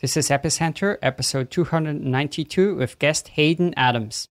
This 0.00 0.16
is 0.16 0.28
Epicenter, 0.28 0.96
episode 1.02 1.50
292, 1.50 2.76
with 2.76 3.00
guest 3.00 3.30
Hayden 3.30 3.74
Adams. 3.76 4.28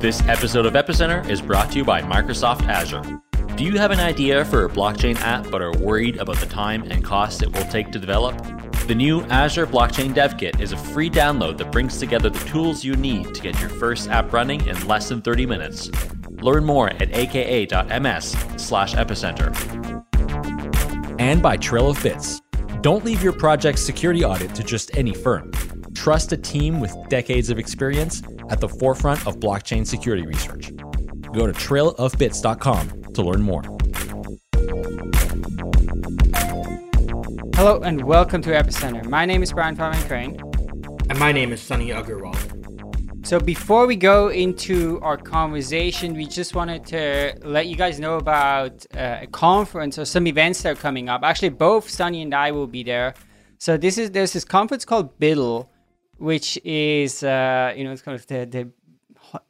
This 0.00 0.22
episode 0.22 0.64
of 0.64 0.72
Epicenter 0.72 1.28
is 1.28 1.42
brought 1.42 1.72
to 1.72 1.76
you 1.76 1.84
by 1.84 2.00
Microsoft 2.00 2.62
Azure. 2.68 3.02
Do 3.56 3.64
you 3.64 3.76
have 3.76 3.90
an 3.90 4.00
idea 4.00 4.46
for 4.46 4.64
a 4.64 4.70
blockchain 4.70 5.16
app 5.16 5.50
but 5.50 5.60
are 5.60 5.76
worried 5.76 6.16
about 6.16 6.36
the 6.36 6.46
time 6.46 6.90
and 6.90 7.04
cost 7.04 7.42
it 7.42 7.52
will 7.52 7.66
take 7.66 7.92
to 7.92 7.98
develop? 7.98 8.63
The 8.86 8.94
new 8.94 9.22
Azure 9.22 9.66
Blockchain 9.66 10.12
Dev 10.12 10.36
Kit 10.36 10.60
is 10.60 10.72
a 10.72 10.76
free 10.76 11.08
download 11.08 11.56
that 11.56 11.72
brings 11.72 11.96
together 11.96 12.28
the 12.28 12.38
tools 12.40 12.84
you 12.84 12.94
need 12.96 13.34
to 13.34 13.40
get 13.40 13.58
your 13.58 13.70
first 13.70 14.10
app 14.10 14.30
running 14.30 14.66
in 14.66 14.86
less 14.86 15.08
than 15.08 15.22
30 15.22 15.46
minutes. 15.46 15.90
Learn 16.42 16.66
more 16.66 16.90
at 16.90 17.10
aka.ms 17.16 18.36
slash 18.58 18.94
epicenter. 18.94 19.48
And 21.18 21.42
by 21.42 21.56
Trail 21.56 21.88
of 21.88 22.02
Bits. 22.02 22.42
Don't 22.82 23.06
leave 23.06 23.22
your 23.22 23.32
project's 23.32 23.80
security 23.80 24.22
audit 24.22 24.54
to 24.54 24.62
just 24.62 24.94
any 24.94 25.14
firm. 25.14 25.50
Trust 25.94 26.32
a 26.32 26.36
team 26.36 26.78
with 26.78 26.94
decades 27.08 27.48
of 27.48 27.58
experience 27.58 28.22
at 28.50 28.60
the 28.60 28.68
forefront 28.68 29.26
of 29.26 29.40
blockchain 29.40 29.86
security 29.86 30.26
research. 30.26 30.76
Go 31.32 31.46
to 31.46 31.54
trailofbits.com 31.54 33.14
to 33.14 33.22
learn 33.22 33.40
more. 33.40 33.62
Hello 37.56 37.78
and 37.84 38.02
welcome 38.02 38.42
to 38.42 38.50
Epicenter. 38.50 39.08
My 39.08 39.24
name 39.24 39.40
is 39.40 39.52
Brian 39.52 39.76
Fabian 39.76 40.02
Crain. 40.08 40.40
And 41.08 41.16
my 41.20 41.30
name 41.30 41.52
is 41.52 41.62
Sunny 41.62 41.90
Agarwal. 41.90 42.34
So 43.24 43.38
before 43.38 43.86
we 43.86 43.94
go 43.94 44.26
into 44.28 44.98
our 45.02 45.16
conversation, 45.16 46.14
we 46.14 46.26
just 46.26 46.56
wanted 46.56 46.84
to 46.86 47.38
let 47.44 47.68
you 47.68 47.76
guys 47.76 48.00
know 48.00 48.16
about 48.16 48.84
uh, 48.96 49.18
a 49.22 49.28
conference 49.28 50.00
or 50.00 50.04
some 50.04 50.26
events 50.26 50.62
that 50.62 50.72
are 50.72 50.80
coming 50.80 51.08
up. 51.08 51.22
Actually, 51.22 51.50
both 51.50 51.88
Sunny 51.88 52.22
and 52.22 52.34
I 52.34 52.50
will 52.50 52.66
be 52.66 52.82
there. 52.82 53.14
So 53.58 53.76
this 53.76 53.98
is 53.98 54.10
there's 54.10 54.32
this 54.32 54.44
conference 54.44 54.84
called 54.84 55.16
BUIDL, 55.20 55.68
which 56.18 56.58
is 56.64 57.22
uh, 57.22 57.72
you 57.76 57.84
know 57.84 57.92
it's 57.92 58.02
kind 58.02 58.18
of 58.18 58.26
the, 58.26 58.46
the 58.46 58.70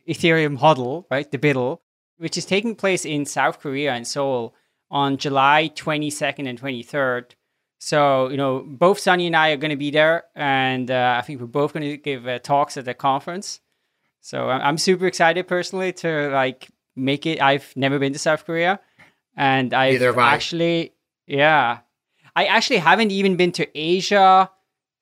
Ethereum 0.06 0.58
HODL, 0.58 1.06
right? 1.10 1.28
The 1.30 1.38
BUIDL, 1.38 1.78
which 2.18 2.36
is 2.36 2.44
taking 2.44 2.76
place 2.76 3.06
in 3.06 3.24
South 3.24 3.60
Korea 3.60 3.94
and 3.94 4.06
Seoul 4.06 4.54
on 4.90 5.16
July 5.16 5.70
22nd 5.74 6.46
and 6.46 6.60
23rd. 6.60 7.32
So, 7.84 8.30
you 8.30 8.38
know, 8.38 8.64
both 8.66 8.98
Sunny 8.98 9.26
and 9.26 9.36
I 9.36 9.50
are 9.50 9.58
going 9.58 9.68
to 9.70 9.76
be 9.76 9.90
there, 9.90 10.24
and 10.34 10.90
uh, 10.90 11.16
I 11.18 11.20
think 11.20 11.38
we're 11.38 11.46
both 11.46 11.74
going 11.74 11.82
to 11.82 11.98
give 11.98 12.26
uh, 12.26 12.38
talks 12.38 12.78
at 12.78 12.86
the 12.86 12.94
conference. 12.94 13.60
So 14.22 14.48
I'm, 14.48 14.62
I'm 14.62 14.78
super 14.78 15.06
excited 15.06 15.46
personally 15.46 15.92
to 15.92 16.30
like 16.30 16.70
make 16.96 17.26
it. 17.26 17.42
I've 17.42 17.74
never 17.76 17.98
been 17.98 18.14
to 18.14 18.18
South 18.18 18.46
Korea, 18.46 18.80
and 19.36 19.74
I've 19.74 19.92
Neither 19.92 20.06
have 20.06 20.18
I. 20.18 20.32
actually, 20.32 20.94
yeah, 21.26 21.80
I 22.34 22.46
actually 22.46 22.78
haven't 22.78 23.10
even 23.10 23.36
been 23.36 23.52
to 23.52 23.68
Asia 23.78 24.50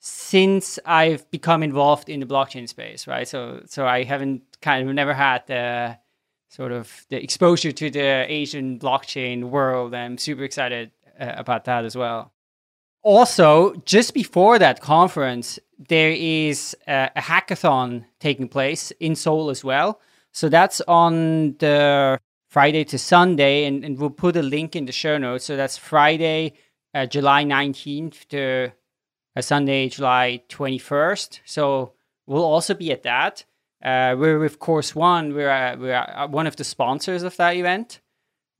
since 0.00 0.80
I've 0.84 1.30
become 1.30 1.62
involved 1.62 2.08
in 2.08 2.18
the 2.18 2.26
blockchain 2.26 2.68
space, 2.68 3.06
right? 3.06 3.28
So, 3.28 3.62
so 3.66 3.86
I 3.86 4.02
haven't 4.02 4.42
kind 4.60 4.88
of 4.88 4.92
never 4.92 5.14
had 5.14 5.46
the 5.46 5.98
sort 6.48 6.72
of 6.72 7.06
the 7.10 7.22
exposure 7.22 7.70
to 7.70 7.90
the 7.90 8.26
Asian 8.28 8.80
blockchain 8.80 9.50
world. 9.50 9.94
I'm 9.94 10.18
super 10.18 10.42
excited 10.42 10.90
uh, 11.20 11.34
about 11.36 11.66
that 11.66 11.84
as 11.84 11.96
well. 11.96 12.32
Also, 13.02 13.74
just 13.84 14.14
before 14.14 14.58
that 14.58 14.80
conference, 14.80 15.58
there 15.88 16.12
is 16.12 16.76
a, 16.86 17.10
a 17.16 17.20
hackathon 17.20 18.04
taking 18.20 18.48
place 18.48 18.92
in 19.00 19.16
Seoul 19.16 19.50
as 19.50 19.64
well. 19.64 20.00
So 20.30 20.48
that's 20.48 20.80
on 20.82 21.56
the 21.58 22.20
Friday 22.48 22.84
to 22.84 22.98
Sunday, 22.98 23.64
and, 23.64 23.84
and 23.84 23.98
we'll 23.98 24.10
put 24.10 24.36
a 24.36 24.42
link 24.42 24.76
in 24.76 24.86
the 24.86 24.92
show 24.92 25.18
notes. 25.18 25.44
So 25.44 25.56
that's 25.56 25.76
Friday, 25.76 26.52
uh, 26.94 27.06
July 27.06 27.44
19th 27.44 28.28
to 28.28 28.72
uh, 29.34 29.40
Sunday, 29.40 29.88
July 29.88 30.42
21st. 30.48 31.40
So 31.44 31.94
we'll 32.26 32.44
also 32.44 32.74
be 32.74 32.92
at 32.92 33.02
that. 33.02 33.44
Uh, 33.82 34.14
we're 34.16 34.38
with 34.38 34.60
Chorus 34.60 34.94
One. 34.94 35.34
We're 35.34 35.50
uh, 35.50 35.76
we're 35.76 35.94
uh, 35.94 36.28
one 36.28 36.46
of 36.46 36.54
the 36.54 36.62
sponsors 36.62 37.24
of 37.24 37.36
that 37.38 37.56
event, 37.56 38.00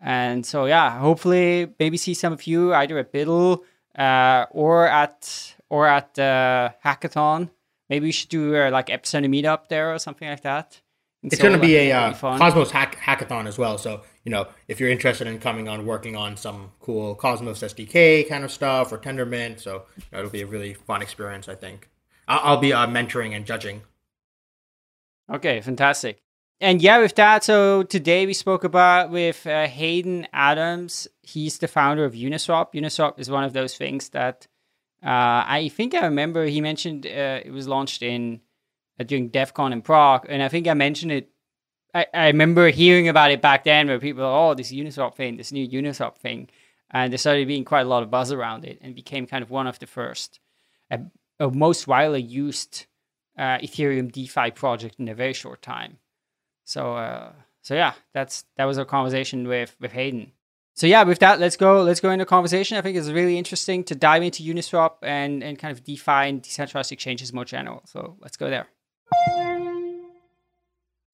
and 0.01 0.45
so 0.45 0.65
yeah, 0.65 0.99
hopefully 0.99 1.73
maybe 1.79 1.97
see 1.97 2.13
some 2.13 2.33
of 2.33 2.45
you 2.49 2.75
either 2.75 2.99
at 2.99 3.13
BUIDL 3.13 3.61
uh, 3.99 4.47
or 4.51 4.87
at 4.89 5.55
or 5.69 5.87
at 5.87 6.15
the 6.15 6.75
hackathon. 6.85 7.51
Maybe 7.89 8.07
we 8.07 8.13
should 8.13 8.29
do 8.29 8.57
uh, 8.57 8.71
like 8.71 8.87
epicenter 8.87 9.29
meetup 9.29 9.69
there 9.69 9.93
or 9.95 9.99
something 9.99 10.29
like 10.29 10.43
that. 10.43 10.81
in 11.23 11.27
It's 11.29 11.37
Seoul. 11.37 11.51
going 11.51 11.61
to 11.61 11.67
be 11.67 11.77
a 11.77 11.93
uh, 11.93 12.11
be. 12.13 12.19
Cosmos 12.39 12.71
hack- 12.71 12.97
hackathon 12.97 13.47
as 13.47 13.59
well. 13.59 13.77
So, 13.77 14.01
you 14.25 14.31
know, 14.31 14.49
if 14.69 14.81
you're 14.81 14.89
interested 14.91 15.27
in 15.27 15.39
coming 15.39 15.69
on 15.69 15.85
working 15.85 16.17
on 16.17 16.37
some 16.37 16.73
cool 16.81 17.15
Cosmos 17.15 17.61
SDK 17.61 18.29
kind 18.29 18.45
of 18.45 18.51
stuff 18.53 18.93
or 18.93 18.99
Tendermint, 18.99 19.61
so 19.61 19.83
you 19.97 20.03
know, 20.13 20.19
it'll 20.21 20.31
be 20.31 20.43
a 20.43 20.47
really 20.47 20.73
fun 20.75 21.03
experience, 21.03 21.49
I 21.49 21.55
think. 21.55 21.91
I'll, 22.29 22.41
I'll 22.43 22.57
be 22.61 22.73
uh, 22.73 22.87
mentoring 22.87 23.37
and 23.37 23.45
judging. 23.45 23.83
Okay, 25.31 25.61
fantastic. 25.61 26.22
And 26.63 26.81
yeah, 26.81 26.99
with 27.01 27.17
that, 27.17 27.43
so 27.43 27.83
today 27.83 28.25
we 28.25 28.35
spoke 28.35 28.63
about 28.63 29.11
with 29.11 29.49
uh, 29.49 29.67
Hayden 29.67 30.29
Adams. 30.33 31.09
He's 31.21 31.59
the 31.59 31.67
founder 31.67 32.05
of 32.05 32.13
Uniswap. 32.13 32.73
Uniswap 32.73 33.19
is 33.19 33.29
one 33.29 33.43
of 33.43 33.53
those 33.53 33.77
things 33.77 34.11
that 34.11 34.47
uh, 35.05 35.43
I 35.45 35.73
think 35.75 35.93
I 35.93 36.05
remember 36.05 36.45
he 36.45 36.61
mentioned 36.61 37.05
uh, 37.05 37.41
it 37.45 37.51
was 37.51 37.67
launched 37.67 38.01
in 38.01 38.43
uh, 39.01 39.03
during 39.03 39.29
DevCon 39.31 39.73
in 39.73 39.83
Prague, 39.83 40.27
and 40.29 40.41
I 40.41 40.49
think 40.49 40.69
I 40.69 40.75
mentioned 40.75 41.11
it. 41.11 41.31
I, 41.95 42.07
I 42.15 42.27
remember 42.29 42.69
hearing 42.69 43.09
about 43.09 43.33
it 43.33 43.43
back 43.43 43.65
then, 43.65 43.89
where 43.89 43.99
people, 43.99 44.23
oh, 44.23 44.55
this 44.55 44.71
Uniswap 44.71 45.17
thing, 45.17 45.39
this 45.39 45.51
new 45.51 45.69
Uniswap 45.69 46.17
thing, 46.17 46.49
and 46.93 47.13
there 47.13 47.19
started 47.19 47.49
being 47.49 47.65
quite 47.65 47.87
a 47.87 47.89
lot 47.89 48.05
of 48.05 48.11
buzz 48.13 48.31
around 48.31 48.65
it, 48.65 48.79
and 48.83 48.95
became 48.95 49.27
kind 49.27 49.43
of 49.43 49.51
one 49.51 49.67
of 49.67 49.81
the 49.81 49.89
first, 49.89 50.39
uh, 50.93 50.99
most 51.41 51.89
widely 51.89 52.23
used 52.23 52.87
uh, 53.37 53.59
Ethereum 53.59 54.13
DeFi 54.13 54.53
project 54.53 55.01
in 55.01 55.09
a 55.09 55.15
very 55.17 55.33
short 55.33 55.61
time. 55.61 55.99
So, 56.65 56.97
uh, 56.97 57.33
so 57.63 57.75
yeah, 57.75 57.95
that's 58.13 58.45
that 58.57 58.65
was 58.65 58.79
our 58.79 58.85
conversation 58.85 59.47
with 59.49 59.77
with 59.81 59.93
Hayden. 59.93 60.33
So 60.75 60.87
yeah, 60.87 61.03
with 61.03 61.19
that, 61.19 61.39
let's 61.39 61.57
go. 61.57 61.83
Let's 61.83 62.01
go 62.01 62.11
into 62.11 62.25
conversation. 62.25 62.79
I 62.79 62.81
think 62.81 62.97
it's 62.97 63.11
really 63.11 63.37
interesting 63.37 63.85
to 63.85 63.95
dive 63.95 64.23
into 64.23 64.43
Uniswap 64.43 64.95
and 65.03 65.43
and 65.43 65.59
kind 65.59 65.73
of 65.77 65.85
define 65.85 66.41
decentralized 66.41 66.93
exchanges 66.93 67.33
more 67.33 67.45
general. 67.45 67.83
So 67.85 68.17
let's 68.21 68.37
go 68.37 68.49
there. 68.49 68.67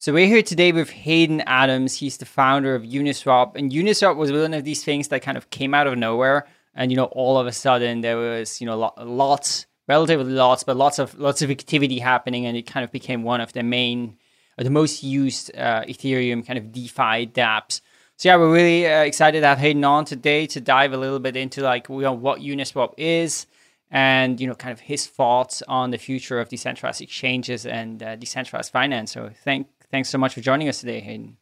So 0.00 0.12
we're 0.12 0.28
here 0.28 0.42
today 0.42 0.70
with 0.70 0.91
Hayden 0.91 1.41
Adams. 1.41 1.97
He's 1.97 2.19
the 2.19 2.25
founder 2.25 2.76
of 2.76 2.84
Uniswap, 2.84 3.56
and 3.56 3.72
Uniswap 3.72 4.15
was 4.16 4.30
one 4.30 4.54
of 4.54 4.62
these 4.62 4.84
things 4.84 5.09
that 5.09 5.22
kind 5.22 5.36
of 5.36 5.50
came 5.50 5.75
out 5.75 5.88
of 5.88 5.98
nowhere, 5.98 6.47
and 6.72 6.92
you 6.92 6.97
know, 6.97 7.06
all 7.06 7.36
of 7.36 7.48
a 7.48 7.53
sudden 7.53 8.00
there 8.00 8.16
was 8.16 8.60
you 8.60 8.66
know 8.66 8.92
lots, 8.97 9.66
relatively 9.88 10.32
lots, 10.32 10.62
but 10.62 10.76
lots 10.76 11.00
of 11.00 11.19
lots 11.19 11.42
of 11.42 11.50
activity 11.50 11.98
happening, 11.98 12.47
and 12.47 12.56
it 12.56 12.62
kind 12.62 12.84
of 12.84 12.92
became 12.92 13.25
one 13.25 13.41
of 13.41 13.53
the 13.54 13.65
main, 13.65 14.18
the 14.65 14.71
most 14.71 15.03
used 15.03 15.57
uh, 15.57 15.83
Ethereum 15.85 16.47
kind 16.47 16.59
of 16.59 16.73
DeFi 16.73 17.27
dApps. 17.27 17.81
So 18.17 18.29
yeah, 18.29 18.37
we're 18.37 18.53
really 18.53 18.87
uh, 18.87 19.03
excited 19.03 19.43
to 19.43 19.47
have 19.47 19.59
Hayden 19.59 19.85
on 19.85 20.05
today 20.05 20.47
to 20.49 20.61
dive 20.61 20.93
a 20.93 20.97
little 20.97 21.21
bit 21.21 21.37
into 21.37 21.63
like 21.63 21.89
you 21.89 22.01
know, 22.01 22.13
what 22.13 22.41
Uniswap 22.41 22.95
is, 22.97 23.47
and 23.91 24.41
you 24.41 24.49
know, 24.49 24.55
kind 24.55 24.73
of 24.73 24.81
his 24.81 25.07
thoughts 25.07 25.63
on 25.69 25.93
the 25.93 25.99
future 25.99 26.41
of 26.41 26.49
decentralized 26.49 27.01
exchanges 27.01 27.65
and 27.65 28.03
uh, 28.03 28.17
decentralized 28.17 28.73
finance. 28.73 29.13
So 29.13 29.31
thank 29.45 29.69
thanks 29.91 30.09
so 30.09 30.19
much 30.19 30.35
for 30.35 30.41
joining 30.41 30.69
us 30.69 30.81
today, 30.81 31.01
Hayden. 31.01 31.37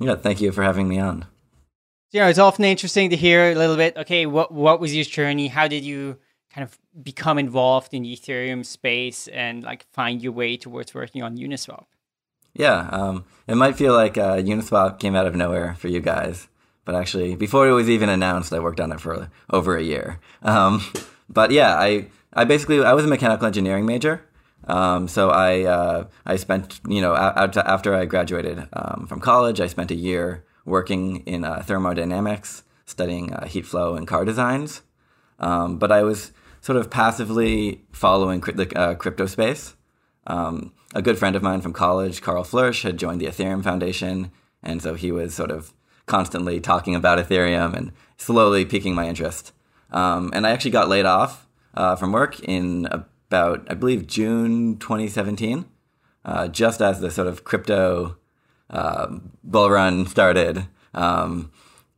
Yeah, 0.00 0.16
thank 0.16 0.40
you 0.40 0.50
for 0.50 0.64
having 0.64 0.88
me 0.88 0.98
on. 0.98 1.26
you 2.10 2.20
know, 2.20 2.28
it's 2.28 2.38
often 2.38 2.64
interesting 2.64 3.10
to 3.10 3.16
hear 3.16 3.52
a 3.52 3.54
little 3.54 3.76
bit. 3.76 3.96
Okay, 3.96 4.26
what 4.26 4.52
what 4.52 4.80
was 4.80 4.94
your 4.96 5.04
journey? 5.04 5.46
How 5.46 5.68
did 5.68 5.84
you 5.84 6.18
kind 6.52 6.64
of 6.64 6.76
become 7.02 7.38
involved 7.38 7.94
in 7.94 8.02
the 8.02 8.16
Ethereum 8.16 8.66
space 8.66 9.28
and 9.28 9.62
like 9.62 9.86
find 9.92 10.20
your 10.20 10.32
way 10.32 10.56
towards 10.56 10.92
working 10.94 11.22
on 11.22 11.36
Uniswap? 11.36 11.84
Yeah, 12.54 12.88
um, 12.90 13.24
it 13.46 13.56
might 13.56 13.76
feel 13.76 13.94
like 13.94 14.18
uh, 14.18 14.36
Uniswap 14.36 14.98
came 14.98 15.14
out 15.14 15.26
of 15.26 15.34
nowhere 15.34 15.74
for 15.74 15.88
you 15.88 16.00
guys, 16.00 16.48
but 16.84 16.94
actually, 16.94 17.34
before 17.34 17.68
it 17.68 17.72
was 17.72 17.88
even 17.88 18.08
announced, 18.08 18.52
I 18.52 18.58
worked 18.58 18.80
on 18.80 18.92
it 18.92 19.00
for 19.00 19.30
over 19.50 19.76
a 19.76 19.82
year. 19.82 20.20
Um, 20.42 20.82
but 21.28 21.50
yeah, 21.50 21.74
I 21.74 22.08
I 22.32 22.44
basically 22.44 22.84
I 22.84 22.92
was 22.92 23.04
a 23.04 23.08
mechanical 23.08 23.46
engineering 23.46 23.86
major, 23.86 24.24
um, 24.64 25.08
so 25.08 25.30
I 25.30 25.62
uh, 25.62 26.06
I 26.26 26.36
spent 26.36 26.80
you 26.86 27.00
know 27.00 27.14
after 27.16 27.94
I 27.94 28.04
graduated 28.04 28.68
um, 28.72 29.06
from 29.08 29.20
college, 29.20 29.60
I 29.60 29.66
spent 29.66 29.90
a 29.90 29.96
year 29.96 30.44
working 30.64 31.16
in 31.26 31.44
uh, 31.44 31.62
thermodynamics, 31.62 32.62
studying 32.84 33.32
uh, 33.32 33.46
heat 33.46 33.66
flow 33.66 33.94
and 33.94 34.06
car 34.06 34.24
designs. 34.24 34.82
Um, 35.38 35.78
but 35.78 35.90
I 35.90 36.02
was 36.02 36.32
sort 36.60 36.76
of 36.78 36.90
passively 36.90 37.82
following 37.92 38.40
cri- 38.40 38.54
the 38.54 38.78
uh, 38.78 38.94
crypto 38.94 39.26
space. 39.26 39.74
Um, 40.26 40.72
a 40.94 41.02
good 41.02 41.18
friend 41.18 41.36
of 41.36 41.42
mine 41.42 41.60
from 41.60 41.72
college, 41.72 42.20
Karl 42.20 42.44
Floersch, 42.44 42.82
had 42.82 42.98
joined 42.98 43.20
the 43.20 43.26
Ethereum 43.26 43.62
Foundation, 43.62 44.30
and 44.62 44.82
so 44.82 44.94
he 44.94 45.10
was 45.10 45.34
sort 45.34 45.50
of 45.50 45.72
constantly 46.06 46.60
talking 46.60 46.94
about 46.94 47.18
Ethereum 47.18 47.74
and 47.74 47.92
slowly 48.16 48.64
piquing 48.64 48.94
my 48.94 49.08
interest. 49.08 49.52
Um, 49.90 50.30
and 50.34 50.46
I 50.46 50.50
actually 50.50 50.70
got 50.70 50.88
laid 50.88 51.06
off 51.06 51.46
uh, 51.74 51.96
from 51.96 52.12
work 52.12 52.40
in 52.40 52.86
about, 52.90 53.66
I 53.70 53.74
believe, 53.74 54.06
June 54.06 54.78
2017, 54.78 55.64
uh, 56.24 56.48
just 56.48 56.80
as 56.80 57.00
the 57.00 57.10
sort 57.10 57.28
of 57.28 57.44
crypto 57.44 58.16
uh, 58.70 59.18
bull 59.44 59.70
run 59.70 60.06
started. 60.06 60.66
Um, 60.94 61.50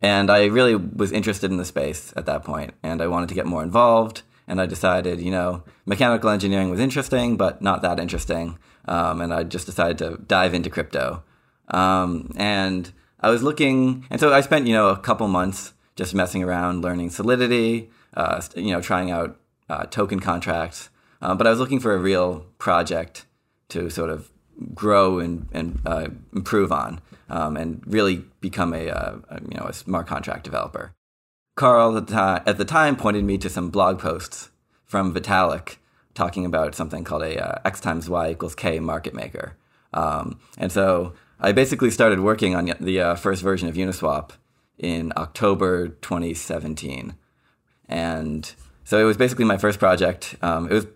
and 0.02 0.30
I 0.30 0.46
really 0.46 0.74
was 0.74 1.12
interested 1.12 1.50
in 1.50 1.56
the 1.56 1.64
space 1.64 2.12
at 2.16 2.26
that 2.26 2.44
point, 2.44 2.74
and 2.82 3.00
I 3.00 3.06
wanted 3.06 3.28
to 3.30 3.34
get 3.34 3.46
more 3.46 3.62
involved. 3.62 4.22
And 4.46 4.60
I 4.60 4.66
decided, 4.66 5.20
you 5.20 5.30
know, 5.30 5.62
mechanical 5.86 6.28
engineering 6.28 6.68
was 6.68 6.78
interesting, 6.78 7.38
but 7.38 7.62
not 7.62 7.80
that 7.80 7.98
interesting. 7.98 8.58
Um, 8.86 9.20
and 9.20 9.32
I 9.32 9.44
just 9.44 9.66
decided 9.66 9.98
to 9.98 10.18
dive 10.26 10.54
into 10.54 10.70
crypto. 10.70 11.22
Um, 11.68 12.32
and 12.36 12.92
I 13.20 13.30
was 13.30 13.42
looking, 13.42 14.06
and 14.10 14.20
so 14.20 14.32
I 14.32 14.40
spent, 14.40 14.66
you 14.66 14.74
know, 14.74 14.88
a 14.88 14.98
couple 14.98 15.26
months 15.28 15.72
just 15.96 16.14
messing 16.14 16.42
around, 16.42 16.82
learning 16.82 17.10
Solidity, 17.10 17.90
uh, 18.14 18.42
you 18.56 18.72
know, 18.72 18.80
trying 18.80 19.10
out 19.10 19.38
uh, 19.68 19.84
token 19.86 20.20
contracts. 20.20 20.90
Uh, 21.22 21.34
but 21.34 21.46
I 21.46 21.50
was 21.50 21.58
looking 21.58 21.80
for 21.80 21.94
a 21.94 21.98
real 21.98 22.46
project 22.58 23.24
to 23.70 23.88
sort 23.88 24.10
of 24.10 24.30
grow 24.74 25.18
and, 25.18 25.48
and 25.52 25.80
uh, 25.86 26.08
improve 26.34 26.70
on 26.70 27.00
um, 27.28 27.56
and 27.56 27.82
really 27.86 28.24
become 28.40 28.72
a, 28.72 28.88
uh, 28.88 29.16
a, 29.28 29.40
you 29.40 29.56
know 29.56 29.66
a 29.66 29.72
smart 29.72 30.06
contract 30.06 30.44
developer. 30.44 30.92
Karl 31.56 31.96
at 31.96 32.06
the, 32.06 32.12
time, 32.12 32.42
at 32.46 32.58
the 32.58 32.64
time 32.64 32.96
pointed 32.96 33.24
me 33.24 33.38
to 33.38 33.48
some 33.48 33.70
blog 33.70 33.98
posts 33.98 34.50
from 34.84 35.14
Vitalik 35.14 35.76
talking 36.14 36.46
about 36.46 36.74
something 36.74 37.04
called 37.04 37.22
a 37.22 37.42
uh, 37.42 37.60
x 37.64 37.80
times 37.80 38.08
y 38.08 38.30
equals 38.30 38.54
k 38.54 38.80
market 38.80 39.14
maker. 39.14 39.56
Um, 39.92 40.40
and 40.58 40.72
so 40.72 41.14
I 41.40 41.52
basically 41.52 41.90
started 41.90 42.20
working 42.20 42.54
on 42.54 42.72
the 42.80 43.00
uh, 43.00 43.14
first 43.14 43.42
version 43.42 43.68
of 43.68 43.74
Uniswap 43.74 44.30
in 44.78 45.12
October 45.16 45.88
2017. 45.88 47.14
And 47.88 48.52
so 48.84 48.98
it 48.98 49.04
was 49.04 49.16
basically 49.16 49.44
my 49.44 49.56
first 49.56 49.78
project. 49.78 50.36
Um, 50.42 50.70
it 50.70 50.74
was, 50.74 50.86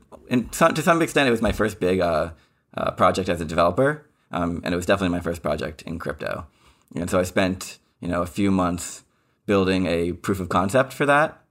some, 0.52 0.74
to 0.74 0.82
some 0.82 1.02
extent, 1.02 1.28
it 1.28 1.30
was 1.30 1.42
my 1.42 1.52
first 1.52 1.80
big 1.80 2.00
uh, 2.00 2.30
uh, 2.76 2.90
project 2.92 3.28
as 3.28 3.40
a 3.40 3.44
developer, 3.44 4.06
um, 4.30 4.60
and 4.64 4.74
it 4.74 4.76
was 4.76 4.86
definitely 4.86 5.16
my 5.16 5.22
first 5.22 5.42
project 5.42 5.82
in 5.82 5.98
crypto. 5.98 6.46
And 6.94 7.08
so 7.08 7.18
I 7.18 7.22
spent, 7.22 7.78
you 8.00 8.08
know, 8.08 8.22
a 8.22 8.26
few 8.26 8.50
months 8.50 9.04
building 9.46 9.86
a 9.86 10.12
proof 10.12 10.40
of 10.40 10.48
concept 10.48 10.92
for 10.92 11.06
that. 11.06 11.42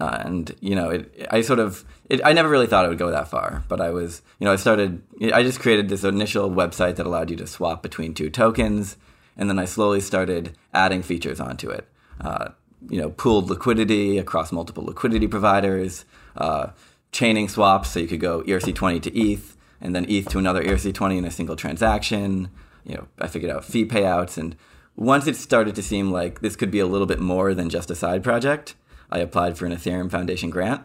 Uh, 0.00 0.18
and 0.24 0.54
you 0.60 0.74
know, 0.74 0.90
it, 0.90 1.26
I 1.30 1.40
sort 1.40 1.58
of, 1.58 1.84
it, 2.14 2.20
I 2.24 2.32
never 2.32 2.48
really 2.48 2.66
thought 2.66 2.84
it 2.84 2.88
would 2.88 2.98
go 2.98 3.10
that 3.10 3.28
far, 3.28 3.64
but 3.68 3.80
I 3.80 3.90
was, 3.90 4.22
you 4.38 4.46
know, 4.46 4.52
I 4.52 4.56
started, 4.56 5.02
I 5.32 5.42
just 5.42 5.60
created 5.60 5.88
this 5.88 6.04
initial 6.04 6.50
website 6.50 6.96
that 6.96 7.06
allowed 7.06 7.30
you 7.30 7.36
to 7.36 7.46
swap 7.46 7.82
between 7.82 8.14
two 8.14 8.30
tokens, 8.30 8.96
and 9.36 9.48
then 9.48 9.58
I 9.58 9.64
slowly 9.64 10.00
started 10.00 10.56
adding 10.72 11.02
features 11.02 11.40
onto 11.40 11.70
it. 11.70 11.88
Uh, 12.20 12.50
you 12.88 13.00
know, 13.00 13.10
pooled 13.10 13.50
liquidity 13.50 14.18
across 14.18 14.52
multiple 14.52 14.84
liquidity 14.84 15.26
providers, 15.26 16.04
uh, 16.36 16.68
chaining 17.12 17.48
swaps, 17.48 17.90
so 17.90 18.00
you 18.00 18.06
could 18.06 18.20
go 18.20 18.42
ERC20 18.42 19.02
to 19.02 19.18
ETH, 19.18 19.56
and 19.80 19.94
then 19.94 20.06
ETH 20.08 20.28
to 20.28 20.38
another 20.38 20.62
ERC20 20.62 21.18
in 21.18 21.24
a 21.24 21.30
single 21.30 21.56
transaction. 21.56 22.48
You 22.84 22.96
know, 22.96 23.08
I 23.18 23.28
figured 23.28 23.50
out 23.50 23.64
fee 23.64 23.86
payouts, 23.86 24.36
and 24.36 24.56
once 24.96 25.26
it 25.26 25.36
started 25.36 25.74
to 25.74 25.82
seem 25.82 26.10
like 26.10 26.40
this 26.40 26.56
could 26.56 26.70
be 26.70 26.78
a 26.78 26.86
little 26.86 27.06
bit 27.06 27.20
more 27.20 27.54
than 27.54 27.70
just 27.70 27.90
a 27.90 27.94
side 27.94 28.22
project, 28.22 28.74
I 29.10 29.18
applied 29.18 29.56
for 29.56 29.66
an 29.66 29.72
Ethereum 29.72 30.10
Foundation 30.10 30.50
grant, 30.50 30.82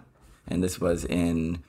and 0.49 0.63
this 0.63 0.79
was 0.79 1.05
in 1.05 1.63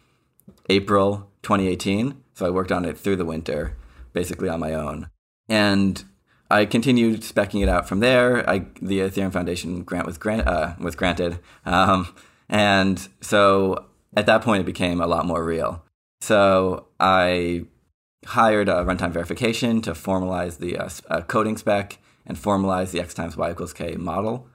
April 0.68 1.30
2018. 1.42 2.22
So 2.34 2.46
I 2.46 2.50
worked 2.50 2.72
on 2.72 2.84
it 2.84 2.98
through 2.98 3.16
the 3.16 3.24
winter, 3.24 3.76
basically 4.12 4.48
on 4.48 4.60
my 4.60 4.74
own. 4.74 5.08
And 5.48 6.02
I 6.50 6.64
continued 6.66 7.20
specking 7.20 7.62
it 7.62 7.68
out 7.68 7.88
from 7.88 8.00
there. 8.00 8.48
I, 8.48 8.66
the 8.80 9.00
Ethereum 9.00 9.32
Foundation 9.32 9.82
grant 9.82 10.06
was, 10.06 10.18
grant, 10.18 10.46
uh, 10.46 10.74
was 10.78 10.96
granted. 10.96 11.38
Um, 11.64 12.14
and 12.48 13.08
so 13.20 13.86
at 14.16 14.26
that 14.26 14.42
point, 14.42 14.62
it 14.62 14.66
became 14.66 15.00
a 15.00 15.06
lot 15.06 15.26
more 15.26 15.44
real. 15.44 15.84
So 16.20 16.86
I 16.98 17.64
hired 18.26 18.68
a 18.68 18.84
runtime 18.84 19.12
verification 19.12 19.80
to 19.82 19.92
formalize 19.92 20.58
the 20.58 20.76
uh, 20.76 20.88
uh, 21.08 21.20
coding 21.22 21.56
spec 21.56 21.98
and 22.26 22.36
formalize 22.36 22.90
the 22.90 23.00
x 23.00 23.14
times 23.14 23.36
y 23.36 23.50
equals 23.50 23.72
k 23.72 23.94
model. 23.94 24.48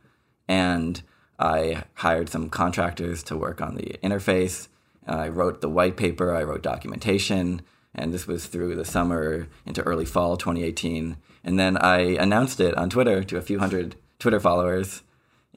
And 0.48 1.02
I 1.40 1.84
hired 1.96 2.30
some 2.30 2.50
contractors 2.50 3.24
to 3.24 3.38
work 3.38 3.62
on 3.62 3.76
the 3.76 3.98
interface. 4.04 4.68
I 5.08 5.28
wrote 5.28 5.62
the 5.62 5.70
white 5.70 5.98
paper, 5.98 6.34
I 6.34 6.44
wrote 6.44 6.64
documentation, 6.64 7.62
and 7.94 8.14
this 8.14 8.28
was 8.28 8.46
through 8.46 8.76
the 8.76 8.86
summer 8.86 9.48
into 9.66 9.82
early 9.84 10.06
fall 10.06 10.38
2018. 10.38 11.18
And 11.44 11.60
then 11.60 11.78
I 11.78 12.00
announced 12.16 12.60
it 12.60 12.76
on 12.76 12.90
Twitter 12.90 13.24
to 13.24 13.38
a 13.38 13.42
few 13.42 13.60
hundred 13.60 13.96
Twitter 14.20 14.40
followers 14.40 15.04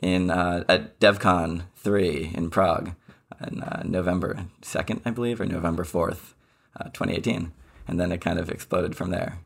in 0.02 0.30
uh, 0.30 0.64
at 0.68 1.00
DevCon 1.00 1.62
3 1.76 2.32
in 2.34 2.50
Prague 2.50 2.94
on 3.40 3.62
uh, 3.62 3.82
November 3.84 4.46
2nd, 4.62 5.00
I 5.04 5.10
believe, 5.10 5.40
or 5.40 5.46
November 5.46 5.84
4th, 5.84 6.34
uh, 6.78 6.84
2018. 6.84 7.52
And 7.86 7.98
then 7.98 8.12
it 8.12 8.20
kind 8.20 8.38
of 8.38 8.50
exploded 8.50 8.94
from 8.94 9.10
there. 9.10 9.38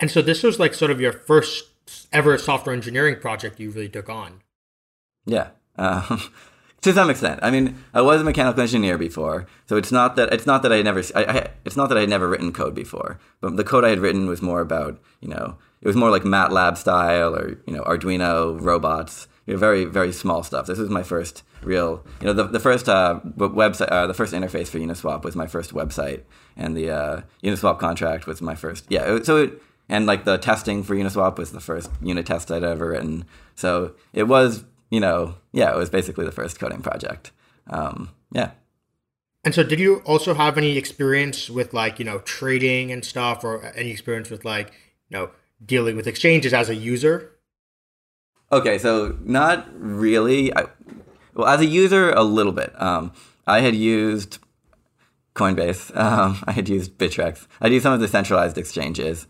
And 0.00 0.10
so 0.10 0.22
this 0.22 0.42
was 0.42 0.58
like 0.58 0.74
sort 0.74 0.90
of 0.90 1.00
your 1.00 1.12
first 1.12 1.68
ever 2.12 2.36
software 2.38 2.74
engineering 2.74 3.16
project 3.20 3.60
you 3.60 3.70
really 3.70 3.88
took 3.88 4.08
on. 4.08 4.40
Yeah. 5.26 5.48
Um, 5.76 6.22
to 6.82 6.92
some 6.92 7.10
extent. 7.10 7.40
I 7.42 7.50
mean, 7.50 7.82
I 7.92 8.00
was 8.00 8.20
a 8.20 8.24
mechanical 8.24 8.62
engineer 8.62 8.96
before, 8.98 9.46
so 9.66 9.76
it's 9.76 9.92
not 9.92 10.16
that 10.16 10.32
it's 10.32 10.46
not 10.46 10.62
that 10.62 10.72
I 10.72 10.82
never 10.82 11.02
I, 11.14 11.48
it's 11.64 11.76
not 11.76 11.88
that 11.88 11.98
I 11.98 12.02
had 12.02 12.10
never 12.10 12.28
written 12.28 12.52
code 12.52 12.74
before. 12.74 13.18
But 13.40 13.56
the 13.56 13.64
code 13.64 13.84
I 13.84 13.90
had 13.90 14.00
written 14.00 14.26
was 14.26 14.42
more 14.42 14.60
about 14.60 15.00
you 15.20 15.28
know 15.28 15.56
it 15.82 15.86
was 15.86 15.96
more 15.96 16.10
like 16.10 16.22
MATLAB 16.22 16.76
style 16.76 17.34
or 17.34 17.58
you 17.66 17.74
know 17.74 17.82
Arduino 17.84 18.60
robots. 18.60 19.28
You 19.46 19.54
know, 19.54 19.58
very 19.60 19.84
very 19.84 20.12
small 20.12 20.42
stuff. 20.42 20.66
This 20.66 20.78
was 20.78 20.90
my 20.90 21.02
first 21.02 21.42
real 21.62 22.02
you 22.20 22.26
know 22.26 22.32
the 22.32 22.44
the 22.44 22.60
first 22.60 22.88
uh, 22.88 23.20
website 23.36 23.90
uh, 23.90 24.06
the 24.06 24.14
first 24.14 24.32
interface 24.32 24.68
for 24.68 24.78
Uniswap 24.78 25.22
was 25.22 25.36
my 25.36 25.46
first 25.46 25.74
website, 25.74 26.22
and 26.56 26.76
the 26.76 26.90
uh, 26.90 27.20
Uniswap 27.42 27.78
contract 27.78 28.26
was 28.26 28.40
my 28.40 28.54
first. 28.54 28.86
Yeah, 28.88 29.18
so 29.22 29.36
it, 29.36 29.62
and 29.90 30.06
like 30.06 30.24
the 30.24 30.38
testing 30.38 30.82
for 30.82 30.94
Uniswap 30.94 31.36
was 31.36 31.52
the 31.52 31.60
first 31.60 31.90
unit 32.00 32.24
test 32.24 32.50
I'd 32.50 32.62
ever 32.62 32.90
written. 32.90 33.24
So 33.56 33.94
it 34.12 34.22
was 34.22 34.64
you 34.90 35.00
know, 35.00 35.36
yeah, 35.52 35.70
it 35.70 35.76
was 35.76 35.88
basically 35.88 36.24
the 36.24 36.32
first 36.32 36.58
coding 36.58 36.82
project. 36.82 37.30
Um, 37.68 38.10
yeah. 38.32 38.50
And 39.44 39.54
so, 39.54 39.62
did 39.62 39.80
you 39.80 40.02
also 40.04 40.34
have 40.34 40.58
any 40.58 40.76
experience 40.76 41.48
with 41.48 41.72
like 41.72 41.98
you 41.98 42.04
know 42.04 42.18
trading 42.20 42.92
and 42.92 43.04
stuff, 43.04 43.42
or 43.42 43.64
any 43.74 43.90
experience 43.90 44.28
with 44.28 44.44
like 44.44 44.72
you 45.08 45.16
know 45.16 45.30
dealing 45.64 45.96
with 45.96 46.06
exchanges 46.06 46.52
as 46.52 46.68
a 46.68 46.74
user? 46.74 47.32
Okay, 48.52 48.76
so 48.78 49.16
not 49.22 49.66
really. 49.72 50.54
I, 50.54 50.66
well, 51.34 51.46
as 51.46 51.60
a 51.60 51.66
user, 51.66 52.10
a 52.10 52.22
little 52.22 52.52
bit. 52.52 52.70
Um, 52.80 53.12
I 53.46 53.60
had 53.60 53.74
used 53.74 54.38
Coinbase. 55.34 55.96
Um, 55.96 56.42
I 56.46 56.52
had 56.52 56.68
used 56.68 56.98
Bittrex. 56.98 57.46
I 57.60 57.68
used 57.68 57.84
some 57.84 57.94
of 57.94 58.00
the 58.00 58.08
centralized 58.08 58.58
exchanges, 58.58 59.26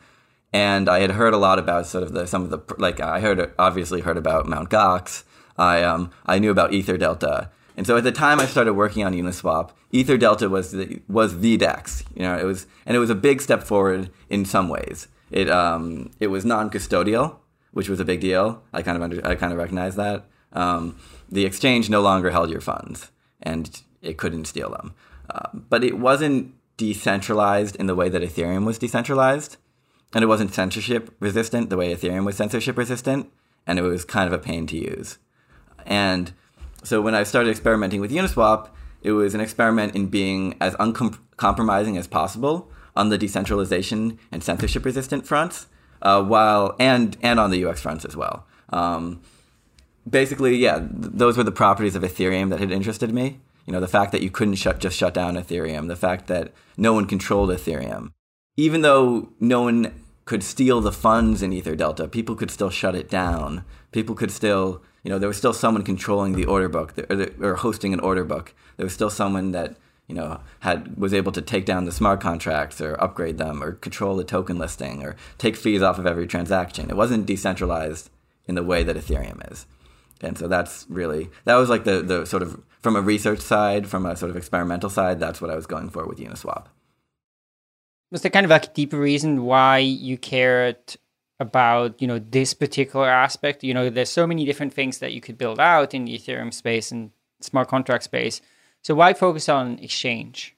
and 0.53 0.89
I 0.89 1.01
had 1.01 1.13
heard 1.13 1.35
a 1.35 1.39
lot 1.39 1.61
about 1.61 1.87
sort 1.87 2.03
of 2.03 2.13
the 2.13 2.27
some 2.27 2.43
of 2.43 2.51
the 2.51 2.59
like 2.79 2.99
I 2.99 3.21
heard 3.21 3.53
obviously 3.61 4.01
heard 4.01 4.17
about 4.17 4.49
Mount 4.49 4.71
Gox 4.71 5.23
I 5.57 5.83
um, 5.83 6.11
I 6.27 6.39
knew 6.39 6.51
about 6.51 6.71
EtherDelta. 6.71 7.51
And 7.77 7.87
so 7.87 7.97
at 7.97 8.05
the 8.05 8.13
time 8.13 8.41
I 8.41 8.47
started 8.47 8.75
working 8.75 9.05
on 9.05 9.15
Uniswap, 9.15 9.71
EtherDelta 9.93 10.51
was 10.51 10.73
the, 10.73 11.01
was 11.09 11.41
the 11.41 11.57
DEX. 11.57 12.05
You 12.15 12.23
know, 12.23 12.37
it 12.37 12.45
was 12.45 12.67
and 12.85 12.97
it 12.97 13.01
was 13.01 13.11
a 13.11 13.15
big 13.15 13.41
step 13.41 13.63
forward 13.63 14.11
in 14.29 14.45
some 14.45 14.69
ways. 14.69 15.09
It 15.31 15.49
um, 15.49 16.11
it 16.21 16.29
was 16.29 16.45
non-custodial, 16.45 17.37
which 17.73 17.89
was 17.89 18.01
a 18.01 18.05
big 18.05 18.21
deal. 18.21 18.63
I 18.73 18.83
kind 18.83 18.97
of 18.97 19.03
under, 19.03 19.27
I 19.27 19.35
kind 19.35 19.53
of 19.53 19.59
recognized 19.59 19.97
that. 19.97 20.27
Um, 20.53 20.99
the 21.31 21.45
exchange 21.45 21.89
no 21.89 22.01
longer 22.01 22.31
held 22.31 22.51
your 22.51 22.61
funds, 22.61 23.11
and 23.41 23.81
it 24.03 24.19
couldn't 24.19 24.47
steal 24.47 24.71
them. 24.71 24.95
Uh, 25.29 25.49
but 25.55 25.85
it 25.85 25.99
wasn't 25.99 26.55
decentralized 26.77 27.77
in 27.77 27.87
the 27.87 27.95
way 27.95 28.09
that 28.09 28.23
Ethereum 28.23 28.65
was 28.65 28.79
decentralized, 28.79 29.57
and 30.13 30.25
it 30.25 30.27
wasn't 30.27 30.53
censorship 30.53 31.15
resistant 31.21 31.71
the 31.71 31.77
way 31.77 31.95
Ethereum 31.95 32.25
was 32.25 32.37
censorship 32.37 32.77
resistant, 32.77 33.31
and 33.67 33.79
it 33.79 33.83
was 33.83 34.05
kind 34.05 34.27
of 34.27 34.33
a 34.33 34.43
pain 34.43 34.67
to 34.67 34.77
use. 34.77 35.19
And 35.91 36.33
so 36.83 37.03
when 37.03 37.15
I 37.15 37.25
started 37.25 37.51
experimenting 37.51 38.01
with 38.01 38.13
Uniswap, 38.13 38.71
it 39.03 39.13
was 39.13 39.35
an 39.35 39.41
experiment 39.41 39.95
in 39.95 40.07
being 40.07 40.57
as 40.61 40.75
uncompromising 40.79 41.99
as 41.99 42.07
possible 42.07 42.71
on 42.97 43.09
the 43.09 43.19
decentralization 43.19 44.19
and 44.33 44.43
censorship 44.43 44.85
resistant 44.85 45.27
fronts, 45.27 45.67
uh, 46.03 46.23
while 46.23 46.75
and 46.79 47.17
and 47.23 47.39
on 47.39 47.51
the 47.51 47.65
UX 47.65 47.81
fronts 47.81 48.05
as 48.05 48.17
well. 48.17 48.47
Um, 48.71 49.21
basically, 50.09 50.57
yeah, 50.57 50.79
th- 50.79 50.89
those 50.93 51.37
were 51.37 51.45
the 51.45 51.53
properties 51.53 51.97
of 51.97 52.03
Ethereum 52.03 52.51
that 52.51 52.61
had 52.61 52.71
interested 52.71 53.13
me. 53.13 53.41
You 53.67 53.73
know, 53.73 53.81
the 53.81 53.89
fact 53.89 54.13
that 54.13 54.23
you 54.23 54.31
couldn't 54.31 54.57
shut, 54.57 54.81
just 54.81 54.97
shut 54.97 55.15
down 55.15 55.35
Ethereum, 55.35 55.89
the 55.89 55.97
fact 55.97 56.27
that 56.29 56.53
no 56.77 56.93
one 56.93 57.07
controlled 57.07 57.51
Ethereum, 57.51 58.13
even 58.57 58.83
though 58.83 59.31
no 59.39 59.63
one 59.63 59.95
could 60.25 60.43
steal 60.43 60.81
the 60.81 60.93
funds 60.93 61.43
in 61.43 61.53
Ether 61.53 61.77
Delta, 61.77 62.09
people 62.09 62.35
could 62.35 62.51
still 62.51 62.71
shut 62.71 62.95
it 62.95 63.09
down. 63.09 63.65
People 63.93 64.15
could 64.15 64.31
still 64.31 64.83
you 65.03 65.11
know, 65.11 65.19
there 65.19 65.29
was 65.29 65.39
still 65.39 65.53
someone 65.53 65.83
controlling 65.83 66.35
the 66.35 66.45
order 66.45 66.69
book 66.69 66.95
or, 67.11 67.29
or 67.41 67.55
hosting 67.57 67.93
an 67.93 68.01
order 68.01 68.25
book. 68.25 68.55
There 68.77 68.87
was 68.87 68.93
still 68.93 69.11
someone 69.11 69.53
that 69.53 69.77
you 70.07 70.15
know 70.15 70.41
had 70.61 70.97
was 70.97 71.15
able 71.15 71.33
to 71.33 71.43
take 71.43 71.65
down 71.65 71.85
the 71.85 71.93
smart 71.93 72.21
contracts 72.21 72.81
or 72.81 73.01
upgrade 73.03 73.39
them 73.39 73.63
or 73.63 73.73
control 73.73 74.17
the 74.17 74.25
token 74.25 74.59
listing 74.59 75.03
or 75.03 75.17
take 75.39 75.57
fees 75.57 75.83
off 75.83 75.99
of 75.99 76.07
every 76.07 76.27
transaction. 76.27 76.91
It 76.91 76.97
wasn't 76.97 77.27
decentralized 77.27 78.11
in 78.47 78.55
the 78.57 78.63
way 78.63 78.83
that 78.83 78.97
Ethereum 78.97 79.51
is. 79.51 79.67
And 80.21 80.37
so 80.37 80.49
that's 80.49 80.87
really 80.89 81.31
that 81.45 81.57
was 81.57 81.71
like 81.71 81.85
the 81.85 82.03
the 82.03 82.27
sort 82.27 82.43
of 82.43 82.61
from 82.81 82.97
a 82.97 83.01
research 83.01 83.41
side, 83.41 83.87
from 83.87 84.07
a 84.07 84.17
sort 84.17 84.31
of 84.31 84.37
experimental 84.37 84.91
side, 84.91 85.21
that's 85.21 85.41
what 85.41 85.51
I 85.51 85.55
was 85.55 85.67
going 85.67 85.91
for 85.91 86.07
with 86.07 86.19
Uniswap. 86.19 86.67
Was 88.11 88.23
there 88.23 88.31
kind 88.31 88.45
of 88.45 88.51
like 88.51 88.67
a 88.67 88.73
deeper 88.73 88.99
reason 88.99 89.45
why 89.45 89.79
you 89.79 90.19
cared 90.19 90.97
about 91.41 92.01
you 92.01 92.07
know 92.07 92.19
this 92.21 92.55
particular 92.55 93.09
aspect? 93.09 93.65
You 93.65 93.75
know, 93.75 93.91
there's 93.91 94.11
so 94.11 94.27
many 94.27 94.45
different 94.45 94.73
things 94.73 94.99
that 94.99 95.13
you 95.13 95.21
could 95.21 95.37
build 95.37 95.59
out 95.59 95.95
in 95.95 96.05
the 96.05 96.17
Ethereum 96.17 96.55
space 96.55 96.93
and 96.93 97.11
smart 97.41 97.69
contract 97.69 98.05
space. 98.05 98.41
So 98.83 98.95
why 98.95 99.15
focus 99.15 99.49
on 99.49 99.79
exchange? 99.81 100.55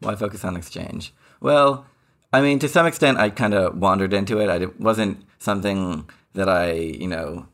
Why 0.00 0.14
focus 0.14 0.44
on 0.44 0.56
exchange? 0.56 1.14
Well, 1.40 1.86
I 2.32 2.40
mean, 2.40 2.58
to 2.58 2.68
some 2.68 2.86
extent, 2.86 3.18
I 3.18 3.30
kind 3.30 3.54
of 3.54 3.78
wandered 3.78 4.12
into 4.12 4.40
it. 4.40 4.48
I, 4.48 4.56
it 4.56 4.80
wasn't 4.80 5.24
something 5.38 6.08
that 6.34 6.48
I, 6.48 6.72
you 6.72 7.06
know, 7.06 7.46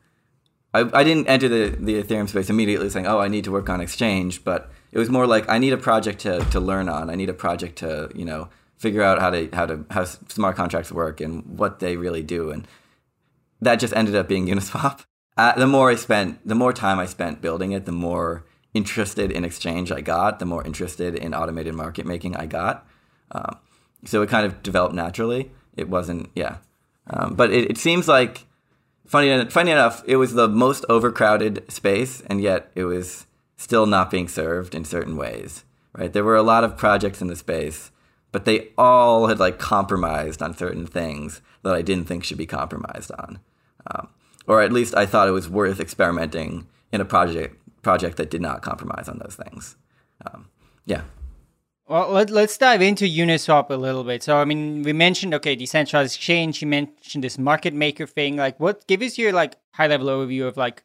I, 0.72 0.88
I 0.92 1.04
didn't 1.04 1.28
enter 1.28 1.48
the, 1.48 1.76
the 1.78 2.02
Ethereum 2.02 2.28
space 2.28 2.48
immediately 2.48 2.88
saying, 2.88 3.06
oh, 3.06 3.18
I 3.18 3.28
need 3.28 3.44
to 3.44 3.50
work 3.50 3.68
on 3.68 3.80
exchange, 3.80 4.44
but 4.44 4.70
it 4.92 4.98
was 4.98 5.10
more 5.10 5.26
like 5.26 5.48
I 5.48 5.58
need 5.58 5.72
a 5.72 5.76
project 5.76 6.20
to, 6.20 6.40
to 6.46 6.60
learn 6.60 6.88
on. 6.88 7.10
I 7.10 7.14
need 7.14 7.28
a 7.28 7.34
project 7.34 7.78
to, 7.78 8.10
you 8.14 8.24
know, 8.24 8.48
figure 8.80 9.02
out 9.02 9.20
how 9.20 9.30
to 9.30 9.48
how 9.52 9.66
to 9.66 9.84
how 9.90 10.04
smart 10.04 10.56
contracts 10.56 10.90
work 10.90 11.20
and 11.20 11.58
what 11.58 11.78
they 11.78 11.96
really 11.96 12.22
do. 12.22 12.50
And 12.50 12.66
that 13.60 13.76
just 13.76 13.94
ended 13.94 14.16
up 14.16 14.26
being 14.26 14.46
Uniswap. 14.48 15.04
Uh, 15.36 15.54
the 15.54 15.66
more 15.66 15.90
I 15.90 15.94
spent, 15.94 16.46
the 16.46 16.54
more 16.54 16.72
time 16.72 16.98
I 16.98 17.06
spent 17.06 17.40
building 17.40 17.72
it, 17.72 17.84
the 17.84 17.92
more 17.92 18.44
interested 18.74 19.30
in 19.30 19.44
exchange 19.44 19.92
I 19.92 20.00
got, 20.00 20.38
the 20.38 20.46
more 20.46 20.64
interested 20.64 21.14
in 21.14 21.34
automated 21.34 21.74
market 21.74 22.06
making 22.06 22.36
I 22.36 22.46
got. 22.46 22.86
Um, 23.32 23.58
so 24.04 24.22
it 24.22 24.28
kind 24.28 24.46
of 24.46 24.62
developed 24.62 24.94
naturally. 24.94 25.50
It 25.76 25.88
wasn't, 25.88 26.30
yeah. 26.34 26.58
Um, 27.08 27.34
but 27.34 27.50
it, 27.50 27.70
it 27.70 27.78
seems 27.78 28.08
like 28.08 28.46
funny, 29.06 29.44
funny 29.46 29.70
enough, 29.70 30.02
it 30.06 30.16
was 30.16 30.34
the 30.34 30.48
most 30.48 30.84
overcrowded 30.88 31.70
space, 31.70 32.22
and 32.22 32.40
yet 32.40 32.70
it 32.74 32.84
was 32.84 33.26
still 33.56 33.86
not 33.86 34.10
being 34.10 34.28
served 34.28 34.74
in 34.74 34.84
certain 34.84 35.16
ways. 35.16 35.64
Right? 35.92 36.12
There 36.12 36.24
were 36.24 36.36
a 36.36 36.42
lot 36.42 36.64
of 36.64 36.76
projects 36.76 37.20
in 37.20 37.28
the 37.28 37.36
space, 37.36 37.90
but 38.32 38.44
they 38.44 38.68
all 38.78 39.26
had 39.26 39.38
like 39.38 39.58
compromised 39.58 40.42
on 40.42 40.56
certain 40.56 40.86
things 40.86 41.40
that 41.62 41.74
I 41.74 41.82
didn't 41.82 42.06
think 42.06 42.24
should 42.24 42.38
be 42.38 42.46
compromised 42.46 43.10
on, 43.12 43.40
um, 43.86 44.08
or 44.46 44.62
at 44.62 44.72
least 44.72 44.94
I 44.94 45.06
thought 45.06 45.28
it 45.28 45.32
was 45.32 45.48
worth 45.48 45.80
experimenting 45.80 46.66
in 46.92 47.00
a 47.00 47.04
project 47.04 47.56
project 47.82 48.16
that 48.18 48.30
did 48.30 48.42
not 48.42 48.62
compromise 48.62 49.08
on 49.08 49.18
those 49.18 49.36
things. 49.36 49.76
Um, 50.26 50.48
yeah. 50.84 51.02
Well, 51.86 52.10
let, 52.10 52.30
us 52.30 52.56
dive 52.56 52.82
into 52.82 53.04
Uniswap 53.04 53.68
a 53.70 53.74
little 53.74 54.04
bit. 54.04 54.22
So, 54.22 54.36
I 54.36 54.44
mean, 54.44 54.84
we 54.84 54.92
mentioned 54.92 55.34
okay, 55.34 55.56
decentralized 55.56 56.14
exchange. 56.14 56.62
You 56.62 56.68
mentioned 56.68 57.24
this 57.24 57.36
market 57.36 57.74
maker 57.74 58.06
thing. 58.06 58.36
Like, 58.36 58.60
what? 58.60 58.86
Give 58.86 59.02
us 59.02 59.18
your 59.18 59.32
like 59.32 59.56
high 59.72 59.88
level 59.88 60.06
overview 60.06 60.46
of 60.46 60.56
like 60.56 60.84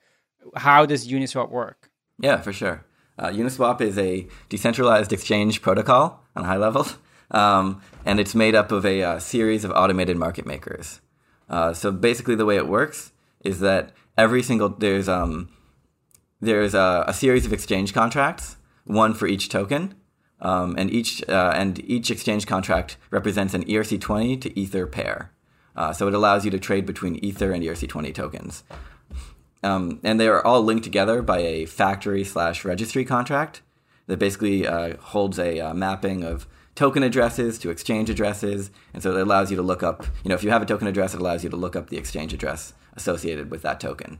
how 0.55 0.85
does 0.85 1.07
Uniswap 1.07 1.49
work? 1.49 1.91
Yeah, 2.19 2.41
for 2.41 2.53
sure. 2.53 2.85
Uh, 3.17 3.29
Uniswap 3.29 3.81
is 3.81 3.97
a 3.97 4.27
decentralized 4.49 5.13
exchange 5.13 5.61
protocol 5.61 6.23
on 6.35 6.43
a 6.43 6.47
high 6.47 6.57
level, 6.57 6.87
um, 7.35 7.81
and 8.05 8.19
it's 8.19 8.33
made 8.33 8.55
up 8.55 8.71
of 8.71 8.85
a 8.85 9.03
uh, 9.03 9.19
series 9.19 9.63
of 9.63 9.71
automated 9.71 10.17
market 10.17 10.45
makers. 10.45 11.01
Uh, 11.49 11.73
so 11.73 11.91
basically, 11.91 12.35
the 12.35 12.45
way 12.45 12.55
it 12.55 12.67
works 12.67 13.11
is 13.43 13.59
that 13.59 13.91
every 14.17 14.41
single 14.41 14.69
there's 14.69 15.07
um, 15.07 15.49
there's 16.41 16.73
a, 16.73 17.05
a 17.07 17.13
series 17.13 17.45
of 17.45 17.53
exchange 17.53 17.93
contracts, 17.93 18.57
one 18.85 19.13
for 19.13 19.27
each 19.27 19.49
token 19.49 19.95
um, 20.41 20.75
and 20.77 20.91
each 20.91 21.27
uh, 21.27 21.51
and 21.55 21.79
each 21.89 22.11
exchange 22.11 22.45
contract 22.45 22.97
represents 23.09 23.53
an 23.53 23.63
ERC20 23.65 24.41
to 24.41 24.59
Ether 24.59 24.85
pair. 24.85 25.31
Uh, 25.75 25.91
so 25.91 26.07
it 26.07 26.13
allows 26.13 26.45
you 26.45 26.51
to 26.51 26.59
trade 26.59 26.85
between 26.85 27.15
Ether 27.15 27.51
and 27.51 27.63
ERC20 27.63 28.13
tokens. 28.13 28.63
Um, 29.61 29.99
and 30.03 30.19
they 30.19 30.27
are 30.27 30.45
all 30.45 30.61
linked 30.61 30.83
together 30.83 31.21
by 31.21 31.39
a 31.39 31.65
factory 31.65 32.23
slash 32.23 32.63
registry 32.63 33.03
contract 33.03 33.61
that 34.07 34.17
basically 34.17 34.67
uh, 34.67 34.95
holds 34.97 35.39
a 35.39 35.59
uh, 35.59 35.73
mapping 35.73 36.23
of 36.23 36.47
token 36.75 37.03
addresses 37.03 37.57
to 37.59 37.69
exchange 37.69 38.09
addresses. 38.09 38.69
And 38.93 39.01
so 39.01 39.15
it 39.15 39.21
allows 39.21 39.49
you 39.49 39.57
to 39.57 39.63
look 39.63 39.81
up, 39.81 40.05
you 40.23 40.29
know, 40.29 40.35
if 40.35 40.43
you 40.43 40.51
have 40.51 40.61
a 40.61 40.65
token 40.65 40.87
address, 40.87 41.13
it 41.13 41.21
allows 41.21 41.43
you 41.43 41.49
to 41.49 41.55
look 41.55 41.75
up 41.75 41.89
the 41.89 41.97
exchange 41.97 42.33
address 42.33 42.73
associated 42.95 43.49
with 43.49 43.61
that 43.63 43.79
token. 43.79 44.19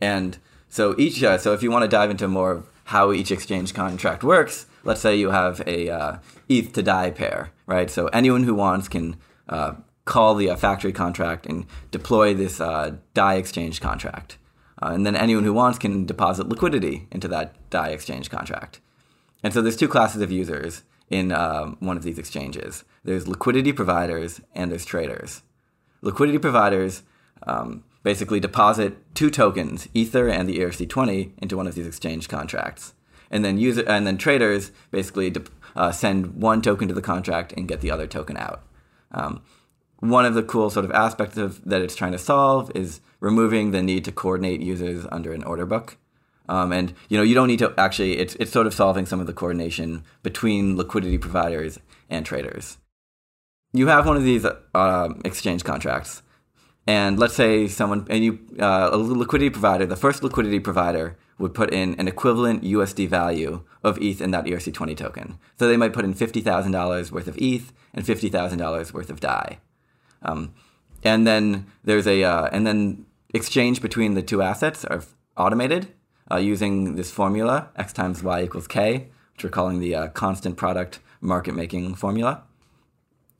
And 0.00 0.38
so 0.68 0.94
each, 0.98 1.22
uh, 1.22 1.38
so 1.38 1.52
if 1.52 1.62
you 1.62 1.70
want 1.70 1.82
to 1.82 1.88
dive 1.88 2.10
into 2.10 2.28
more 2.28 2.52
of 2.52 2.70
how 2.84 3.12
each 3.12 3.30
exchange 3.30 3.74
contract 3.74 4.24
works, 4.24 4.66
let's 4.84 5.00
say 5.00 5.16
you 5.16 5.30
have 5.30 5.62
a 5.66 5.90
uh, 5.90 6.18
ETH 6.48 6.72
to 6.72 6.82
DAI 6.82 7.10
pair, 7.10 7.52
right? 7.66 7.90
So 7.90 8.06
anyone 8.08 8.44
who 8.44 8.54
wants 8.54 8.88
can 8.88 9.16
uh, 9.48 9.74
call 10.04 10.34
the 10.34 10.50
uh, 10.50 10.56
factory 10.56 10.92
contract 10.92 11.46
and 11.46 11.66
deploy 11.90 12.32
this 12.32 12.60
uh, 12.60 12.96
DAI 13.14 13.34
exchange 13.36 13.80
contract. 13.80 14.38
Uh, 14.80 14.90
and 14.92 15.04
then 15.04 15.16
anyone 15.16 15.44
who 15.44 15.52
wants 15.52 15.78
can 15.78 16.06
deposit 16.06 16.48
liquidity 16.48 17.08
into 17.10 17.28
that 17.28 17.54
DAI 17.70 17.90
exchange 17.90 18.30
contract. 18.30 18.80
And 19.42 19.52
so 19.52 19.60
there's 19.60 19.76
two 19.76 19.88
classes 19.88 20.22
of 20.22 20.32
users 20.32 20.82
in 21.10 21.32
um, 21.32 21.76
one 21.80 21.96
of 21.96 22.02
these 22.02 22.18
exchanges. 22.18 22.84
There's 23.04 23.28
liquidity 23.28 23.72
providers 23.72 24.40
and 24.54 24.70
there's 24.70 24.84
traders. 24.84 25.42
Liquidity 26.02 26.38
providers 26.38 27.02
um, 27.46 27.84
basically 28.02 28.40
deposit 28.40 28.96
two 29.14 29.30
tokens, 29.30 29.88
Ether 29.94 30.28
and 30.28 30.48
the 30.48 30.58
ERC20, 30.58 31.32
into 31.38 31.56
one 31.56 31.66
of 31.66 31.74
these 31.74 31.86
exchange 31.86 32.28
contracts 32.28 32.94
and 33.30 33.44
then 33.44 33.58
user 33.58 33.84
and 33.88 34.06
then 34.06 34.16
traders 34.16 34.70
basically 34.90 35.34
uh, 35.76 35.92
send 35.92 36.34
one 36.34 36.62
token 36.62 36.88
to 36.88 36.94
the 36.94 37.02
contract 37.02 37.52
and 37.56 37.68
get 37.68 37.80
the 37.80 37.90
other 37.90 38.06
token 38.06 38.36
out. 38.36 38.62
Um, 39.12 39.42
one 40.00 40.24
of 40.24 40.34
the 40.34 40.42
cool 40.42 40.70
sort 40.70 40.84
of 40.84 40.92
aspects 40.92 41.36
of 41.36 41.64
that 41.64 41.82
it's 41.82 41.96
trying 41.96 42.12
to 42.12 42.18
solve 42.18 42.70
is 42.74 43.00
removing 43.20 43.72
the 43.72 43.82
need 43.82 44.04
to 44.04 44.12
coordinate 44.12 44.60
users 44.60 45.06
under 45.10 45.32
an 45.32 45.42
order 45.42 45.66
book. 45.66 45.96
Um, 46.48 46.72
and 46.72 46.94
you 47.08 47.16
know 47.18 47.22
you 47.22 47.34
don't 47.34 47.48
need 47.48 47.58
to 47.58 47.74
actually 47.76 48.18
it's 48.18 48.34
it's 48.36 48.50
sort 48.50 48.66
of 48.66 48.74
solving 48.74 49.06
some 49.06 49.20
of 49.20 49.26
the 49.26 49.32
coordination 49.32 50.04
between 50.22 50.76
liquidity 50.76 51.18
providers 51.18 51.78
and 52.08 52.24
traders. 52.24 52.78
You 53.72 53.88
have 53.88 54.06
one 54.06 54.16
of 54.16 54.24
these 54.24 54.46
uh, 54.46 55.08
exchange 55.24 55.62
contracts, 55.64 56.22
and 56.86 57.18
let's 57.18 57.34
say 57.34 57.68
someone 57.68 58.06
and 58.08 58.24
you 58.24 58.38
uh, 58.58 58.90
a 58.92 58.96
liquidity 58.96 59.50
provider, 59.50 59.84
the 59.84 59.96
first 59.96 60.22
liquidity 60.22 60.58
provider 60.58 61.18
would 61.38 61.54
put 61.54 61.72
in 61.72 61.94
an 61.96 62.08
equivalent 62.08 62.62
USD 62.62 63.08
value 63.08 63.62
of 63.84 64.00
ETH 64.02 64.20
in 64.20 64.30
that 64.32 64.44
ERC20 64.44 64.96
token. 64.96 65.38
So 65.58 65.68
they 65.68 65.76
might 65.76 65.92
put 65.92 66.04
in 66.04 66.12
$50,000 66.12 67.12
worth 67.12 67.28
of 67.28 67.38
ETH 67.38 67.72
and 67.94 68.04
$50,000 68.04 68.92
worth 68.92 69.10
of 69.10 69.20
DAI. 69.20 69.58
Um, 70.22 70.52
and 71.04 71.26
then 71.26 71.66
there's 71.84 72.08
a, 72.08 72.24
uh, 72.24 72.48
and 72.50 72.66
then 72.66 73.06
exchange 73.32 73.80
between 73.80 74.14
the 74.14 74.22
two 74.22 74.42
assets 74.42 74.84
are 74.84 75.04
automated 75.36 75.94
uh, 76.30 76.36
using 76.36 76.96
this 76.96 77.10
formula, 77.10 77.70
x 77.76 77.92
times 77.92 78.22
y 78.22 78.42
equals 78.42 78.66
k, 78.66 79.08
which 79.34 79.44
we're 79.44 79.50
calling 79.50 79.80
the 79.80 79.94
uh, 79.94 80.08
constant 80.08 80.56
product 80.56 81.00
market 81.20 81.54
making 81.54 81.94
formula. 81.94 82.42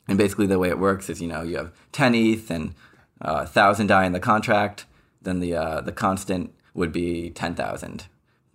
And 0.07 0.17
basically 0.17 0.47
the 0.47 0.59
way 0.59 0.69
it 0.69 0.79
works 0.79 1.11
is, 1.11 1.21
you 1.21 1.29
know, 1.29 1.43
you 1.43 1.57
have 1.59 1.73
10 1.93 2.15
ETH 2.15 2.51
and 2.51 2.75
uh, 3.21 3.45
1,000 3.45 3.89
DAI 3.89 4.07
in 4.07 4.13
the 4.13 4.21
contract, 4.21 4.87
then 5.21 5.41
the, 5.41 5.55
uh, 5.55 5.81
the 5.83 5.93
constant 5.93 6.55
would 6.73 6.93
be 6.93 7.31
10,000. 7.31 8.05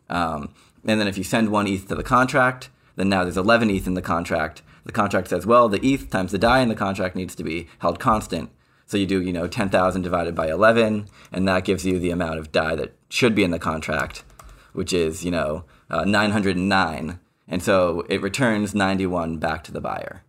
Um, 0.09 0.53
and 0.85 0.99
then 0.99 1.07
if 1.07 1.17
you 1.17 1.23
send 1.23 1.49
one 1.49 1.67
ETH 1.67 1.87
to 1.87 1.95
the 1.95 2.03
contract, 2.03 2.69
then 2.95 3.09
now 3.09 3.23
there's 3.23 3.37
11 3.37 3.69
ETH 3.69 3.87
in 3.87 3.93
the 3.93 4.01
contract. 4.01 4.61
The 4.85 4.91
contract 4.91 5.29
says, 5.29 5.45
well, 5.45 5.69
the 5.69 5.85
ETH 5.85 6.09
times 6.09 6.31
the 6.31 6.37
DAI 6.37 6.61
in 6.61 6.69
the 6.69 6.75
contract 6.75 7.15
needs 7.15 7.35
to 7.35 7.43
be 7.43 7.67
held 7.79 7.99
constant. 7.99 8.49
So 8.85 8.97
you 8.97 9.05
do, 9.05 9.21
you 9.21 9.33
know, 9.33 9.47
10,000 9.47 10.01
divided 10.01 10.35
by 10.35 10.49
11, 10.49 11.07
and 11.31 11.47
that 11.47 11.65
gives 11.65 11.85
you 11.85 11.99
the 11.99 12.11
amount 12.11 12.39
of 12.39 12.51
DAI 12.51 12.75
that 12.75 12.93
should 13.09 13.33
be 13.33 13.43
in 13.43 13.51
the 13.51 13.59
contract, 13.59 14.23
which 14.73 14.93
is, 14.93 15.23
you 15.23 15.31
know, 15.31 15.65
uh, 15.89 16.05
909. 16.05 17.19
And 17.47 17.63
so 17.63 18.05
it 18.09 18.21
returns 18.21 18.75
91 18.75 19.37
back 19.37 19.63
to 19.65 19.71
the 19.71 19.81
buyer, 19.81 20.23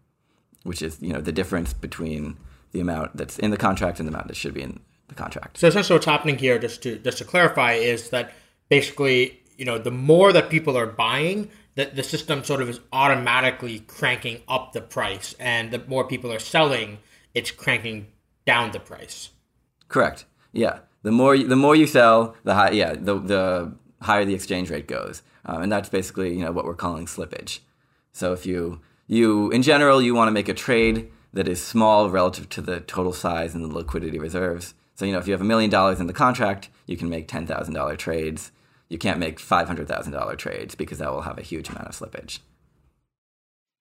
which 0.63 0.83
is, 0.83 1.01
you 1.01 1.13
know, 1.13 1.21
the 1.21 1.33
difference 1.33 1.73
between 1.73 2.37
the 2.73 2.81
amount 2.81 3.17
that's 3.17 3.39
in 3.39 3.51
the 3.51 3.57
contract 3.57 3.99
and 4.01 4.09
the 4.09 4.13
amount 4.13 4.29
that 4.29 4.37
should 4.37 4.55
be 4.55 4.63
in 4.63 4.81
the 5.09 5.15
contract. 5.15 5.59
So 5.59 5.69
essentially, 5.69 5.97
what's 5.97 6.07
happening 6.07 6.39
here, 6.39 6.59
just 6.59 6.83
to 6.83 6.99
just 6.99 7.19
to 7.19 7.25
clarify, 7.25 7.75
is 7.75 8.11
that 8.11 8.33
basically, 8.69 9.41
you 9.57 9.65
know, 9.65 9.79
the 9.79 9.91
more 9.91 10.33
that 10.33 10.51
people 10.51 10.77
are 10.77 10.87
buying, 10.87 11.51
that 11.77 11.97
the 11.97 12.03
system 12.03 12.45
sort 12.45 12.63
of 12.63 12.69
is 12.69 12.81
automatically 12.93 13.81
cranking 13.81 14.43
up 14.49 14.73
the 14.73 14.81
price, 14.81 15.35
and 15.39 15.71
the 15.71 15.83
more 15.87 16.07
people 16.07 16.33
are 16.33 16.39
selling, 16.39 16.99
it's 17.35 17.51
cranking 17.51 18.09
down 18.47 18.73
the 18.73 18.81
price. 18.81 19.31
Correct. 19.89 20.25
Yeah. 20.53 20.81
The 21.03 21.13
more 21.13 21.37
the 21.37 21.57
more 21.57 21.77
you 21.77 21.87
sell, 21.87 22.37
the 22.45 22.55
high. 22.55 22.71
Yeah. 22.71 22.95
The 22.95 23.19
the 23.19 23.75
higher 24.01 24.25
the 24.25 24.35
exchange 24.35 24.71
rate 24.71 24.89
goes, 24.89 25.23
um, 25.45 25.63
and 25.63 25.73
that's 25.73 25.89
basically 25.89 26.35
you 26.35 26.45
know 26.45 26.53
what 26.53 26.65
we're 26.65 26.75
calling 26.75 27.07
slippage. 27.07 27.61
So 28.13 28.33
if 28.33 28.47
you 28.47 28.81
you 29.07 29.51
in 29.51 29.63
general 29.63 30.01
you 30.01 30.15
want 30.15 30.29
to 30.29 30.33
make 30.33 30.49
a 30.49 30.55
trade 30.55 31.11
that 31.33 31.49
is 31.49 31.63
small 31.63 32.09
relative 32.11 32.49
to 32.51 32.63
the 32.63 32.81
total 32.81 33.13
size 33.13 33.55
and 33.55 33.65
the 33.65 33.75
liquidity 33.75 34.19
reserves 34.19 34.75
so, 34.95 35.05
you 35.05 35.13
know, 35.13 35.19
if 35.19 35.27
you 35.27 35.33
have 35.33 35.41
a 35.41 35.45
million 35.45 35.71
dollars 35.71 36.01
in 36.01 36.07
the 36.07 36.13
contract, 36.13 36.69
you 36.87 36.97
can 36.97 37.09
make 37.09 37.27
$10,000 37.27 37.99
trades. 37.99 38.53
You 38.89 38.99
can't 38.99 39.19
make 39.19 39.39
$500,000 39.39 40.39
trades 40.39 40.75
because 40.75 40.99
that 40.99 41.11
will 41.11 41.23
have 41.23 41.39
a 41.39 41.43
huge 41.43 41.69
amount 41.69 41.89
of 41.89 41.95
slippage. 41.99 42.39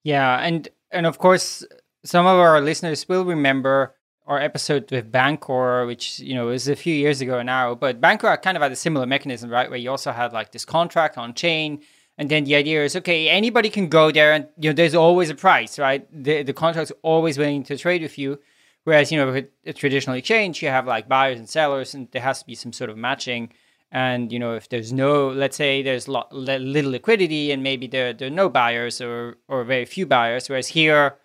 Yeah, 0.03 0.37
and 0.39 0.67
and 0.91 1.05
of 1.05 1.17
course, 1.17 1.63
some 2.03 2.25
of 2.25 2.37
our 2.37 2.59
listeners 2.59 3.07
will 3.07 3.23
remember 3.23 3.95
our 4.25 4.39
episode 4.39 4.89
with 4.91 5.11
Bancor, 5.11 5.85
which 5.85 6.19
you 6.19 6.33
know 6.33 6.47
was 6.47 6.67
a 6.67 6.75
few 6.75 6.95
years 6.95 7.21
ago 7.21 7.41
now, 7.41 7.75
but 7.75 7.99
Bancor 7.99 8.41
kind 8.41 8.55
of 8.55 8.63
had 8.63 8.71
a 8.71 8.75
similar 8.75 9.05
mechanism, 9.05 9.49
right? 9.49 9.69
Where 9.69 9.79
you 9.79 9.91
also 9.91 10.11
had 10.11 10.33
like 10.33 10.51
this 10.51 10.65
contract 10.65 11.17
on 11.17 11.33
chain, 11.33 11.81
and 12.17 12.29
then 12.29 12.45
the 12.45 12.55
idea 12.55 12.83
is 12.83 12.95
okay, 12.95 13.29
anybody 13.29 13.69
can 13.69 13.89
go 13.89 14.11
there, 14.11 14.33
and 14.33 14.47
you 14.57 14.69
know 14.69 14.73
there's 14.73 14.95
always 14.95 15.29
a 15.29 15.35
price, 15.35 15.77
right? 15.77 16.07
The 16.11 16.43
the 16.43 16.53
contract's 16.53 16.93
always 17.01 17.37
willing 17.37 17.63
to 17.63 17.77
trade 17.77 18.01
with 18.01 18.17
you. 18.17 18.39
Whereas 18.85 19.11
you 19.11 19.17
know 19.17 19.31
with 19.31 19.47
a 19.65 19.73
traditional 19.73 20.15
exchange, 20.15 20.61
you 20.61 20.69
have 20.69 20.87
like 20.87 21.07
buyers 21.07 21.39
and 21.39 21.49
sellers, 21.49 21.93
and 21.93 22.09
there 22.11 22.21
has 22.21 22.39
to 22.39 22.45
be 22.45 22.55
some 22.55 22.73
sort 22.73 22.89
of 22.89 22.97
matching. 22.97 23.51
And 23.91 24.31
you 24.31 24.39
know 24.39 24.55
if 24.55 24.69
there's 24.69 24.91
no, 24.93 25.29
let's 25.29 25.57
say 25.57 25.83
there's 25.83 26.07
little 26.07 26.91
liquidity, 26.91 27.51
and 27.51 27.61
maybe 27.61 27.87
there 27.87 28.13
there 28.13 28.27
are 28.27 28.31
no 28.31 28.49
buyers 28.49 29.01
or 29.01 29.37
or 29.47 29.63
very 29.65 29.85
few 29.85 30.05
buyers. 30.05 30.49
Whereas 30.49 30.67
here, 30.69 31.17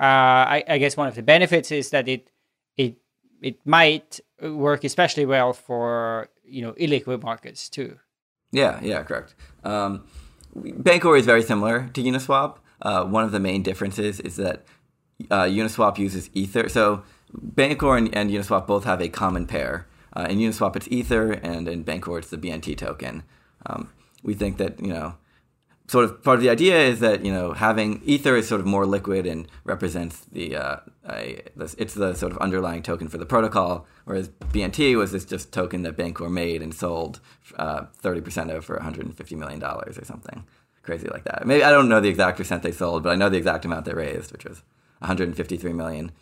uh, 0.00 0.56
I, 0.56 0.64
I 0.66 0.78
guess 0.78 0.96
one 0.96 1.08
of 1.08 1.14
the 1.14 1.22
benefits 1.22 1.70
is 1.70 1.90
that 1.90 2.08
it 2.08 2.28
it 2.78 2.96
it 3.42 3.58
might 3.66 4.20
work 4.40 4.84
especially 4.84 5.26
well 5.26 5.52
for 5.52 6.28
you 6.44 6.62
know 6.62 6.72
illiquid 6.72 7.22
markets 7.22 7.68
too. 7.68 7.98
Yeah, 8.50 8.80
yeah, 8.82 9.02
correct. 9.02 9.34
Um, 9.64 10.06
Bancor 10.56 11.18
is 11.18 11.26
very 11.26 11.42
similar 11.42 11.90
to 11.92 12.02
Uniswap. 12.02 12.56
Uh, 12.80 13.04
one 13.04 13.24
of 13.24 13.32
the 13.32 13.40
main 13.40 13.62
differences 13.62 14.20
is 14.20 14.36
that 14.36 14.64
uh, 15.30 15.42
Uniswap 15.42 15.98
uses 15.98 16.30
Ether. 16.32 16.68
So 16.68 17.02
Bancor 17.36 17.98
and, 17.98 18.14
and, 18.14 18.30
Uniswap 18.30 18.66
both 18.66 18.84
have 18.84 19.02
a 19.02 19.08
common 19.08 19.46
pair. 19.46 19.86
Uh, 20.16 20.26
in 20.30 20.38
Uniswap, 20.38 20.76
it's 20.76 20.88
Ether, 20.88 21.32
and 21.32 21.68
in 21.68 21.84
Bancor, 21.84 22.18
it's 22.18 22.30
the 22.30 22.38
BNT 22.38 22.76
token. 22.76 23.24
Um, 23.66 23.90
we 24.22 24.34
think 24.34 24.56
that 24.56 24.80
you 24.80 24.88
know 24.88 25.16
sort 25.88 26.04
of 26.04 26.22
part 26.22 26.36
of 26.36 26.42
the 26.42 26.50
idea 26.50 26.78
is 26.78 27.00
that 27.00 27.24
you 27.24 27.32
know 27.32 27.52
having 27.52 28.00
ether 28.04 28.36
is 28.36 28.46
sort 28.46 28.60
of 28.60 28.66
more 28.66 28.86
liquid 28.86 29.26
and 29.26 29.48
represents 29.64 30.20
the 30.30 30.56
uh, 30.56 30.76
a, 31.08 31.42
it's 31.56 31.94
the 31.94 32.14
sort 32.14 32.32
of 32.32 32.38
underlying 32.38 32.82
token 32.82 33.08
for 33.08 33.18
the 33.18 33.26
protocol, 33.26 33.86
whereas 34.04 34.28
BNT 34.52 34.96
was 34.96 35.12
this 35.12 35.24
just 35.24 35.52
token 35.52 35.82
that 35.82 35.96
Bancor 35.96 36.30
made 36.30 36.62
and 36.62 36.74
sold 36.74 37.20
uh, 37.56 37.86
thirty 37.94 38.20
uh, 38.20 38.24
percent 38.24 38.50
of 38.50 38.64
for 38.64 38.76
150 38.76 39.34
million 39.34 39.58
dollars 39.58 39.98
or 39.98 40.04
something 40.04 40.44
crazy 40.82 41.08
like 41.08 41.24
that. 41.24 41.46
Maybe 41.46 41.62
I 41.64 41.70
don't 41.70 41.88
know 41.88 42.00
the 42.00 42.08
exact 42.08 42.38
percent 42.38 42.62
they 42.62 42.72
sold, 42.72 43.02
but 43.02 43.10
I 43.10 43.16
know 43.16 43.28
the 43.28 43.36
exact 43.36 43.64
amount 43.64 43.84
they 43.84 43.92
raised, 43.92 44.32
which 44.32 44.44
was 44.44 44.62
153 45.00 45.72
million. 45.72 46.12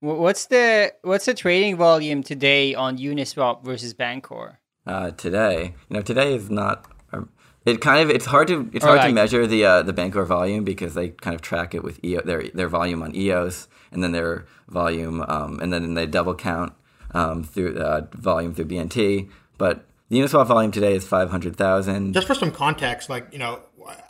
What's 0.00 0.46
the 0.46 0.92
what's 1.02 1.26
the 1.26 1.34
trading 1.34 1.76
volume 1.76 2.22
today 2.22 2.74
on 2.74 2.98
Uniswap 2.98 3.64
versus 3.64 3.94
Bancor? 3.94 4.56
Uh, 4.84 5.12
today, 5.12 5.74
you 5.88 5.94
know, 5.94 6.02
today 6.02 6.34
is 6.34 6.50
not 6.50 6.91
it 7.64 7.80
kind 7.80 8.02
of 8.02 8.14
it's 8.14 8.26
hard 8.26 8.48
to 8.48 8.68
it's 8.72 8.84
hard 8.84 9.02
to 9.02 9.12
measure 9.12 9.46
the 9.46 9.64
uh, 9.64 9.82
the 9.82 9.92
Bancor 9.92 10.26
volume 10.26 10.64
because 10.64 10.94
they 10.94 11.10
kind 11.10 11.34
of 11.34 11.42
track 11.42 11.74
it 11.74 11.84
with 11.84 12.04
EO, 12.04 12.20
their 12.22 12.48
their 12.48 12.68
volume 12.68 13.02
on 13.02 13.14
EOS 13.14 13.68
and 13.90 14.02
then 14.02 14.12
their 14.12 14.46
volume 14.68 15.22
um, 15.28 15.60
and 15.60 15.72
then 15.72 15.94
they 15.94 16.06
double 16.06 16.34
count 16.34 16.72
um, 17.12 17.44
through 17.44 17.78
uh, 17.78 18.06
volume 18.12 18.54
through 18.54 18.66
BNT. 18.66 19.30
But 19.58 19.84
the 20.08 20.18
Uniswap 20.18 20.46
volume 20.46 20.72
today 20.72 20.94
is 20.94 21.06
five 21.06 21.30
hundred 21.30 21.56
thousand. 21.56 22.14
Just 22.14 22.26
for 22.26 22.34
some 22.34 22.50
context, 22.50 23.08
like 23.08 23.28
you 23.32 23.38
know, 23.38 23.60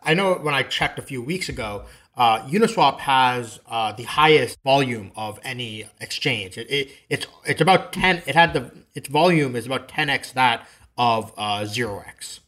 I 0.02 0.14
know 0.14 0.34
when 0.34 0.54
I 0.54 0.62
checked 0.62 0.98
a 0.98 1.02
few 1.02 1.22
weeks 1.22 1.48
ago, 1.48 1.84
uh, 2.16 2.42
Uniswap 2.46 3.00
has 3.00 3.60
uh, 3.66 3.92
the 3.92 4.04
highest 4.04 4.58
volume 4.62 5.12
of 5.16 5.38
any 5.42 5.86
exchange. 6.00 6.58
It, 6.58 6.70
it, 6.70 6.90
it's 7.08 7.26
it's 7.44 7.60
about 7.60 7.92
ten. 7.92 8.22
It 8.26 8.34
had 8.34 8.52
the 8.52 8.70
its 8.94 9.08
volume 9.08 9.56
is 9.56 9.66
about 9.66 9.88
ten 9.88 10.08
x 10.10 10.32
that 10.32 10.66
of 10.96 11.32
uh, 11.36 11.64
zero 11.66 12.02
x. 12.06 12.40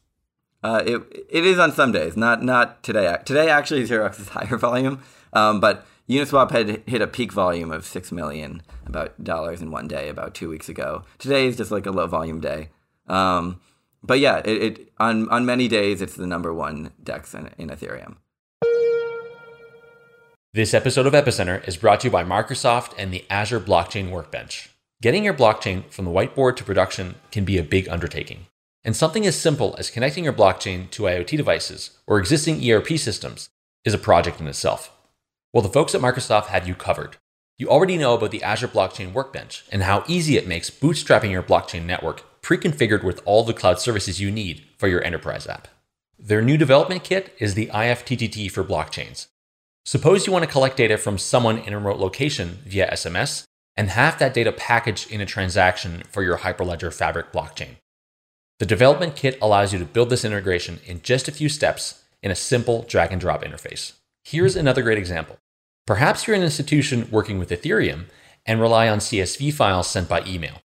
Uh, 0.65 0.83
it 0.87 1.27
it 1.29 1.45
is 1.45 1.59
on 1.59 1.71
some 1.71 1.93
days, 1.93 2.17
not 2.17 2.43
not 2.43 2.83
today. 2.83 3.15
Today 3.27 3.51
actually 3.51 3.85
zero 3.85 4.07
x 4.07 4.19
is 4.19 4.29
higher 4.31 4.57
volume, 4.57 5.03
um, 5.35 5.61
but 5.61 5.87
Uniswap 6.09 6.51
had 6.53 6.83
hit 6.87 7.03
a 7.03 7.07
peak 7.07 7.33
volume 7.33 7.71
of 7.71 7.85
six 7.85 8.11
million 8.11 8.63
about 8.87 9.23
dollars 9.23 9.61
in 9.61 9.71
one 9.71 9.87
day 9.87 10.09
about 10.09 10.35
two 10.35 10.49
weeks 10.49 10.71
ago. 10.71 11.05
Today 11.19 11.47
is 11.47 11.59
just 11.59 11.71
like 11.71 11.85
a 11.85 11.91
low 11.91 12.07
volume 12.07 12.41
day. 12.41 12.71
Um, 13.07 13.61
but 14.03 14.21
yeah, 14.21 14.39
it, 14.39 14.63
it, 14.63 14.93
on 14.99 15.29
on 15.29 15.45
many 15.45 15.69
days 15.69 16.01
it's 16.01 16.15
the 16.17 16.27
number 16.27 16.53
one 16.53 16.93
DEX 17.03 17.35
in, 17.35 17.51
in 17.59 17.69
Ethereum. 17.69 18.17
This 20.55 20.73
episode 20.73 21.05
of 21.05 21.13
Epicenter 21.13 21.67
is 21.69 21.77
brought 21.77 22.01
to 22.01 22.07
you 22.07 22.11
by 22.11 22.25
Microsoft 22.25 22.95
and 22.97 23.13
the 23.13 23.25
Azure 23.29 23.61
Blockchain 23.61 24.11
Workbench. 24.11 24.71
Getting 25.03 25.25
your 25.25 25.35
blockchain 25.35 25.91
from 25.91 26.07
the 26.07 26.11
whiteboard 26.11 26.57
to 26.57 26.65
production 26.65 27.17
can 27.31 27.45
be 27.45 27.59
a 27.59 27.63
big 27.63 27.87
undertaking. 27.89 28.47
And 28.85 28.95
something 28.95 29.27
as 29.27 29.41
simple 29.41 29.75
as 29.79 29.91
connecting 29.91 30.25
your 30.25 30.33
blockchain 30.33 30.91
to 30.91 31.05
IoT 31.05 31.37
devices 31.37 31.99
or 32.07 32.19
existing 32.19 32.69
ERP 32.69 32.99
systems 32.99 33.49
is 33.85 33.95
a 33.95 33.99
project 33.99 34.41
in 34.41 34.47
itself. 34.47 34.93
Well, 35.53 35.63
the 35.63 35.71
folks 35.71 35.95
at 35.95 36.01
Microsoft 36.01 36.47
have 36.47 36.69
you 36.69 36.75
covered. 36.75 37.17
You 37.57 37.69
already 37.69 37.97
know 37.97 38.15
about 38.15 38.31
the 38.31 38.43
Azure 38.43 38.69
Blockchain 38.69 39.13
Workbench 39.13 39.65
and 39.71 39.85
how 39.85 40.05
easy 40.09 40.37
it 40.37 40.49
makes 40.49 40.71
bootstrapping 40.71 41.31
your 41.31 41.43
blockchain 41.43 41.85
network 41.85 42.43
pre 42.43 42.59
configured 42.59 43.05
with 43.05 43.23
all 43.25 43.45
the 43.45 43.55
cloud 43.55 43.81
services 43.81 44.21
you 44.21 44.31
need 44.31 44.65
for 44.77 44.89
your 44.89 45.03
enterprise 45.03 45.47
app. 45.47 45.69
Their 46.19 46.43
new 46.43 46.57
development 46.57 47.05
kit 47.05 47.35
is 47.39 47.55
the 47.55 47.67
IFTTT 47.67 48.51
for 48.51 48.65
blockchains. 48.65 49.29
Suppose 49.85 50.27
you 50.27 50.33
want 50.33 50.45
to 50.45 50.51
collect 50.51 50.77
data 50.77 50.99
from 50.99 51.19
someone 51.19 51.59
in 51.59 51.73
a 51.73 51.77
remote 51.79 51.99
location 51.99 52.59
via 52.67 52.91
SMS 52.91 53.45
and 53.77 53.91
have 53.91 54.19
that 54.19 54.35
data 54.35 54.51
packaged 54.51 55.11
in 55.13 55.21
a 55.21 55.27
transaction 55.27 56.03
for 56.11 56.23
your 56.23 56.39
Hyperledger 56.39 56.93
Fabric 56.93 57.33
blockchain. 57.33 57.77
The 58.61 58.67
development 58.67 59.17
kit 59.17 59.37
allows 59.43 59.73
you 59.73 59.81
to 59.81 59.85
build 59.85 60.11
this 60.11 60.25
integration 60.25 60.79
in 60.87 61.03
just 61.03 61.27
a 61.27 61.33
few 61.33 61.49
steps 61.49 62.05
in 62.23 62.31
a 62.31 62.37
simple 62.37 62.85
drag 62.89 63.11
and 63.11 63.21
drop 63.21 63.43
interface. 63.43 63.95
Here's 64.23 64.55
another 64.55 64.83
great 64.83 64.97
example. 64.97 65.39
Perhaps 65.87 66.27
you're 66.27 66.37
an 66.37 66.45
institution 66.45 67.09
working 67.11 67.41
with 67.41 67.51
Ethereum 67.51 68.05
and 68.47 68.61
rely 68.61 68.89
on 68.89 69.01
CSV 69.01 69.53
files 69.53 69.89
sent 69.89 70.09
by 70.09 70.23
email. 70.25 70.61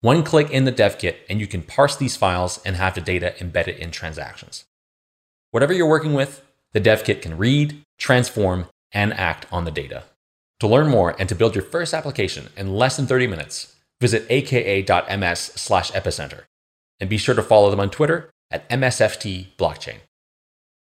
One 0.00 0.22
click 0.22 0.50
in 0.50 0.64
the 0.64 0.70
dev 0.70 0.96
kit 0.98 1.18
and 1.28 1.38
you 1.38 1.46
can 1.46 1.60
parse 1.62 1.96
these 1.96 2.16
files 2.16 2.62
and 2.64 2.76
have 2.76 2.94
the 2.94 3.02
data 3.02 3.38
embedded 3.40 3.76
in 3.76 3.90
transactions. 3.90 4.64
Whatever 5.50 5.74
you're 5.74 5.86
working 5.86 6.14
with, 6.14 6.42
the 6.72 6.80
dev 6.80 7.04
kit 7.04 7.20
can 7.20 7.36
read, 7.36 7.82
transform, 7.98 8.68
and 8.90 9.12
act 9.12 9.44
on 9.52 9.66
the 9.66 9.70
data. 9.70 10.04
To 10.60 10.66
learn 10.66 10.88
more 10.88 11.14
and 11.18 11.28
to 11.28 11.34
build 11.34 11.54
your 11.54 11.64
first 11.64 11.92
application 11.92 12.48
in 12.56 12.74
less 12.74 12.96
than 12.96 13.06
30 13.06 13.26
minutes, 13.26 13.76
visit 14.00 14.24
aka.ms/epicenter 14.30 16.44
and 17.02 17.10
be 17.10 17.18
sure 17.18 17.34
to 17.34 17.42
follow 17.42 17.68
them 17.68 17.80
on 17.80 17.90
Twitter 17.90 18.30
at 18.48 18.68
MSFT 18.70 19.48
Blockchain. 19.58 19.96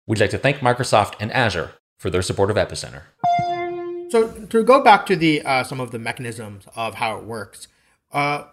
We'd 0.05 0.19
like 0.19 0.29
to 0.29 0.37
thank 0.37 0.57
Microsoft 0.57 1.15
and 1.19 1.31
Azure 1.31 1.71
for 1.97 2.11
their 2.11 2.21
support 2.21 2.51
of 2.51 2.57
Epicenter. 2.57 3.01
So 4.11 4.27
to 4.27 4.63
go 4.63 4.83
back 4.83 5.07
to 5.07 5.15
the 5.15 5.41
uh, 5.41 5.63
some 5.63 5.79
of 5.79 5.89
the 5.89 5.97
mechanisms 5.97 6.65
of 6.75 6.93
how 6.93 7.17
it 7.17 7.23
works, 7.23 7.67
uh, 8.11 8.43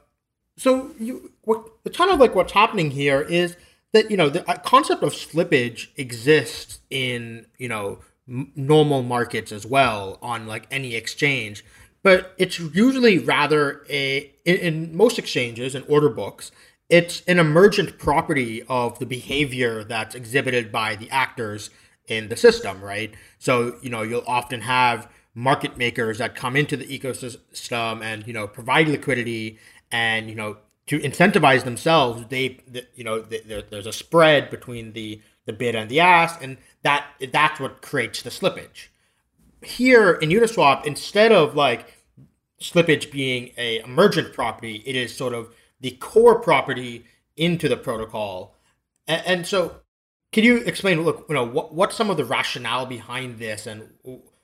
so 0.57 0.93
you 0.99 1.33
what 1.43 1.69
kind 1.93 2.11
of 2.11 2.19
like 2.19 2.35
what's 2.35 2.53
happening 2.53 2.93
here 2.93 3.21
is 3.21 3.55
that 3.93 4.11
you 4.11 4.17
know 4.17 4.31
the 4.31 4.41
concept 4.65 5.03
of 5.03 5.13
slippage 5.13 5.89
exists 5.97 6.81
in 6.89 7.45
you 7.59 7.69
know 7.69 7.99
m- 8.27 8.51
normal 8.57 9.03
markets 9.03 9.53
as 9.53 9.67
well 9.67 10.19
on 10.23 10.47
like 10.47 10.67
any 10.71 10.95
exchange, 10.95 11.63
but 12.03 12.33
it's 12.39 12.59
usually 12.59 13.19
rather 13.19 13.85
a 13.91 14.31
in, 14.47 14.57
in 14.57 14.97
most 14.97 15.19
exchanges 15.19 15.75
and 15.75 15.85
order 15.87 16.09
books 16.09 16.51
it's 16.93 17.23
an 17.27 17.39
emergent 17.39 17.99
property 17.99 18.63
of 18.69 18.99
the 18.99 19.07
behavior 19.07 19.83
that's 19.83 20.15
exhibited 20.15 20.71
by 20.71 20.95
the 20.95 21.09
actors 21.09 21.71
in 22.07 22.29
the 22.29 22.37
system, 22.37 22.85
right? 22.85 23.15
So, 23.39 23.79
you 23.81 23.89
know, 23.89 24.03
you'll 24.03 24.25
often 24.27 24.61
have 24.61 25.09
market 25.35 25.79
makers 25.79 26.19
that 26.19 26.35
come 26.35 26.55
into 26.55 26.77
the 26.77 26.85
ecosystem 26.85 28.03
and, 28.03 28.27
you 28.27 28.35
know, 28.35 28.47
provide 28.47 28.89
liquidity 28.89 29.59
and, 29.91 30.29
you 30.29 30.35
know, 30.35 30.59
to 30.89 30.99
incentivize 30.99 31.65
themselves, 31.65 32.27
they, 32.29 32.61
you 32.95 33.05
know, 33.05 33.23
there's 33.23 33.87
a 33.87 33.93
spread 33.93 34.51
between 34.51 34.93
the, 34.93 35.23
the 35.47 35.55
bid 35.55 35.75
and 35.75 35.91
the 35.91 36.01
ask, 36.01 36.43
and 36.43 36.59
that 36.83 37.07
that's 37.33 37.59
what 37.59 37.81
creates 37.81 38.21
the 38.21 38.29
slippage. 38.29 38.89
Here 39.63 40.13
in 40.13 40.29
Uniswap, 40.29 40.85
instead 40.85 41.33
of 41.33 41.55
like 41.55 42.05
slippage 42.61 43.11
being 43.11 43.53
a 43.57 43.79
emergent 43.79 44.35
property, 44.35 44.83
it 44.85 44.95
is 44.95 45.17
sort 45.17 45.33
of 45.33 45.55
the 45.83 45.91
core 45.93 46.41
property 46.41 47.05
into 47.37 47.69
the 47.69 47.77
protocol. 47.77 48.55
And, 49.07 49.23
and 49.27 49.47
so, 49.47 49.81
can 50.33 50.45
you 50.45 50.59
explain? 50.59 51.03
Look, 51.03 51.27
you 51.29 51.35
know, 51.35 51.45
what 51.45 51.75
what's 51.75 51.95
some 51.95 52.09
of 52.09 52.17
the 52.17 52.25
rationale 52.25 52.87
behind 52.87 53.39
this, 53.39 53.67
and 53.67 53.91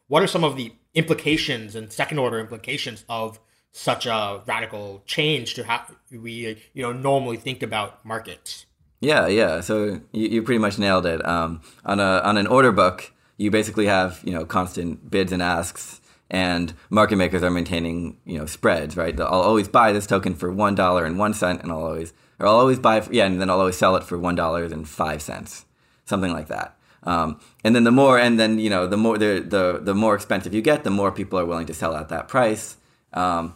what 0.09 0.23
are 0.23 0.27
some 0.27 0.45
of 0.45 0.57
the 0.57 0.73
implications 0.95 1.75
and 1.75 1.91
second 1.91 2.19
order 2.19 2.39
implications 2.39 3.05
of 3.09 3.41
such 3.73 4.07
a 4.07 4.43
radical 4.47 5.03
change 5.07 5.55
to 5.55 5.65
how 5.65 5.85
we 6.11 6.59
you 6.75 6.83
know 6.83 6.93
normally 6.93 7.39
think 7.39 7.63
about 7.63 8.05
markets? 8.05 8.67
Yeah, 9.01 9.29
yeah. 9.29 9.61
So 9.61 10.01
you, 10.13 10.29
you 10.29 10.43
pretty 10.43 10.59
much 10.59 10.79
nailed 10.79 11.07
it. 11.07 11.27
Um, 11.27 11.63
on 11.85 12.01
a 12.01 12.21
on 12.25 12.37
an 12.37 12.47
order 12.47 12.73
book, 12.73 13.13
you 13.37 13.51
basically 13.51 13.87
have 13.87 14.21
you 14.25 14.33
know 14.33 14.45
constant 14.45 15.11
bids 15.11 15.33
and 15.33 15.43
asks 15.43 16.01
and 16.31 16.75
market 16.91 17.17
makers 17.17 17.43
are 17.43 17.51
maintaining 17.51 18.17
you 18.25 18.39
know 18.39 18.47
spreads 18.47 18.97
right 18.97 19.19
i'll 19.21 19.41
always 19.41 19.69
buy 19.69 19.93
this 19.93 20.07
token 20.07 20.35
for 20.35 20.53
one 20.53 20.75
dollar 20.75 21.05
and 21.05 21.19
one 21.19 21.35
cent 21.35 21.63
and 21.63 21.73
i'll 21.73 21.85
always 21.85 22.13
or 22.39 22.47
i'll 22.47 22.57
always 22.57 22.79
buy 22.79 23.07
yeah 23.11 23.25
and 23.25 23.41
then 23.41 23.49
i'll 23.51 23.61
always 23.61 23.77
sell 23.77 23.97
it 23.97 24.05
for 24.05 24.19
one 24.19 24.35
dollar 24.35 24.65
and 24.65 24.89
five 24.89 25.23
cents 25.23 25.65
something 26.05 26.33
like 26.33 26.49
that 26.49 26.77
um, 27.05 27.41
and 27.65 27.75
then 27.75 27.85
the 27.85 27.91
more 27.91 28.19
and 28.19 28.39
then 28.39 28.59
you 28.59 28.69
know 28.69 28.87
the 28.87 28.97
more 28.97 29.17
the, 29.17 29.41
the 29.41 29.79
the 29.83 29.95
more 29.95 30.15
expensive 30.15 30.53
you 30.53 30.61
get 30.61 30.85
the 30.85 30.91
more 30.91 31.13
people 31.13 31.39
are 31.39 31.47
willing 31.47 31.67
to 31.67 31.75
sell 31.75 31.95
at 31.97 32.09
that 32.09 32.29
price 32.29 32.77
Um, 33.13 33.55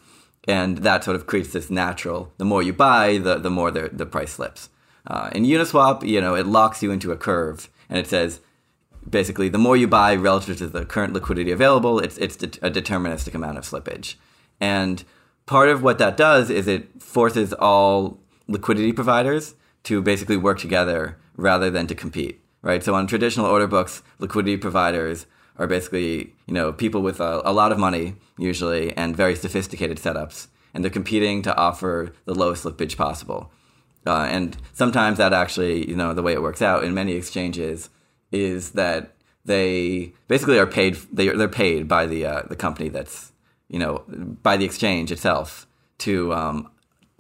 and 0.49 0.79
that 0.79 1.05
sort 1.05 1.15
of 1.17 1.27
creates 1.27 1.53
this 1.53 1.71
natural. 1.71 2.33
The 2.39 2.45
more 2.45 2.63
you 2.63 2.73
buy, 2.73 3.19
the 3.19 3.37
the 3.39 3.51
more 3.51 3.71
the 3.71 3.91
the 3.93 4.07
price 4.07 4.33
slips. 4.33 4.69
Uh, 5.07 5.31
in 5.33 5.45
Uniswap, 5.45 6.07
you 6.07 6.21
know, 6.21 6.35
it 6.35 6.47
locks 6.47 6.83
you 6.83 6.91
into 6.91 7.13
a 7.13 7.17
curve, 7.17 7.69
and 7.89 7.99
it 7.99 8.07
says 8.07 8.41
basically 9.09 9.49
the 9.49 9.59
more 9.59 9.77
you 9.77 9.89
buy 9.89 10.15
relative 10.15 10.59
to 10.59 10.67
the 10.67 10.85
current 10.85 11.13
liquidity 11.13 11.51
available, 11.51 11.99
it's 11.99 12.19
it's 12.19 12.37
a 12.37 12.71
deterministic 12.71 13.35
amount 13.35 13.59
of 13.59 13.65
slippage. 13.65 14.15
And 14.61 15.05
part 15.47 15.69
of 15.69 15.83
what 15.83 15.99
that 15.99 16.17
does 16.17 16.51
is 16.51 16.69
it 16.69 17.03
forces 17.03 17.53
all 17.53 18.19
liquidity 18.49 18.93
providers 18.93 19.55
to 19.85 20.01
basically 20.01 20.37
work 20.37 20.59
together 20.59 21.19
rather 21.37 21.71
than 21.71 21.87
to 21.89 21.95
compete, 21.95 22.41
right? 22.63 22.83
So 22.85 22.95
on 22.95 23.07
traditional 23.07 23.47
order 23.47 23.67
books, 23.67 24.03
liquidity 24.19 24.57
providers 24.57 25.27
are 25.59 25.67
basically 25.67 26.35
you 26.47 26.55
know 26.55 26.73
people 26.73 27.03
with 27.03 27.21
a, 27.21 27.43
a 27.45 27.53
lot 27.53 27.73
of 27.73 27.79
money 27.79 28.15
usually 28.39 28.97
and 28.97 29.17
very 29.17 29.35
sophisticated 29.37 29.99
setups, 29.99 30.49
and 30.73 30.83
they're 30.83 30.91
competing 30.91 31.43
to 31.43 31.57
offer 31.57 32.13
the 32.25 32.35
lowest 32.35 32.65
slippage 32.65 32.97
possible. 32.97 33.51
Uh, 34.05 34.27
and 34.31 34.57
sometimes 34.73 35.19
that 35.19 35.33
actually, 35.33 35.89
you 35.89 35.95
know, 35.95 36.13
the 36.13 36.23
way 36.23 36.33
it 36.33 36.43
works 36.43 36.61
out 36.61 36.83
in 36.83 36.93
many 36.93 37.13
exchanges 37.13 37.89
is 38.33 38.73
that 38.73 39.15
they 39.45 40.13
basically 40.29 40.59
are 40.59 40.67
paid. 40.67 40.97
They 41.13 41.29
they're 41.29 41.49
paid 41.49 41.87
by 41.89 42.07
the 42.07 42.27
uh, 42.27 42.43
the 42.49 42.57
company 42.57 42.89
that's 42.89 43.33
you 43.69 43.79
know 43.79 44.05
by 44.43 44.57
the 44.57 44.65
exchange 44.65 45.13
itself 45.13 45.67
to 45.99 46.33
um, 46.33 46.71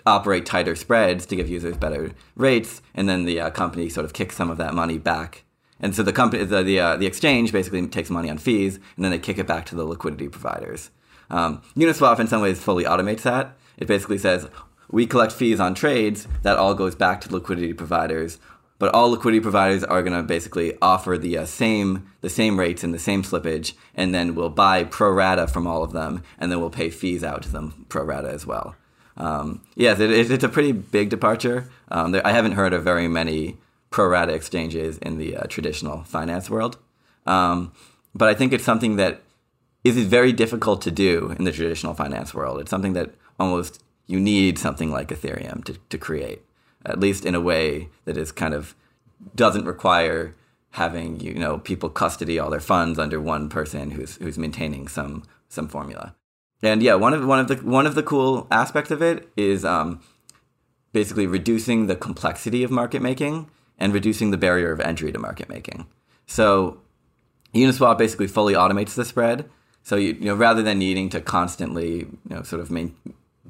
operate 0.06 0.46
tighter 0.46 0.74
spreads 0.74 1.26
to 1.26 1.36
give 1.36 1.48
users 1.48 1.76
better 1.76 2.12
rates, 2.36 2.82
and 2.94 3.08
then 3.08 3.24
the 3.24 3.40
uh, 3.40 3.50
company 3.50 3.88
sort 3.88 4.04
of 4.04 4.12
kicks 4.12 4.36
some 4.36 4.50
of 4.50 4.58
that 4.58 4.74
money 4.74 4.98
back. 4.98 5.44
And 5.80 5.94
so 5.96 6.02
the 6.02 6.12
company, 6.12 6.44
the 6.44 6.62
the, 6.62 6.80
uh, 6.80 6.96
the 6.96 7.06
exchange 7.06 7.52
basically 7.52 7.86
takes 7.88 8.10
money 8.10 8.30
on 8.30 8.38
fees, 8.38 8.76
and 8.96 9.04
then 9.04 9.10
they 9.10 9.18
kick 9.18 9.38
it 9.38 9.46
back 9.46 9.66
to 9.66 9.74
the 9.74 9.84
liquidity 9.84 10.28
providers. 10.28 10.90
Um, 11.28 11.62
Uniswap, 11.76 12.20
in 12.20 12.28
some 12.28 12.42
ways, 12.42 12.62
fully 12.62 12.84
automates 12.84 13.22
that. 13.22 13.56
It 13.78 13.88
basically 13.88 14.18
says 14.18 14.48
we 14.90 15.06
collect 15.06 15.32
fees 15.32 15.58
on 15.58 15.74
trades. 15.74 16.28
That 16.42 16.58
all 16.58 16.74
goes 16.74 16.94
back 16.94 17.20
to 17.22 17.32
liquidity 17.32 17.72
providers. 17.72 18.38
But 18.82 18.92
all 18.94 19.12
liquidity 19.12 19.38
providers 19.38 19.84
are 19.84 20.02
going 20.02 20.16
to 20.16 20.24
basically 20.24 20.76
offer 20.82 21.16
the 21.16 21.38
uh, 21.38 21.46
same 21.46 22.10
the 22.20 22.28
same 22.28 22.58
rates 22.58 22.82
and 22.82 22.92
the 22.92 22.98
same 22.98 23.22
slippage, 23.22 23.74
and 23.94 24.12
then 24.12 24.34
we'll 24.34 24.48
buy 24.48 24.82
pro 24.82 25.12
rata 25.12 25.46
from 25.46 25.68
all 25.68 25.84
of 25.84 25.92
them, 25.92 26.24
and 26.36 26.50
then 26.50 26.58
we'll 26.58 26.68
pay 26.68 26.90
fees 26.90 27.22
out 27.22 27.44
to 27.44 27.48
them 27.48 27.86
pro 27.88 28.02
rata 28.02 28.28
as 28.28 28.44
well. 28.44 28.74
Um, 29.16 29.62
yes, 29.76 30.00
it, 30.00 30.10
it's 30.10 30.42
a 30.42 30.48
pretty 30.48 30.72
big 30.72 31.10
departure. 31.10 31.70
Um, 31.92 32.10
there, 32.10 32.26
I 32.26 32.32
haven't 32.32 32.54
heard 32.54 32.72
of 32.72 32.82
very 32.82 33.06
many 33.06 33.56
pro 33.90 34.08
rata 34.08 34.32
exchanges 34.32 34.98
in 34.98 35.16
the 35.16 35.36
uh, 35.36 35.46
traditional 35.46 36.02
finance 36.02 36.50
world, 36.50 36.76
um, 37.24 37.70
but 38.16 38.28
I 38.28 38.34
think 38.34 38.52
it's 38.52 38.64
something 38.64 38.96
that 38.96 39.22
is 39.84 39.96
very 40.08 40.32
difficult 40.32 40.82
to 40.82 40.90
do 40.90 41.36
in 41.38 41.44
the 41.44 41.52
traditional 41.52 41.94
finance 41.94 42.34
world. 42.34 42.58
It's 42.58 42.70
something 42.70 42.94
that 42.94 43.14
almost 43.38 43.80
you 44.08 44.18
need 44.18 44.58
something 44.58 44.90
like 44.90 45.10
Ethereum 45.10 45.62
to, 45.66 45.74
to 45.88 45.98
create, 45.98 46.42
at 46.84 47.00
least 47.00 47.24
in 47.24 47.34
a 47.34 47.40
way 47.40 47.88
that 48.04 48.16
is 48.16 48.32
kind 48.32 48.54
of 48.54 48.74
doesn't 49.34 49.64
require 49.64 50.34
having 50.72 51.20
you 51.20 51.34
know 51.34 51.58
people 51.58 51.88
custody 51.88 52.38
all 52.38 52.50
their 52.50 52.60
funds 52.60 52.98
under 52.98 53.20
one 53.20 53.48
person 53.48 53.92
who's 53.92 54.16
who's 54.16 54.38
maintaining 54.38 54.88
some 54.88 55.22
some 55.48 55.68
formula. 55.68 56.14
And 56.62 56.82
yeah, 56.82 56.94
one 56.94 57.12
of 57.12 57.24
one 57.26 57.38
of 57.38 57.48
the 57.48 57.56
one 57.56 57.86
of 57.86 57.94
the 57.94 58.02
cool 58.02 58.46
aspects 58.50 58.90
of 58.90 59.02
it 59.02 59.28
is 59.36 59.64
um, 59.64 60.00
basically 60.92 61.26
reducing 61.26 61.86
the 61.86 61.96
complexity 61.96 62.62
of 62.62 62.70
market 62.70 63.02
making 63.02 63.50
and 63.78 63.92
reducing 63.92 64.30
the 64.30 64.36
barrier 64.36 64.72
of 64.72 64.80
entry 64.80 65.10
to 65.12 65.18
market 65.18 65.48
making. 65.48 65.86
So 66.26 66.80
Uniswap 67.54 67.98
basically 67.98 68.28
fully 68.28 68.54
automates 68.54 68.94
the 68.94 69.04
spread. 69.04 69.48
So 69.82 69.96
you, 69.96 70.12
you 70.12 70.26
know 70.26 70.36
rather 70.36 70.62
than 70.62 70.78
needing 70.78 71.08
to 71.10 71.20
constantly 71.20 71.98
you 71.98 72.18
know 72.30 72.42
sort 72.42 72.62
of 72.62 72.70
main, 72.70 72.94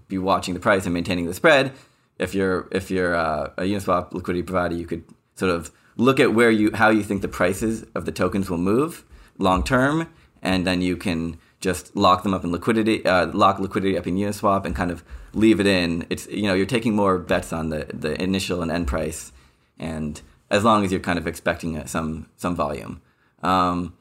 be 0.09 0.19
watching 0.19 0.55
the 0.55 0.61
price 0.61 0.85
and 0.87 0.95
maintaining 0.95 1.27
the 1.27 1.35
spread, 1.35 1.73
if 2.19 2.35
you're 2.35 2.69
if 2.71 2.91
you're 2.91 3.15
uh, 3.15 3.51
a 3.59 3.63
Uniswap 3.63 4.13
liquidity 4.13 4.43
provider, 4.43 4.75
you 4.75 4.87
could 4.87 5.05
sort 5.35 5.51
of 5.51 5.71
look 5.97 6.21
at 6.21 6.35
where 6.35 6.51
you 6.51 6.71
how 6.75 6.91
you 6.91 7.03
think 7.03 7.23
the 7.23 7.29
prices 7.29 7.85
of 7.95 8.05
the 8.05 8.13
tokens 8.13 8.49
will 8.49 8.59
move 8.59 9.05
long 9.39 9.63
term, 9.63 10.09
and 10.43 10.67
then 10.67 10.81
you 10.81 10.97
can 10.97 11.39
just 11.61 11.95
lock 11.95 12.23
them 12.23 12.35
up 12.35 12.45
in 12.45 12.51
liquidity, 12.51 13.05
uh, 13.07 13.27
lock 13.29 13.59
liquidity 13.59 13.97
up 13.97 14.07
in 14.07 14.17
Uniswap, 14.17 14.65
and 14.65 14.75
kind 14.75 14.91
of 14.91 15.05
leave 15.33 15.61
it 15.61 15.67
in. 15.67 16.07
It's 16.11 16.27
you 16.27 16.45
know 16.45 16.55
you're 16.55 16.67
taking 16.67 16.95
more 16.95 17.19
bets 17.19 17.53
on 17.53 17.71
the 17.71 17.87
the 17.93 18.21
initial 18.23 18.63
and 18.63 18.71
end 18.71 18.87
price, 18.87 19.33
and 19.79 20.21
as 20.51 20.65
long 20.65 20.85
as 20.85 20.93
you're 20.93 21.01
kind 21.01 21.19
of 21.19 21.27
expecting 21.27 21.87
some 21.87 22.29
some 22.37 22.55
volume. 22.55 23.01
Um, 23.43 23.95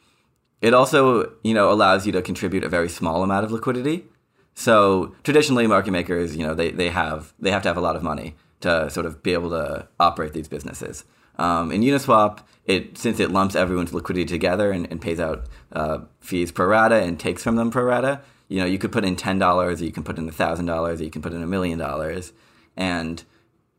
it 0.61 0.73
also 0.73 1.33
you 1.43 1.53
know 1.53 1.71
allows 1.71 2.05
you 2.05 2.11
to 2.11 2.21
contribute 2.21 2.63
a 2.63 2.69
very 2.69 2.89
small 2.89 3.23
amount 3.23 3.45
of 3.45 3.51
liquidity. 3.51 4.05
So 4.53 5.15
traditionally, 5.23 5.67
market 5.67 5.91
makers 5.91 6.35
you 6.35 6.45
know 6.45 6.53
they 6.53 6.71
they 6.71 6.89
have 6.89 7.33
they 7.39 7.51
have 7.51 7.61
to 7.63 7.69
have 7.69 7.77
a 7.77 7.81
lot 7.81 7.95
of 7.95 8.03
money 8.03 8.35
to 8.61 8.89
sort 8.89 9.05
of 9.05 9.23
be 9.23 9.33
able 9.33 9.49
to 9.49 9.87
operate 9.99 10.33
these 10.33 10.47
businesses. 10.47 11.03
Um, 11.37 11.71
in 11.71 11.81
Uniswap, 11.81 12.39
it 12.65 12.97
since 12.97 13.19
it 13.19 13.31
lumps 13.31 13.55
everyone's 13.55 13.93
liquidity 13.93 14.25
together 14.25 14.71
and, 14.71 14.87
and 14.91 15.01
pays 15.01 15.19
out 15.19 15.45
uh, 15.71 15.99
fees 16.19 16.51
pro 16.51 16.67
rata 16.67 16.95
and 16.95 17.19
takes 17.19 17.43
from 17.43 17.55
them 17.55 17.71
pro 17.71 17.83
rata, 17.83 18.21
you 18.47 18.59
know, 18.59 18.65
you 18.65 18.77
could 18.77 18.91
put 18.91 19.05
in 19.05 19.15
ten 19.15 19.39
dollars, 19.39 19.81
or 19.81 19.85
you 19.85 19.91
can 19.91 20.03
put 20.03 20.17
in 20.17 20.29
thousand 20.29 20.65
dollars, 20.65 21.01
or 21.01 21.03
you 21.03 21.09
can 21.09 21.21
put 21.21 21.33
in 21.33 21.41
a 21.41 21.47
million 21.47 21.79
dollars, 21.79 22.33
and 22.75 23.23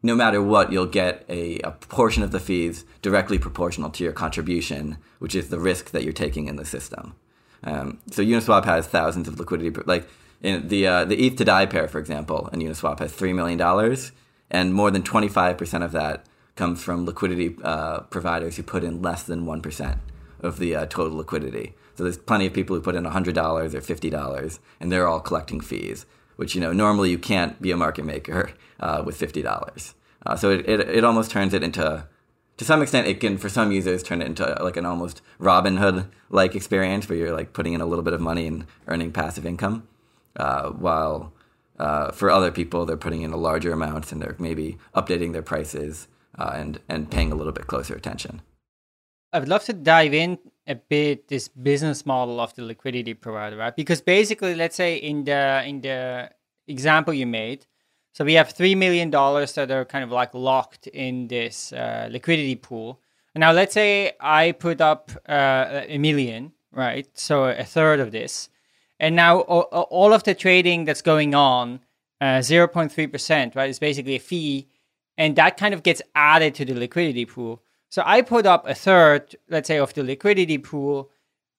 no 0.02 0.16
matter 0.16 0.42
what, 0.42 0.72
you'll 0.72 0.86
get 0.86 1.24
a, 1.28 1.60
a 1.60 1.70
portion 1.72 2.24
of 2.24 2.32
the 2.32 2.40
fees 2.40 2.84
directly 3.02 3.38
proportional 3.38 3.90
to 3.90 4.02
your 4.02 4.12
contribution, 4.12 4.98
which 5.20 5.34
is 5.34 5.48
the 5.48 5.60
risk 5.60 5.92
that 5.92 6.02
you're 6.02 6.12
taking 6.12 6.48
in 6.48 6.56
the 6.56 6.64
system. 6.64 7.14
Um, 7.62 8.00
so 8.10 8.22
Uniswap 8.22 8.64
has 8.64 8.88
thousands 8.88 9.28
of 9.28 9.38
liquidity, 9.38 9.70
like 9.86 10.08
in 10.42 10.68
the 10.68 10.86
uh, 10.86 11.04
the 11.04 11.26
ETH 11.26 11.36
to 11.36 11.44
DAI 11.44 11.66
pair, 11.66 11.88
for 11.88 11.98
example, 11.98 12.48
and 12.52 12.60
Uniswap 12.60 12.98
has 12.98 13.12
three 13.12 13.32
million 13.32 13.58
dollars, 13.58 14.12
and 14.50 14.74
more 14.74 14.90
than 14.90 15.02
twenty 15.02 15.28
five 15.28 15.56
percent 15.56 15.84
of 15.84 15.92
that 15.92 16.26
comes 16.56 16.82
from 16.82 17.06
liquidity 17.06 17.56
uh, 17.62 18.00
providers 18.00 18.56
who 18.56 18.62
put 18.62 18.84
in 18.84 19.00
less 19.00 19.22
than 19.22 19.46
1% 19.46 19.98
of 20.40 20.58
the 20.58 20.76
uh, 20.76 20.86
total 20.86 21.16
liquidity. 21.16 21.74
So 21.94 22.04
there's 22.04 22.18
plenty 22.18 22.46
of 22.46 22.52
people 22.52 22.76
who 22.76 22.82
put 22.82 22.94
in 22.94 23.04
$100 23.04 23.74
or 23.74 23.80
$50, 23.80 24.58
and 24.80 24.92
they're 24.92 25.08
all 25.08 25.20
collecting 25.20 25.60
fees, 25.60 26.06
which, 26.36 26.54
you 26.54 26.60
know, 26.60 26.72
normally 26.72 27.10
you 27.10 27.18
can't 27.18 27.60
be 27.60 27.70
a 27.70 27.76
market 27.76 28.04
maker 28.04 28.50
uh, 28.80 29.02
with 29.04 29.18
$50. 29.18 29.94
Uh, 30.24 30.36
so 30.36 30.50
it, 30.50 30.68
it, 30.68 30.80
it 30.80 31.04
almost 31.04 31.30
turns 31.30 31.54
it 31.54 31.62
into, 31.62 32.06
to 32.56 32.64
some 32.64 32.82
extent, 32.82 33.06
it 33.06 33.20
can, 33.20 33.38
for 33.38 33.48
some 33.48 33.72
users, 33.72 34.02
turn 34.02 34.22
it 34.22 34.26
into 34.26 34.44
like 34.62 34.76
an 34.76 34.86
almost 34.86 35.20
Robinhood-like 35.40 36.54
experience 36.54 37.08
where 37.08 37.18
you're 37.18 37.34
like 37.34 37.52
putting 37.52 37.72
in 37.72 37.80
a 37.80 37.86
little 37.86 38.04
bit 38.04 38.14
of 38.14 38.20
money 38.20 38.46
and 38.46 38.66
earning 38.88 39.12
passive 39.12 39.46
income, 39.46 39.86
uh, 40.36 40.70
while 40.70 41.32
uh, 41.78 42.12
for 42.12 42.30
other 42.30 42.50
people, 42.50 42.86
they're 42.86 42.96
putting 42.96 43.22
in 43.22 43.32
a 43.32 43.36
larger 43.36 43.72
amounts 43.72 44.12
and 44.12 44.22
they're 44.22 44.36
maybe 44.38 44.78
updating 44.94 45.32
their 45.32 45.42
prices 45.42 46.08
uh, 46.38 46.52
and 46.54 46.80
and 46.88 47.10
paying 47.10 47.32
a 47.32 47.34
little 47.34 47.52
bit 47.52 47.66
closer 47.66 47.94
attention. 47.94 48.42
I 49.32 49.38
would 49.38 49.48
love 49.48 49.64
to 49.64 49.72
dive 49.72 50.12
in 50.12 50.38
a 50.66 50.74
bit 50.74 51.28
this 51.28 51.48
business 51.48 52.04
model 52.04 52.38
of 52.40 52.54
the 52.54 52.62
liquidity 52.62 53.14
provider, 53.14 53.56
right? 53.56 53.74
Because 53.74 54.00
basically, 54.00 54.54
let's 54.54 54.76
say 54.76 54.96
in 54.96 55.24
the 55.24 55.62
in 55.66 55.80
the 55.80 56.30
example 56.66 57.14
you 57.14 57.26
made, 57.26 57.66
so 58.12 58.24
we 58.24 58.34
have 58.34 58.50
three 58.50 58.74
million 58.74 59.10
dollars 59.10 59.54
that 59.54 59.70
are 59.70 59.84
kind 59.84 60.04
of 60.04 60.10
like 60.10 60.34
locked 60.34 60.86
in 60.88 61.28
this 61.28 61.72
uh, 61.72 62.08
liquidity 62.10 62.56
pool. 62.56 63.00
Now, 63.34 63.52
let's 63.52 63.72
say 63.72 64.12
I 64.20 64.52
put 64.52 64.82
up 64.82 65.10
uh, 65.26 65.82
a 65.88 65.96
million, 65.96 66.52
right? 66.70 67.08
So 67.14 67.44
a 67.44 67.64
third 67.64 67.98
of 68.00 68.12
this, 68.12 68.50
and 69.02 69.14
now 69.14 69.40
all 69.40 70.12
of 70.14 70.22
the 70.22 70.34
trading 70.34 70.86
that's 70.86 71.02
going 71.02 71.34
on, 71.34 71.80
uh, 72.22 72.40
zero 72.40 72.66
point 72.68 72.90
three 72.92 73.08
percent, 73.08 73.54
right, 73.54 73.68
is 73.68 73.78
basically 73.78 74.16
a 74.16 74.20
fee 74.20 74.68
and 75.18 75.36
that 75.36 75.56
kind 75.56 75.74
of 75.74 75.82
gets 75.82 76.02
added 76.14 76.54
to 76.54 76.64
the 76.64 76.74
liquidity 76.74 77.24
pool. 77.24 77.62
So 77.90 78.02
I 78.04 78.22
put 78.22 78.46
up 78.46 78.66
a 78.66 78.74
third, 78.74 79.36
let's 79.48 79.68
say, 79.68 79.78
of 79.78 79.92
the 79.92 80.02
liquidity 80.02 80.58
pool, 80.58 81.10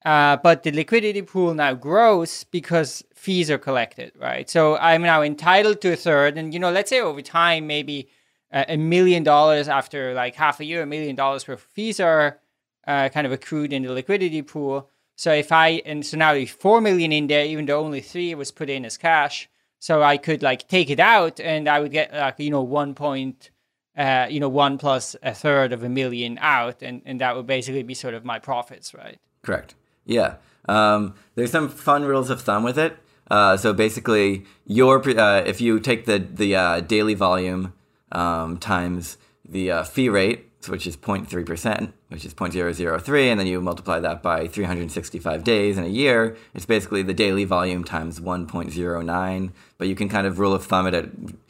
uh, 0.03 0.37
but 0.37 0.63
the 0.63 0.71
liquidity 0.71 1.21
pool 1.21 1.53
now 1.53 1.73
grows 1.73 2.43
because 2.45 3.03
fees 3.13 3.51
are 3.51 3.59
collected, 3.59 4.11
right? 4.19 4.49
So 4.49 4.77
I'm 4.77 5.03
now 5.03 5.21
entitled 5.21 5.81
to 5.81 5.93
a 5.93 5.95
third, 5.95 6.37
and 6.37 6.53
you 6.53 6.59
know, 6.59 6.71
let's 6.71 6.89
say 6.89 6.99
over 6.99 7.21
time, 7.21 7.67
maybe 7.67 8.09
a 8.51 8.77
million 8.77 9.23
dollars 9.23 9.67
after 9.67 10.13
like 10.13 10.35
half 10.35 10.59
a 10.59 10.65
year, 10.65 10.83
a 10.83 10.85
million 10.85 11.15
dollars 11.15 11.47
worth 11.47 11.63
of 11.63 11.71
fees 11.71 11.99
are 11.99 12.39
uh, 12.85 13.09
kind 13.09 13.25
of 13.25 13.31
accrued 13.31 13.73
in 13.73 13.83
the 13.83 13.91
liquidity 13.91 14.41
pool. 14.41 14.89
So 15.15 15.31
if 15.33 15.51
I 15.51 15.81
and 15.85 16.05
so 16.05 16.17
now 16.17 16.33
there's 16.33 16.49
four 16.49 16.81
million 16.81 17.11
in 17.11 17.27
there, 17.27 17.45
even 17.45 17.65
though 17.65 17.83
only 17.83 18.01
three 18.01 18.33
was 18.35 18.51
put 18.51 18.69
in 18.69 18.85
as 18.85 18.97
cash. 18.97 19.49
So 19.79 20.01
I 20.01 20.17
could 20.17 20.41
like 20.41 20.67
take 20.67 20.89
it 20.89 20.99
out 20.99 21.39
and 21.39 21.67
I 21.67 21.79
would 21.81 21.91
get 21.91 22.13
like, 22.13 22.39
you 22.39 22.49
know, 22.49 22.61
one 22.61 22.95
point, 22.95 23.51
uh, 23.97 24.27
you 24.29 24.39
know, 24.39 24.47
one 24.49 24.77
plus 24.77 25.15
a 25.21 25.33
third 25.33 25.73
of 25.73 25.83
a 25.83 25.89
million 25.89 26.37
out. 26.39 26.81
And, 26.81 27.01
and 27.05 27.19
that 27.19 27.35
would 27.35 27.47
basically 27.47 27.83
be 27.83 27.93
sort 27.93 28.13
of 28.13 28.23
my 28.23 28.39
profits, 28.39 28.93
right? 28.93 29.19
Correct. 29.41 29.75
Yeah. 30.05 30.35
Um, 30.69 31.15
there's 31.35 31.51
some 31.51 31.67
fun 31.67 32.05
rules 32.05 32.29
of 32.29 32.41
thumb 32.41 32.63
with 32.63 32.79
it. 32.79 32.97
Uh, 33.29 33.57
so 33.57 33.73
basically, 33.73 34.45
your 34.65 35.01
uh, 35.17 35.43
if 35.45 35.61
you 35.61 35.79
take 35.79 36.05
the 36.05 36.19
the 36.19 36.55
uh, 36.55 36.79
daily 36.81 37.13
volume 37.13 37.73
um, 38.11 38.57
times 38.57 39.17
the 39.47 39.71
uh, 39.71 39.83
fee 39.83 40.09
rate, 40.09 40.49
which 40.69 40.87
is 40.87 40.97
0.3%, 40.97 41.93
which 42.09 42.25
is 42.25 42.33
0.003, 42.33 43.25
and 43.27 43.39
then 43.39 43.47
you 43.47 43.61
multiply 43.61 43.99
that 43.99 44.21
by 44.21 44.47
365 44.47 45.43
days 45.43 45.77
in 45.77 45.83
a 45.83 45.87
year, 45.87 46.35
it's 46.53 46.65
basically 46.65 47.03
the 47.03 47.13
daily 47.13 47.45
volume 47.45 47.83
times 47.83 48.19
1.09. 48.19 49.51
But 49.77 49.87
you 49.87 49.95
can 49.95 50.09
kind 50.09 50.27
of 50.27 50.39
rule 50.39 50.53
of 50.53 50.65
thumb 50.65 50.87
it 50.87 50.93
at 50.93 51.09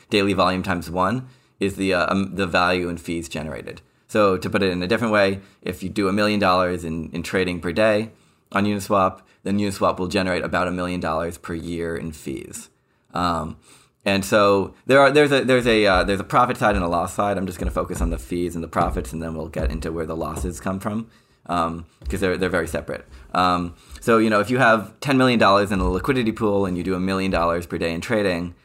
daily 0.09 0.33
volume 0.33 0.63
times 0.63 0.89
1 0.89 1.27
is 1.59 1.75
the, 1.75 1.93
uh, 1.93 2.11
um, 2.11 2.35
the 2.35 2.47
value 2.47 2.89
in 2.89 2.97
fees 2.97 3.29
generated. 3.29 3.81
So 4.07 4.37
to 4.37 4.49
put 4.49 4.61
it 4.61 4.69
in 4.69 4.83
a 4.83 4.87
different 4.87 5.13
way, 5.13 5.39
if 5.61 5.81
you 5.81 5.89
do 5.89 6.07
a 6.07 6.13
million 6.13 6.39
dollars 6.39 6.83
in, 6.83 7.09
in 7.11 7.23
trading 7.23 7.59
per 7.59 7.71
day 7.71 8.11
on 8.51 8.65
Uniswap, 8.65 9.21
then 9.43 9.57
Uniswap 9.57 9.97
will 9.97 10.07
generate 10.07 10.43
about 10.43 10.67
a 10.67 10.71
million 10.71 10.99
dollars 10.99 11.37
per 11.37 11.53
year 11.53 11.95
in 11.97 12.11
fees. 12.11 12.69
Um, 13.13 13.57
and 14.05 14.25
so 14.25 14.73
there 14.85 14.99
are 14.99 15.11
there's 15.11 15.31
a 15.31 15.43
there's 15.43 15.67
a 15.67 15.85
uh, 15.85 16.03
there's 16.03 16.19
a 16.19 16.25
profit 16.25 16.57
side 16.57 16.75
and 16.75 16.83
a 16.83 16.87
loss 16.87 17.13
side. 17.13 17.37
I'm 17.37 17.47
just 17.47 17.57
going 17.57 17.69
to 17.69 17.73
focus 17.73 18.01
on 18.01 18.09
the 18.09 18.17
fees 18.17 18.55
and 18.55 18.63
the 18.63 18.67
profits, 18.67 19.13
and 19.13 19.21
then 19.21 19.35
we'll 19.35 19.47
get 19.47 19.71
into 19.71 19.91
where 19.91 20.05
the 20.05 20.15
losses 20.15 20.59
come 20.59 20.79
from 20.79 21.09
because 21.43 21.67
um, 21.67 21.85
they're 22.09 22.37
they're 22.37 22.49
very 22.49 22.67
separate. 22.67 23.07
Um, 23.33 23.75
so 24.01 24.17
you 24.17 24.29
know 24.29 24.41
if 24.41 24.49
you 24.49 24.57
have 24.57 24.99
ten 24.99 25.17
million 25.17 25.39
dollars 25.39 25.71
in 25.71 25.79
a 25.79 25.89
liquidity 25.89 26.31
pool 26.31 26.65
and 26.65 26.77
you 26.77 26.83
do 26.83 26.95
a 26.95 26.99
million 26.99 27.31
dollars 27.31 27.65
per 27.65 27.77
day 27.77 27.93
in 27.93 28.01
trading, 28.01 28.55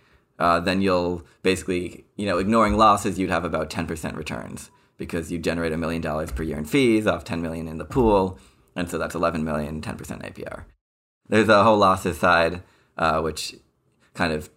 uh, 0.41 0.59
then 0.61 0.83
you'll 0.83 1.25
basically 1.43 2.05
you 2.17 2.27
know 2.27 2.39
ignoring 2.39 2.77
losses, 2.77 3.19
you'd 3.19 3.31
have 3.31 3.45
about 3.45 3.71
ten 3.71 3.87
percent 3.87 4.17
returns 4.17 4.71
because 4.97 5.31
you 5.31 5.39
generate 5.39 5.73
a 5.73 5.77
million 5.77 6.03
dollars 6.03 6.33
per 6.33 6.43
year 6.43 6.59
in 6.59 6.65
fees 6.65 7.07
off 7.07 7.23
ten 7.23 7.41
million 7.41 7.69
in 7.69 7.79
the 7.79 7.85
pool, 7.85 8.39
and 8.75 8.91
so 8.91 8.99
that's 8.99 9.15
11 9.15 9.45
million, 9.45 9.81
10 9.81 9.97
percent 9.97 10.23
APR. 10.23 10.65
There's 11.29 11.49
a 11.49 11.63
whole 11.63 11.79
losses 11.79 12.19
side, 12.19 12.63
uh, 12.97 13.21
which 13.21 13.55
kind 14.15 14.33
of 14.33 14.51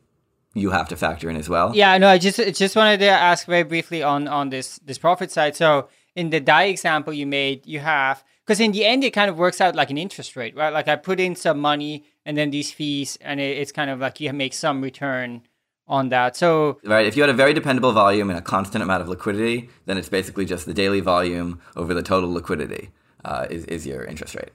you 0.53 0.71
have 0.71 0.89
to 0.89 0.95
factor 0.95 1.29
in 1.29 1.37
as 1.37 1.47
well. 1.47 1.71
Yeah, 1.73 1.97
no, 1.97 2.07
I 2.07 2.17
just 2.17 2.37
just 2.57 2.75
wanted 2.75 2.99
to 2.99 3.09
ask 3.09 3.45
very 3.45 3.63
briefly 3.63 4.03
on 4.03 4.27
on 4.27 4.49
this 4.49 4.79
this 4.79 4.97
profit 4.97 5.31
side. 5.31 5.55
So 5.55 5.87
in 6.15 6.29
the 6.29 6.39
DAI 6.39 6.65
example 6.65 7.13
you 7.13 7.25
made, 7.25 7.65
you 7.65 7.79
have 7.79 8.23
because 8.45 8.59
in 8.59 8.71
the 8.71 8.85
end 8.85 9.03
it 9.03 9.11
kind 9.11 9.29
of 9.29 9.37
works 9.37 9.61
out 9.61 9.75
like 9.75 9.89
an 9.89 9.97
interest 9.97 10.35
rate, 10.35 10.55
right? 10.55 10.73
Like 10.73 10.87
I 10.87 10.95
put 10.95 11.19
in 11.19 11.35
some 11.35 11.59
money 11.59 12.03
and 12.25 12.37
then 12.37 12.51
these 12.51 12.71
fees, 12.71 13.17
and 13.21 13.39
it, 13.39 13.57
it's 13.57 13.71
kind 13.71 13.89
of 13.89 13.99
like 13.99 14.19
you 14.19 14.31
make 14.33 14.53
some 14.53 14.81
return 14.81 15.41
on 15.87 16.09
that. 16.09 16.35
So 16.35 16.79
right, 16.83 17.05
if 17.05 17.15
you 17.15 17.23
had 17.23 17.29
a 17.29 17.33
very 17.33 17.53
dependable 17.53 17.91
volume 17.93 18.29
and 18.29 18.37
a 18.37 18.41
constant 18.41 18.83
amount 18.83 19.01
of 19.01 19.09
liquidity, 19.09 19.69
then 19.85 19.97
it's 19.97 20.09
basically 20.09 20.45
just 20.45 20.65
the 20.65 20.73
daily 20.73 20.99
volume 20.99 21.61
over 21.75 21.93
the 21.93 22.03
total 22.03 22.31
liquidity 22.31 22.89
uh, 23.23 23.47
is 23.49 23.65
is 23.65 23.87
your 23.87 24.03
interest 24.03 24.35
rate. 24.35 24.51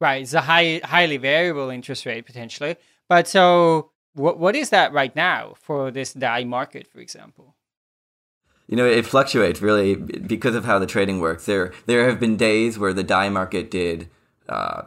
Right, 0.00 0.22
it's 0.22 0.34
a 0.34 0.40
high 0.40 0.80
highly 0.84 1.16
variable 1.16 1.70
interest 1.70 2.06
rate 2.06 2.26
potentially. 2.26 2.76
But 3.08 3.26
so 3.26 3.90
what 4.14 4.38
what 4.38 4.56
is 4.56 4.70
that 4.70 4.92
right 4.92 5.14
now 5.14 5.54
for 5.56 5.90
this 5.90 6.12
DAI 6.12 6.44
market, 6.44 6.86
for 6.86 7.00
example? 7.00 7.54
You 8.66 8.76
know, 8.76 8.86
it 8.86 9.04
fluctuates 9.04 9.60
really 9.60 9.96
because 9.96 10.54
of 10.54 10.64
how 10.64 10.78
the 10.78 10.86
trading 10.86 11.20
works. 11.20 11.46
There 11.46 11.72
there 11.86 12.08
have 12.08 12.20
been 12.20 12.36
days 12.36 12.78
where 12.78 12.92
the 12.92 13.02
DAI 13.02 13.28
market 13.28 13.70
did 13.70 14.08
uh, 14.48 14.82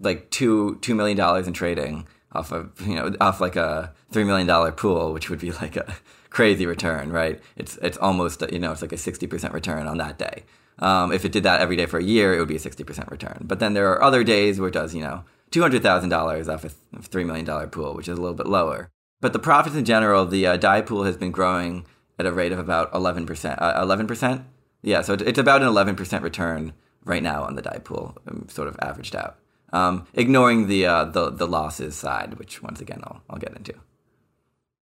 like 0.00 0.30
two 0.30 0.78
two 0.82 0.94
million 0.94 1.16
dollars 1.16 1.46
in 1.46 1.52
trading 1.52 2.06
off 2.32 2.52
of 2.52 2.80
you 2.86 2.94
know 2.94 3.14
off 3.20 3.40
like 3.40 3.56
a 3.56 3.92
three 4.10 4.24
million 4.24 4.46
dollar 4.46 4.72
pool, 4.72 5.12
which 5.12 5.30
would 5.30 5.40
be 5.40 5.52
like 5.62 5.76
a 5.76 5.96
crazy 6.30 6.66
return, 6.66 7.12
right? 7.12 7.40
It's 7.56 7.76
it's 7.78 7.98
almost 7.98 8.42
you 8.52 8.58
know 8.58 8.72
it's 8.72 8.82
like 8.82 8.92
a 8.92 8.98
sixty 8.98 9.26
percent 9.26 9.54
return 9.54 9.86
on 9.86 9.98
that 9.98 10.18
day. 10.18 10.44
Um, 10.78 11.10
if 11.10 11.24
it 11.24 11.32
did 11.32 11.44
that 11.44 11.60
every 11.60 11.76
day 11.76 11.86
for 11.86 11.98
a 11.98 12.04
year, 12.04 12.34
it 12.34 12.38
would 12.38 12.48
be 12.48 12.56
a 12.56 12.60
sixty 12.60 12.84
percent 12.84 13.10
return. 13.10 13.38
But 13.42 13.60
then 13.60 13.74
there 13.74 13.90
are 13.90 14.02
other 14.02 14.22
days 14.24 14.60
where 14.60 14.68
it 14.68 14.74
does 14.74 14.94
you 14.94 15.02
know 15.02 15.24
$200,000 15.56 16.52
off 16.52 16.64
a 16.64 16.68
$3 16.98 17.26
million 17.26 17.70
pool, 17.70 17.94
which 17.94 18.08
is 18.08 18.18
a 18.18 18.20
little 18.20 18.36
bit 18.36 18.46
lower. 18.46 18.90
But 19.20 19.32
the 19.32 19.38
profits 19.38 19.76
in 19.76 19.84
general, 19.84 20.26
the 20.26 20.46
uh, 20.46 20.56
DAI 20.56 20.82
pool 20.82 21.04
has 21.04 21.16
been 21.16 21.30
growing 21.30 21.86
at 22.18 22.26
a 22.26 22.32
rate 22.32 22.52
of 22.52 22.58
about 22.58 22.92
11%. 22.92 23.56
Uh, 23.58 23.84
11%? 23.84 24.44
Yeah, 24.82 25.02
so 25.02 25.14
it's 25.14 25.38
about 25.38 25.62
an 25.62 25.68
11% 25.68 26.22
return 26.22 26.74
right 27.04 27.22
now 27.22 27.44
on 27.44 27.54
the 27.54 27.62
DAI 27.62 27.78
pool, 27.78 28.16
um, 28.28 28.46
sort 28.48 28.68
of 28.68 28.76
averaged 28.80 29.16
out. 29.16 29.38
Um, 29.72 30.06
ignoring 30.14 30.68
the, 30.68 30.86
uh, 30.86 31.04
the 31.06 31.30
the 31.30 31.46
losses 31.46 31.96
side, 31.96 32.34
which 32.38 32.62
once 32.62 32.80
again 32.80 33.00
I'll, 33.02 33.20
I'll 33.28 33.38
get 33.38 33.56
into. 33.56 33.74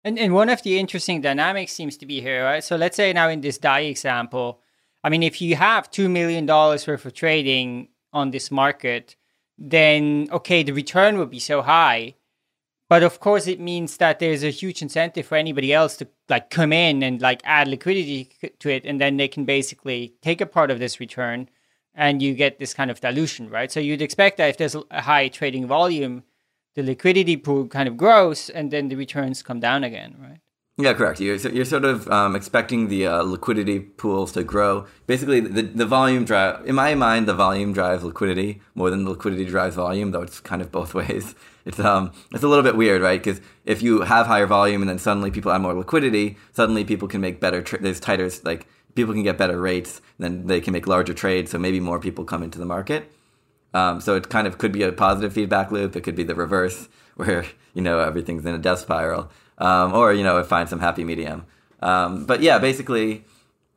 And, 0.04 0.20
and 0.20 0.34
one 0.34 0.48
of 0.50 0.62
the 0.62 0.78
interesting 0.80 1.22
dynamics 1.22 1.74
seems 1.74 1.98
to 1.98 2.06
be 2.06 2.22
here, 2.22 2.44
right? 2.44 2.64
So 2.64 2.76
let's 2.76 2.96
say 2.96 3.12
now 3.12 3.30
in 3.30 3.42
this 3.42 3.58
DAI 3.58 3.82
example, 3.82 4.62
I 5.04 5.10
mean, 5.10 5.24
if 5.24 5.42
you 5.42 5.56
have 5.56 5.90
$2 5.90 6.10
million 6.10 6.46
worth 6.46 6.88
of 6.88 7.14
trading 7.14 7.90
on 8.14 8.32
this 8.32 8.52
market, 8.52 9.16
then 9.60 10.30
okay, 10.32 10.64
the 10.64 10.72
return 10.72 11.18
will 11.18 11.26
be 11.26 11.40
so 11.40 11.62
high. 11.62 12.16
But 12.88 13.04
of 13.04 13.20
course, 13.20 13.46
it 13.46 13.60
means 13.60 13.98
that 13.98 14.18
there's 14.18 14.44
a 14.44 14.50
huge 14.50 14.82
incentive 14.82 15.28
for 15.28 15.36
anybody 15.36 15.72
else 15.72 15.96
to 15.98 16.08
like 16.28 16.50
come 16.50 16.74
in 16.74 17.04
and 17.04 17.22
like 17.22 17.42
add 17.44 17.68
liquidity 17.68 18.32
to 18.58 18.70
it, 18.70 18.86
and 18.86 19.00
then 19.00 19.18
they 19.18 19.28
can 19.28 19.46
basically 19.46 20.16
take 20.22 20.42
a 20.42 20.48
part 20.48 20.72
of 20.72 20.80
this 20.80 21.00
return, 21.00 21.50
and 21.94 22.22
you 22.22 22.34
get 22.34 22.58
this 22.58 22.74
kind 22.74 22.90
of 22.90 23.00
dilution, 23.00 23.50
right? 23.50 23.72
So 23.72 23.80
you'd 23.80 24.02
expect 24.02 24.38
that 24.38 24.50
if 24.50 24.58
there's 24.58 24.76
a 24.90 25.02
high 25.02 25.28
trading 25.28 25.68
volume, 25.68 26.24
the 26.76 26.82
liquidity 26.82 27.38
pool 27.38 27.68
kind 27.68 27.88
of 27.88 27.98
grows, 27.98 28.50
and 28.50 28.72
then 28.72 28.88
the 28.88 28.96
returns 28.96 29.44
come 29.44 29.60
down 29.60 29.84
again, 29.84 30.16
right? 30.20 30.40
Yeah, 30.82 30.94
correct. 30.94 31.20
You're, 31.20 31.36
you're 31.36 31.66
sort 31.66 31.84
of 31.84 32.08
um, 32.08 32.38
expecting 32.38 32.88
the 32.88 33.06
uh, 33.06 33.22
liquidity 33.24 33.82
pools 33.82 34.32
to 34.32 34.46
grow. 34.46 34.88
Basically, 35.08 35.42
the, 35.42 35.64
the 35.64 35.86
volume 35.86 36.24
drive, 36.24 36.66
in 36.66 36.76
my 36.76 36.96
mind, 36.96 37.28
the 37.28 37.34
volume 37.34 37.74
drives 37.74 38.02
liquidity 38.02 38.62
more 38.76 38.90
than 38.90 39.04
the 39.04 39.10
liquidity 39.10 39.44
drives 39.44 39.76
volume, 39.76 40.12
though 40.12 40.22
it's 40.22 40.40
kind 40.40 40.62
of 40.62 40.72
both 40.72 40.94
ways. 41.02 41.36
It's, 41.66 41.82
um, 41.82 42.14
it's 42.32 42.44
a 42.44 42.48
little 42.48 42.64
bit 42.64 42.78
weird, 42.78 43.02
right? 43.02 43.22
Because 43.22 43.42
if 43.66 43.82
you 43.82 44.04
have 44.04 44.28
higher 44.28 44.46
volume 44.46 44.82
and 44.82 44.90
then 44.90 45.00
suddenly 45.00 45.32
people 45.32 45.52
have 45.52 45.60
more 45.60 45.74
liquidity, 45.74 46.38
suddenly 46.54 46.86
people 46.86 47.10
can 47.10 47.20
make 47.20 47.42
better, 47.42 47.62
tra- 47.62 47.82
there's 47.82 48.00
tighter, 48.00 48.32
like, 48.44 48.66
people 48.96 49.14
can 49.14 49.24
get 49.24 49.38
better 49.38 49.60
rates, 49.60 50.02
then 50.18 50.48
they 50.48 50.62
can 50.62 50.72
make 50.72 50.88
larger 50.88 51.14
trades, 51.14 51.52
so 51.52 51.58
maybe 51.58 51.82
more 51.82 52.00
people 52.00 52.24
come 52.24 52.42
into 52.42 52.58
the 52.58 52.66
market. 52.66 53.12
Um, 53.74 54.00
so 54.00 54.16
it 54.16 54.30
kind 54.30 54.48
of 54.48 54.58
could 54.58 54.72
be 54.72 54.84
a 54.84 54.94
positive 54.94 55.34
feedback 55.34 55.72
loop. 55.72 55.98
It 55.98 56.02
could 56.02 56.16
be 56.16 56.24
the 56.24 56.36
reverse, 56.36 56.88
where, 57.16 57.44
you 57.74 57.82
know, 57.82 58.00
everything's 58.00 58.46
in 58.46 58.56
a 58.56 58.58
death 58.58 58.80
spiral 58.80 59.30
um, 59.60 59.94
or 59.94 60.14
you 60.14 60.24
know 60.24 60.44
find 60.44 60.68
some 60.70 60.80
happy 60.80 61.04
medium. 61.04 61.46
Um, 61.82 62.26
but 62.26 62.42
yeah, 62.42 62.58
basically, 62.60 63.24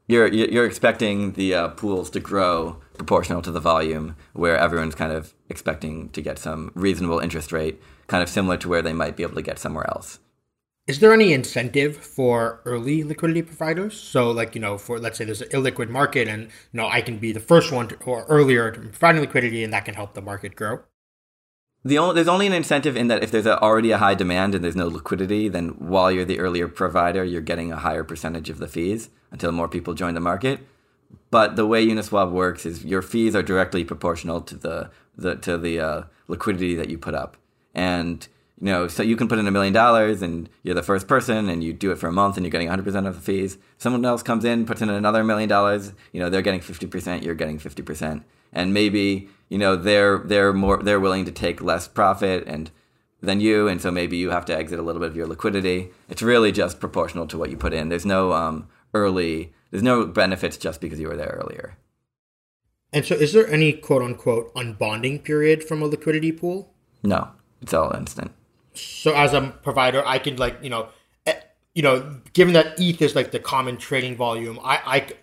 you're 0.07 0.27
you're 0.29 0.67
expecting 0.67 1.33
the 1.33 1.55
uh, 1.55 1.69
pools 1.69 2.11
to 2.11 2.21
grow 2.21 2.79
proportional 2.97 3.43
to 3.43 3.51
the 3.51 3.61
volume, 3.61 4.17
where 4.33 4.57
everyone's 4.57 4.95
kind 4.95 5.13
of 5.13 5.35
expecting 5.49 6.09
to 6.11 6.21
get 6.21 6.39
some 6.39 6.71
reasonable 6.75 7.19
interest 7.19 7.53
rate, 7.53 7.81
kind 8.07 8.23
of 8.23 8.29
similar 8.29 8.57
to 8.59 8.69
where 8.69 8.83
they 8.83 8.93
might 8.93 9.17
be 9.17 9.23
able 9.23 9.35
to 9.35 9.43
get 9.43 9.59
somewhere 9.59 9.89
else. 9.89 10.19
Is 10.89 10.99
there 10.99 11.13
any 11.13 11.33
incentive 11.33 11.97
for 11.97 12.61
early 12.65 13.05
liquidity 13.05 13.43
providers? 13.43 13.95
So, 13.97 14.33
like 14.33 14.57
you 14.57 14.61
know, 14.61 14.79
for 14.79 14.99
let's 14.99 15.19
say 15.19 15.25
there's 15.25 15.43
an 15.43 15.49
illiquid 15.51 15.89
market, 15.89 16.27
and 16.27 16.45
you 16.45 16.49
know 16.75 16.89
I 16.89 17.03
can 17.03 17.19
be 17.19 17.33
the 17.33 17.41
first 17.41 17.71
one 17.71 17.89
to, 17.89 17.97
or 18.05 18.25
earlier 18.25 18.71
to 18.73 18.81
providing 18.81 19.21
liquidity, 19.21 19.63
and 19.63 19.73
that 19.73 19.85
can 19.85 19.95
help 19.95 20.15
the 20.15 20.23
market 20.23 20.57
grow 20.57 20.81
the 21.85 21.99
only, 21.99 22.15
there's 22.15 22.29
only 22.29 22.47
an 22.47 22.53
incentive 22.53 22.97
in 22.97 23.09
that 23.09 23.23
if 23.23 23.31
there's 23.31 23.47
a, 23.47 23.61
already 23.61 23.91
a 23.91 23.99
high 23.99 24.15
demand 24.15 24.55
and 24.55 24.63
there's 24.63 24.77
no 24.77 24.87
liquidity, 24.87 25.49
then 25.49 25.71
while 25.71 26.13
you're 26.13 26.25
the 26.25 26.39
earlier 26.39 26.69
provider, 26.69 27.25
you're 27.25 27.41
getting 27.41 27.73
a 27.73 27.77
higher 27.77 28.05
percentage 28.05 28.51
of 28.51 28.59
the 28.59 28.69
fees 28.69 29.11
until 29.33 29.51
more 29.51 29.69
people 29.69 29.95
join 29.95 30.15
the 30.15 30.21
market. 30.21 30.61
But 31.31 31.57
the 31.57 31.67
way 31.67 31.87
Uniswap 31.87 32.31
works 32.31 32.65
is 32.65 32.85
your 32.85 33.03
fees 33.03 33.35
are 33.35 33.43
directly 33.43 33.85
proportional 33.85 34.41
to 34.43 34.55
the, 34.57 34.91
the 35.17 35.37
to 35.37 35.59
the 35.59 35.81
uh, 35.81 36.03
liquidity 36.29 36.75
that 36.75 36.89
you 36.89 36.99
put 36.99 37.15
up, 37.15 37.37
and 37.75 38.27
you 38.61 38.67
know 38.67 38.87
so 38.87 39.03
you 39.03 39.17
can 39.17 39.29
put 39.29 39.39
in 39.39 39.47
a 39.47 39.51
million 39.51 39.73
dollars 39.73 40.23
and 40.23 40.49
you're 40.63 40.75
the 40.75 40.83
first 40.83 41.09
person 41.09 41.49
and 41.49 41.65
you 41.65 41.73
do 41.73 41.91
it 41.91 41.99
for 41.99 42.07
a 42.07 42.13
month 42.13 42.37
and 42.37 42.47
you're 42.47 42.51
getting 42.51 42.69
100% 42.69 43.07
of 43.07 43.15
the 43.15 43.21
fees. 43.21 43.59
Someone 43.79 44.05
else 44.05 44.23
comes 44.23 44.45
in, 44.45 44.67
puts 44.67 44.83
in 44.83 44.89
another 44.89 45.25
million 45.25 45.49
dollars, 45.49 45.93
you 46.13 46.21
know 46.21 46.31
they're 46.31 46.43
getting 46.43 46.61
50%, 46.61 47.23
you're 47.23 47.35
getting 47.35 47.59
50%, 47.59 48.23
and 48.53 48.75
maybe 48.75 49.29
you 49.53 49.59
know 49.59 49.77
they're 49.77 50.17
they're 50.17 50.55
more 50.55 50.83
they're 50.83 50.99
willing 50.99 51.27
to 51.27 51.31
take 51.31 51.61
less 51.61 51.87
profit 51.87 52.45
and 52.47 52.71
than 53.21 53.39
you, 53.39 53.69
and 53.69 53.83
so 53.83 53.91
maybe 53.91 54.17
you 54.17 54.31
have 54.31 54.47
to 54.47 54.57
exit 54.57 54.79
a 54.79 54.83
little 54.83 54.99
bit 54.99 55.11
of 55.11 55.17
your 55.17 55.27
liquidity. 55.27 55.91
It's 56.09 56.23
really 56.23 56.53
just 56.53 56.81
proportional 56.81 57.27
to 57.27 57.37
what 57.37 57.51
you 57.51 57.59
put 57.59 57.75
in. 57.75 57.91
There's 57.91 58.07
no 58.07 58.33
um, 58.33 58.67
early 58.95 59.53
there's 59.71 59.83
no 59.83 60.07
benefits 60.07 60.57
just 60.57 60.81
because 60.81 60.99
you 60.99 61.07
were 61.07 61.19
there 61.19 61.39
earlier. 61.43 61.77
And 62.95 63.05
so, 63.05 63.15
is 63.15 63.35
there 63.35 63.47
any 63.47 63.75
quote 63.75 64.01
unquote 64.01 64.55
unbonding 64.55 65.23
period 65.23 65.63
from 65.63 65.83
a 65.83 65.85
liquidity 65.85 66.33
pool? 66.33 66.73
No, 67.03 67.29
it's 67.61 67.75
all 67.75 67.95
instant. 67.95 68.33
So, 68.73 69.15
as 69.15 69.35
a 69.35 69.55
provider, 69.63 70.03
I 70.07 70.19
can 70.19 70.37
like 70.37 70.57
you 70.63 70.71
know, 70.71 70.89
eh, 71.27 71.35
you 71.75 71.83
know, 71.83 72.21
given 72.33 72.55
that 72.55 72.81
ETH 72.81 73.03
is 73.03 73.15
like 73.15 73.33
the 73.33 73.39
common 73.39 73.77
trading 73.77 74.17
volume, 74.17 74.59
I, 74.65 74.81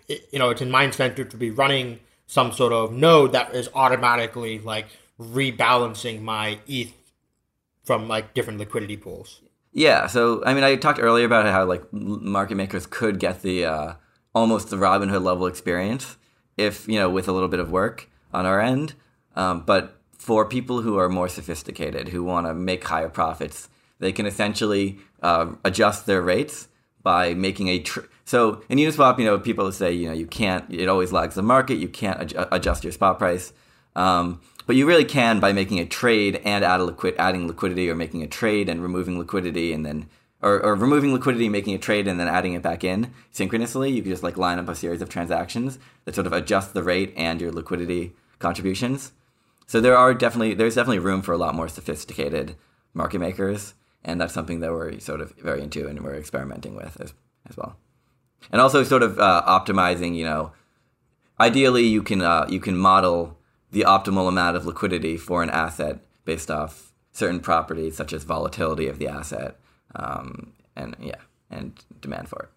I, 0.08 0.14
you 0.30 0.38
know, 0.38 0.50
it's 0.50 0.62
in 0.62 0.70
my 0.70 0.84
incentive 0.84 1.30
to 1.30 1.36
be 1.36 1.50
running 1.50 1.98
some 2.30 2.52
sort 2.52 2.72
of 2.72 2.92
node 2.92 3.32
that 3.32 3.52
is 3.56 3.68
automatically 3.74 4.60
like 4.60 4.86
rebalancing 5.18 6.22
my 6.22 6.60
ETH 6.68 6.94
from 7.82 8.06
like 8.06 8.34
different 8.34 8.60
liquidity 8.60 8.96
pools. 8.96 9.40
Yeah, 9.72 10.06
so 10.06 10.40
I 10.46 10.54
mean, 10.54 10.62
I 10.62 10.76
talked 10.76 11.00
earlier 11.00 11.26
about 11.26 11.46
how 11.46 11.64
like 11.64 11.92
market 11.92 12.54
makers 12.54 12.86
could 12.86 13.18
get 13.18 13.42
the 13.42 13.64
uh, 13.64 13.94
almost 14.32 14.70
the 14.70 14.76
Robinhood 14.76 15.24
level 15.24 15.48
experience 15.48 16.16
if 16.56 16.86
you 16.86 17.00
know 17.00 17.10
with 17.10 17.26
a 17.26 17.32
little 17.32 17.48
bit 17.48 17.58
of 17.58 17.72
work 17.72 18.08
on 18.32 18.46
our 18.46 18.60
end. 18.60 18.94
Um, 19.34 19.64
but 19.66 19.98
for 20.12 20.44
people 20.44 20.82
who 20.82 20.98
are 20.98 21.08
more 21.08 21.28
sophisticated, 21.28 22.10
who 22.10 22.22
want 22.22 22.46
to 22.46 22.54
make 22.54 22.84
higher 22.84 23.08
profits, 23.08 23.68
they 23.98 24.12
can 24.12 24.24
essentially 24.24 25.00
uh, 25.20 25.48
adjust 25.64 26.06
their 26.06 26.22
rates 26.22 26.68
by 27.02 27.34
making 27.34 27.68
a 27.68 27.78
tr- 27.80 28.00
so 28.24 28.62
in 28.68 28.78
Uniswap, 28.78 29.18
you 29.18 29.24
know, 29.24 29.38
people 29.38 29.70
say 29.72 29.92
you 29.92 30.06
know 30.06 30.14
you 30.14 30.26
can't. 30.26 30.64
It 30.72 30.88
always 30.88 31.12
lags 31.12 31.34
the 31.34 31.42
market. 31.42 31.76
You 31.76 31.88
can't 31.88 32.20
adj- 32.20 32.48
adjust 32.52 32.84
your 32.84 32.92
spot 32.92 33.18
price, 33.18 33.52
um, 33.96 34.40
but 34.66 34.76
you 34.76 34.86
really 34.86 35.04
can 35.04 35.40
by 35.40 35.52
making 35.52 35.80
a 35.80 35.86
trade 35.86 36.40
and 36.44 36.64
add 36.64 36.80
a 36.80 37.14
adding 37.20 37.46
liquidity, 37.48 37.90
or 37.90 37.94
making 37.94 38.22
a 38.22 38.28
trade 38.28 38.68
and 38.68 38.82
removing 38.82 39.18
liquidity, 39.18 39.72
and 39.72 39.84
then 39.84 40.08
or, 40.42 40.64
or 40.64 40.74
removing 40.74 41.12
liquidity, 41.12 41.48
making 41.48 41.74
a 41.74 41.78
trade, 41.78 42.06
and 42.06 42.20
then 42.20 42.28
adding 42.28 42.54
it 42.54 42.62
back 42.62 42.84
in 42.84 43.12
synchronously. 43.32 43.90
You 43.90 44.02
can 44.02 44.12
just 44.12 44.22
like 44.22 44.36
line 44.36 44.58
up 44.58 44.68
a 44.68 44.74
series 44.74 45.02
of 45.02 45.08
transactions 45.08 45.78
that 46.04 46.14
sort 46.14 46.26
of 46.26 46.32
adjust 46.32 46.72
the 46.72 46.82
rate 46.82 47.12
and 47.16 47.40
your 47.40 47.52
liquidity 47.52 48.12
contributions. 48.38 49.12
So 49.66 49.80
there 49.80 49.96
are 49.96 50.14
definitely 50.14 50.54
there's 50.54 50.74
definitely 50.74 50.98
room 51.00 51.22
for 51.22 51.32
a 51.32 51.38
lot 51.38 51.54
more 51.54 51.68
sophisticated 51.68 52.56
market 52.94 53.18
makers, 53.18 53.74
and 54.04 54.20
that's 54.20 54.34
something 54.34 54.60
that 54.60 54.72
we're 54.72 54.98
sort 55.00 55.20
of 55.20 55.32
very 55.36 55.62
into 55.62 55.86
and 55.86 56.00
we're 56.02 56.14
experimenting 56.14 56.74
with 56.74 57.00
as, 57.00 57.12
as 57.48 57.56
well. 57.56 57.76
And 58.50 58.60
also 58.60 58.82
sort 58.82 59.02
of 59.02 59.18
uh, 59.18 59.42
optimizing, 59.46 60.16
you 60.16 60.24
know, 60.24 60.52
ideally 61.38 61.84
you 61.84 62.02
can 62.02 62.22
uh, 62.22 62.46
you 62.48 62.60
can 62.60 62.76
model 62.76 63.36
the 63.70 63.82
optimal 63.82 64.28
amount 64.28 64.56
of 64.56 64.66
liquidity 64.66 65.16
for 65.16 65.42
an 65.42 65.50
asset 65.50 65.98
based 66.24 66.50
off 66.50 66.92
certain 67.12 67.40
properties 67.40 67.96
such 67.96 68.12
as 68.12 68.24
volatility 68.24 68.86
of 68.86 68.98
the 68.98 69.08
asset 69.08 69.58
um, 69.94 70.52
and 70.76 70.96
yeah 71.00 71.16
and 71.50 71.84
demand 72.00 72.28
for 72.28 72.48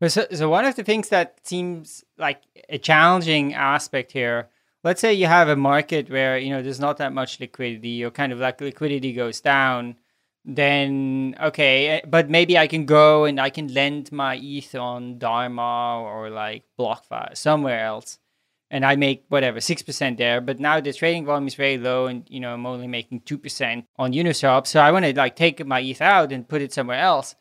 it. 0.00 0.10
So, 0.10 0.26
so 0.32 0.48
one 0.48 0.64
of 0.64 0.76
the 0.76 0.84
things 0.84 1.08
that 1.08 1.38
seems 1.42 2.04
like 2.18 2.42
a 2.68 2.78
challenging 2.78 3.54
aspect 3.54 4.12
here, 4.12 4.48
let's 4.84 5.00
say 5.00 5.12
you 5.12 5.26
have 5.26 5.48
a 5.48 5.56
market 5.56 6.08
where 6.08 6.38
you 6.38 6.50
know 6.50 6.62
there's 6.62 6.80
not 6.80 6.98
that 6.98 7.12
much 7.12 7.40
liquidity, 7.40 8.04
or 8.04 8.10
kind 8.10 8.32
of 8.32 8.38
like 8.38 8.60
liquidity 8.60 9.12
goes 9.12 9.40
down, 9.40 9.96
then 10.44 11.34
okay, 11.40 11.88
eh, 11.88 12.00
but 12.06 12.30
maybe 12.30 12.56
I 12.56 12.66
can 12.66 12.86
go 12.86 13.24
and 13.24 13.40
I 13.40 13.50
can 13.50 13.68
lend 13.68 14.12
my 14.12 14.38
ETH 14.42 14.74
on 14.74 15.18
Dharma 15.18 16.00
or 16.02 16.30
like 16.30 16.64
BlockFi 16.78 17.36
somewhere 17.36 17.80
else, 17.84 18.18
and 18.70 18.84
I 18.84 18.96
make 18.96 19.24
whatever 19.28 19.60
six 19.60 19.82
percent 19.82 20.18
there. 20.18 20.40
But 20.40 20.60
now 20.60 20.80
the 20.80 20.92
trading 20.92 21.26
volume 21.26 21.46
is 21.46 21.54
very 21.54 21.78
low, 21.78 22.06
and 22.06 22.24
you 22.28 22.40
know 22.40 22.54
I'm 22.54 22.66
only 22.66 22.86
making 22.86 23.20
two 23.20 23.38
percent 23.38 23.86
on 23.96 24.12
Uniswap, 24.12 24.66
so 24.66 24.80
I 24.80 24.92
want 24.92 25.04
to 25.04 25.14
like 25.14 25.36
take 25.36 25.64
my 25.66 25.80
ETH 25.80 26.00
out 26.00 26.32
and 26.32 26.48
put 26.48 26.62
it 26.62 26.72
somewhere 26.72 27.00
else. 27.00 27.34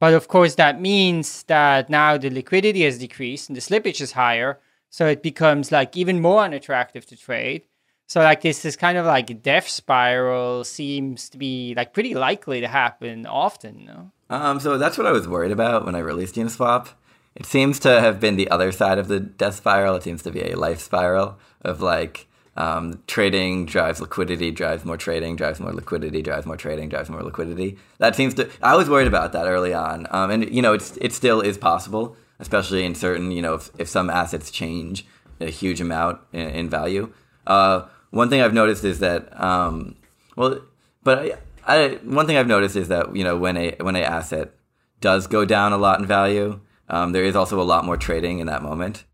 But 0.00 0.14
of 0.14 0.28
course, 0.28 0.56
that 0.56 0.80
means 0.80 1.44
that 1.44 1.88
now 1.88 2.18
the 2.18 2.30
liquidity 2.30 2.82
has 2.82 2.98
decreased 2.98 3.48
and 3.48 3.56
the 3.56 3.60
slippage 3.62 4.00
is 4.00 4.12
higher. 4.12 4.60
So 4.90 5.06
it 5.06 5.22
becomes 5.22 5.72
like 5.72 5.96
even 5.96 6.20
more 6.20 6.42
unattractive 6.42 7.06
to 7.06 7.16
trade. 7.16 7.62
So 8.06 8.20
like 8.20 8.42
this 8.42 8.62
this 8.62 8.76
kind 8.76 8.98
of 8.98 9.06
like 9.06 9.42
death 9.42 9.68
spiral 9.68 10.64
seems 10.64 11.28
to 11.30 11.38
be 11.38 11.74
like 11.76 11.92
pretty 11.92 12.14
likely 12.14 12.60
to 12.60 12.68
happen 12.68 13.26
often, 13.26 13.84
no? 13.86 14.10
Um, 14.30 14.60
so 14.60 14.78
that's 14.78 14.98
what 14.98 15.06
I 15.06 15.12
was 15.12 15.28
worried 15.28 15.52
about 15.52 15.84
when 15.84 15.94
I 15.94 16.00
released 16.00 16.36
Uniswap. 16.36 16.88
It 17.34 17.46
seems 17.46 17.78
to 17.80 18.00
have 18.00 18.20
been 18.20 18.36
the 18.36 18.50
other 18.50 18.70
side 18.72 18.98
of 18.98 19.08
the 19.08 19.20
death 19.20 19.56
spiral. 19.56 19.96
It 19.96 20.04
seems 20.04 20.22
to 20.22 20.30
be 20.30 20.42
a 20.42 20.56
life 20.56 20.80
spiral 20.80 21.38
of 21.62 21.80
like 21.80 22.28
um, 22.56 23.02
trading 23.06 23.66
drives 23.66 24.00
liquidity, 24.00 24.50
drives 24.50 24.84
more 24.84 24.96
trading, 24.96 25.36
drives 25.36 25.58
more 25.58 25.72
liquidity, 25.72 26.22
drives 26.22 26.46
more 26.46 26.56
trading, 26.56 26.88
drives 26.88 27.10
more 27.10 27.22
liquidity. 27.22 27.78
That 27.98 28.14
seems 28.14 28.34
to. 28.34 28.48
I 28.62 28.76
was 28.76 28.88
worried 28.88 29.08
about 29.08 29.32
that 29.32 29.46
early 29.46 29.74
on, 29.74 30.06
um, 30.10 30.30
and 30.30 30.54
you 30.54 30.62
know, 30.62 30.74
it's 30.74 30.96
it 30.98 31.12
still 31.12 31.40
is 31.40 31.58
possible, 31.58 32.16
especially 32.38 32.84
in 32.84 32.94
certain 32.94 33.32
you 33.32 33.42
know 33.42 33.54
if, 33.54 33.70
if 33.78 33.88
some 33.88 34.10
assets 34.10 34.50
change 34.50 35.04
a 35.40 35.50
huge 35.50 35.80
amount 35.80 36.20
in, 36.32 36.48
in 36.50 36.70
value. 36.70 37.12
Uh, 37.46 37.86
one 38.14 38.30
thing 38.30 38.40
I've 38.40 38.54
noticed 38.54 38.84
is 38.84 39.00
that, 39.00 39.38
um, 39.40 39.96
well, 40.36 40.60
but 41.02 41.18
I, 41.18 41.32
I, 41.66 41.88
one 42.04 42.26
thing 42.26 42.36
I've 42.36 42.46
noticed 42.46 42.76
is 42.76 42.88
that 42.88 43.14
you 43.14 43.24
know 43.24 43.36
when 43.36 43.56
a 43.56 43.76
when 43.80 43.96
a 43.96 44.00
asset 44.00 44.52
does 45.00 45.26
go 45.26 45.44
down 45.44 45.72
a 45.72 45.78
lot 45.78 46.00
in 46.00 46.06
value, 46.06 46.60
um, 46.88 47.12
there 47.12 47.24
is 47.24 47.36
also 47.36 47.60
a 47.60 47.62
lot 47.64 47.84
more 47.84 47.96
trading 47.96 48.38
in 48.38 48.46
that 48.46 48.62
moment. 48.62 49.04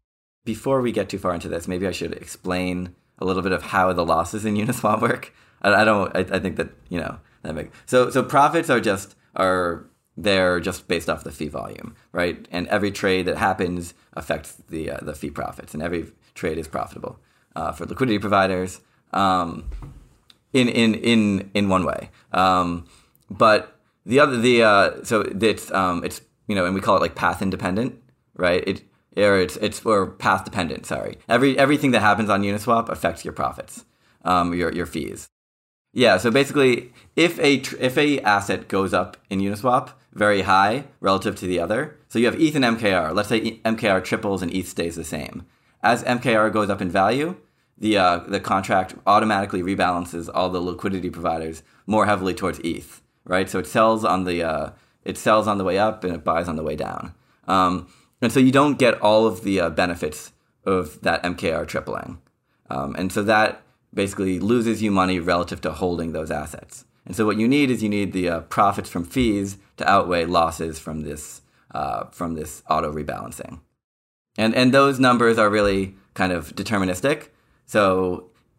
Before 0.44 0.80
we 0.80 0.92
get 0.92 1.08
too 1.08 1.18
far 1.18 1.34
into 1.34 1.48
this, 1.48 1.66
maybe 1.66 1.86
I 1.86 1.92
should 1.92 2.12
explain 2.12 2.94
a 3.18 3.24
little 3.24 3.42
bit 3.42 3.52
of 3.52 3.62
how 3.62 3.92
the 3.92 4.04
losses 4.04 4.44
in 4.44 4.54
Uniswap 4.54 5.00
work. 5.02 5.32
I, 5.62 5.74
I 5.74 5.84
don't. 5.84 6.14
I, 6.14 6.20
I, 6.20 6.38
think 6.38 6.56
that 6.56 6.70
you 6.88 7.00
know 7.00 7.18
that 7.42 7.54
makes 7.54 7.76
so. 7.86 8.10
So 8.10 8.22
profits 8.22 8.70
are 8.70 8.80
just 8.80 9.16
are 9.34 9.86
they're 10.16 10.60
just 10.60 10.88
based 10.88 11.08
off 11.08 11.24
the 11.24 11.32
fee 11.32 11.48
volume, 11.48 11.96
right? 12.12 12.46
And 12.50 12.66
every 12.68 12.90
trade 12.90 13.26
that 13.26 13.38
happens 13.38 13.94
affects 14.12 14.52
the 14.68 14.90
uh, 14.90 14.98
the 15.02 15.14
fee 15.14 15.30
profits, 15.30 15.72
and 15.74 15.82
every 15.82 16.12
trade 16.34 16.58
is 16.58 16.68
profitable 16.68 17.18
uh, 17.56 17.72
for 17.72 17.86
liquidity 17.86 18.18
providers. 18.18 18.80
Um, 19.12 19.68
in 20.52 20.68
in 20.68 20.94
in 20.94 21.50
in 21.54 21.68
one 21.68 21.84
way, 21.84 22.10
um, 22.32 22.86
but 23.30 23.78
the 24.04 24.20
other 24.20 24.36
the 24.36 24.62
uh, 24.62 25.04
so 25.04 25.20
it's 25.20 25.70
um, 25.72 26.04
it's 26.04 26.20
you 26.46 26.54
know, 26.54 26.66
and 26.66 26.74
we 26.74 26.80
call 26.80 26.96
it 26.96 27.00
like 27.00 27.14
path 27.14 27.42
independent, 27.42 28.00
right? 28.34 28.66
It 28.66 28.82
or 29.16 29.38
it's 29.38 29.56
it's 29.56 29.84
or 29.84 30.06
path 30.06 30.44
dependent. 30.44 30.86
Sorry, 30.86 31.18
every 31.28 31.58
everything 31.58 31.92
that 31.92 32.00
happens 32.00 32.28
on 32.28 32.42
Uniswap 32.42 32.88
affects 32.88 33.24
your 33.24 33.32
profits, 33.32 33.84
um, 34.24 34.54
your 34.54 34.72
your 34.72 34.86
fees. 34.86 35.28
Yeah, 35.92 36.18
so 36.18 36.30
basically, 36.30 36.92
if 37.16 37.38
a 37.40 37.54
if 37.78 37.98
a 37.98 38.20
asset 38.20 38.68
goes 38.68 38.94
up 38.94 39.16
in 39.28 39.40
Uniswap 39.40 39.90
very 40.12 40.42
high 40.42 40.84
relative 41.00 41.36
to 41.36 41.46
the 41.46 41.60
other, 41.60 41.96
so 42.08 42.18
you 42.18 42.26
have 42.26 42.40
ETH 42.40 42.56
and 42.56 42.64
MKR. 42.64 43.14
Let's 43.14 43.28
say 43.28 43.58
MKR 43.64 44.02
triples 44.04 44.42
and 44.42 44.52
ETH 44.52 44.68
stays 44.68 44.96
the 44.96 45.04
same. 45.04 45.46
As 45.82 46.02
MKR 46.04 46.52
goes 46.52 46.68
up 46.68 46.80
in 46.82 46.90
value, 46.90 47.36
the 47.80 47.96
uh, 47.96 48.18
the 48.18 48.40
contract 48.40 48.94
automatically 49.06 49.62
rebalances 49.62 50.28
all 50.32 50.50
the 50.50 50.60
liquidity 50.60 51.10
providers 51.10 51.62
more 51.86 52.06
heavily 52.06 52.34
towards 52.34 52.60
ETH. 52.60 53.02
Right, 53.24 53.48
so 53.48 53.58
it 53.58 53.66
sells 53.66 54.04
on 54.04 54.24
the 54.24 54.42
uh, 54.42 54.70
it 55.04 55.16
sells 55.16 55.46
on 55.46 55.58
the 55.58 55.64
way 55.64 55.78
up 55.78 56.04
and 56.04 56.14
it 56.14 56.24
buys 56.24 56.48
on 56.48 56.56
the 56.56 56.62
way 56.62 56.76
down. 56.76 57.14
Um, 57.48 57.88
and 58.20 58.30
so 58.30 58.38
you 58.38 58.52
don't 58.52 58.78
get 58.78 59.00
all 59.00 59.26
of 59.26 59.42
the 59.42 59.60
uh, 59.60 59.70
benefits 59.70 60.32
of 60.64 61.00
that 61.00 61.22
MKR 61.22 61.66
tripling. 61.66 62.20
Um, 62.68 62.94
and 62.96 63.10
so 63.10 63.22
that 63.22 63.62
basically 63.92 64.38
loses 64.38 64.82
you 64.82 64.90
money 64.90 65.18
relative 65.18 65.60
to 65.62 65.72
holding 65.72 66.12
those 66.12 66.30
assets. 66.30 66.84
And 67.06 67.16
so 67.16 67.26
what 67.26 67.38
you 67.38 67.48
need 67.48 67.70
is 67.70 67.82
you 67.82 67.88
need 67.88 68.12
the 68.12 68.28
uh, 68.28 68.40
profits 68.42 68.90
from 68.90 69.04
fees 69.04 69.58
to 69.78 69.90
outweigh 69.90 70.26
losses 70.26 70.78
from 70.78 71.00
this 71.00 71.42
uh, 71.72 72.06
from 72.10 72.34
this 72.34 72.62
auto 72.68 72.92
rebalancing. 72.92 73.60
And 74.36 74.54
and 74.54 74.72
those 74.72 75.00
numbers 75.00 75.38
are 75.38 75.48
really 75.48 75.94
kind 76.14 76.32
of 76.32 76.54
deterministic. 76.54 77.28
So 77.74 77.84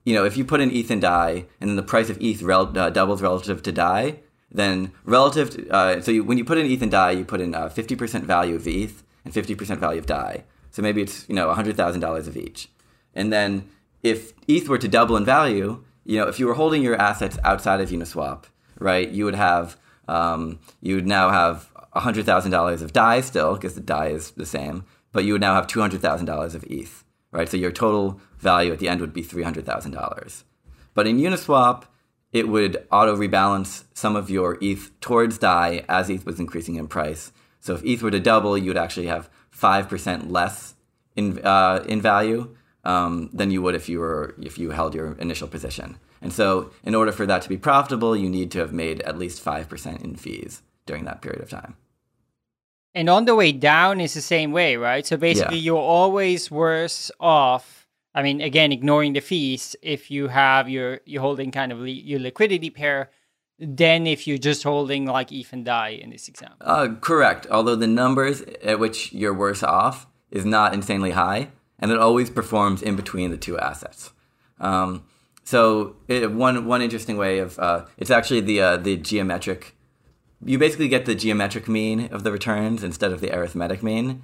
you 0.06 0.14
know 0.16 0.24
if 0.24 0.38
you 0.38 0.46
put 0.46 0.62
in 0.62 0.72
ETH 0.72 0.90
and 0.90 1.02
DAI, 1.02 1.46
and 1.60 1.70
then 1.70 1.76
the 1.76 1.92
price 1.94 2.10
of 2.10 2.18
ETH 2.22 2.42
rel- 2.42 2.78
uh, 2.78 2.90
doubles 2.90 3.22
relative 3.22 3.62
to 3.64 3.72
DAI, 3.72 4.20
then 4.50 4.94
relative 5.04 5.50
to, 5.50 5.70
uh, 5.70 6.02
so 6.02 6.12
you, 6.12 6.24
when 6.24 6.38
you 6.38 6.46
put 6.46 6.58
in 6.58 6.66
ETH 6.66 6.82
and 6.82 6.92
DAI, 6.92 7.12
you 7.12 7.26
put 7.26 7.42
in 7.42 7.52
50% 7.52 8.16
uh, 8.16 8.26
value 8.26 8.56
of 8.56 8.66
ETH 8.66 9.04
and 9.26 9.34
50% 9.34 9.78
value 9.80 10.00
of 10.00 10.06
DAI. 10.06 10.46
So 10.72 10.82
maybe 10.82 11.02
it's, 11.02 11.28
you 11.28 11.36
know, 11.36 11.48
$100,000 11.54 12.28
of 12.28 12.38
each. 12.38 12.70
And 13.14 13.34
then 13.34 13.70
if 14.02 14.32
ETH 14.48 14.70
were 14.70 14.78
to 14.78 14.88
double 14.88 15.18
in 15.18 15.26
value, 15.26 15.84
you 16.06 16.18
know, 16.18 16.28
if 16.28 16.40
you 16.40 16.48
were 16.48 16.54
holding 16.54 16.82
your 16.82 16.96
assets 16.96 17.38
outside 17.44 17.82
of 17.82 17.90
Uniswap, 17.90 18.46
right, 18.80 19.10
you 19.10 19.26
would 19.26 19.36
have, 19.36 19.78
um, 20.08 20.60
you 20.82 20.96
would 20.96 21.08
now 21.08 21.30
have 21.30 21.70
$100,000 21.96 22.82
of 22.82 22.94
DAI 22.94 23.22
still, 23.22 23.56
because 23.56 23.76
the 23.76 23.82
DAI 23.82 24.08
is 24.08 24.32
the 24.32 24.46
same, 24.46 24.86
but 25.12 25.26
you 25.26 25.34
would 25.34 25.42
now 25.42 25.56
have 25.56 25.68
$200,000 25.68 26.56
of 26.56 26.64
ETH, 26.70 27.04
right? 27.32 27.50
So 27.50 27.58
your 27.58 27.72
total 27.72 28.20
value 28.40 28.72
at 28.72 28.80
the 28.80 28.90
end 28.90 29.02
would 29.02 29.14
be 29.14 29.24
$300,000. 29.24 30.44
But 30.94 31.08
in 31.08 31.18
Uniswap, 31.18 31.84
it 32.32 32.48
would 32.48 32.86
auto 32.92 33.16
rebalance 33.16 33.84
some 33.94 34.16
of 34.16 34.30
your 34.30 34.58
ETH 34.62 34.92
towards 35.02 35.38
DAI 35.38 35.84
as 35.90 36.10
ETH 36.10 36.26
was 36.26 36.40
increasing 36.40 36.76
in 36.76 36.88
price. 36.88 37.32
So 37.60 37.76
if 37.76 37.84
ETH 37.84 38.02
were 38.02 38.12
to 38.12 38.20
double, 38.20 38.58
you 38.58 38.70
would 38.70 38.78
actually 38.78 39.08
have 39.08 39.30
five 39.50 39.90
percent 39.90 40.32
less 40.32 40.76
in 41.16 41.40
uh, 41.46 41.84
in 41.88 42.02
value 42.02 42.56
um, 42.84 43.30
than 43.34 43.52
you 43.52 43.62
would 43.62 43.76
if 43.76 43.90
you 43.90 44.00
were 44.00 44.36
if 44.42 44.58
you 44.58 44.72
held 44.72 44.96
your 44.96 45.14
initial 45.14 45.48
position. 45.48 45.98
And 46.22 46.32
so, 46.32 46.72
in 46.84 46.96
order 46.96 47.12
for 47.12 47.26
that 47.26 47.42
to 47.44 47.50
be 47.50 47.58
profitable, 47.58 48.16
you 48.16 48.30
need 48.30 48.52
to 48.52 48.60
have 48.60 48.72
made 48.74 49.02
at 49.02 49.18
least 49.18 49.42
five 49.42 49.68
percent 49.70 50.02
in 50.02 50.16
fees 50.16 50.62
during 50.86 51.06
that 51.06 51.22
period 51.22 51.42
of 51.42 51.50
time. 51.50 51.76
And 52.94 53.10
on 53.10 53.26
the 53.26 53.36
way 53.36 53.52
down 53.52 54.02
is 54.02 54.14
the 54.14 54.22
same 54.22 54.52
way, 54.52 54.76
right? 54.76 55.06
So 55.06 55.18
basically, 55.18 55.58
yeah. 55.58 55.64
you're 55.64 55.78
always 55.78 56.52
worse 56.52 57.10
off. 57.20 57.88
I 58.14 58.22
mean, 58.22 58.42
again, 58.42 58.72
ignoring 58.72 59.14
the 59.14 59.22
fees, 59.22 59.76
if 59.82 60.12
you 60.12 60.28
have 60.28 60.68
your 60.68 61.00
you're 61.06 61.22
holding 61.22 61.52
kind 61.52 61.72
of 61.72 61.80
li- 61.80 62.04
your 62.06 62.20
liquidity 62.20 62.70
pair 62.70 63.10
than 63.58 64.08
if 64.08 64.28
you're 64.28 64.40
just 64.40 64.64
holding 64.64 65.06
like 65.06 65.32
ETH 65.32 65.54
and 65.54 65.64
DAI 65.64 65.90
in 65.90 66.10
this 66.10 66.28
example. 66.28 66.58
Uh, 66.62 66.96
correct. 67.00 67.48
Although 67.50 67.76
the 67.76 67.88
numbers 67.88 68.42
at 68.64 68.80
which 68.80 69.14
you're 69.14 69.34
worse 69.34 69.64
off 69.64 70.08
is 70.32 70.46
not 70.46 70.74
insanely 70.74 71.12
high, 71.12 71.50
and 71.80 71.92
it 71.92 71.98
always 71.98 72.30
performs 72.30 72.82
in 72.82 72.96
between 72.96 73.32
the 73.32 73.38
two 73.38 73.58
assets. 73.60 74.12
Um, 74.60 75.04
so 75.44 75.96
it, 76.08 76.32
one 76.32 76.66
one 76.66 76.82
interesting 76.82 77.18
way 77.18 77.40
of 77.40 77.58
uh, 77.60 77.86
it's 77.98 78.12
actually 78.12 78.42
the 78.42 78.62
uh, 78.62 78.78
the 78.78 78.98
geometric. 78.98 79.76
You 80.44 80.58
basically 80.58 80.88
get 80.88 81.06
the 81.06 81.16
geometric 81.16 81.68
mean 81.68 82.08
of 82.12 82.24
the 82.24 82.32
returns 82.32 82.84
instead 82.84 83.12
of 83.12 83.22
the 83.22 83.36
arithmetic 83.36 83.84
mean. 83.84 84.24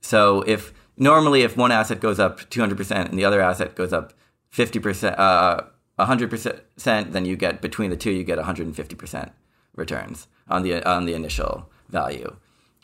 So 0.00 0.42
if 0.42 0.74
normally 0.96 1.42
if 1.42 1.56
one 1.56 1.72
asset 1.72 2.00
goes 2.00 2.18
up 2.18 2.40
200% 2.50 2.90
and 3.08 3.18
the 3.18 3.24
other 3.24 3.40
asset 3.40 3.74
goes 3.74 3.92
up 3.92 4.12
50%, 4.52 5.18
uh, 5.18 5.62
100%, 5.98 7.12
then 7.12 7.24
you 7.24 7.36
get 7.36 7.60
between 7.62 7.90
the 7.90 7.96
two, 7.96 8.10
you 8.10 8.24
get 8.24 8.38
150% 8.38 9.30
returns 9.74 10.28
on 10.48 10.62
the 10.62 10.84
on 10.88 11.06
the 11.06 11.14
initial 11.14 11.70
value. 11.88 12.36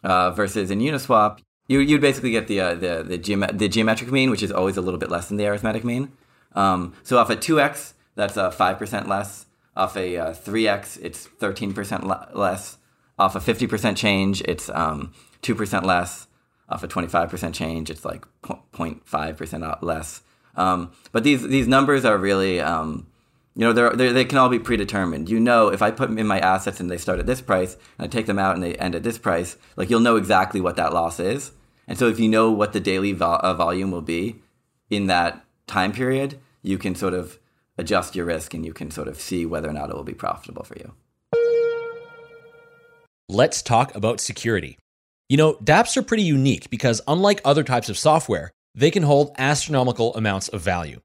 uh, 0.02 0.30
versus 0.30 0.70
in 0.70 0.80
Uniswap, 0.80 1.40
you 1.68 1.78
you'd 1.80 2.00
basically 2.00 2.30
get 2.30 2.48
the 2.48 2.60
uh, 2.60 2.74
the 2.74 3.02
the, 3.06 3.18
geom- 3.18 3.58
the 3.58 3.68
geometric 3.68 4.10
mean, 4.10 4.30
which 4.30 4.42
is 4.42 4.50
always 4.52 4.76
a 4.76 4.80
little 4.80 4.98
bit 4.98 5.10
less 5.10 5.28
than 5.28 5.36
the 5.36 5.46
arithmetic 5.46 5.84
mean. 5.84 6.12
Um, 6.54 6.94
so 7.02 7.18
off 7.18 7.30
a 7.30 7.36
two 7.36 7.60
x, 7.60 7.94
that's 8.14 8.36
uh, 8.36 8.50
five 8.50 8.78
percent 8.78 9.08
less. 9.08 9.46
Off 9.80 9.96
a 9.96 10.16
uh, 10.16 10.32
three 10.34 10.68
x, 10.68 10.96
it's 10.98 11.26
thirteen 11.26 11.72
percent 11.72 12.06
less. 12.36 12.76
Off 13.18 13.34
a 13.34 13.40
fifty 13.40 13.66
percent 13.66 13.96
change, 13.96 14.42
it's 14.42 14.68
um, 14.70 15.12
two 15.42 15.54
percent 15.54 15.86
less. 15.86 16.26
Off 16.68 16.82
a 16.82 16.88
twenty 16.88 17.08
five 17.08 17.30
percent 17.30 17.54
change, 17.54 17.90
it's 17.90 18.04
like 18.04 18.24
0.5 18.42 19.36
percent 19.36 19.82
less. 19.82 20.20
Um, 20.54 20.92
but 21.12 21.24
these 21.24 21.42
these 21.48 21.66
numbers 21.66 22.04
are 22.04 22.18
really 22.18 22.60
um, 22.60 23.06
you 23.54 23.66
know, 23.66 23.72
they're, 23.72 23.90
they're, 23.90 24.12
they 24.12 24.24
can 24.24 24.38
all 24.38 24.48
be 24.48 24.58
predetermined. 24.58 25.28
You 25.28 25.40
know, 25.40 25.68
if 25.68 25.82
I 25.82 25.90
put 25.90 26.08
them 26.08 26.18
in 26.18 26.26
my 26.26 26.38
assets 26.38 26.78
and 26.78 26.90
they 26.90 26.98
start 26.98 27.18
at 27.18 27.26
this 27.26 27.40
price, 27.40 27.74
and 27.98 28.04
I 28.04 28.06
take 28.06 28.26
them 28.26 28.38
out 28.38 28.54
and 28.54 28.62
they 28.62 28.74
end 28.76 28.94
at 28.94 29.02
this 29.02 29.18
price, 29.18 29.56
like 29.76 29.90
you'll 29.90 30.00
know 30.00 30.16
exactly 30.16 30.60
what 30.60 30.76
that 30.76 30.92
loss 30.92 31.18
is. 31.18 31.52
And 31.88 31.98
so, 31.98 32.06
if 32.06 32.20
you 32.20 32.28
know 32.28 32.50
what 32.52 32.72
the 32.72 32.80
daily 32.80 33.16
uh, 33.18 33.54
volume 33.54 33.90
will 33.90 34.02
be 34.02 34.36
in 34.88 35.06
that 35.06 35.44
time 35.66 35.92
period, 35.92 36.38
you 36.62 36.78
can 36.78 36.94
sort 36.94 37.14
of 37.14 37.39
adjust 37.80 38.14
your 38.14 38.26
risk 38.26 38.54
and 38.54 38.64
you 38.64 38.72
can 38.72 38.90
sort 38.90 39.08
of 39.08 39.20
see 39.20 39.44
whether 39.46 39.68
or 39.68 39.72
not 39.72 39.90
it 39.90 39.96
will 39.96 40.04
be 40.04 40.14
profitable 40.14 40.62
for 40.62 40.78
you. 40.78 40.92
Let's 43.28 43.62
talk 43.62 43.94
about 43.94 44.20
security. 44.20 44.78
You 45.28 45.36
know, 45.36 45.54
dApps 45.54 45.96
are 45.96 46.02
pretty 46.02 46.24
unique 46.24 46.70
because, 46.70 47.00
unlike 47.06 47.40
other 47.44 47.62
types 47.62 47.88
of 47.88 47.96
software, 47.96 48.50
they 48.74 48.90
can 48.90 49.04
hold 49.04 49.32
astronomical 49.38 50.14
amounts 50.16 50.48
of 50.48 50.60
value. 50.60 51.00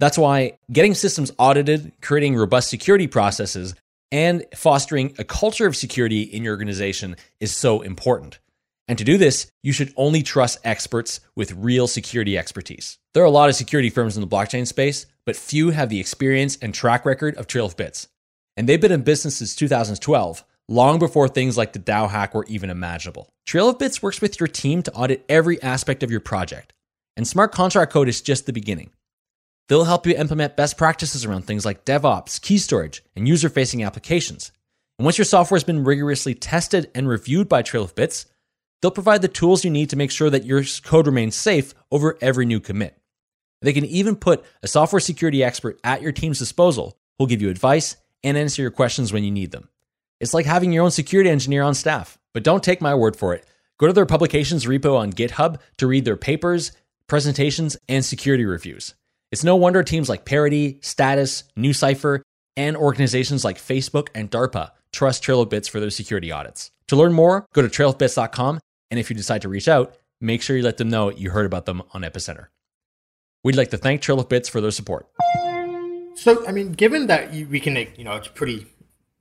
That's 0.00 0.18
why 0.18 0.58
getting 0.72 0.94
systems 0.94 1.30
audited, 1.38 1.92
creating 2.00 2.34
robust 2.34 2.70
security 2.70 3.06
processes, 3.06 3.74
and 4.10 4.44
fostering 4.54 5.14
a 5.18 5.24
culture 5.24 5.66
of 5.66 5.76
security 5.76 6.22
in 6.22 6.42
your 6.42 6.54
organization 6.54 7.16
is 7.38 7.54
so 7.54 7.82
important. 7.82 8.40
And 8.88 8.98
to 8.98 9.04
do 9.04 9.18
this, 9.18 9.46
you 9.62 9.72
should 9.72 9.92
only 9.96 10.22
trust 10.24 10.58
experts 10.64 11.20
with 11.36 11.52
real 11.52 11.86
security 11.86 12.36
expertise. 12.36 12.98
There 13.14 13.22
are 13.22 13.26
a 13.26 13.30
lot 13.30 13.48
of 13.48 13.54
security 13.54 13.90
firms 13.90 14.16
in 14.16 14.20
the 14.20 14.26
blockchain 14.26 14.66
space, 14.66 15.06
but 15.26 15.36
few 15.36 15.70
have 15.70 15.88
the 15.88 16.00
experience 16.00 16.56
and 16.60 16.74
track 16.74 17.04
record 17.04 17.36
of 17.36 17.46
Trail 17.46 17.66
of 17.66 17.76
Bits. 17.76 18.08
And 18.56 18.68
they've 18.68 18.80
been 18.80 18.92
in 18.92 19.02
business 19.02 19.36
since 19.36 19.56
2012, 19.56 20.44
long 20.68 20.98
before 20.98 21.28
things 21.28 21.56
like 21.56 21.72
the 21.72 21.78
DAO 21.78 22.08
hack 22.10 22.34
were 22.34 22.44
even 22.46 22.70
imaginable. 22.70 23.32
Trail 23.46 23.68
of 23.68 23.78
Bits 23.78 24.02
works 24.02 24.20
with 24.20 24.38
your 24.38 24.46
team 24.46 24.82
to 24.82 24.92
audit 24.92 25.24
every 25.28 25.60
aspect 25.62 26.02
of 26.02 26.10
your 26.10 26.20
project. 26.20 26.72
And 27.16 27.26
smart 27.26 27.52
contract 27.52 27.92
code 27.92 28.08
is 28.08 28.20
just 28.20 28.46
the 28.46 28.52
beginning. 28.52 28.90
They'll 29.68 29.84
help 29.84 30.06
you 30.06 30.16
implement 30.16 30.56
best 30.56 30.76
practices 30.76 31.24
around 31.24 31.46
things 31.46 31.64
like 31.64 31.84
DevOps, 31.84 32.40
key 32.40 32.58
storage, 32.58 33.04
and 33.14 33.28
user 33.28 33.48
facing 33.48 33.84
applications. 33.84 34.52
And 34.98 35.04
once 35.04 35.16
your 35.16 35.24
software 35.24 35.56
has 35.56 35.64
been 35.64 35.84
rigorously 35.84 36.34
tested 36.34 36.90
and 36.94 37.08
reviewed 37.08 37.48
by 37.48 37.62
Trail 37.62 37.84
of 37.84 37.94
Bits, 37.94 38.26
they'll 38.82 38.90
provide 38.90 39.22
the 39.22 39.28
tools 39.28 39.64
you 39.64 39.70
need 39.70 39.90
to 39.90 39.96
make 39.96 40.10
sure 40.10 40.28
that 40.28 40.44
your 40.44 40.62
code 40.84 41.06
remains 41.06 41.36
safe 41.36 41.72
over 41.90 42.18
every 42.20 42.46
new 42.46 42.60
commit. 42.60 42.99
They 43.62 43.72
can 43.72 43.84
even 43.84 44.16
put 44.16 44.44
a 44.62 44.68
software 44.68 45.00
security 45.00 45.44
expert 45.44 45.78
at 45.84 46.02
your 46.02 46.12
team's 46.12 46.38
disposal 46.38 46.96
who'll 47.18 47.26
give 47.26 47.42
you 47.42 47.50
advice 47.50 47.96
and 48.24 48.36
answer 48.36 48.62
your 48.62 48.70
questions 48.70 49.12
when 49.12 49.24
you 49.24 49.30
need 49.30 49.50
them. 49.50 49.68
It's 50.20 50.34
like 50.34 50.46
having 50.46 50.72
your 50.72 50.84
own 50.84 50.90
security 50.90 51.30
engineer 51.30 51.62
on 51.62 51.74
staff. 51.74 52.18
But 52.32 52.44
don't 52.44 52.62
take 52.62 52.80
my 52.80 52.94
word 52.94 53.16
for 53.16 53.34
it. 53.34 53.46
Go 53.78 53.86
to 53.86 53.92
their 53.92 54.06
publications 54.06 54.66
repo 54.66 54.98
on 54.98 55.12
GitHub 55.12 55.58
to 55.78 55.86
read 55.86 56.04
their 56.04 56.16
papers, 56.16 56.72
presentations, 57.06 57.76
and 57.88 58.04
security 58.04 58.44
reviews. 58.44 58.94
It's 59.32 59.44
no 59.44 59.56
wonder 59.56 59.82
teams 59.82 60.08
like 60.08 60.24
Parity, 60.24 60.78
Status, 60.82 61.44
NuCypher, 61.56 62.20
and 62.56 62.76
organizations 62.76 63.44
like 63.44 63.58
Facebook 63.58 64.08
and 64.14 64.30
DARPA 64.30 64.72
trust 64.92 65.22
Trail 65.22 65.40
of 65.40 65.48
Bits 65.48 65.68
for 65.68 65.80
their 65.80 65.90
security 65.90 66.32
audits. 66.32 66.70
To 66.88 66.96
learn 66.96 67.12
more, 67.12 67.46
go 67.52 67.62
to 67.62 67.68
trailofbits.com, 67.68 68.60
and 68.90 69.00
if 69.00 69.08
you 69.08 69.16
decide 69.16 69.42
to 69.42 69.48
reach 69.48 69.68
out, 69.68 69.96
make 70.20 70.42
sure 70.42 70.56
you 70.56 70.62
let 70.62 70.76
them 70.76 70.90
know 70.90 71.10
you 71.10 71.30
heard 71.30 71.46
about 71.46 71.64
them 71.64 71.82
on 71.92 72.02
Epicenter. 72.02 72.46
We'd 73.42 73.56
like 73.56 73.70
to 73.70 73.78
thank 73.78 74.02
Trail 74.02 74.22
Bits 74.22 74.48
for 74.48 74.60
their 74.60 74.70
support. 74.70 75.08
So, 76.14 76.46
I 76.46 76.52
mean, 76.52 76.72
given 76.72 77.06
that 77.06 77.32
we 77.32 77.60
can, 77.60 77.76
you 77.96 78.04
know, 78.04 78.16
it's 78.16 78.28
pretty 78.28 78.66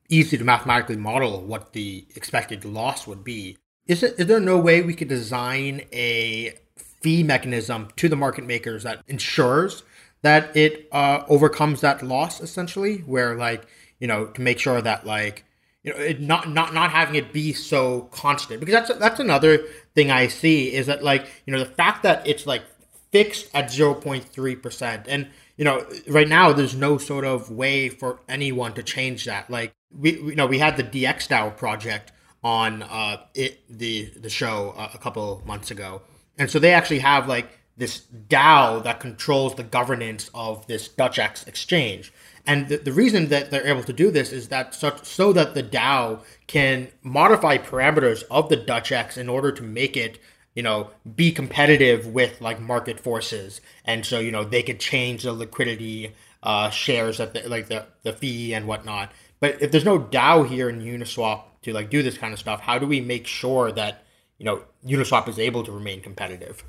easy 0.09 0.37
to 0.37 0.43
mathematically 0.43 0.97
model 0.97 1.41
what 1.41 1.73
the 1.73 2.05
expected 2.15 2.65
loss 2.65 3.07
would 3.07 3.23
be. 3.23 3.57
Is 3.87 4.03
it 4.03 4.19
is 4.19 4.27
there 4.27 4.39
no 4.39 4.57
way 4.57 4.81
we 4.81 4.93
could 4.93 5.07
design 5.07 5.83
a 5.93 6.53
fee 6.75 7.23
mechanism 7.23 7.87
to 7.95 8.09
the 8.09 8.15
market 8.15 8.45
makers 8.45 8.83
that 8.83 9.01
ensures 9.07 9.83
that 10.21 10.55
it 10.55 10.87
uh, 10.91 11.23
overcomes 11.29 11.81
that 11.81 12.03
loss 12.03 12.41
essentially 12.41 12.97
where 12.99 13.35
like 13.35 13.65
you 13.99 14.07
know 14.07 14.25
to 14.27 14.41
make 14.41 14.59
sure 14.59 14.81
that 14.81 15.05
like 15.05 15.45
you 15.83 15.93
know 15.93 15.99
it 15.99 16.19
not 16.19 16.49
not 16.49 16.73
not 16.73 16.91
having 16.91 17.15
it 17.15 17.31
be 17.31 17.53
so 17.53 18.01
constant 18.11 18.59
because 18.59 18.73
that's 18.73 18.99
that's 18.99 19.19
another 19.19 19.59
thing 19.95 20.11
i 20.11 20.27
see 20.27 20.73
is 20.73 20.87
that 20.87 21.03
like 21.03 21.25
you 21.45 21.53
know 21.53 21.59
the 21.59 21.65
fact 21.65 22.03
that 22.03 22.25
it's 22.27 22.45
like 22.45 22.63
fixed 23.11 23.49
at 23.53 23.65
0.3% 23.65 25.05
and 25.07 25.27
you 25.57 25.65
know 25.65 25.85
right 26.07 26.27
now 26.27 26.53
there's 26.53 26.75
no 26.75 26.97
sort 26.97 27.25
of 27.25 27.49
way 27.49 27.89
for 27.89 28.19
anyone 28.27 28.73
to 28.73 28.83
change 28.83 29.25
that. 29.25 29.49
Like 29.49 29.73
we 29.91 30.13
you 30.13 30.35
know 30.35 30.47
we 30.47 30.59
had 30.59 30.77
the 30.77 30.83
DXDAO 30.83 31.57
project 31.57 32.11
on 32.43 32.83
uh 32.83 33.17
it 33.35 33.61
the 33.69 34.05
the 34.15 34.29
show 34.29 34.73
uh, 34.77 34.89
a 34.93 34.97
couple 34.97 35.41
months 35.45 35.71
ago. 35.71 36.01
And 36.37 36.49
so 36.49 36.59
they 36.59 36.73
actually 36.73 36.99
have 36.99 37.27
like 37.27 37.49
this 37.79 38.05
DAO 38.27 38.83
that 38.83 38.99
controls 38.99 39.55
the 39.55 39.63
governance 39.63 40.29
of 40.33 40.67
this 40.67 40.87
Dutch 40.87 41.17
X 41.17 41.47
exchange. 41.47 42.13
And 42.45 42.67
the, 42.67 42.77
the 42.77 42.91
reason 42.91 43.29
that 43.29 43.51
they're 43.51 43.67
able 43.67 43.83
to 43.83 43.93
do 43.93 44.11
this 44.11 44.31
is 44.31 44.49
that 44.49 44.75
so, 44.75 44.95
so 45.01 45.33
that 45.33 45.53
the 45.53 45.63
DAO 45.63 46.21
can 46.47 46.89
modify 47.03 47.57
parameters 47.57 48.23
of 48.29 48.49
the 48.49 48.57
Dutch 48.57 48.91
X 48.91 49.17
in 49.17 49.29
order 49.29 49.51
to 49.51 49.63
make 49.63 49.95
it, 49.95 50.19
you 50.55 50.63
know, 50.63 50.89
be 51.15 51.31
competitive 51.31 52.07
with 52.07 52.41
like 52.41 52.59
market 52.59 52.99
forces. 52.99 53.61
And 53.85 54.05
so, 54.05 54.19
you 54.19 54.31
know, 54.31 54.43
they 54.43 54.63
could 54.63 54.79
change 54.79 55.23
the 55.23 55.33
liquidity 55.33 56.13
uh, 56.43 56.69
shares 56.69 57.17
that 57.17 57.33
the, 57.33 57.47
like 57.47 57.67
the, 57.67 57.85
the 58.03 58.13
fee 58.13 58.53
and 58.53 58.67
whatnot. 58.67 59.11
But 59.39 59.61
if 59.61 59.71
there's 59.71 59.85
no 59.85 59.99
DAO 59.99 60.47
here 60.47 60.69
in 60.69 60.81
Uniswap 60.81 61.43
to 61.61 61.73
like 61.73 61.89
do 61.89 62.03
this 62.03 62.17
kind 62.17 62.33
of 62.33 62.39
stuff, 62.39 62.61
how 62.61 62.77
do 62.77 62.87
we 62.87 63.01
make 63.01 63.27
sure 63.27 63.71
that, 63.71 64.03
you 64.37 64.45
know, 64.45 64.63
Uniswap 64.85 65.27
is 65.27 65.39
able 65.39 65.63
to 65.63 65.71
remain 65.71 66.01
competitive? 66.01 66.63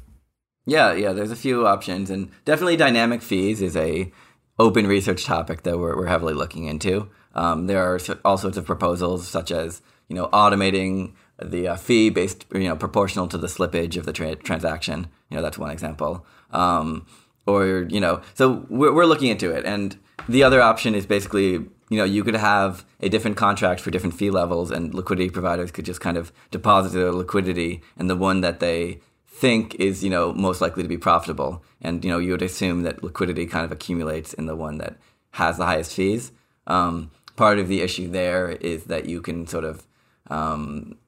Yeah, 0.66 0.92
yeah. 0.92 1.12
There's 1.12 1.30
a 1.30 1.36
few 1.36 1.66
options, 1.66 2.10
and 2.10 2.30
definitely 2.44 2.76
dynamic 2.76 3.22
fees 3.22 3.62
is 3.62 3.76
a 3.76 4.12
open 4.58 4.86
research 4.86 5.24
topic 5.24 5.62
that 5.62 5.78
we're, 5.78 5.96
we're 5.96 6.06
heavily 6.06 6.34
looking 6.34 6.66
into. 6.66 7.08
Um, 7.34 7.66
there 7.66 7.82
are 7.82 7.98
all 8.24 8.36
sorts 8.36 8.56
of 8.56 8.66
proposals, 8.66 9.26
such 9.26 9.50
as 9.50 9.80
you 10.08 10.16
know 10.16 10.28
automating 10.28 11.14
the 11.42 11.68
uh, 11.68 11.76
fee 11.76 12.10
based, 12.10 12.44
you 12.52 12.68
know, 12.68 12.76
proportional 12.76 13.28
to 13.28 13.38
the 13.38 13.46
slippage 13.46 13.96
of 13.96 14.06
the 14.06 14.12
tra- 14.12 14.36
transaction. 14.36 15.08
You 15.28 15.36
know, 15.36 15.42
that's 15.42 15.58
one 15.58 15.70
example. 15.70 16.26
Um, 16.52 17.06
or 17.46 17.86
you 17.88 18.00
know, 18.00 18.20
so 18.34 18.66
we're, 18.68 18.92
we're 18.92 19.06
looking 19.06 19.28
into 19.28 19.50
it, 19.50 19.64
and 19.64 19.98
the 20.28 20.42
other 20.42 20.60
option 20.60 20.94
is 20.94 21.06
basically 21.06 21.52
you 21.52 21.96
know 21.98 22.04
you 22.04 22.22
could 22.22 22.36
have 22.36 22.84
a 23.00 23.08
different 23.08 23.36
contract 23.36 23.80
for 23.80 23.90
different 23.90 24.14
fee 24.14 24.30
levels, 24.30 24.70
and 24.70 24.94
liquidity 24.94 25.30
providers 25.30 25.70
could 25.70 25.84
just 25.84 26.00
kind 26.00 26.16
of 26.16 26.32
deposit 26.50 26.90
their 26.90 27.12
liquidity, 27.12 27.82
and 27.96 28.10
the 28.10 28.16
one 28.16 28.40
that 28.42 28.60
they 28.60 29.00
think 29.40 29.74
is 29.76 30.04
you 30.04 30.10
know 30.10 30.34
most 30.34 30.60
likely 30.60 30.82
to 30.82 30.88
be 30.88 30.98
profitable 30.98 31.64
and 31.80 32.04
you 32.04 32.10
know 32.10 32.18
you 32.18 32.32
would 32.32 32.42
assume 32.42 32.82
that 32.82 33.02
liquidity 33.02 33.46
kind 33.46 33.64
of 33.64 33.72
accumulates 33.72 34.34
in 34.34 34.44
the 34.44 34.54
one 34.54 34.76
that 34.76 34.98
has 35.30 35.56
the 35.56 35.64
highest 35.64 35.94
fees 35.94 36.30
um, 36.66 37.10
part 37.36 37.58
of 37.58 37.66
the 37.66 37.80
issue 37.80 38.06
there 38.06 38.50
is 38.50 38.84
that 38.84 39.06
you 39.06 39.22
can 39.22 39.46
sort 39.46 39.64
of 39.64 39.86
um, 40.28 40.98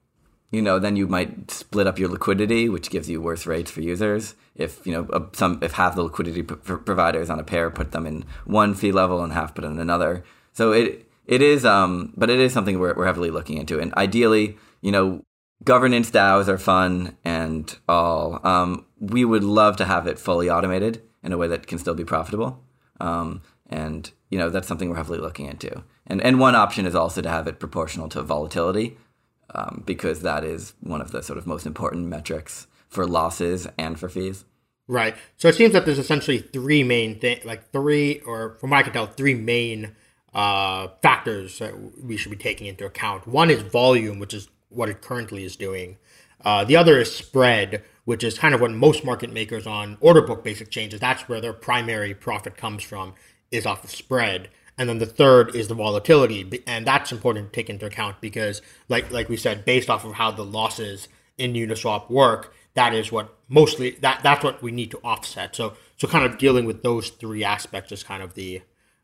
you 0.53 0.61
know 0.61 0.79
then 0.79 0.95
you 0.95 1.07
might 1.07 1.51
split 1.51 1.87
up 1.87 1.99
your 1.99 2.09
liquidity 2.09 2.69
which 2.69 2.89
gives 2.89 3.09
you 3.09 3.21
worse 3.21 3.45
rates 3.45 3.69
for 3.69 3.81
users 3.81 4.35
if 4.55 4.85
you 4.87 4.93
know 4.93 5.29
some 5.33 5.59
if 5.61 5.73
half 5.73 5.95
the 5.95 6.03
liquidity 6.03 6.43
providers 6.43 7.29
on 7.29 7.39
a 7.39 7.43
pair 7.43 7.69
put 7.69 7.91
them 7.91 8.05
in 8.05 8.23
one 8.45 8.73
fee 8.73 8.93
level 8.93 9.21
and 9.21 9.33
half 9.33 9.53
put 9.53 9.65
in 9.65 9.79
another 9.79 10.23
so 10.53 10.71
it 10.71 11.05
it 11.25 11.41
is 11.41 11.65
um 11.65 12.13
but 12.15 12.29
it 12.29 12.39
is 12.39 12.53
something 12.53 12.79
we're, 12.79 12.93
we're 12.93 13.05
heavily 13.05 13.31
looking 13.31 13.57
into 13.57 13.79
and 13.79 13.93
ideally 13.95 14.57
you 14.81 14.91
know 14.91 15.21
governance 15.63 16.11
DAOs 16.11 16.47
are 16.47 16.57
fun 16.57 17.17
and 17.23 17.77
all. 17.87 18.45
Um, 18.45 18.85
we 18.99 19.25
would 19.25 19.43
love 19.43 19.77
to 19.77 19.85
have 19.85 20.07
it 20.07 20.19
fully 20.19 20.49
automated 20.49 21.01
in 21.23 21.31
a 21.31 21.37
way 21.37 21.47
that 21.47 21.67
can 21.67 21.79
still 21.79 21.95
be 21.95 22.05
profitable. 22.05 22.63
Um, 22.99 23.41
and 23.69 24.11
you 24.29 24.37
know 24.37 24.49
that's 24.49 24.67
something 24.67 24.89
we're 24.89 24.97
heavily 24.97 25.19
looking 25.19 25.47
into. 25.47 25.83
And 26.05 26.21
and 26.21 26.39
one 26.39 26.55
option 26.55 26.85
is 26.85 26.95
also 26.95 27.21
to 27.21 27.29
have 27.29 27.47
it 27.47 27.59
proportional 27.59 28.09
to 28.09 28.21
volatility, 28.21 28.97
um, 29.53 29.83
because 29.85 30.21
that 30.21 30.43
is 30.43 30.73
one 30.81 31.01
of 31.01 31.11
the 31.11 31.21
sort 31.23 31.37
of 31.37 31.47
most 31.47 31.65
important 31.65 32.07
metrics 32.07 32.67
for 32.89 33.07
losses 33.07 33.67
and 33.77 33.99
for 33.99 34.09
fees. 34.09 34.45
Right. 34.87 35.15
So 35.37 35.47
it 35.47 35.55
seems 35.55 35.73
that 35.73 35.85
there's 35.85 35.99
essentially 35.99 36.39
three 36.39 36.83
main 36.83 37.19
things, 37.19 37.45
like 37.45 37.71
three, 37.71 38.19
or 38.25 38.57
from 38.59 38.71
what 38.71 38.77
I 38.77 38.83
can 38.83 38.93
tell, 38.93 39.07
three 39.07 39.33
main 39.33 39.95
uh, 40.33 40.87
factors 41.01 41.59
that 41.59 41.73
we 42.03 42.17
should 42.17 42.31
be 42.31 42.37
taking 42.37 42.67
into 42.67 42.85
account. 42.85 43.27
One 43.27 43.49
is 43.49 43.61
volume, 43.61 44.19
which 44.19 44.33
is 44.33 44.49
what 44.69 44.89
it 44.89 45.01
currently 45.01 45.43
is 45.43 45.55
doing. 45.55 45.97
Uh, 46.43 46.65
the 46.65 46.75
other 46.75 46.99
is 46.99 47.15
spread, 47.15 47.83
which 48.03 48.23
is 48.23 48.37
kind 48.37 48.53
of 48.53 48.59
what 48.59 48.71
most 48.71 49.05
market 49.05 49.31
makers 49.31 49.65
on 49.65 49.97
order 50.01 50.21
book 50.21 50.43
basic 50.43 50.69
changes. 50.69 50.99
That's 50.99 51.29
where 51.29 51.39
their 51.39 51.53
primary 51.53 52.13
profit 52.13 52.57
comes 52.57 52.83
from, 52.83 53.13
is 53.51 53.65
off 53.65 53.83
of 53.83 53.91
spread. 53.91 54.49
And 54.77 54.89
then 54.89 54.97
the 54.97 55.05
third 55.05 55.55
is 55.55 55.67
the 55.67 55.75
volatility, 55.75 56.63
and 56.65 56.85
that's 56.87 57.11
important 57.11 57.53
to 57.53 57.55
take 57.55 57.69
into 57.69 57.85
account 57.85 58.19
because, 58.21 58.61
like 58.89 59.11
like 59.11 59.29
we 59.29 59.37
said, 59.37 59.65
based 59.65 59.89
off 59.89 60.03
of 60.03 60.13
how 60.13 60.31
the 60.31 60.43
losses 60.43 61.07
in 61.37 61.53
Uniswap 61.53 62.09
work, 62.09 62.53
that 62.73 62.93
is 62.93 63.11
what 63.11 63.37
mostly 63.47 63.91
that 64.01 64.21
that's 64.23 64.43
what 64.43 64.61
we 64.63 64.71
need 64.71 64.89
to 64.91 64.99
offset. 65.03 65.55
So 65.55 65.73
so 65.97 66.07
kind 66.07 66.25
of 66.25 66.37
dealing 66.37 66.65
with 66.65 66.81
those 66.81 67.09
three 67.09 67.43
aspects 67.43 67.91
is 67.91 68.03
kind 68.03 68.23
of 68.23 68.33
the 68.33 68.61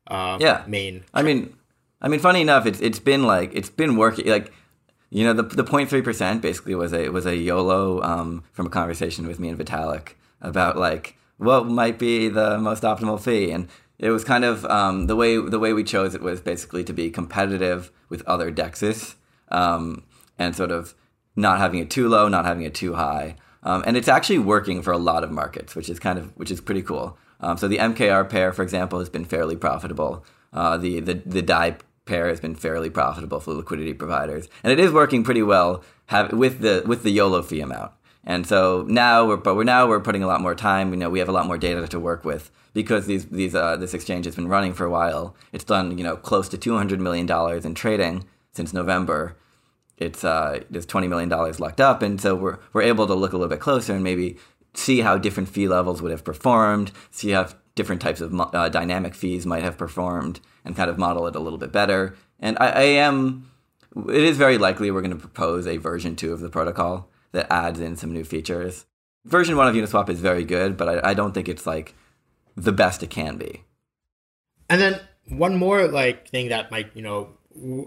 uh, 0.07 0.37
yeah 0.39 0.63
main. 0.67 1.03
I 1.13 1.21
mean, 1.21 1.55
I 2.01 2.07
mean, 2.07 2.19
funny 2.19 2.41
enough, 2.41 2.65
it's 2.65 2.79
it's 2.79 2.99
been 2.99 3.23
like 3.23 3.51
it's 3.53 3.69
been 3.69 3.95
working 3.95 4.27
like. 4.27 4.51
You 5.11 5.23
know 5.23 5.33
the 5.33 5.41
the 5.41 5.63
0.3 5.63 6.03
percent 6.03 6.43
basically 6.43 6.75
was 6.75 6.93
a 6.93 7.09
was 7.09 7.25
a 7.25 7.35
YOLO 7.35 7.99
um, 8.03 8.43
from 8.51 8.67
a 8.67 8.69
conversation 8.69 9.25
with 9.25 9.39
me 9.39 9.49
and 9.49 9.57
Vitalik 9.57 10.09
about 10.39 10.77
like 10.77 11.17
what 11.37 11.65
might 11.65 11.97
be 11.97 12.29
the 12.29 12.59
most 12.59 12.83
optimal 12.83 13.19
fee, 13.19 13.49
and 13.49 13.69
it 13.99 14.09
was 14.09 14.23
kind 14.23 14.45
of 14.45 14.65
um, 14.65 15.07
the 15.07 15.15
way 15.15 15.37
the 15.37 15.59
way 15.59 15.73
we 15.73 15.83
chose 15.83 16.15
it 16.15 16.21
was 16.21 16.41
basically 16.41 16.83
to 16.85 16.93
be 16.93 17.11
competitive 17.11 17.91
with 18.07 18.25
other 18.25 18.51
dexes 18.51 19.15
um, 19.49 20.03
and 20.37 20.55
sort 20.55 20.71
of 20.71 20.95
not 21.35 21.59
having 21.59 21.79
it 21.79 21.89
too 21.89 22.07
low, 22.07 22.27
not 22.27 22.45
having 22.45 22.63
it 22.63 22.73
too 22.73 22.95
high, 22.95 23.35
um, 23.63 23.83
and 23.85 23.97
it's 23.97 24.07
actually 24.07 24.39
working 24.39 24.81
for 24.81 24.91
a 24.91 24.97
lot 24.97 25.23
of 25.23 25.31
markets, 25.31 25.75
which 25.75 25.89
is 25.89 25.99
kind 25.99 26.17
of 26.17 26.35
which 26.37 26.49
is 26.49 26.61
pretty 26.61 26.81
cool. 26.81 27.17
Um, 27.41 27.57
so 27.57 27.67
the 27.67 27.77
MKR 27.77 28.29
pair, 28.29 28.51
for 28.51 28.63
example, 28.63 28.99
has 28.99 29.09
been 29.09 29.25
fairly 29.25 29.55
profitable. 29.55 30.25
Uh, 30.53 30.77
the 30.77 30.99
the 31.01 31.13
the 31.25 31.41
DAI 31.41 31.77
pair 32.05 32.27
has 32.27 32.39
been 32.39 32.55
fairly 32.55 32.89
profitable 32.89 33.39
for 33.39 33.53
liquidity 33.53 33.93
providers, 33.93 34.47
and 34.63 34.71
it 34.71 34.79
is 34.79 34.91
working 34.91 35.23
pretty 35.23 35.43
well 35.43 35.83
have, 36.07 36.33
with 36.33 36.59
the 36.61 36.83
with 36.85 37.03
the 37.03 37.11
YOLO 37.11 37.41
fee 37.41 37.61
amount. 37.61 37.91
And 38.25 38.45
so 38.45 38.85
now 38.87 39.25
we're 39.25 39.37
but 39.37 39.55
we're 39.55 39.63
now 39.63 39.87
we're 39.87 39.99
putting 39.99 40.23
a 40.23 40.27
lot 40.27 40.41
more 40.41 40.55
time. 40.55 40.91
You 40.91 40.97
know, 40.97 41.09
we 41.09 41.19
have 41.19 41.29
a 41.29 41.33
lot 41.33 41.45
more 41.45 41.57
data 41.57 41.87
to 41.87 41.99
work 41.99 42.25
with 42.25 42.51
because 42.73 43.05
these 43.07 43.25
these 43.27 43.55
uh, 43.55 43.77
this 43.77 43.93
exchange 43.93 44.25
has 44.25 44.35
been 44.35 44.47
running 44.47 44.73
for 44.73 44.85
a 44.85 44.91
while. 44.91 45.35
It's 45.51 45.63
done 45.63 45.97
you 45.97 46.03
know 46.03 46.17
close 46.17 46.49
to 46.49 46.57
two 46.57 46.77
hundred 46.77 46.99
million 46.99 47.25
dollars 47.25 47.65
in 47.65 47.75
trading 47.75 48.25
since 48.51 48.73
November. 48.73 49.37
It's 49.97 50.23
uh, 50.23 50.61
there's 50.69 50.85
twenty 50.85 51.07
million 51.07 51.29
dollars 51.29 51.59
locked 51.59 51.81
up, 51.81 52.01
and 52.01 52.19
so 52.21 52.35
we're 52.35 52.59
we're 52.73 52.81
able 52.83 53.07
to 53.07 53.13
look 53.13 53.33
a 53.33 53.37
little 53.37 53.49
bit 53.49 53.59
closer 53.59 53.93
and 53.93 54.03
maybe 54.03 54.37
see 54.73 55.01
how 55.01 55.17
different 55.17 55.49
fee 55.49 55.67
levels 55.67 56.01
would 56.01 56.11
have 56.11 56.23
performed, 56.23 56.91
see 57.11 57.31
how 57.31 57.47
different 57.75 58.01
types 58.01 58.21
of 58.21 58.33
uh, 58.39 58.69
dynamic 58.69 59.15
fees 59.15 59.45
might 59.45 59.63
have 59.63 59.77
performed, 59.77 60.39
and 60.63 60.75
kind 60.75 60.89
of 60.89 60.97
model 60.97 61.27
it 61.27 61.35
a 61.35 61.39
little 61.39 61.59
bit 61.59 61.71
better. 61.71 62.15
And 62.39 62.57
I, 62.59 62.67
I 62.69 62.83
am, 62.83 63.49
it 64.07 64.23
is 64.23 64.37
very 64.37 64.57
likely 64.57 64.91
we're 64.91 65.01
going 65.01 65.11
to 65.11 65.17
propose 65.17 65.65
a 65.67 65.77
version 65.77 66.15
two 66.15 66.33
of 66.33 66.39
the 66.39 66.49
protocol 66.49 67.09
that 67.31 67.51
adds 67.51 67.79
in 67.79 67.95
some 67.95 68.13
new 68.13 68.23
features. 68.23 68.85
Version 69.25 69.57
one 69.57 69.67
of 69.67 69.75
Uniswap 69.75 70.09
is 70.09 70.19
very 70.19 70.43
good, 70.43 70.77
but 70.77 71.03
I, 71.03 71.11
I 71.11 71.13
don't 71.13 71.33
think 71.33 71.49
it's 71.49 71.67
like 71.67 71.95
the 72.63 72.71
best 72.71 73.03
it 73.03 73.09
can 73.09 73.37
be. 73.37 73.63
And 74.69 74.81
then 74.81 74.99
one 75.27 75.55
more 75.55 75.87
like 75.87 76.27
thing 76.29 76.49
that 76.49 76.71
might 76.71 76.95
you 76.95 77.01
know 77.01 77.29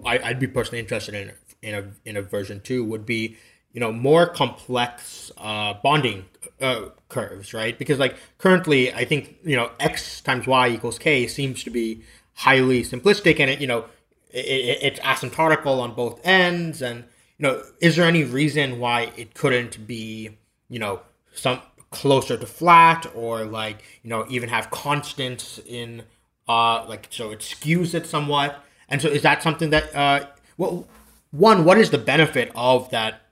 I, 0.04 0.18
I'd 0.18 0.40
be 0.40 0.46
personally 0.46 0.80
interested 0.80 1.14
in 1.14 1.32
in 1.62 1.74
a 1.74 2.08
in 2.08 2.16
a 2.16 2.22
version 2.22 2.60
two 2.60 2.84
would 2.84 3.06
be 3.06 3.36
you 3.72 3.80
know 3.80 3.92
more 3.92 4.26
complex 4.26 5.30
uh, 5.38 5.74
bonding 5.82 6.26
uh, 6.60 6.86
curves, 7.08 7.54
right? 7.54 7.78
Because 7.78 7.98
like 7.98 8.16
currently, 8.38 8.92
I 8.92 9.04
think 9.04 9.36
you 9.44 9.56
know 9.56 9.70
x 9.80 10.20
times 10.20 10.46
y 10.46 10.68
equals 10.68 10.98
k 10.98 11.26
seems 11.26 11.62
to 11.64 11.70
be 11.70 12.02
highly 12.34 12.82
simplistic, 12.82 13.40
and 13.40 13.50
it 13.50 13.60
you 13.60 13.66
know 13.66 13.86
it, 14.30 14.44
it, 14.44 14.78
it's 14.82 15.00
asymptotical 15.00 15.80
on 15.80 15.94
both 15.94 16.20
ends, 16.24 16.82
and 16.82 17.04
you 17.38 17.44
know 17.44 17.62
is 17.80 17.96
there 17.96 18.06
any 18.06 18.24
reason 18.24 18.78
why 18.78 19.12
it 19.16 19.34
couldn't 19.34 19.86
be 19.86 20.30
you 20.68 20.78
know 20.78 21.00
some 21.34 21.60
closer 21.92 22.36
to 22.36 22.46
flat 22.46 23.06
or 23.14 23.44
like 23.44 23.82
you 24.02 24.10
know 24.10 24.26
even 24.28 24.48
have 24.48 24.70
constants 24.70 25.60
in 25.66 26.02
uh 26.48 26.84
like 26.88 27.06
so 27.10 27.30
it 27.30 27.38
skews 27.38 27.94
it 27.94 28.06
somewhat, 28.06 28.64
and 28.88 29.00
so 29.00 29.08
is 29.08 29.22
that 29.22 29.42
something 29.42 29.70
that 29.70 29.94
uh 29.94 30.26
well 30.56 30.88
one 31.30 31.64
what 31.64 31.78
is 31.78 31.90
the 31.90 31.98
benefit 31.98 32.50
of 32.56 32.90
that 32.90 33.22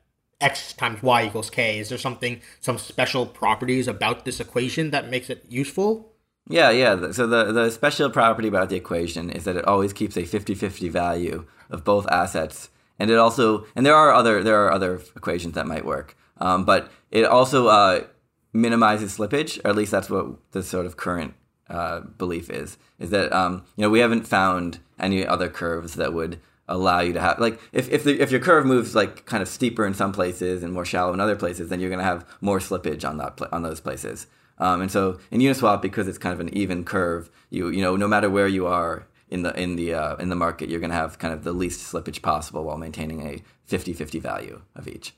x 0.40 0.72
times 0.72 1.02
y 1.02 1.26
equals 1.26 1.50
k. 1.50 1.78
Is 1.78 1.88
there 1.88 1.98
something, 1.98 2.40
some 2.60 2.78
special 2.78 3.26
properties 3.26 3.86
about 3.86 4.24
this 4.24 4.40
equation 4.40 4.90
that 4.90 5.10
makes 5.10 5.30
it 5.30 5.44
useful? 5.48 6.12
Yeah, 6.48 6.70
yeah. 6.70 7.12
So 7.12 7.26
the, 7.26 7.52
the 7.52 7.70
special 7.70 8.10
property 8.10 8.48
about 8.48 8.70
the 8.70 8.76
equation 8.76 9.30
is 9.30 9.44
that 9.44 9.56
it 9.56 9.64
always 9.66 9.92
keeps 9.92 10.16
a 10.16 10.22
50-50 10.22 10.90
value 10.90 11.46
of 11.68 11.84
both 11.84 12.06
assets. 12.10 12.70
And 12.98 13.10
it 13.10 13.16
also, 13.16 13.66
and 13.76 13.86
there 13.86 13.94
are 13.94 14.12
other, 14.12 14.42
there 14.42 14.64
are 14.64 14.72
other 14.72 15.00
equations 15.16 15.54
that 15.54 15.66
might 15.66 15.84
work. 15.84 16.16
Um, 16.38 16.64
but 16.64 16.90
it 17.10 17.24
also 17.24 17.68
uh, 17.68 18.04
minimizes 18.52 19.16
slippage, 19.16 19.62
or 19.64 19.68
at 19.68 19.76
least 19.76 19.90
that's 19.90 20.10
what 20.10 20.26
the 20.52 20.62
sort 20.62 20.86
of 20.86 20.96
current 20.96 21.34
uh, 21.68 22.00
belief 22.00 22.50
is, 22.50 22.78
is 22.98 23.10
that, 23.10 23.32
um, 23.32 23.64
you 23.76 23.82
know, 23.82 23.90
we 23.90 24.00
haven't 24.00 24.26
found 24.26 24.80
any 24.98 25.26
other 25.26 25.48
curves 25.48 25.94
that 25.94 26.12
would 26.12 26.40
allow 26.70 27.00
you 27.00 27.12
to 27.12 27.20
have 27.20 27.38
like 27.40 27.60
if 27.72 27.90
if, 27.90 28.04
the, 28.04 28.20
if 28.20 28.30
your 28.30 28.40
curve 28.40 28.64
moves 28.64 28.94
like 28.94 29.26
kind 29.26 29.42
of 29.42 29.48
steeper 29.48 29.84
in 29.84 29.92
some 29.92 30.12
places 30.12 30.62
and 30.62 30.72
more 30.72 30.84
shallow 30.84 31.12
in 31.12 31.20
other 31.20 31.36
places, 31.36 31.68
then 31.68 31.80
you're 31.80 31.90
going 31.90 31.98
to 31.98 32.04
have 32.04 32.24
more 32.40 32.60
slippage 32.60 33.06
on 33.06 33.18
that 33.18 33.40
on 33.52 33.62
those 33.62 33.80
places. 33.80 34.26
Um, 34.58 34.82
and 34.82 34.90
so 34.90 35.18
in 35.30 35.40
Uniswap, 35.40 35.82
because 35.82 36.06
it's 36.06 36.18
kind 36.18 36.32
of 36.32 36.40
an 36.40 36.54
even 36.54 36.84
curve, 36.84 37.28
you 37.50 37.68
you 37.68 37.82
know 37.82 37.96
no 37.96 38.06
matter 38.06 38.30
where 38.30 38.48
you 38.48 38.66
are 38.66 39.06
in 39.28 39.42
the 39.42 39.58
in 39.60 39.76
the 39.76 39.94
uh, 39.94 40.16
in 40.16 40.28
the 40.28 40.36
market, 40.36 40.68
you're 40.68 40.80
going 40.80 40.90
to 40.90 40.96
have 40.96 41.18
kind 41.18 41.34
of 41.34 41.44
the 41.44 41.52
least 41.52 41.92
slippage 41.92 42.22
possible 42.22 42.64
while 42.64 42.76
maintaining 42.76 43.26
a 43.26 43.42
50-50 43.68 44.20
value 44.20 44.62
of 44.74 44.88
each. 44.88 45.14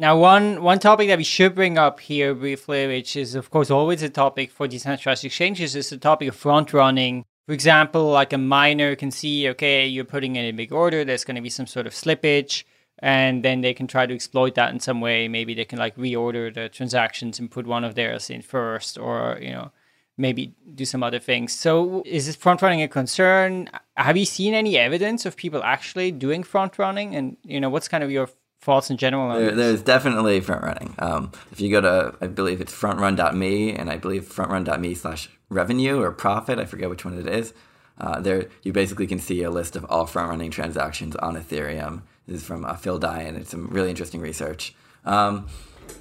Now, 0.00 0.18
one 0.18 0.62
one 0.62 0.78
topic 0.78 1.08
that 1.08 1.18
we 1.18 1.24
should 1.24 1.54
bring 1.54 1.76
up 1.76 2.00
here 2.00 2.34
briefly, 2.34 2.86
which 2.86 3.14
is 3.16 3.34
of 3.34 3.50
course 3.50 3.70
always 3.70 4.02
a 4.02 4.08
topic 4.08 4.50
for 4.50 4.66
decentralized 4.66 5.24
exchanges, 5.24 5.76
is 5.76 5.90
the 5.90 5.98
topic 5.98 6.28
of 6.28 6.36
front 6.36 6.72
running 6.72 7.26
for 7.50 7.54
example, 7.54 8.04
like 8.12 8.32
a 8.32 8.38
miner 8.38 8.94
can 8.94 9.10
see, 9.10 9.48
okay, 9.48 9.84
you're 9.84 10.04
putting 10.04 10.36
in 10.36 10.44
a 10.44 10.52
big 10.52 10.72
order, 10.72 11.04
there's 11.04 11.24
going 11.24 11.34
to 11.34 11.42
be 11.42 11.50
some 11.50 11.66
sort 11.66 11.84
of 11.84 11.92
slippage, 11.92 12.62
and 13.00 13.44
then 13.44 13.60
they 13.60 13.74
can 13.74 13.88
try 13.88 14.06
to 14.06 14.14
exploit 14.14 14.54
that 14.54 14.72
in 14.72 14.78
some 14.78 15.00
way. 15.00 15.26
Maybe 15.26 15.54
they 15.54 15.64
can 15.64 15.76
like 15.76 15.96
reorder 15.96 16.54
the 16.54 16.68
transactions 16.68 17.40
and 17.40 17.50
put 17.50 17.66
one 17.66 17.82
of 17.82 17.96
theirs 17.96 18.30
in 18.30 18.42
first, 18.42 18.96
or 18.98 19.36
you 19.42 19.50
know, 19.50 19.72
maybe 20.16 20.54
do 20.76 20.84
some 20.84 21.02
other 21.02 21.18
things. 21.18 21.52
So, 21.52 22.04
is 22.06 22.26
this 22.26 22.36
front 22.36 22.62
running 22.62 22.82
a 22.82 22.88
concern? 22.88 23.68
Have 23.96 24.16
you 24.16 24.26
seen 24.26 24.54
any 24.54 24.78
evidence 24.78 25.26
of 25.26 25.34
people 25.34 25.60
actually 25.64 26.12
doing 26.12 26.44
front 26.44 26.78
running? 26.78 27.16
And 27.16 27.36
you 27.42 27.60
know, 27.60 27.68
what's 27.68 27.88
kind 27.88 28.04
of 28.04 28.12
your 28.12 28.30
thoughts 28.60 28.90
in 28.90 28.96
general? 28.96 29.38
There, 29.38 29.52
there's 29.52 29.82
definitely 29.82 30.40
front 30.40 30.62
running. 30.62 30.94
Um, 30.98 31.32
if 31.50 31.60
you 31.60 31.70
go 31.70 31.80
to, 31.80 32.14
I 32.20 32.26
believe 32.26 32.60
it's 32.60 32.74
frontrun.me, 32.74 33.72
and 33.74 33.90
I 33.90 33.96
believe 33.96 34.24
frontrun.me 34.24 34.94
slash 34.94 35.30
revenue 35.48 36.00
or 36.00 36.12
profit. 36.12 36.58
I 36.58 36.64
forget 36.64 36.90
which 36.90 37.04
one 37.04 37.18
it 37.18 37.26
is. 37.26 37.52
Uh, 37.98 38.20
there, 38.20 38.46
you 38.62 38.72
basically 38.72 39.06
can 39.06 39.18
see 39.18 39.42
a 39.42 39.50
list 39.50 39.76
of 39.76 39.84
all 39.86 40.06
front 40.06 40.30
running 40.30 40.50
transactions 40.50 41.16
on 41.16 41.36
Ethereum. 41.36 42.02
This 42.26 42.42
is 42.42 42.46
from 42.46 42.64
uh, 42.64 42.74
Phil 42.74 42.98
Daian. 42.98 43.36
It's 43.36 43.50
some 43.50 43.68
really 43.68 43.90
interesting 43.90 44.20
research. 44.20 44.74
Um, 45.04 45.48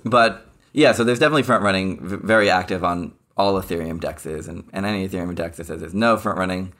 but 0.05 0.47
yeah, 0.71 0.91
so 0.91 1.03
there's 1.03 1.19
definitely 1.19 1.43
front 1.43 1.63
running, 1.63 2.05
v- 2.05 2.17
very 2.17 2.49
active 2.49 2.83
on 2.83 3.13
all 3.35 3.59
Ethereum 3.61 3.99
dexes, 3.99 4.47
and, 4.47 4.65
and 4.71 4.85
any 4.85 5.07
Ethereum 5.07 5.35
dex 5.35 5.57
that 5.57 5.67
says 5.67 5.79
there's 5.81 5.93
no 5.93 6.17
front 6.17 6.37
running, 6.37 6.73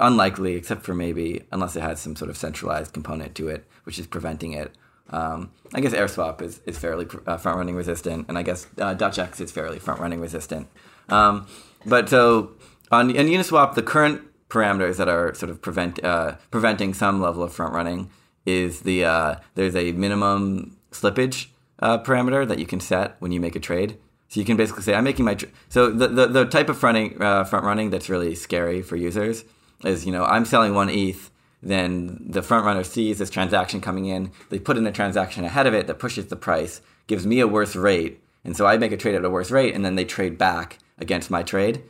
unlikely, 0.00 0.54
except 0.54 0.82
for 0.82 0.94
maybe 0.94 1.44
unless 1.52 1.76
it 1.76 1.82
has 1.82 2.00
some 2.00 2.16
sort 2.16 2.30
of 2.30 2.36
centralized 2.36 2.92
component 2.92 3.34
to 3.34 3.48
it, 3.48 3.66
which 3.84 3.98
is 3.98 4.06
preventing 4.06 4.52
it. 4.52 4.74
Um, 5.12 5.50
I 5.74 5.80
guess 5.80 5.92
AirSwap 5.92 6.42
is, 6.42 6.60
is 6.66 6.78
fairly 6.78 7.06
uh, 7.26 7.36
front 7.36 7.58
running 7.58 7.76
resistant, 7.76 8.26
and 8.28 8.38
I 8.38 8.42
guess 8.42 8.66
uh, 8.78 8.94
DutchX 8.94 9.40
is 9.40 9.52
fairly 9.52 9.78
front 9.78 10.00
running 10.00 10.20
resistant. 10.20 10.68
Um, 11.08 11.46
but 11.86 12.08
so 12.08 12.52
on 12.90 13.10
in 13.10 13.26
Uniswap, 13.26 13.74
the 13.74 13.82
current 13.82 14.22
parameters 14.48 14.96
that 14.96 15.08
are 15.08 15.34
sort 15.34 15.50
of 15.50 15.60
prevent 15.62 16.02
uh, 16.04 16.36
preventing 16.50 16.94
some 16.94 17.20
level 17.20 17.42
of 17.42 17.52
front 17.52 17.74
running 17.74 18.10
is 18.46 18.80
the 18.80 19.04
uh, 19.04 19.36
there's 19.54 19.76
a 19.76 19.92
minimum 19.92 20.76
slippage 20.90 21.48
uh, 21.80 21.98
parameter 21.98 22.46
that 22.46 22.58
you 22.58 22.66
can 22.66 22.80
set 22.80 23.16
when 23.18 23.32
you 23.32 23.40
make 23.40 23.56
a 23.56 23.60
trade. 23.60 23.98
So 24.28 24.40
you 24.40 24.46
can 24.46 24.56
basically 24.56 24.82
say, 24.82 24.94
I'm 24.94 25.04
making 25.04 25.26
my. 25.26 25.34
Tr-. 25.34 25.46
So 25.68 25.90
the, 25.90 26.08
the, 26.08 26.26
the 26.26 26.44
type 26.46 26.70
of 26.70 26.78
fronting, 26.78 27.20
uh, 27.20 27.44
front 27.44 27.66
running 27.66 27.90
that's 27.90 28.08
really 28.08 28.34
scary 28.34 28.80
for 28.80 28.96
users 28.96 29.44
is, 29.84 30.06
you 30.06 30.12
know, 30.12 30.24
I'm 30.24 30.46
selling 30.46 30.74
one 30.74 30.88
ETH, 30.88 31.30
then 31.62 32.18
the 32.28 32.42
front 32.42 32.66
runner 32.66 32.82
sees 32.82 33.18
this 33.18 33.30
transaction 33.30 33.80
coming 33.80 34.06
in. 34.06 34.32
They 34.50 34.58
put 34.58 34.76
in 34.76 34.86
a 34.86 34.92
transaction 34.92 35.44
ahead 35.44 35.66
of 35.66 35.74
it 35.74 35.86
that 35.86 36.00
pushes 36.00 36.26
the 36.26 36.36
price, 36.36 36.80
gives 37.06 37.26
me 37.26 37.40
a 37.40 37.46
worse 37.46 37.76
rate. 37.76 38.20
And 38.44 38.56
so 38.56 38.66
I 38.66 38.76
make 38.76 38.90
a 38.90 38.96
trade 38.96 39.14
at 39.14 39.24
a 39.24 39.30
worse 39.30 39.52
rate, 39.52 39.74
and 39.74 39.84
then 39.84 39.94
they 39.94 40.04
trade 40.04 40.36
back 40.36 40.78
against 40.98 41.30
my 41.30 41.44
trade, 41.44 41.84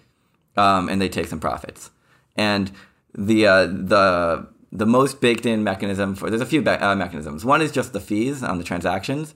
um, 0.57 0.91
and 0.91 1.01
they 1.01 1.09
take 1.09 1.27
some 1.27 1.41
profits. 1.41 1.91
And 2.37 2.71
the 3.15 3.47
uh, 3.47 3.67
the 3.67 4.49
the 4.71 4.87
most 4.87 5.21
baked 5.21 5.47
in 5.47 5.65
mechanism 5.65 6.15
for 6.15 6.29
there's 6.29 6.43
a 6.43 6.47
few 6.47 6.63
uh, 6.63 6.95
mechanisms. 6.95 7.45
One 7.45 7.63
is 7.63 7.73
just 7.73 7.95
the 7.95 8.01
fees 8.01 8.43
on 8.43 8.59
the 8.59 8.65
transactions. 8.65 9.35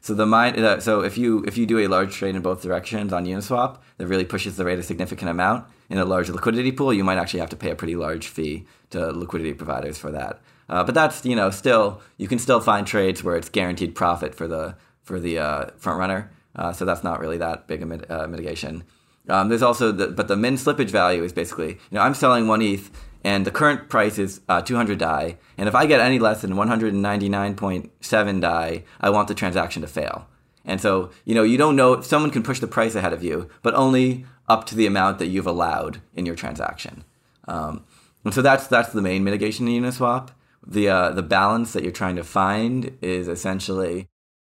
So 0.00 0.14
the 0.14 0.26
mine, 0.26 0.58
uh, 0.58 0.80
so 0.80 1.00
if 1.00 1.16
you 1.16 1.44
if 1.46 1.56
you 1.56 1.66
do 1.66 1.78
a 1.78 1.86
large 1.86 2.14
trade 2.14 2.34
in 2.34 2.42
both 2.42 2.62
directions 2.62 3.12
on 3.12 3.26
Uniswap, 3.26 3.78
that 3.98 4.06
really 4.06 4.24
pushes 4.24 4.56
the 4.56 4.64
rate 4.64 4.78
a 4.78 4.82
significant 4.82 5.30
amount 5.30 5.66
in 5.88 5.98
a 5.98 6.04
large 6.04 6.28
liquidity 6.28 6.72
pool. 6.72 6.92
You 6.92 7.04
might 7.04 7.18
actually 7.18 7.40
have 7.40 7.50
to 7.50 7.56
pay 7.56 7.70
a 7.70 7.76
pretty 7.76 7.96
large 7.96 8.28
fee 8.28 8.66
to 8.90 9.10
liquidity 9.12 9.54
providers 9.54 9.98
for 9.98 10.10
that. 10.12 10.40
Uh, 10.68 10.82
but 10.82 10.94
that's 10.94 11.24
you 11.24 11.36
know 11.36 11.50
still 11.50 12.00
you 12.16 12.28
can 12.28 12.38
still 12.38 12.60
find 12.60 12.86
trades 12.86 13.22
where 13.22 13.36
it's 13.36 13.48
guaranteed 13.48 13.94
profit 13.94 14.34
for 14.34 14.48
the 14.48 14.76
for 15.02 15.20
the 15.20 15.38
uh, 15.38 15.66
front 15.76 15.98
runner. 15.98 16.30
Uh, 16.54 16.72
so 16.72 16.84
that's 16.84 17.04
not 17.04 17.20
really 17.20 17.36
that 17.38 17.66
big 17.66 17.82
a 17.82 17.86
mit- 17.86 18.08
mitigation. 18.30 18.82
Um, 19.28 19.48
there's 19.48 19.62
also 19.62 19.92
the, 19.92 20.08
but 20.08 20.28
the 20.28 20.36
min 20.36 20.54
slippage 20.54 20.90
value 20.90 21.22
is 21.22 21.32
basically, 21.32 21.68
you 21.68 21.78
know, 21.92 22.00
I'm 22.00 22.14
selling 22.14 22.46
one 22.46 22.62
ETH 22.62 22.90
and 23.24 23.44
the 23.44 23.50
current 23.50 23.88
price 23.88 24.18
is 24.18 24.40
uh, 24.48 24.62
200 24.62 24.98
Dai. 24.98 25.36
And 25.58 25.68
if 25.68 25.74
I 25.74 25.86
get 25.86 26.00
any 26.00 26.18
less 26.18 26.42
than 26.42 26.52
199.7 26.52 28.40
Dai, 28.40 28.84
I 29.00 29.10
want 29.10 29.28
the 29.28 29.34
transaction 29.34 29.82
to 29.82 29.88
fail. 29.88 30.28
And 30.64 30.80
so, 30.80 31.10
you 31.24 31.34
know, 31.34 31.42
you 31.42 31.58
don't 31.58 31.76
know, 31.76 32.00
someone 32.00 32.30
can 32.30 32.42
push 32.42 32.60
the 32.60 32.66
price 32.66 32.94
ahead 32.94 33.12
of 33.12 33.22
you, 33.22 33.48
but 33.62 33.74
only 33.74 34.26
up 34.48 34.64
to 34.66 34.74
the 34.74 34.86
amount 34.86 35.18
that 35.18 35.26
you've 35.26 35.46
allowed 35.46 36.00
in 36.14 36.26
your 36.26 36.36
transaction. 36.36 37.04
Um, 37.48 37.84
and 38.24 38.34
so 38.34 38.42
that's 38.42 38.66
that's 38.66 38.92
the 38.92 39.02
main 39.02 39.24
mitigation 39.24 39.68
in 39.68 39.82
Uniswap. 39.82 40.30
The 40.66 40.88
uh, 40.88 41.10
the 41.10 41.22
balance 41.22 41.72
that 41.72 41.82
you're 41.82 41.92
trying 41.92 42.16
to 42.16 42.24
find 42.24 42.96
is 43.00 43.28
essentially, 43.28 44.08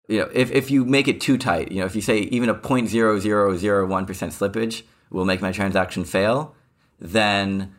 you 0.08 0.20
know, 0.20 0.30
if, 0.32 0.50
if 0.50 0.70
you 0.70 0.84
make 0.84 1.08
it 1.08 1.20
too 1.20 1.36
tight, 1.36 1.70
you 1.70 1.80
know, 1.80 1.86
if 1.86 1.94
you 1.94 2.00
say 2.00 2.20
even 2.20 2.48
a 2.48 2.54
0.0001% 2.54 2.88
slippage 3.88 4.82
will 5.10 5.26
make 5.26 5.42
my 5.42 5.52
transaction 5.52 6.04
fail, 6.04 6.54
then 6.98 7.74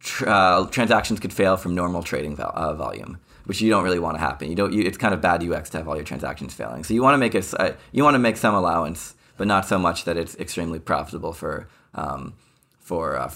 tr- 0.00 0.28
uh, 0.28 0.66
transactions 0.68 1.20
could 1.20 1.34
fail 1.34 1.58
from 1.58 1.74
normal 1.74 2.02
trading 2.02 2.38
uh, 2.40 2.72
volume 2.74 3.18
which 3.46 3.60
you 3.60 3.70
don't 3.70 3.84
really 3.84 3.98
want 3.98 4.16
to 4.16 4.20
happen. 4.20 4.48
You 4.48 4.56
don't. 4.56 4.72
You, 4.72 4.82
it's 4.82 4.98
kind 4.98 5.14
of 5.14 5.20
bad 5.20 5.42
UX 5.42 5.70
to 5.70 5.78
have 5.78 5.88
all 5.88 5.94
your 5.94 6.04
transactions 6.04 6.52
failing. 6.52 6.84
So 6.84 6.94
you 6.94 7.02
want 7.02 7.14
to 7.14 7.18
make 7.18 7.34
a 7.34 7.60
uh, 7.60 7.76
you 7.92 8.02
want 8.02 8.14
to 8.14 8.18
make 8.18 8.36
some 8.36 8.54
allowance, 8.54 9.14
but 9.36 9.46
not 9.46 9.66
so 9.66 9.78
much 9.78 10.04
that 10.04 10.16
it's 10.16 10.34
extremely 10.36 10.78
profitable 10.78 11.32
for 11.32 11.68
um, 11.94 12.34
for 12.78 13.16
uh. 13.16 13.28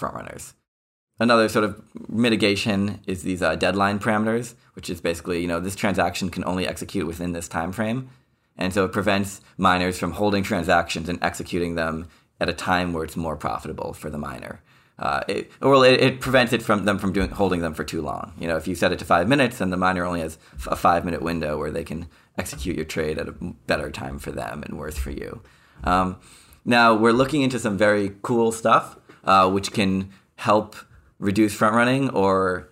Another 1.18 1.48
sort 1.48 1.64
of 1.64 1.82
mitigation 2.08 3.00
is 3.06 3.22
these 3.22 3.42
uh, 3.42 3.54
deadline 3.54 3.98
parameters, 3.98 4.54
which 4.74 4.88
is 4.88 5.00
basically 5.00 5.40
you 5.40 5.48
know 5.48 5.60
this 5.60 5.76
transaction 5.76 6.30
can 6.30 6.44
only 6.44 6.66
execute 6.66 7.06
within 7.06 7.32
this 7.32 7.48
time 7.48 7.72
frame, 7.72 8.08
and 8.56 8.72
so 8.72 8.84
it 8.84 8.92
prevents 8.92 9.40
miners 9.58 9.98
from 9.98 10.12
holding 10.12 10.42
transactions 10.42 11.08
and 11.08 11.22
executing 11.22 11.74
them 11.74 12.08
at 12.40 12.48
a 12.48 12.54
time 12.54 12.92
where 12.92 13.04
it's 13.04 13.16
more 13.16 13.36
profitable 13.36 13.92
for 13.92 14.08
the 14.08 14.18
miner 14.18 14.62
uh, 15.00 15.22
it, 15.28 15.50
well, 15.62 15.82
it, 15.82 15.98
it, 16.00 16.20
prevents 16.20 16.52
it 16.52 16.62
from 16.62 16.84
them 16.84 16.98
from 16.98 17.12
doing 17.12 17.30
holding 17.30 17.60
them 17.60 17.72
for 17.72 17.84
too 17.84 18.02
long. 18.02 18.34
You 18.38 18.46
know, 18.46 18.58
if 18.58 18.68
you 18.68 18.74
set 18.74 18.92
it 18.92 18.98
to 18.98 19.04
five 19.06 19.26
minutes, 19.28 19.58
then 19.58 19.70
the 19.70 19.78
miner 19.78 20.04
only 20.04 20.20
has 20.20 20.38
a 20.66 20.76
five 20.76 21.06
minute 21.06 21.22
window 21.22 21.58
where 21.58 21.70
they 21.70 21.84
can 21.84 22.06
execute 22.36 22.76
your 22.76 22.84
trade 22.84 23.18
at 23.18 23.28
a 23.28 23.32
better 23.32 23.90
time 23.90 24.18
for 24.18 24.30
them 24.30 24.62
and 24.62 24.78
worse 24.78 24.98
for 24.98 25.10
you. 25.10 25.40
Um, 25.84 26.18
now 26.64 26.94
we're 26.94 27.12
looking 27.12 27.42
into 27.42 27.58
some 27.58 27.76
very 27.76 28.12
cool 28.22 28.52
stuff, 28.52 28.98
uh, 29.24 29.50
which 29.50 29.72
can 29.72 30.10
help 30.36 30.76
reduce 31.18 31.54
front 31.54 31.74
running 31.74 32.10
or, 32.10 32.70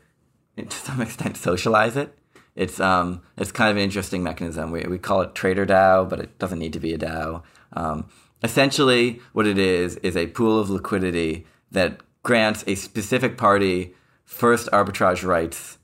to 0.57 0.71
some 0.71 1.01
extent, 1.07 1.37
socialize 1.37 1.97
it. 1.97 2.15
It's 2.55 2.81
um, 2.81 3.23
it's 3.37 3.53
kind 3.53 3.71
of 3.71 3.77
an 3.77 3.85
interesting 3.85 4.25
mechanism. 4.25 4.73
We 4.73 4.83
we 4.83 4.99
call 4.99 5.23
it 5.23 5.35
Trader 5.37 5.65
DAO, 5.65 6.09
but 6.09 6.19
it 6.19 6.41
doesn't 6.41 6.59
need 6.59 6.73
to 6.73 6.81
be 6.81 6.93
a 6.93 6.99
DAO. 6.99 7.45
Um, 7.73 8.09
essentially, 8.43 9.21
what 9.33 9.47
it 9.47 9.59
is 9.59 9.95
is 9.99 10.17
a 10.17 10.27
pool 10.27 10.59
of 10.59 10.69
liquidity 10.69 11.47
that 11.71 12.01
grants 12.25 12.65
a 12.67 12.75
specific 12.75 13.39
party 13.39 13.95
first 14.25 14.69
arbitrage 14.73 15.25
rights 15.25 15.79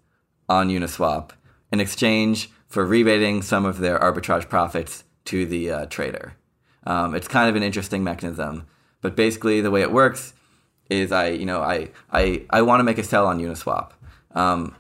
on 0.49 0.69
Uniswap 0.69 1.31
in 1.73 1.81
exchange 1.81 2.51
for 2.67 2.85
rebating 2.85 3.41
some 3.41 3.65
of 3.65 3.79
their 3.79 3.99
arbitrage 3.99 4.49
profits 4.49 5.05
to 5.27 5.47
the 5.47 5.71
uh, 5.71 5.87
trader. 5.87 6.35
Um, 6.87 7.15
it's 7.15 7.29
kind 7.29 7.49
of 7.49 7.57
an 7.57 7.63
interesting 7.63 8.05
mechanism, 8.05 8.67
but 9.01 9.17
basically 9.17 9.61
the 9.61 9.71
way 9.71 9.83
it 9.83 9.93
works 9.93 10.35
is 10.91 11.13
I, 11.13 11.29
you 11.29 11.47
know, 11.47 11.63
I, 11.63 11.91
I, 12.13 12.45
I 12.51 12.63
want 12.63 12.81
to 12.81 12.85
make 12.85 12.99
a 12.99 13.03
sell 13.03 13.27
on 13.27 13.39
Uniswap. 13.41 13.93
Um, 14.35 14.77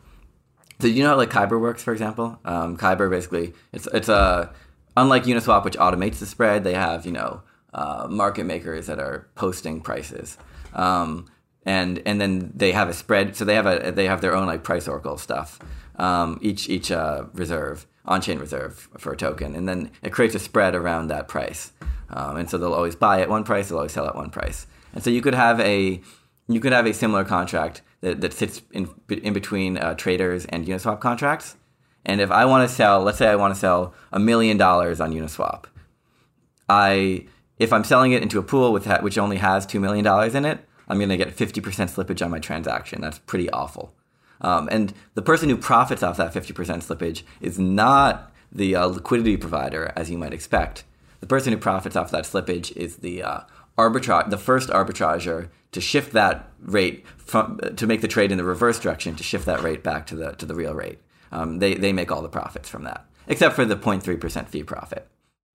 so 0.80 0.86
you 0.86 1.02
know 1.02 1.10
how 1.10 1.16
like 1.16 1.30
Kyber 1.30 1.60
works, 1.60 1.82
for 1.82 1.92
example? 1.92 2.38
Um, 2.44 2.76
Kyber 2.76 3.08
basically, 3.08 3.54
it's, 3.72 3.86
it's 3.94 4.08
a, 4.08 4.52
unlike 4.96 5.24
Uniswap, 5.24 5.64
which 5.64 5.76
automates 5.76 6.18
the 6.18 6.26
spread, 6.26 6.64
they 6.64 6.74
have, 6.74 7.06
you 7.06 7.12
know, 7.12 7.42
uh, 7.72 8.06
market 8.10 8.44
makers 8.44 8.86
that 8.86 8.98
are 8.98 9.28
posting 9.34 9.80
prices. 9.80 10.36
Um, 10.74 11.26
and 11.66 12.02
and 12.04 12.20
then 12.20 12.52
they 12.54 12.72
have 12.72 12.88
a 12.88 12.92
spread. 12.92 13.36
So 13.36 13.44
they 13.44 13.54
have 13.54 13.66
a 13.66 13.90
they 13.90 14.06
have 14.06 14.20
their 14.20 14.34
own 14.34 14.46
like 14.46 14.62
price 14.62 14.86
oracle 14.86 15.18
stuff. 15.18 15.58
Um, 15.96 16.38
each 16.42 16.68
each 16.68 16.90
uh, 16.90 17.24
reserve 17.32 17.86
on 18.04 18.20
chain 18.20 18.38
reserve 18.38 18.88
for 18.98 19.12
a 19.12 19.16
token, 19.16 19.54
and 19.54 19.68
then 19.68 19.90
it 20.02 20.10
creates 20.10 20.34
a 20.34 20.38
spread 20.38 20.74
around 20.74 21.08
that 21.08 21.28
price. 21.28 21.72
Um, 22.14 22.36
and 22.36 22.48
so 22.48 22.56
they'll 22.56 22.72
always 22.72 22.96
buy 22.96 23.20
at 23.20 23.28
one 23.28 23.44
price, 23.44 23.68
they'll 23.68 23.78
always 23.78 23.92
sell 23.92 24.06
at 24.06 24.14
one 24.14 24.30
price. 24.30 24.66
And 24.94 25.02
so 25.02 25.10
you 25.10 25.20
could 25.20 25.34
have 25.34 25.60
a 25.60 26.00
you 26.48 26.60
could 26.60 26.72
have 26.72 26.86
a 26.86 26.94
similar 26.94 27.24
contract 27.24 27.82
that, 28.00 28.20
that 28.20 28.32
sits 28.32 28.62
in 28.72 28.88
in 29.08 29.32
between 29.32 29.76
uh, 29.76 29.94
traders 29.94 30.46
and 30.46 30.66
Uniswap 30.66 31.00
contracts. 31.00 31.56
And 32.06 32.20
if 32.20 32.30
I 32.30 32.44
want 32.44 32.68
to 32.68 32.74
sell, 32.74 33.02
let's 33.02 33.18
say 33.18 33.28
I 33.28 33.36
want 33.36 33.52
to 33.54 33.60
sell 33.60 33.94
a 34.12 34.20
million 34.20 34.56
dollars 34.56 35.00
on 35.00 35.12
Uniswap, 35.12 35.64
I 36.68 37.26
if 37.58 37.72
I'm 37.72 37.84
selling 37.84 38.12
it 38.12 38.22
into 38.22 38.38
a 38.38 38.42
pool 38.42 38.72
with 38.72 38.86
which 39.02 39.18
only 39.18 39.38
has 39.38 39.66
two 39.66 39.80
million 39.80 40.04
dollars 40.04 40.34
in 40.34 40.44
it, 40.44 40.58
I'm 40.88 40.98
going 40.98 41.08
to 41.08 41.16
get 41.16 41.34
50% 41.34 41.62
slippage 41.62 42.24
on 42.24 42.30
my 42.30 42.38
transaction. 42.38 43.00
That's 43.00 43.18
pretty 43.20 43.50
awful. 43.50 43.94
Um, 44.40 44.68
and 44.70 44.92
the 45.14 45.22
person 45.22 45.48
who 45.48 45.56
profits 45.56 46.02
off 46.02 46.16
that 46.18 46.34
50% 46.34 46.52
slippage 46.82 47.22
is 47.40 47.58
not 47.58 48.32
the 48.52 48.76
uh, 48.76 48.86
liquidity 48.86 49.36
provider, 49.36 49.92
as 49.96 50.10
you 50.10 50.18
might 50.18 50.34
expect. 50.34 50.84
The 51.24 51.28
person 51.28 51.54
who 51.54 51.58
profits 51.58 51.96
off 51.96 52.10
that 52.10 52.24
slippage 52.24 52.76
is 52.76 52.96
the 52.96 53.22
uh, 53.22 53.40
arbitrage, 53.78 54.28
the 54.28 54.36
first 54.36 54.70
arbitrager 54.70 55.50
to 55.72 55.80
shift 55.80 56.12
that 56.12 56.50
rate 56.60 57.06
from, 57.16 57.58
to 57.76 57.86
make 57.86 58.02
the 58.02 58.08
trade 58.08 58.30
in 58.30 58.36
the 58.36 58.44
reverse 58.44 58.78
direction 58.78 59.14
to 59.16 59.22
shift 59.22 59.46
that 59.46 59.62
rate 59.62 59.82
back 59.82 60.06
to 60.08 60.16
the 60.16 60.32
to 60.32 60.44
the 60.44 60.54
real 60.54 60.74
rate. 60.74 60.98
Um, 61.32 61.60
they 61.60 61.76
they 61.76 61.94
make 61.94 62.12
all 62.12 62.20
the 62.20 62.28
profits 62.28 62.68
from 62.68 62.84
that, 62.84 63.06
except 63.26 63.56
for 63.56 63.64
the 63.64 63.74
0.3% 63.74 64.48
fee 64.48 64.64
profit. 64.64 65.08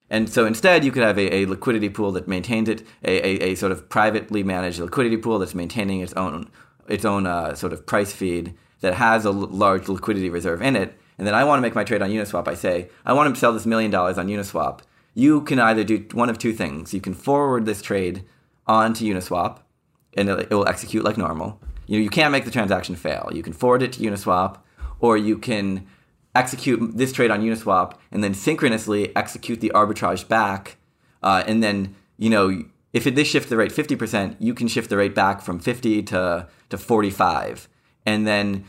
And 0.10 0.28
so 0.28 0.48
instead, 0.48 0.84
you 0.84 0.92
could 0.92 1.04
have 1.04 1.20
a, 1.20 1.36
a 1.36 1.46
liquidity 1.46 1.90
pool 1.90 2.14
that 2.14 2.28
maintains 2.28 2.68
it, 2.68 2.82
a, 3.04 3.28
a, 3.28 3.52
a, 3.52 3.56
sort 3.56 3.72
of 3.72 3.90
privately 3.90 4.42
managed 4.42 4.80
liquidity 4.80 5.18
pool 5.18 5.38
that's 5.38 5.54
maintaining 5.54 6.00
its 6.00 6.14
own 6.14 6.50
its 6.88 7.06
own 7.06 7.28
uh, 7.28 7.54
sort 7.54 7.74
of 7.74 7.86
price 7.86 8.12
feed 8.12 8.56
that 8.80 8.96
has 8.96 9.24
a 9.24 9.30
l- 9.30 9.36
large 9.36 9.88
liquidity 9.88 10.32
reserve 10.32 10.64
in 10.64 10.76
it. 10.76 10.98
And 11.20 11.28
then 11.28 11.36
I 11.36 11.44
want 11.44 11.60
to 11.60 11.62
make 11.62 11.76
my 11.76 11.84
trade 11.84 12.02
on 12.02 12.10
Uniswap. 12.10 12.48
I 12.48 12.56
say 12.56 12.90
I 13.06 13.14
want 13.14 13.32
to 13.32 13.40
sell 13.40 13.54
this 13.54 13.68
million 13.68 13.92
dollars 13.92 14.18
on 14.18 14.26
Uniswap. 14.26 14.80
You 15.14 15.42
can 15.42 15.60
either 15.60 15.84
do 15.84 16.06
one 16.14 16.30
of 16.30 16.38
two 16.38 16.54
things. 16.54 16.94
You 16.94 17.02
can 17.02 17.14
forward 17.14 17.66
this 17.66 17.82
trade 17.82 18.24
onto 18.68 19.06
Uniswap, 19.06 19.60
and 20.16 20.30
it 20.30 20.50
will 20.50 20.68
execute 20.68 21.04
like 21.04 21.18
normal. 21.18 21.60
You 21.88 21.98
know, 21.98 22.04
you 22.04 22.10
can't 22.10 22.32
make 22.32 22.46
the 22.46 22.52
transaction 22.52 22.96
fail. 22.96 23.30
You 23.34 23.42
can 23.42 23.54
forward 23.54 23.82
it 23.82 23.94
to 23.94 24.02
Uniswap, 24.02 24.58
or 25.00 25.18
you 25.18 25.38
can 25.38 25.88
execute 26.36 26.98
this 26.98 27.12
trade 27.12 27.32
on 27.32 27.42
Uniswap 27.42 27.98
and 28.12 28.24
then 28.24 28.34
synchronously 28.34 29.16
execute 29.16 29.62
the 29.62 29.72
arbitrage 29.74 30.28
back. 30.28 30.78
Uh, 31.24 31.44
and 31.48 31.64
then, 31.64 31.96
you 32.18 32.30
know, 32.30 32.64
if 32.94 33.06
it, 33.06 33.16
this 33.16 33.28
shifts 33.28 33.50
the 33.50 33.58
rate 33.58 33.72
50%, 33.72 34.36
you 34.40 34.54
can 34.54 34.68
shift 34.68 34.90
the 34.90 34.98
rate 34.98 35.16
back 35.16 35.42
from 35.42 35.60
50 35.60 36.04
to, 36.04 36.48
to 36.70 36.78
45. 36.78 37.68
And 38.06 38.26
then, 38.26 38.66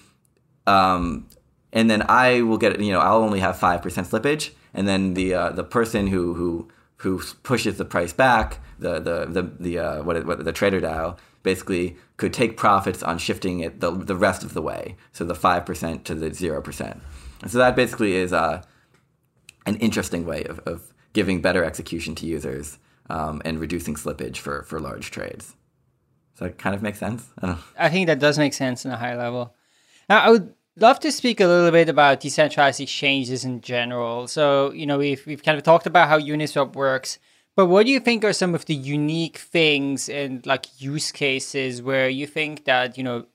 um, 0.67 1.29
and 1.73 1.91
then 1.91 2.03
I 2.09 2.43
will 2.43 2.59
get, 2.59 2.81
you 2.81 2.93
know, 2.93 3.01
I'll 3.01 3.23
only 3.23 3.41
have 3.41 3.57
5% 3.57 3.81
slippage. 3.83 4.51
And 4.75 4.87
then 4.87 5.15
the, 5.15 5.35
uh, 5.35 5.51
the 5.51 5.65
person 5.65 6.09
who, 6.09 6.35
who, 6.35 6.69
who 6.99 7.23
pushes 7.43 7.79
the 7.79 7.85
price 7.85 8.13
back, 8.13 8.59
the, 8.79 9.01
the, 9.01 9.27
the, 9.27 9.43
the, 9.59 9.79
uh, 9.79 10.03
what, 10.03 10.25
what, 10.27 10.45
the 10.45 10.53
trader 10.53 10.81
DAO, 10.81 11.19
basically 11.43 11.97
could 12.17 12.33
take 12.33 12.57
profits 12.57 13.03
on 13.03 13.19
shifting 13.19 13.61
it 13.61 13.81
the, 13.81 13.91
the 13.91 14.17
rest 14.17 14.45
of 14.45 14.55
the 14.55 14.63
way. 14.63 14.97
So 15.13 15.25
the 15.25 15.35
5% 15.35 16.05
to 16.05 16.15
the 16.15 16.31
0%. 16.31 17.01
And 17.43 17.51
so 17.51 17.59
that 17.59 17.75
basically 17.75 18.15
is 18.15 18.33
uh, 18.33 18.63
an 19.67 19.77
interesting 19.77 20.27
way 20.27 20.45
of, 20.45 20.59
of 20.61 20.93
giving 21.13 21.41
better 21.41 21.65
execution 21.65 22.15
to 22.17 22.27
users 22.27 22.79
um, 23.09 23.41
and 23.45 23.59
reducing 23.59 23.95
slippage 23.95 24.37
for, 24.37 24.63
for 24.65 24.79
large 24.79 25.11
trades. 25.11 25.57
Does 26.35 26.49
that 26.49 26.59
kind 26.59 26.75
of 26.75 26.83
make 26.83 26.97
sense? 26.97 27.29
I, 27.43 27.57
I 27.79 27.89
think 27.89 28.07
that 28.07 28.19
does 28.19 28.39
make 28.39 28.55
sense 28.55 28.85
in 28.85 28.91
a 28.91 28.97
high 28.97 29.17
level. 29.17 29.55
Now, 30.09 30.21
I 30.21 30.31
would 30.31 30.55
love 30.77 31.01
to 31.01 31.13
speak 31.13 31.41
a 31.41 31.47
little 31.47 31.71
bit 31.71 31.89
about 31.89 32.21
decentralized 32.21 32.81
exchanges 32.81 33.45
in 33.45 33.61
general. 33.61 34.29
So, 34.29 34.73
you 34.73 34.87
know, 34.87 34.99
we've, 34.99 35.25
we've 35.27 35.43
kind 35.43 35.59
of 35.59 35.65
talked 35.65 35.87
about 35.87 36.09
how 36.09 36.19
Uniswap 36.19 36.75
works, 36.75 37.19
but 37.57 37.67
what 37.67 37.87
do 37.87 37.93
you 37.93 38.01
think 38.01 38.25
are 38.25 38.33
some 38.33 38.55
of 38.55 38.67
the 38.67 38.75
unique 38.75 39.39
things 39.39 40.09
and 40.09 40.45
like 40.47 40.67
use 40.81 41.13
cases 41.13 41.83
where 41.83 42.09
you 42.09 42.27
think 42.27 42.65
that, 42.65 42.97
you 42.97 43.05
know, 43.05 43.27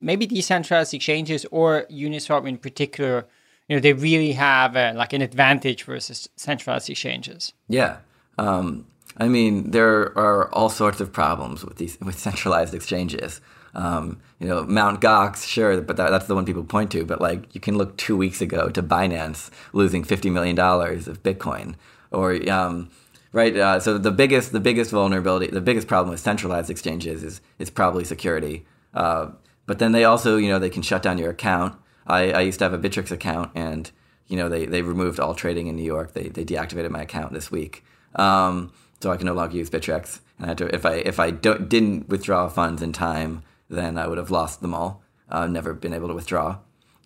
maybe 0.00 0.26
decentralized 0.26 0.94
exchanges 0.94 1.46
or 1.50 1.86
Uniswap 1.90 2.46
in 2.46 2.58
particular 2.58 3.26
you 3.68 3.76
know 3.76 3.80
they 3.80 3.92
really 3.92 4.32
have 4.32 4.76
a, 4.76 4.92
like 4.92 5.12
an 5.12 5.22
advantage 5.22 5.84
versus 5.84 6.28
centralized 6.36 6.88
exchanges. 6.88 7.52
Yeah, 7.68 7.98
um, 8.38 8.86
I 9.16 9.28
mean 9.28 9.70
there 9.70 10.16
are 10.18 10.52
all 10.54 10.68
sorts 10.68 11.00
of 11.00 11.12
problems 11.12 11.64
with 11.64 11.76
these 11.76 11.98
with 12.00 12.18
centralized 12.18 12.74
exchanges. 12.74 13.40
Um, 13.76 14.20
you 14.40 14.48
know, 14.48 14.64
Mount 14.64 15.02
Gox, 15.02 15.46
sure, 15.46 15.80
but 15.82 15.98
that, 15.98 16.10
that's 16.10 16.26
the 16.26 16.34
one 16.34 16.46
people 16.46 16.64
point 16.64 16.90
to. 16.92 17.04
But 17.04 17.20
like, 17.20 17.54
you 17.54 17.60
can 17.60 17.76
look 17.76 17.96
two 17.98 18.16
weeks 18.16 18.40
ago 18.40 18.70
to 18.70 18.82
Binance 18.82 19.50
losing 19.72 20.02
fifty 20.02 20.30
million 20.30 20.56
dollars 20.56 21.06
of 21.06 21.22
Bitcoin, 21.22 21.74
or 22.10 22.50
um, 22.50 22.90
right. 23.32 23.54
Uh, 23.54 23.78
so 23.78 23.98
the 23.98 24.10
biggest, 24.10 24.52
the 24.52 24.60
biggest 24.60 24.90
vulnerability, 24.90 25.48
the 25.48 25.60
biggest 25.60 25.86
problem 25.86 26.10
with 26.10 26.20
centralized 26.20 26.70
exchanges 26.70 27.22
is 27.22 27.40
is 27.58 27.70
probably 27.70 28.02
security. 28.04 28.64
Uh, 28.94 29.28
but 29.66 29.78
then 29.78 29.92
they 29.92 30.04
also, 30.04 30.38
you 30.38 30.48
know, 30.48 30.58
they 30.58 30.70
can 30.70 30.82
shut 30.82 31.02
down 31.02 31.18
your 31.18 31.30
account. 31.30 31.78
I, 32.06 32.32
I 32.32 32.40
used 32.40 32.58
to 32.60 32.64
have 32.64 32.72
a 32.72 32.78
Bittrex 32.78 33.10
account, 33.10 33.50
and 33.54 33.90
you 34.26 34.38
know 34.38 34.48
they, 34.48 34.64
they 34.64 34.80
removed 34.80 35.20
all 35.20 35.34
trading 35.34 35.66
in 35.66 35.76
New 35.76 35.84
York. 35.84 36.14
They, 36.14 36.28
they 36.28 36.44
deactivated 36.46 36.90
my 36.90 37.02
account 37.02 37.34
this 37.34 37.50
week, 37.50 37.84
um, 38.14 38.72
so 39.00 39.10
I 39.10 39.16
can 39.18 39.26
no 39.26 39.34
longer 39.34 39.56
use 39.56 39.68
Bittrex. 39.68 40.20
And 40.38 40.46
I 40.46 40.48
had 40.48 40.58
to, 40.58 40.74
if 40.74 40.86
I 40.86 40.94
if 40.94 41.20
I 41.20 41.30
didn't 41.30 42.08
withdraw 42.08 42.48
funds 42.48 42.80
in 42.80 42.92
time, 42.92 43.42
then 43.68 43.98
I 43.98 44.06
would 44.06 44.18
have 44.18 44.30
lost 44.30 44.60
them 44.60 44.74
all. 44.74 45.02
uh, 45.28 45.46
never 45.46 45.74
been 45.74 45.92
able 45.92 46.08
to 46.08 46.14
withdraw. 46.14 46.58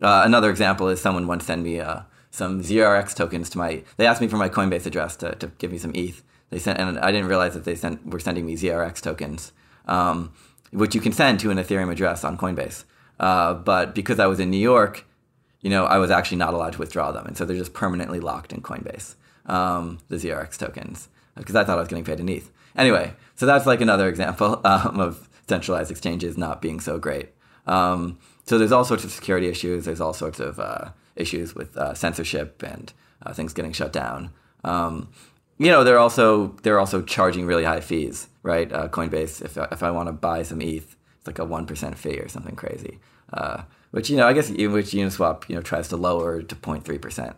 Uh, 0.02 0.22
another 0.24 0.50
example 0.50 0.88
is 0.88 1.00
someone 1.00 1.26
once 1.26 1.46
sent 1.46 1.62
me 1.62 1.80
uh, 1.80 2.00
some 2.30 2.62
ZRX 2.62 3.14
tokens 3.14 3.50
to 3.50 3.58
my. 3.58 3.82
They 3.96 4.06
asked 4.06 4.20
me 4.20 4.28
for 4.28 4.36
my 4.36 4.48
Coinbase 4.48 4.86
address 4.86 5.16
to, 5.16 5.34
to 5.36 5.48
give 5.58 5.72
me 5.72 5.78
some 5.78 5.92
ETH. 5.94 6.22
They 6.50 6.58
sent, 6.58 6.78
and 6.78 6.98
I 6.98 7.12
didn't 7.12 7.28
realize 7.28 7.54
that 7.54 7.64
they 7.64 7.74
sent 7.74 8.06
were 8.06 8.20
sending 8.20 8.46
me 8.46 8.56
ZRX 8.56 9.00
tokens, 9.00 9.52
um, 9.86 10.32
which 10.70 10.94
you 10.94 11.00
can 11.00 11.12
send 11.12 11.40
to 11.40 11.50
an 11.50 11.58
Ethereum 11.58 11.90
address 11.90 12.24
on 12.24 12.36
Coinbase. 12.36 12.84
Uh, 13.18 13.54
but 13.54 13.94
because 13.94 14.18
I 14.18 14.26
was 14.26 14.40
in 14.40 14.50
New 14.50 14.58
York, 14.58 15.06
you 15.60 15.70
know, 15.70 15.84
I 15.84 15.98
was 15.98 16.10
actually 16.10 16.38
not 16.38 16.54
allowed 16.54 16.72
to 16.74 16.78
withdraw 16.78 17.12
them, 17.12 17.26
and 17.26 17.36
so 17.36 17.44
they're 17.44 17.56
just 17.56 17.74
permanently 17.74 18.20
locked 18.20 18.52
in 18.52 18.62
Coinbase, 18.62 19.14
um, 19.46 19.98
the 20.08 20.16
ZRX 20.16 20.56
tokens, 20.58 21.08
because 21.36 21.54
I 21.54 21.64
thought 21.64 21.78
I 21.78 21.80
was 21.80 21.88
getting 21.88 22.04
paid 22.04 22.20
in 22.20 22.28
ETH. 22.28 22.50
Anyway, 22.76 23.12
so 23.34 23.46
that's 23.46 23.66
like 23.66 23.80
another 23.80 24.08
example 24.14 24.60
um, 24.64 25.00
of 25.00 25.28
centralized 25.50 25.90
exchanges 25.90 26.38
not 26.38 26.62
being 26.62 26.80
so 26.80 26.98
great. 26.98 27.28
Um, 27.66 28.18
so 28.46 28.56
there's 28.58 28.72
all 28.72 28.84
sorts 28.84 29.04
of 29.04 29.10
security 29.10 29.48
issues. 29.48 29.84
There's 29.84 30.00
all 30.00 30.14
sorts 30.14 30.40
of 30.40 30.58
uh, 30.58 30.90
issues 31.16 31.54
with 31.54 31.76
uh, 31.76 31.92
censorship 31.94 32.62
and 32.62 32.92
uh, 33.24 33.34
things 33.34 33.52
getting 33.52 33.72
shut 33.72 33.92
down. 33.92 34.30
Um, 34.64 35.10
you 35.58 35.70
know, 35.70 35.84
they're 35.84 35.98
also 35.98 36.56
they're 36.62 36.78
also 36.78 37.02
charging 37.02 37.44
really 37.44 37.64
high 37.64 37.80
fees, 37.80 38.28
right? 38.42 38.72
Uh, 38.72 38.88
Coinbase, 38.88 39.44
if 39.44 39.58
if 39.58 39.82
I 39.82 39.90
want 39.90 40.08
to 40.08 40.12
buy 40.12 40.42
some 40.42 40.62
ETH, 40.62 40.96
it's 41.18 41.26
like 41.26 41.38
a 41.38 41.44
one 41.44 41.66
percent 41.66 41.98
fee 41.98 42.18
or 42.18 42.28
something 42.28 42.56
crazy. 42.56 42.98
Uh, 43.32 43.62
which 43.90 44.08
you 44.08 44.16
know, 44.16 44.26
I 44.26 44.32
guess 44.32 44.48
which 44.48 44.92
Uniswap 44.92 45.48
you 45.48 45.56
know 45.56 45.62
tries 45.62 45.88
to 45.88 45.96
lower 45.96 46.40
to 46.42 46.54
0.3 46.54 47.00
percent. 47.00 47.36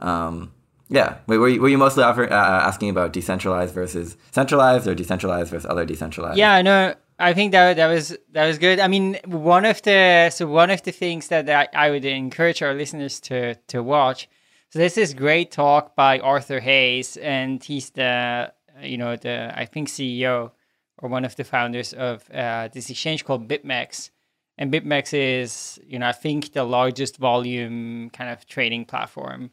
Um, 0.00 0.52
yeah, 0.88 1.16
Wait, 1.26 1.38
were 1.38 1.48
you, 1.48 1.60
were 1.60 1.68
you 1.68 1.78
mostly 1.78 2.04
offer, 2.04 2.30
uh, 2.30 2.68
asking 2.68 2.90
about 2.90 3.12
decentralized 3.12 3.74
versus 3.74 4.16
centralized, 4.30 4.86
or 4.86 4.94
decentralized 4.94 5.50
versus 5.50 5.68
other 5.68 5.84
decentralized? 5.84 6.38
Yeah, 6.38 6.60
no, 6.62 6.94
I 7.24 7.32
think 7.32 7.52
that 7.52 7.76
that 7.76 7.86
was 7.86 8.16
that 8.32 8.46
was 8.46 8.58
good. 8.58 8.78
I 8.78 8.86
mean, 8.86 9.18
one 9.24 9.64
of 9.64 9.80
the 9.80 10.28
so 10.28 10.46
one 10.46 10.70
of 10.70 10.82
the 10.82 10.92
things 10.92 11.28
that 11.28 11.48
I, 11.48 11.86
I 11.86 11.90
would 11.90 12.04
encourage 12.04 12.60
our 12.60 12.74
listeners 12.74 13.18
to 13.20 13.54
to 13.68 13.82
watch. 13.82 14.28
So 14.68 14.78
this 14.78 15.14
great 15.14 15.50
talk 15.50 15.96
by 15.96 16.18
Arthur 16.18 16.60
Hayes, 16.60 17.16
and 17.16 17.64
he's 17.64 17.90
the 17.90 18.52
you 18.82 18.98
know 18.98 19.16
the 19.16 19.58
I 19.58 19.64
think 19.64 19.88
CEO 19.88 20.50
or 20.98 21.08
one 21.08 21.24
of 21.24 21.34
the 21.36 21.44
founders 21.44 21.94
of 21.94 22.30
uh, 22.30 22.68
this 22.68 22.90
exchange 22.90 23.24
called 23.24 23.48
BitMEX. 23.48 24.10
And 24.58 24.70
BitMEX 24.70 25.14
is 25.14 25.80
you 25.86 25.98
know 25.98 26.08
I 26.08 26.12
think 26.12 26.52
the 26.52 26.64
largest 26.64 27.16
volume 27.16 28.10
kind 28.10 28.28
of 28.28 28.46
trading 28.46 28.84
platform. 28.84 29.50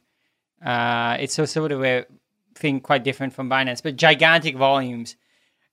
Uh, 0.62 1.16
it's 1.22 1.40
also 1.40 1.62
sort 1.62 1.72
of 1.72 1.86
a 1.86 2.06
thing 2.54 2.82
quite 2.82 3.06
different 3.06 3.32
from 3.32 3.50
Binance, 3.50 3.82
but 3.82 3.96
gigantic 3.96 4.58
volumes 4.58 5.16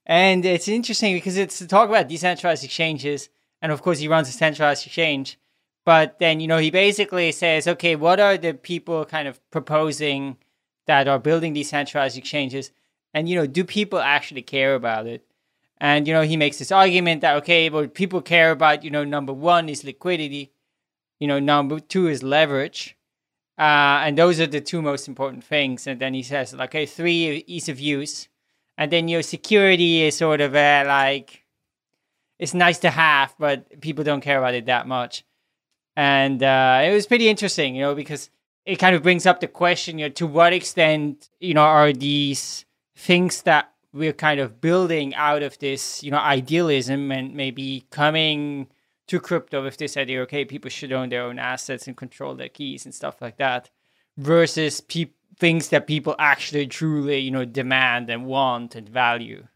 and 0.09 0.43
it's 0.43 0.67
interesting 0.67 1.13
because 1.13 1.37
it's 1.37 1.59
to 1.59 1.67
talk 1.67 1.87
about 1.87 2.07
decentralized 2.07 2.63
exchanges. 2.63 3.29
And 3.61 3.71
of 3.71 3.83
course, 3.83 3.99
he 3.99 4.07
runs 4.07 4.27
a 4.27 4.31
centralized 4.31 4.87
exchange. 4.87 5.37
But 5.85 6.17
then, 6.17 6.39
you 6.39 6.47
know, 6.47 6.57
he 6.57 6.71
basically 6.71 7.31
says, 7.31 7.67
okay, 7.67 7.95
what 7.95 8.19
are 8.19 8.35
the 8.35 8.55
people 8.55 9.05
kind 9.05 9.27
of 9.27 9.39
proposing 9.51 10.37
that 10.87 11.07
are 11.07 11.19
building 11.19 11.53
decentralized 11.53 12.17
exchanges? 12.17 12.71
And, 13.13 13.29
you 13.29 13.35
know, 13.35 13.45
do 13.45 13.63
people 13.63 13.99
actually 13.99 14.41
care 14.41 14.73
about 14.73 15.05
it? 15.05 15.23
And, 15.77 16.07
you 16.07 16.13
know, 16.13 16.23
he 16.23 16.37
makes 16.37 16.57
this 16.57 16.71
argument 16.71 17.21
that, 17.21 17.35
okay, 17.37 17.69
but 17.69 17.93
people 17.93 18.23
care 18.23 18.49
about, 18.49 18.83
you 18.83 18.89
know, 18.89 19.03
number 19.03 19.31
one 19.31 19.69
is 19.69 19.83
liquidity, 19.83 20.51
you 21.19 21.27
know, 21.27 21.39
number 21.39 21.79
two 21.79 22.07
is 22.07 22.23
leverage. 22.23 22.97
Uh, 23.59 24.01
and 24.03 24.17
those 24.17 24.39
are 24.39 24.47
the 24.47 24.59
two 24.59 24.81
most 24.81 25.07
important 25.07 25.43
things. 25.43 25.85
And 25.85 26.01
then 26.01 26.15
he 26.15 26.23
says, 26.23 26.51
like, 26.55 26.71
okay, 26.71 26.87
three, 26.87 27.43
ease 27.45 27.69
of 27.69 27.79
use 27.79 28.27
and 28.79 28.89
then 28.91 29.09
your 29.09 29.21
security 29.21 30.03
is 30.03 30.15
sort 30.15 30.39
of 30.39 30.55
uh, 30.55 30.85
like 30.87 31.43
it's 32.39 32.53
nice 32.53 32.79
to 32.79 32.89
have, 32.89 33.35
but 33.37 33.81
people 33.81 34.05
don't 34.05 34.21
care 34.21 34.39
about 34.39 34.53
it 34.53 34.67
that 34.67 34.87
much. 34.87 35.25
And 35.97 36.41
uh, 36.41 36.79
it 36.85 36.93
was 36.93 37.05
pretty 37.05 37.27
interesting, 37.27 37.75
you 37.75 37.81
know, 37.81 37.93
because 37.93 38.29
it 38.65 38.77
kind 38.77 38.95
of 38.95 39.03
brings 39.03 39.25
up 39.25 39.41
the 39.41 39.49
question, 39.49 39.99
you 39.99 40.05
know, 40.05 40.13
to 40.13 40.25
what 40.25 40.53
extent, 40.53 41.29
you 41.41 41.53
know, 41.53 41.61
are 41.61 41.91
these 41.91 42.65
things 42.95 43.41
that 43.41 43.69
we're 43.91 44.13
kind 44.13 44.39
of 44.39 44.61
building 44.61 45.13
out 45.15 45.43
of 45.43 45.59
this, 45.59 46.01
you 46.01 46.11
know, 46.11 46.17
idealism 46.17 47.11
and 47.11 47.35
maybe 47.35 47.85
coming 47.89 48.69
to 49.07 49.19
crypto 49.19 49.61
with 49.61 49.75
this 49.75 49.97
idea, 49.97 50.21
okay, 50.21 50.45
people 50.45 50.69
should 50.69 50.93
own 50.93 51.09
their 51.09 51.23
own 51.23 51.37
assets 51.37 51.85
and 51.85 51.97
control 51.97 52.33
their 52.33 52.47
keys 52.47 52.85
and 52.85 52.95
stuff 52.95 53.21
like 53.21 53.35
that, 53.37 53.69
versus 54.17 54.79
people 54.79 55.18
things 55.39 55.69
that 55.69 55.87
people 55.87 56.15
actually 56.19 56.67
truly 56.67 57.17
you 57.19 57.31
know 57.31 57.45
demand 57.45 58.09
and 58.09 58.25
want 58.25 58.75
and 58.75 58.87
value. 58.87 59.47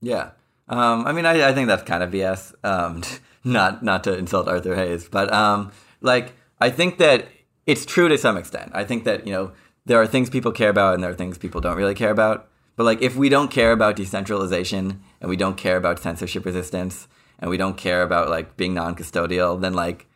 Yeah. 0.00 0.30
Um, 0.68 1.04
i 1.04 1.12
mean 1.12 1.26
I, 1.26 1.48
I 1.48 1.52
think 1.52 1.66
that's 1.66 1.82
kind 1.82 2.00
of 2.00 2.12
bs 2.12 2.54
um, 2.62 3.02
not 3.44 3.82
not 3.82 4.04
to 4.04 4.16
insult 4.16 4.46
arthur 4.46 4.76
hayes 4.76 5.08
but 5.08 5.32
um, 5.32 5.72
like 6.00 6.34
i 6.60 6.70
think 6.70 6.98
that 6.98 7.26
it's 7.70 7.86
true 7.86 8.08
to 8.08 8.18
some 8.18 8.36
extent. 8.36 8.72
I 8.74 8.84
think 8.84 9.04
that 9.04 9.26
you 9.26 9.32
know 9.32 9.52
there 9.86 10.00
are 10.00 10.06
things 10.06 10.28
people 10.28 10.52
care 10.52 10.70
about 10.70 10.94
and 10.94 11.02
there 11.02 11.10
are 11.10 11.14
things 11.14 11.38
people 11.38 11.60
don't 11.60 11.76
really 11.76 11.94
care 11.94 12.10
about. 12.10 12.48
But 12.76 12.84
like 12.84 13.02
if 13.02 13.16
we 13.16 13.28
don't 13.28 13.50
care 13.50 13.72
about 13.72 13.96
decentralization 13.96 15.02
and 15.20 15.30
we 15.30 15.36
don't 15.36 15.56
care 15.56 15.76
about 15.76 16.00
censorship 16.00 16.44
resistance 16.44 17.06
and 17.38 17.50
we 17.50 17.56
don't 17.56 17.76
care 17.76 18.02
about 18.02 18.28
like 18.28 18.56
being 18.56 18.74
non-custodial 18.74 19.60
then 19.60 19.74
like 19.74 20.06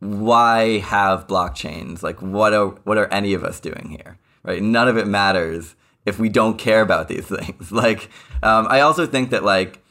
why 0.00 0.78
have 0.78 1.26
blockchains? 1.26 2.02
Like 2.02 2.20
what 2.22 2.52
are 2.52 2.68
what 2.84 2.98
are 2.98 3.12
any 3.12 3.34
of 3.34 3.42
us 3.42 3.58
doing 3.58 3.96
here 3.98 4.18
right? 4.44 4.62
None 4.62 4.86
of 4.86 4.96
it 4.96 5.06
matters 5.06 5.74
if 6.06 6.18
we 6.18 6.28
don't 6.28 6.58
care 6.58 6.82
about 6.82 7.08
these 7.08 7.26
things. 7.38 7.72
Like, 7.72 8.10
um, 8.42 8.66
I 8.68 8.80
also 8.80 9.06
think 9.06 9.30
that 9.30 9.42
like, 9.42 9.82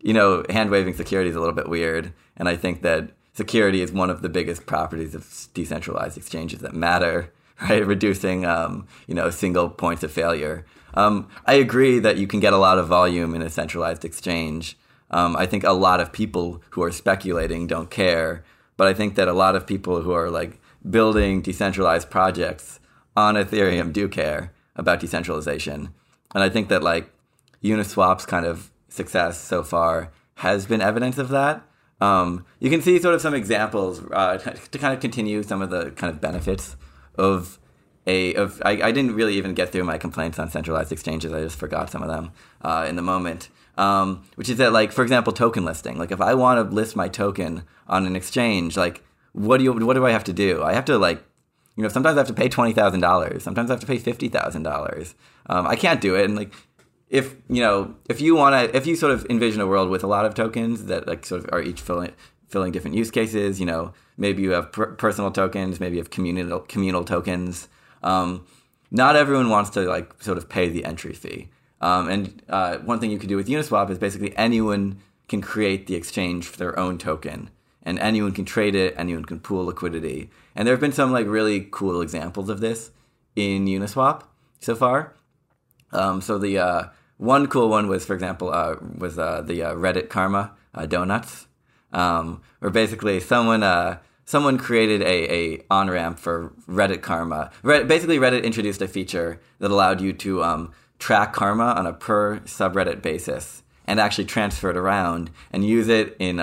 you 0.00 0.12
know, 0.12 0.44
hand 0.50 0.70
waving 0.70 0.94
security 0.94 1.30
is 1.30 1.36
a 1.36 1.40
little 1.40 1.54
bit 1.54 1.68
weird, 1.68 2.12
and 2.36 2.48
I 2.48 2.56
think 2.56 2.82
that 2.82 3.10
security 3.34 3.82
is 3.82 3.92
one 3.92 4.10
of 4.10 4.22
the 4.22 4.28
biggest 4.28 4.66
properties 4.66 5.14
of 5.14 5.48
decentralized 5.54 6.16
exchanges 6.16 6.60
that 6.60 6.74
matter, 6.74 7.32
right? 7.62 7.86
Reducing, 7.86 8.44
um, 8.44 8.86
you 9.06 9.14
know, 9.14 9.30
single 9.30 9.68
points 9.68 10.02
of 10.02 10.10
failure. 10.10 10.66
Um, 10.94 11.28
I 11.46 11.54
agree 11.54 11.98
that 11.98 12.16
you 12.16 12.26
can 12.26 12.40
get 12.40 12.52
a 12.52 12.58
lot 12.58 12.78
of 12.78 12.88
volume 12.88 13.34
in 13.34 13.42
a 13.42 13.50
centralized 13.50 14.04
exchange. 14.04 14.76
Um, 15.10 15.36
I 15.36 15.46
think 15.46 15.64
a 15.64 15.72
lot 15.72 16.00
of 16.00 16.12
people 16.12 16.62
who 16.70 16.82
are 16.82 16.90
speculating 16.90 17.66
don't 17.66 17.90
care, 17.90 18.44
but 18.76 18.88
I 18.88 18.94
think 18.94 19.14
that 19.16 19.28
a 19.28 19.32
lot 19.32 19.54
of 19.54 19.66
people 19.66 20.02
who 20.02 20.12
are 20.12 20.30
like 20.30 20.60
building 20.88 21.42
decentralized 21.42 22.10
projects 22.10 22.80
on 23.16 23.34
Ethereum 23.34 23.92
do 23.92 24.08
care 24.08 24.52
about 24.76 25.00
decentralization. 25.00 25.94
And 26.34 26.44
I 26.44 26.48
think 26.48 26.68
that 26.68 26.82
like 26.82 27.10
Uniswap's 27.62 28.26
kind 28.26 28.46
of 28.46 28.70
success 28.88 29.40
so 29.40 29.62
far 29.62 30.12
has 30.36 30.66
been 30.66 30.80
evidence 30.80 31.18
of 31.18 31.28
that. 31.30 31.64
Um, 32.00 32.46
you 32.60 32.70
can 32.70 32.80
see 32.80 32.98
sort 33.00 33.14
of 33.14 33.20
some 33.20 33.34
examples 33.34 34.02
uh, 34.12 34.38
to 34.70 34.78
kind 34.78 34.94
of 34.94 35.00
continue 35.00 35.42
some 35.42 35.62
of 35.62 35.70
the 35.70 35.90
kind 35.92 36.12
of 36.12 36.20
benefits 36.20 36.76
of 37.16 37.58
a 38.06 38.34
of 38.34 38.62
I, 38.64 38.70
I 38.82 38.92
didn't 38.92 39.14
really 39.14 39.34
even 39.34 39.54
get 39.54 39.70
through 39.70 39.84
my 39.84 39.98
complaints 39.98 40.38
on 40.38 40.48
centralized 40.48 40.92
exchanges. 40.92 41.32
I 41.32 41.42
just 41.42 41.58
forgot 41.58 41.90
some 41.90 42.02
of 42.02 42.08
them 42.08 42.32
uh, 42.62 42.86
in 42.88 42.96
the 42.96 43.02
moment. 43.02 43.48
Um, 43.76 44.24
which 44.34 44.48
is 44.48 44.58
that 44.58 44.72
like 44.72 44.90
for 44.90 45.02
example 45.02 45.32
token 45.32 45.64
listing. 45.64 45.98
Like 45.98 46.10
if 46.10 46.20
I 46.20 46.34
want 46.34 46.58
to 46.58 46.74
list 46.74 46.96
my 46.96 47.08
token 47.08 47.64
on 47.86 48.06
an 48.06 48.16
exchange, 48.16 48.76
like 48.76 49.04
what 49.32 49.58
do 49.58 49.64
you 49.64 49.72
what 49.72 49.94
do 49.94 50.06
I 50.06 50.10
have 50.10 50.24
to 50.24 50.32
do? 50.32 50.62
I 50.62 50.72
have 50.72 50.84
to 50.86 50.98
like 50.98 51.22
you 51.78 51.84
know, 51.84 51.88
sometimes 51.88 52.16
I 52.16 52.20
have 52.20 52.26
to 52.26 52.34
pay 52.34 52.48
twenty 52.48 52.72
thousand 52.72 53.02
dollars. 53.02 53.44
Sometimes 53.44 53.70
I 53.70 53.74
have 53.74 53.80
to 53.80 53.86
pay 53.86 53.98
fifty 53.98 54.28
thousand 54.28 54.66
um, 54.66 54.72
dollars. 54.72 55.14
I 55.46 55.76
can't 55.76 56.00
do 56.00 56.16
it. 56.16 56.24
And 56.24 56.34
like, 56.34 56.52
if 57.08 57.36
you 57.48 57.62
know, 57.62 57.94
if 58.08 58.20
you 58.20 58.34
want 58.34 58.52
to, 58.54 58.76
if 58.76 58.84
you 58.84 58.96
sort 58.96 59.12
of 59.12 59.24
envision 59.30 59.60
a 59.60 59.66
world 59.66 59.88
with 59.88 60.02
a 60.02 60.08
lot 60.08 60.24
of 60.24 60.34
tokens 60.34 60.86
that 60.86 61.06
like 61.06 61.24
sort 61.24 61.44
of 61.44 61.50
are 61.52 61.62
each 61.62 61.80
filling 61.80 62.12
filling 62.48 62.72
different 62.72 62.96
use 62.96 63.12
cases, 63.12 63.60
you 63.60 63.66
know, 63.66 63.92
maybe 64.16 64.42
you 64.42 64.50
have 64.50 64.72
per- 64.72 64.92
personal 64.96 65.30
tokens, 65.30 65.78
maybe 65.78 65.94
you 65.94 66.02
have 66.02 66.10
communal 66.10 66.58
communal 66.58 67.04
tokens. 67.04 67.68
Um, 68.02 68.44
not 68.90 69.14
everyone 69.14 69.48
wants 69.48 69.70
to 69.70 69.82
like 69.82 70.20
sort 70.20 70.36
of 70.36 70.48
pay 70.48 70.68
the 70.68 70.84
entry 70.84 71.12
fee. 71.12 71.48
Um, 71.80 72.08
and 72.08 72.42
uh, 72.48 72.78
one 72.78 72.98
thing 72.98 73.12
you 73.12 73.20
could 73.20 73.28
do 73.28 73.36
with 73.36 73.46
Uniswap 73.46 73.88
is 73.88 73.98
basically 73.98 74.36
anyone 74.36 74.98
can 75.28 75.40
create 75.40 75.86
the 75.86 75.94
exchange 75.94 76.48
for 76.48 76.56
their 76.56 76.76
own 76.76 76.98
token 76.98 77.50
and 77.88 77.98
anyone 78.00 78.32
can 78.32 78.44
trade 78.44 78.74
it, 78.74 78.94
anyone 78.98 79.24
can 79.24 79.40
pool 79.40 79.64
liquidity. 79.64 80.28
And 80.58 80.66
there 80.66 80.74
have 80.74 80.80
been 80.80 80.92
some 80.92 81.12
like 81.12 81.28
really 81.28 81.68
cool 81.70 82.00
examples 82.00 82.48
of 82.48 82.58
this 82.58 82.90
in 83.36 83.66
Uniswap 83.66 84.24
so 84.58 84.74
far. 84.74 85.14
Um, 85.92 86.20
so 86.20 86.36
the 86.36 86.58
uh, 86.58 86.82
one 87.16 87.46
cool 87.46 87.68
one 87.68 87.86
was, 87.86 88.04
for 88.04 88.12
example, 88.12 88.52
uh, 88.52 88.74
was 88.98 89.20
uh, 89.20 89.40
the 89.40 89.62
uh, 89.62 89.74
Reddit 89.74 90.08
Karma 90.08 90.56
uh, 90.74 90.84
donuts, 90.86 91.46
um, 91.92 92.42
where 92.58 92.72
basically 92.72 93.20
someone 93.20 93.62
uh, 93.62 93.98
someone 94.24 94.58
created 94.58 95.00
a, 95.00 95.32
a 95.32 95.64
on 95.70 95.90
ramp 95.90 96.18
for 96.18 96.52
Reddit 96.68 97.02
Karma. 97.02 97.52
Reddit, 97.62 97.86
basically, 97.86 98.18
Reddit 98.18 98.42
introduced 98.42 98.82
a 98.82 98.88
feature 98.88 99.40
that 99.60 99.70
allowed 99.70 100.00
you 100.00 100.12
to 100.14 100.42
um, 100.42 100.72
track 100.98 101.32
karma 101.32 101.66
on 101.66 101.86
a 101.86 101.92
per 101.92 102.40
subreddit 102.40 103.00
basis 103.00 103.62
and 103.86 104.00
actually 104.00 104.24
transfer 104.24 104.70
it 104.70 104.76
around 104.76 105.30
and 105.52 105.64
use 105.64 105.86
it 105.86 106.16
in 106.18 106.40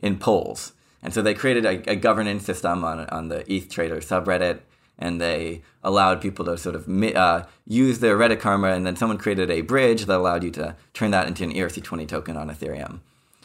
in 0.00 0.18
polls. 0.18 0.72
And 1.02 1.12
so 1.12 1.20
they 1.20 1.34
created 1.34 1.64
a, 1.64 1.90
a 1.90 1.96
governance 1.96 2.44
system 2.44 2.84
on, 2.84 3.06
on 3.06 3.28
the 3.28 3.50
ETH 3.52 3.68
Trader 3.68 3.96
subreddit, 3.96 4.60
and 4.98 5.20
they 5.20 5.62
allowed 5.82 6.20
people 6.20 6.44
to 6.44 6.56
sort 6.56 6.76
of 6.76 6.88
uh, 6.88 7.44
use 7.66 7.98
their 7.98 8.16
Reddit 8.16 8.40
Karma, 8.40 8.68
and 8.68 8.86
then 8.86 8.96
someone 8.96 9.18
created 9.18 9.50
a 9.50 9.62
bridge 9.62 10.06
that 10.06 10.16
allowed 10.16 10.44
you 10.44 10.50
to 10.52 10.76
turn 10.94 11.10
that 11.10 11.26
into 11.26 11.42
an 11.44 11.52
ERC20 11.52 12.06
token 12.06 12.36
on 12.36 12.48
Ethereum. 12.48 13.00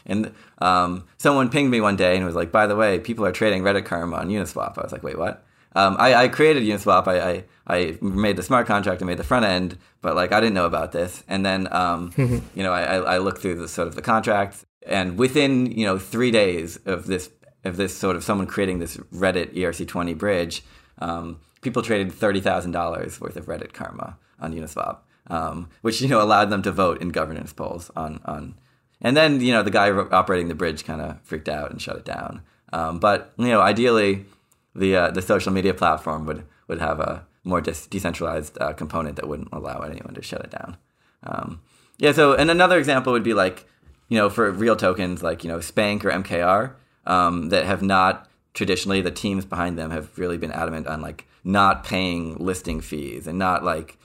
And 0.06 0.32
um, 0.58 1.04
someone 1.18 1.50
pinged 1.50 1.70
me 1.70 1.80
one 1.80 1.96
day 1.96 2.16
and 2.16 2.24
was 2.24 2.34
like, 2.34 2.50
"By 2.50 2.66
the 2.66 2.76
way, 2.76 2.98
people 2.98 3.26
are 3.26 3.32
trading 3.32 3.62
Reddit 3.62 3.84
Karma 3.84 4.16
on 4.16 4.28
Uniswap." 4.28 4.78
I 4.78 4.82
was 4.82 4.92
like, 4.92 5.02
"Wait, 5.02 5.18
what?" 5.18 5.44
Um, 5.74 5.96
I, 5.98 6.14
I, 6.14 6.28
created 6.28 6.62
Uniswap. 6.62 7.06
I, 7.06 7.20
I, 7.20 7.44
I, 7.66 7.98
made 8.00 8.36
the 8.36 8.42
smart 8.42 8.66
contract. 8.66 9.02
I 9.02 9.04
made 9.04 9.18
the 9.18 9.24
front 9.24 9.44
end, 9.44 9.76
but 10.00 10.16
like 10.16 10.32
I 10.32 10.40
didn't 10.40 10.54
know 10.54 10.64
about 10.64 10.92
this. 10.92 11.22
And 11.28 11.44
then 11.44 11.70
um, 11.72 12.12
you 12.16 12.62
know 12.62 12.72
I, 12.72 12.96
I 12.96 13.18
looked 13.18 13.42
through 13.42 13.56
the 13.56 13.68
sort 13.68 13.86
of 13.86 13.94
the 13.94 14.02
contracts, 14.02 14.64
and 14.86 15.18
within 15.18 15.66
you 15.66 15.84
know 15.84 15.98
three 15.98 16.30
days 16.30 16.78
of 16.86 17.06
this 17.06 17.30
of 17.64 17.76
this 17.76 17.96
sort 17.96 18.16
of 18.16 18.24
someone 18.24 18.46
creating 18.46 18.78
this 18.78 18.96
Reddit 19.12 19.54
ERC20 19.54 20.16
bridge, 20.16 20.62
um, 20.98 21.40
people 21.60 21.82
traded 21.82 22.12
thirty 22.12 22.40
thousand 22.40 22.72
dollars 22.72 23.20
worth 23.20 23.36
of 23.36 23.46
Reddit 23.46 23.72
Karma 23.72 24.16
on 24.40 24.54
Uniswap, 24.54 24.98
um, 25.28 25.68
which 25.82 26.00
you 26.00 26.08
know 26.08 26.22
allowed 26.22 26.50
them 26.50 26.62
to 26.62 26.72
vote 26.72 27.00
in 27.00 27.10
governance 27.10 27.52
polls 27.52 27.90
on 27.96 28.20
on. 28.24 28.54
And 29.00 29.16
then 29.16 29.40
you 29.40 29.52
know 29.52 29.62
the 29.62 29.70
guy 29.70 29.90
operating 29.90 30.48
the 30.48 30.54
bridge 30.54 30.84
kind 30.84 31.00
of 31.00 31.20
freaked 31.22 31.48
out 31.48 31.70
and 31.70 31.80
shut 31.80 31.96
it 31.96 32.04
down. 32.04 32.42
Um, 32.72 32.98
but 32.98 33.32
you 33.38 33.48
know 33.48 33.60
ideally 33.60 34.26
the 34.74 34.96
uh, 34.96 35.10
the 35.10 35.22
social 35.22 35.52
media 35.52 35.74
platform 35.74 36.26
would 36.26 36.44
would 36.68 36.80
have 36.80 37.00
a 37.00 37.26
more 37.44 37.60
dis- 37.60 37.86
decentralized 37.86 38.58
uh, 38.60 38.72
component 38.72 39.16
that 39.16 39.28
wouldn't 39.28 39.48
allow 39.52 39.80
anyone 39.80 40.14
to 40.14 40.22
shut 40.22 40.44
it 40.44 40.50
down. 40.50 40.76
Um, 41.22 41.62
yeah. 41.98 42.12
So, 42.12 42.34
and 42.34 42.50
another 42.50 42.78
example 42.78 43.12
would 43.12 43.22
be 43.22 43.34
like, 43.34 43.66
you 44.08 44.18
know, 44.18 44.28
for 44.28 44.50
real 44.50 44.76
tokens 44.76 45.22
like 45.22 45.44
you 45.44 45.48
know 45.48 45.60
Spank 45.60 46.04
or 46.04 46.10
MKR 46.10 46.74
um, 47.08 47.48
that 47.48 47.66
have 47.66 47.82
not 47.82 48.28
traditionally 48.54 49.00
the 49.00 49.10
teams 49.10 49.44
behind 49.44 49.76
them 49.76 49.90
have 49.90 50.16
really 50.16 50.38
been 50.38 50.52
adamant 50.52 50.86
on 50.86 51.00
like 51.00 51.26
not 51.42 51.82
paying 51.82 52.36
listing 52.36 52.80
fees 52.80 53.26
and 53.26 53.38
not 53.38 53.64
like 53.64 53.98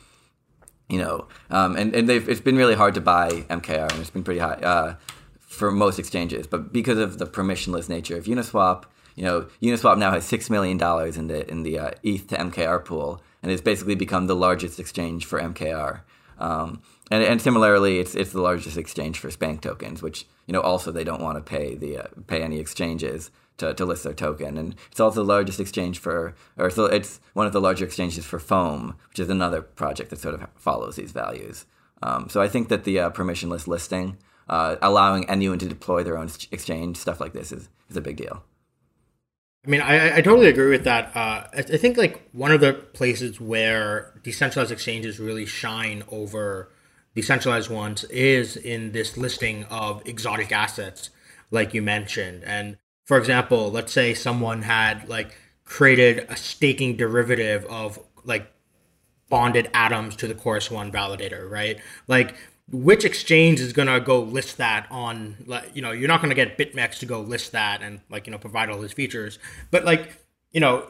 you 0.89 0.97
know 0.97 1.27
um, 1.51 1.75
and 1.75 1.93
and 1.93 2.09
they've 2.09 2.27
it's 2.27 2.41
been 2.41 2.57
really 2.57 2.75
hard 2.75 2.95
to 2.95 3.01
buy 3.01 3.29
MKR 3.29 3.91
and 3.91 3.99
it's 3.99 4.09
been 4.09 4.23
pretty 4.23 4.39
high 4.39 4.55
uh, 4.55 4.95
for 5.39 5.71
most 5.71 5.99
exchanges 5.99 6.47
but 6.47 6.73
because 6.73 6.97
of 6.97 7.19
the 7.19 7.27
permissionless 7.27 7.87
nature 7.87 8.17
of 8.17 8.25
Uniswap 8.25 8.85
you 9.15 9.23
know, 9.23 9.47
Uniswap 9.61 9.97
now 9.97 10.11
has 10.11 10.25
six 10.25 10.49
million 10.49 10.77
dollars 10.77 11.17
in 11.17 11.27
the 11.27 11.49
in 11.49 11.63
the 11.63 11.79
uh, 11.79 11.91
ETH 12.03 12.27
to 12.27 12.35
MKR 12.35 12.83
pool, 12.83 13.21
and 13.41 13.51
it's 13.51 13.61
basically 13.61 13.95
become 13.95 14.27
the 14.27 14.35
largest 14.35 14.79
exchange 14.79 15.25
for 15.25 15.39
MKR. 15.39 16.01
Um, 16.39 16.81
and, 17.13 17.23
and 17.23 17.39
similarly, 17.39 17.99
it's 17.99 18.15
it's 18.15 18.31
the 18.31 18.41
largest 18.41 18.75
exchange 18.75 19.19
for 19.19 19.29
Spank 19.29 19.61
tokens, 19.61 20.01
which 20.01 20.25
you 20.47 20.53
know 20.53 20.61
also 20.61 20.91
they 20.91 21.03
don't 21.03 21.21
want 21.21 21.37
to 21.37 21.43
pay 21.43 21.75
the 21.75 21.99
uh, 21.99 22.07
pay 22.25 22.41
any 22.41 22.59
exchanges 22.59 23.29
to, 23.57 23.71
to 23.75 23.85
list 23.85 24.03
their 24.03 24.15
token, 24.15 24.57
and 24.57 24.75
it's 24.89 24.99
also 24.99 25.21
the 25.21 25.27
largest 25.27 25.59
exchange 25.59 25.99
for, 25.99 26.33
or 26.57 26.71
so 26.71 26.85
it's 26.85 27.19
one 27.33 27.45
of 27.45 27.53
the 27.53 27.61
larger 27.61 27.85
exchanges 27.85 28.25
for 28.25 28.39
Foam, 28.39 28.95
which 29.09 29.19
is 29.19 29.29
another 29.29 29.61
project 29.61 30.09
that 30.09 30.19
sort 30.19 30.33
of 30.33 30.47
follows 30.55 30.95
these 30.95 31.11
values. 31.11 31.67
Um, 32.01 32.29
so 32.29 32.41
I 32.41 32.47
think 32.47 32.69
that 32.69 32.83
the 32.83 32.99
uh, 32.99 33.09
permissionless 33.11 33.67
listing, 33.67 34.17
uh, 34.49 34.77
allowing 34.81 35.29
anyone 35.29 35.59
to 35.59 35.69
deploy 35.69 36.03
their 36.03 36.17
own 36.17 36.31
exchange, 36.51 36.97
stuff 36.97 37.19
like 37.19 37.33
this 37.33 37.51
is 37.51 37.69
is 37.91 37.95
a 37.95 38.01
big 38.01 38.17
deal. 38.17 38.43
I 39.67 39.69
mean, 39.69 39.81
I, 39.81 40.17
I 40.17 40.21
totally 40.21 40.47
agree 40.47 40.71
with 40.71 40.85
that. 40.85 41.15
Uh, 41.15 41.45
I, 41.53 41.59
I 41.59 41.77
think 41.77 41.95
like 41.95 42.27
one 42.31 42.51
of 42.51 42.59
the 42.59 42.73
places 42.73 43.39
where 43.39 44.19
decentralized 44.23 44.71
exchanges 44.71 45.19
really 45.19 45.45
shine 45.45 46.03
over 46.09 46.71
decentralized 47.15 47.69
ones 47.69 48.03
is 48.05 48.57
in 48.57 48.91
this 48.91 49.17
listing 49.17 49.65
of 49.65 50.01
exotic 50.07 50.51
assets, 50.51 51.09
like 51.51 51.73
you 51.73 51.81
mentioned. 51.81 52.43
And 52.43 52.77
for 53.05 53.17
example, 53.17 53.71
let's 53.71 53.93
say 53.93 54.13
someone 54.13 54.63
had 54.63 55.07
like 55.07 55.35
created 55.65 56.25
a 56.29 56.35
staking 56.35 56.97
derivative 56.97 57.65
of 57.65 57.99
like 58.23 58.51
bonded 59.29 59.69
atoms 59.73 60.15
to 60.17 60.27
the 60.27 60.35
Chorus 60.35 60.69
One 60.69 60.91
validator, 60.91 61.49
right? 61.49 61.79
Like 62.07 62.35
which 62.71 63.03
exchange 63.03 63.59
is 63.59 63.73
going 63.73 63.87
to 63.87 63.99
go 63.99 64.21
list 64.21 64.57
that 64.57 64.87
on 64.89 65.35
like 65.45 65.69
you 65.75 65.81
know 65.81 65.91
you're 65.91 66.07
not 66.07 66.21
going 66.21 66.29
to 66.29 66.35
get 66.35 66.57
bitmex 66.57 66.99
to 66.99 67.05
go 67.05 67.19
list 67.19 67.51
that 67.51 67.81
and 67.81 67.99
like 68.09 68.25
you 68.25 68.31
know 68.31 68.37
provide 68.37 68.69
all 68.69 68.79
these 68.79 68.93
features 68.93 69.37
but 69.69 69.83
like 69.83 70.17
you 70.51 70.61
know 70.61 70.87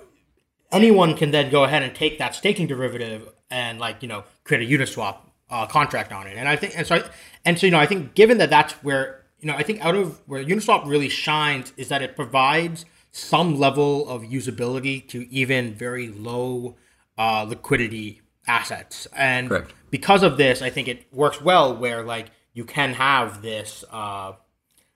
anyone 0.72 1.16
can 1.16 1.32
then 1.32 1.50
go 1.50 1.64
ahead 1.64 1.82
and 1.82 1.96
take 1.96 2.20
that 2.20 2.36
staking 2.36 2.68
derivative 2.68 3.28
and 3.50 3.80
like 3.80 4.02
you 4.02 4.08
know 4.08 4.24
create 4.44 4.62
a 4.62 4.78
uniswap 4.78 5.18
uh, 5.54 5.66
contract 5.68 6.12
on 6.12 6.28
it. 6.28 6.36
And 6.38 6.48
i 6.48 6.56
think 6.56 6.74
and 6.78 6.86
so 6.86 6.96
I, 6.96 7.04
and 7.46 7.60
so 7.60 7.68
you 7.68 7.72
know 7.72 7.80
i 7.80 7.86
think 7.86 8.16
given 8.16 8.38
that 8.40 8.50
that's 8.50 8.74
where 8.88 9.24
you 9.40 9.48
know 9.48 9.56
i 9.56 9.64
think 9.64 9.84
out 9.86 9.96
of 9.96 10.20
where 10.26 10.44
uniswap 10.44 10.88
really 10.88 11.10
shines 11.10 11.74
is 11.78 11.90
that 11.90 12.02
it 12.02 12.16
provides 12.16 12.86
some 13.12 13.60
level 13.60 14.10
of 14.10 14.24
usability 14.24 15.08
to 15.08 15.32
even 15.32 15.76
very 15.76 16.08
low 16.08 16.76
uh, 17.18 17.46
liquidity 17.48 18.22
assets. 18.48 19.08
And 19.16 19.50
Correct. 19.50 19.74
because 19.92 20.24
of 20.24 20.38
this, 20.38 20.62
I 20.64 20.72
think 20.72 20.88
it 20.88 21.06
works 21.14 21.40
well 21.40 21.78
where 21.78 22.04
like 22.04 22.32
you 22.54 22.66
can 22.66 22.94
have 22.94 23.44
this, 23.44 23.86
uh, 23.92 24.34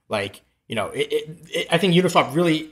like 0.09 0.41
you 0.67 0.75
know, 0.75 0.87
it, 0.87 1.07
it, 1.11 1.37
it, 1.49 1.67
I 1.69 1.77
think 1.77 1.93
Uniswap 1.93 2.35
really 2.35 2.71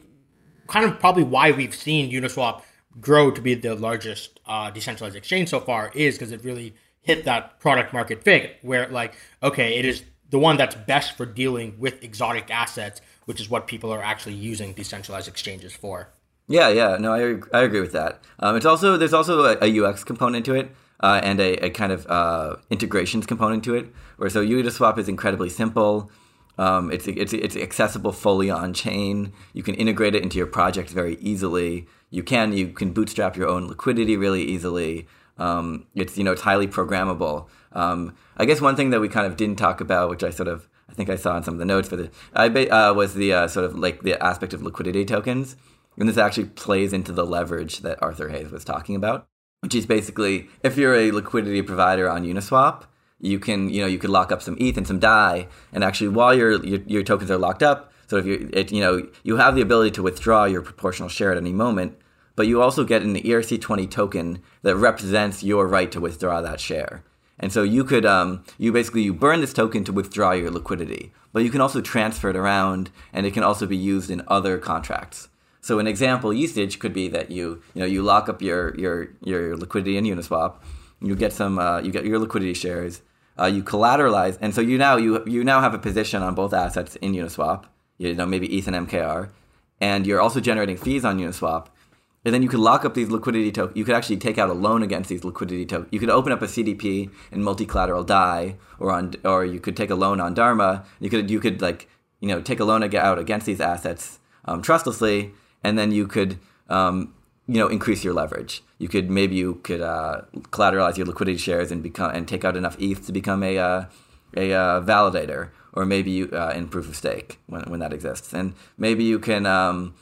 kind 0.68 0.86
of 0.86 1.00
probably 1.00 1.24
why 1.24 1.52
we've 1.52 1.76
seen 1.76 2.12
Uniswap 2.12 2.64
grow 3.00 3.30
to 3.30 3.42
be 3.42 3.54
the 3.54 3.76
largest 3.76 4.40
uh, 4.48 4.72
decentralized 4.72 5.16
exchange 5.16 5.50
so 5.50 5.60
far 5.60 5.92
is 5.94 6.16
because 6.16 6.32
it 6.32 6.44
really 6.44 6.74
hit 7.06 7.24
that 7.26 7.60
product 7.60 7.94
market 7.94 8.24
fit 8.24 8.58
where 8.62 8.88
like 8.90 9.16
okay, 9.42 9.78
it 9.78 9.86
is 9.86 10.04
the 10.30 10.40
one 10.40 10.58
that's 10.58 10.76
best 10.76 11.16
for 11.16 11.26
dealing 11.26 11.80
with 11.80 12.04
exotic 12.04 12.52
assets, 12.52 13.00
which 13.26 13.40
is 13.40 13.50
what 13.50 13.68
people 13.68 13.92
are 13.92 14.04
actually 14.04 14.34
using 14.34 14.74
decentralized 14.74 15.28
exchanges 15.28 15.74
for. 15.74 16.10
Yeah, 16.48 16.70
yeah, 16.70 16.98
no, 16.98 17.14
I, 17.14 17.58
I 17.58 17.64
agree 17.64 17.82
with 17.82 17.94
that. 17.94 18.22
Um, 18.40 18.56
it's 18.56 18.66
also 18.66 18.98
there's 18.98 19.14
also 19.14 19.46
a, 19.46 19.58
a 19.62 19.84
UX 19.84 20.04
component 20.04 20.46
to 20.46 20.56
it 20.56 20.72
uh, 21.00 21.22
and 21.24 21.40
a, 21.40 21.66
a, 21.66 21.70
kind 21.70 21.92
of 21.92 22.06
uh, 22.08 22.58
integrations 22.70 23.26
component 23.26 23.64
to 23.64 23.76
it. 23.76 23.88
Where 24.18 24.30
so 24.30 24.46
Uniswap 24.46 24.98
is 24.98 25.08
incredibly 25.08 25.50
simple. 25.50 26.12
Um, 26.58 26.92
it's, 26.92 27.08
it's 27.08 27.34
it's 27.34 27.56
accessible 27.56 28.14
fully 28.14 28.50
on 28.50 28.74
chain. 28.74 29.34
You 29.54 29.62
can 29.62 29.76
integrate 29.76 30.16
it 30.16 30.24
into 30.24 30.38
your 30.38 30.48
project 30.48 30.90
very 30.90 31.18
easily. 31.18 31.88
You 32.12 32.24
can 32.24 32.54
you 32.54 32.70
can 32.70 32.94
bootstrap 32.94 33.36
your 33.36 33.48
own 33.48 33.68
liquidity 33.68 34.16
really 34.16 34.44
easily. 34.44 35.08
Um, 35.38 35.88
it's 35.96 36.18
you 36.18 36.24
know 36.24 36.32
it's 36.32 36.42
highly 36.42 36.68
programmable. 36.68 37.48
Um, 37.74 38.16
I 38.38 38.46
guess 38.46 38.62
one 38.62 38.76
thing 38.76 38.90
that 38.92 39.02
we 39.02 39.10
kind 39.10 39.28
of 39.28 39.36
didn't 39.36 39.58
talk 39.58 39.82
about, 39.82 40.10
which 40.10 40.24
I 40.24 40.30
sort 40.30 40.48
of 40.48 40.70
I 40.90 40.94
think 40.94 41.10
I 41.10 41.16
saw 41.16 41.36
in 41.38 41.44
some 41.44 41.56
of 41.56 41.60
the 41.60 41.66
notes 41.66 41.90
for 41.90 41.96
the 41.96 42.10
I 42.34 42.48
uh, 42.48 42.94
was 42.94 43.14
the 43.16 43.34
uh, 43.34 43.48
sort 43.48 43.66
of 43.66 43.78
like 43.78 44.02
the 44.04 44.22
aspect 44.24 44.54
of 44.54 44.62
liquidity 44.62 45.06
tokens, 45.06 45.56
and 45.98 46.08
this 46.08 46.18
actually 46.18 46.46
plays 46.46 46.94
into 46.94 47.12
the 47.12 47.26
leverage 47.26 47.80
that 47.80 48.02
Arthur 48.02 48.30
Hayes 48.30 48.52
was 48.52 48.64
talking 48.64 48.96
about 48.96 49.28
which 49.66 49.74
is 49.74 49.88
basically 49.88 50.48
if 50.62 50.78
you're 50.78 50.94
a 50.94 51.10
liquidity 51.10 51.64
provider 51.64 52.08
on 52.08 52.24
Uniswap, 52.24 52.84
you 53.20 53.40
can 53.40 53.68
you 53.68 53.82
know 53.82 53.88
you 53.88 53.98
could 53.98 54.12
lock 54.12 54.32
up 54.32 54.44
some 54.44 54.56
ETH 54.60 54.78
and 54.78 54.86
some 54.86 55.00
DAI, 55.00 55.48
and 55.74 55.84
actually 55.84 56.10
while 56.10 56.36
your 56.36 56.64
your, 56.64 56.82
your 56.86 57.02
tokens 57.02 57.32
are 57.32 57.38
locked 57.40 57.64
up, 57.64 57.92
so 58.06 58.18
if 58.18 58.28
you 58.28 58.48
it, 58.54 58.72
you 58.72 58.80
know 58.80 59.08
you 59.24 59.38
have 59.38 59.56
the 59.56 59.62
ability 59.62 59.90
to 59.92 60.04
withdraw 60.04 60.46
your 60.46 60.62
proportional 60.62 61.10
share 61.10 61.32
at 61.32 61.38
any 61.38 61.52
moment, 61.52 61.98
but 62.36 62.48
you 62.48 62.62
also 62.62 62.84
get 62.84 63.02
an 63.02 63.16
ERC20 63.16 63.90
token 63.90 64.42
that 64.62 64.76
represents 64.76 65.44
your 65.44 65.68
right 65.68 65.92
to 65.92 66.02
withdraw 66.02 66.42
that 66.42 66.60
share. 66.60 67.04
And 67.40 67.52
so 67.52 67.64
you 67.64 67.84
could 67.84 68.06
um, 68.06 68.44
you 68.58 68.72
basically 68.72 69.04
you 69.04 69.14
burn 69.14 69.42
this 69.42 69.54
token 69.54 69.84
to 69.86 69.94
withdraw 69.94 70.32
your 70.32 70.52
liquidity, 70.52 71.12
but 71.34 71.44
you 71.44 71.50
can 71.50 71.62
also 71.62 71.82
transfer 71.82 72.30
it 72.30 72.36
around, 72.36 72.92
and 73.12 73.26
it 73.26 73.34
can 73.34 73.44
also 73.44 73.66
be 73.66 73.76
used 73.76 74.10
in 74.10 74.24
other 74.28 74.58
contracts. 74.58 75.28
So 75.60 75.80
an 75.80 75.88
example 75.88 76.32
usage 76.32 76.80
could 76.80 76.94
be 76.94 77.08
that 77.10 77.32
you 77.32 77.62
you 77.74 77.82
know 77.82 77.86
you 77.86 78.04
lock 78.04 78.30
up 78.30 78.42
your 78.42 78.74
your 78.76 79.10
your 79.22 79.58
liquidity 79.58 79.98
in 79.98 80.06
Uniswap, 80.06 80.56
you 81.02 81.16
get 81.16 81.34
some 81.34 81.60
uh, 81.60 81.80
you 81.80 81.92
get 81.92 82.06
your 82.06 82.20
liquidity 82.20 82.54
shares, 82.54 83.02
uh, 83.38 83.46
you 83.46 83.64
collateralize, 83.64 84.38
and 84.40 84.56
so 84.56 84.62
you 84.62 84.78
now 84.78 84.96
you 84.96 85.24
you 85.26 85.44
now 85.44 85.60
have 85.60 85.74
a 85.74 85.80
position 85.80 86.22
on 86.22 86.36
both 86.36 86.54
assets 86.54 86.96
in 86.98 87.14
Uniswap. 87.14 87.66
You 87.98 88.16
know 88.16 88.26
maybe 88.26 88.48
ETH 88.58 88.68
and 88.68 88.88
MKR, 88.88 89.30
and 89.82 90.08
you're 90.08 90.22
also 90.22 90.40
generating 90.40 90.78
fees 90.78 91.04
on 91.04 91.20
Uniswap. 91.20 91.68
And 92.26 92.34
then 92.34 92.42
you 92.42 92.50
could 92.50 92.60
lock 92.60 92.84
up 92.84 92.96
these 92.96 93.10
liquidity 93.10 93.52
tokens. 93.52 93.78
You 93.78 93.86
could 93.86 93.96
actually 93.96 94.18
take 94.18 94.40
out 94.40 94.50
a 94.50 94.54
loan 94.54 94.82
against 94.82 95.10
these 95.10 95.24
liquidity 95.24 95.66
tokens. 95.66 95.90
You 95.92 96.00
could 96.00 96.10
open 96.10 96.32
up 96.32 96.42
a 96.42 96.48
CDP 96.48 97.12
in 97.32 97.44
multi-collateral 97.44 98.04
DAI, 98.04 98.56
or 98.80 98.92
on, 98.92 99.14
or 99.24 99.46
you 99.46 99.60
could 99.60 99.78
take 99.78 99.92
a 99.92 99.96
loan 99.96 100.20
on 100.20 100.34
Dharma. 100.34 100.86
You 101.00 101.12
could, 101.12 101.30
you 101.30 101.40
could 101.40 101.62
like, 101.62 101.88
you 102.20 102.28
know, 102.28 102.42
take 102.42 102.60
a 102.60 102.66
loan 102.66 102.84
out 102.96 103.20
against 103.20 103.46
these 103.46 103.62
assets 103.62 104.20
um, 104.46 104.62
trustlessly, 104.62 105.34
and 105.64 105.78
then 105.78 105.92
you 105.92 106.08
could 106.08 106.40
um, 106.70 107.14
you 107.48 107.60
know 107.60 107.68
increase 107.68 108.04
your 108.04 108.14
leverage. 108.14 108.64
You 108.78 108.88
could 108.88 109.10
maybe 109.10 109.36
you 109.36 109.56
could 109.64 109.82
uh, 109.82 110.22
collateralize 110.52 110.98
your 110.98 111.06
liquidity 111.06 111.38
shares 111.38 111.72
and 111.72 111.84
become 111.84 112.12
and 112.12 112.28
take 112.28 112.46
out 112.46 112.58
enough 112.58 112.76
ETH 112.80 113.06
to 113.06 113.12
become 113.12 113.44
a 113.44 113.58
uh, 113.58 113.86
a 114.36 114.54
uh, 114.54 114.82
validator, 114.82 115.50
or 115.74 115.86
maybe 115.86 116.12
you 116.12 116.30
uh, 116.32 116.54
in 116.56 116.68
proof 116.68 116.88
of 116.88 116.96
stake 116.96 117.40
when 117.48 117.64
when 117.64 117.80
that 117.80 117.94
exists, 117.94 118.34
and 118.34 118.54
maybe 118.78 119.04
you 119.04 119.20
can. 119.20 119.46
Um, 119.46 119.96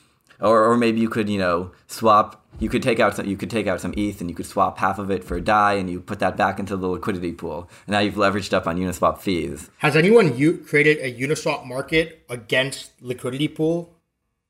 or, 0.43 0.63
or 0.65 0.77
maybe 0.77 0.99
you 0.99 1.09
could, 1.09 1.29
you 1.29 1.39
know, 1.39 1.71
swap. 1.87 2.39
You 2.59 2.69
could 2.69 2.83
take 2.83 2.99
out 2.99 3.15
some. 3.15 3.25
You 3.25 3.35
could 3.35 3.49
take 3.49 3.65
out 3.65 3.81
some 3.81 3.93
ETH, 3.97 4.21
and 4.21 4.29
you 4.29 4.35
could 4.35 4.45
swap 4.45 4.77
half 4.77 4.99
of 4.99 5.09
it 5.09 5.23
for 5.23 5.37
a 5.37 5.41
DAI, 5.41 5.73
and 5.73 5.89
you 5.89 5.99
put 5.99 6.19
that 6.19 6.37
back 6.37 6.59
into 6.59 6.77
the 6.77 6.87
liquidity 6.87 7.31
pool. 7.31 7.69
And 7.87 7.93
now 7.93 7.99
you've 7.99 8.15
leveraged 8.15 8.53
up 8.53 8.67
on 8.67 8.77
Uniswap 8.77 9.17
fees. 9.17 9.71
Has 9.79 9.95
anyone 9.95 10.37
u- 10.37 10.57
created 10.59 10.99
a 10.99 11.19
Uniswap 11.19 11.65
market 11.65 12.23
against 12.29 12.91
liquidity 13.01 13.47
pool 13.47 13.93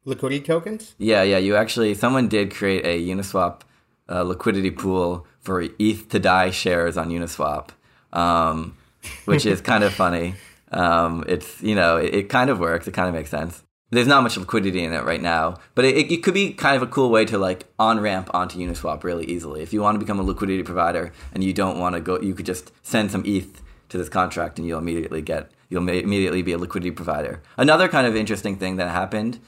liquidity 0.06 0.44
tokens? 0.44 0.96
Yeah, 0.98 1.24
yeah. 1.24 1.38
You 1.38 1.56
actually, 1.56 1.94
someone 1.94 2.28
did 2.28 2.54
create 2.54 2.86
a 2.86 3.00
Uniswap 3.02 3.62
uh, 4.10 4.24
liquidity 4.24 4.72
pool 4.72 5.26
for 5.40 5.62
ETH 5.62 6.10
to 6.10 6.20
DAI 6.20 6.52
shares 6.52 6.98
on 6.98 7.10
Uniswap, 7.10 7.70
um, 8.12 8.78
which 9.26 9.46
is 9.46 9.62
kind 9.62 9.84
of 9.84 9.94
funny. 9.94 10.36
Um, 10.74 11.24
it's 11.28 11.62
you 11.62 11.76
know 11.76 11.98
it, 11.98 12.16
it, 12.16 12.30
kind 12.30 12.50
of 12.50 12.58
works. 12.58 12.88
It 12.88 12.96
kind 12.96 13.08
of 13.08 13.14
makes 13.14 13.30
sense. 13.30 13.62
There's 13.94 14.08
not 14.08 14.24
much 14.24 14.38
liquidity 14.38 14.84
in 14.84 14.92
it 14.92 15.04
right 15.04 15.22
now, 15.22 15.58
but 15.76 15.86
it, 15.86 16.12
it 16.12 16.24
could 16.24 16.34
be 16.34 16.52
kind 16.54 16.76
of 16.76 16.82
a 16.82 16.88
cool 16.88 17.12
way 17.12 17.26
to 17.26 17.38
like 17.38 17.66
on 17.78 18.00
ramp 18.00 18.30
onto 18.34 18.58
Uniswap 18.58 19.04
really 19.04 19.26
easily. 19.26 19.62
If 19.62 19.72
you 19.72 19.82
want 19.82 19.96
to 19.96 20.00
become 20.00 20.20
a 20.20 20.24
liquidity 20.24 20.64
provider 20.64 21.14
and 21.32 21.44
you 21.44 21.54
don't 21.54 21.78
want 21.78 21.94
to 21.96 22.02
go, 22.02 22.20
you 22.20 22.34
could 22.34 22.48
just 22.48 22.72
send 22.82 23.12
some 23.12 23.24
ETH 23.26 23.62
to 23.90 23.98
this 24.00 24.10
contract 24.10 24.58
and 24.58 24.68
you'll 24.68 24.80
immediately 24.80 25.22
get 25.22 25.52
you'll 25.70 25.88
immediately 25.88 26.42
be 26.42 26.54
a 26.54 26.58
liquidity 26.58 26.92
provider. 26.92 27.42
Another 27.56 27.88
kind 27.88 28.08
of 28.08 28.16
interesting 28.16 28.56
thing 28.58 28.78
that 28.78 28.90
happened 28.90 29.40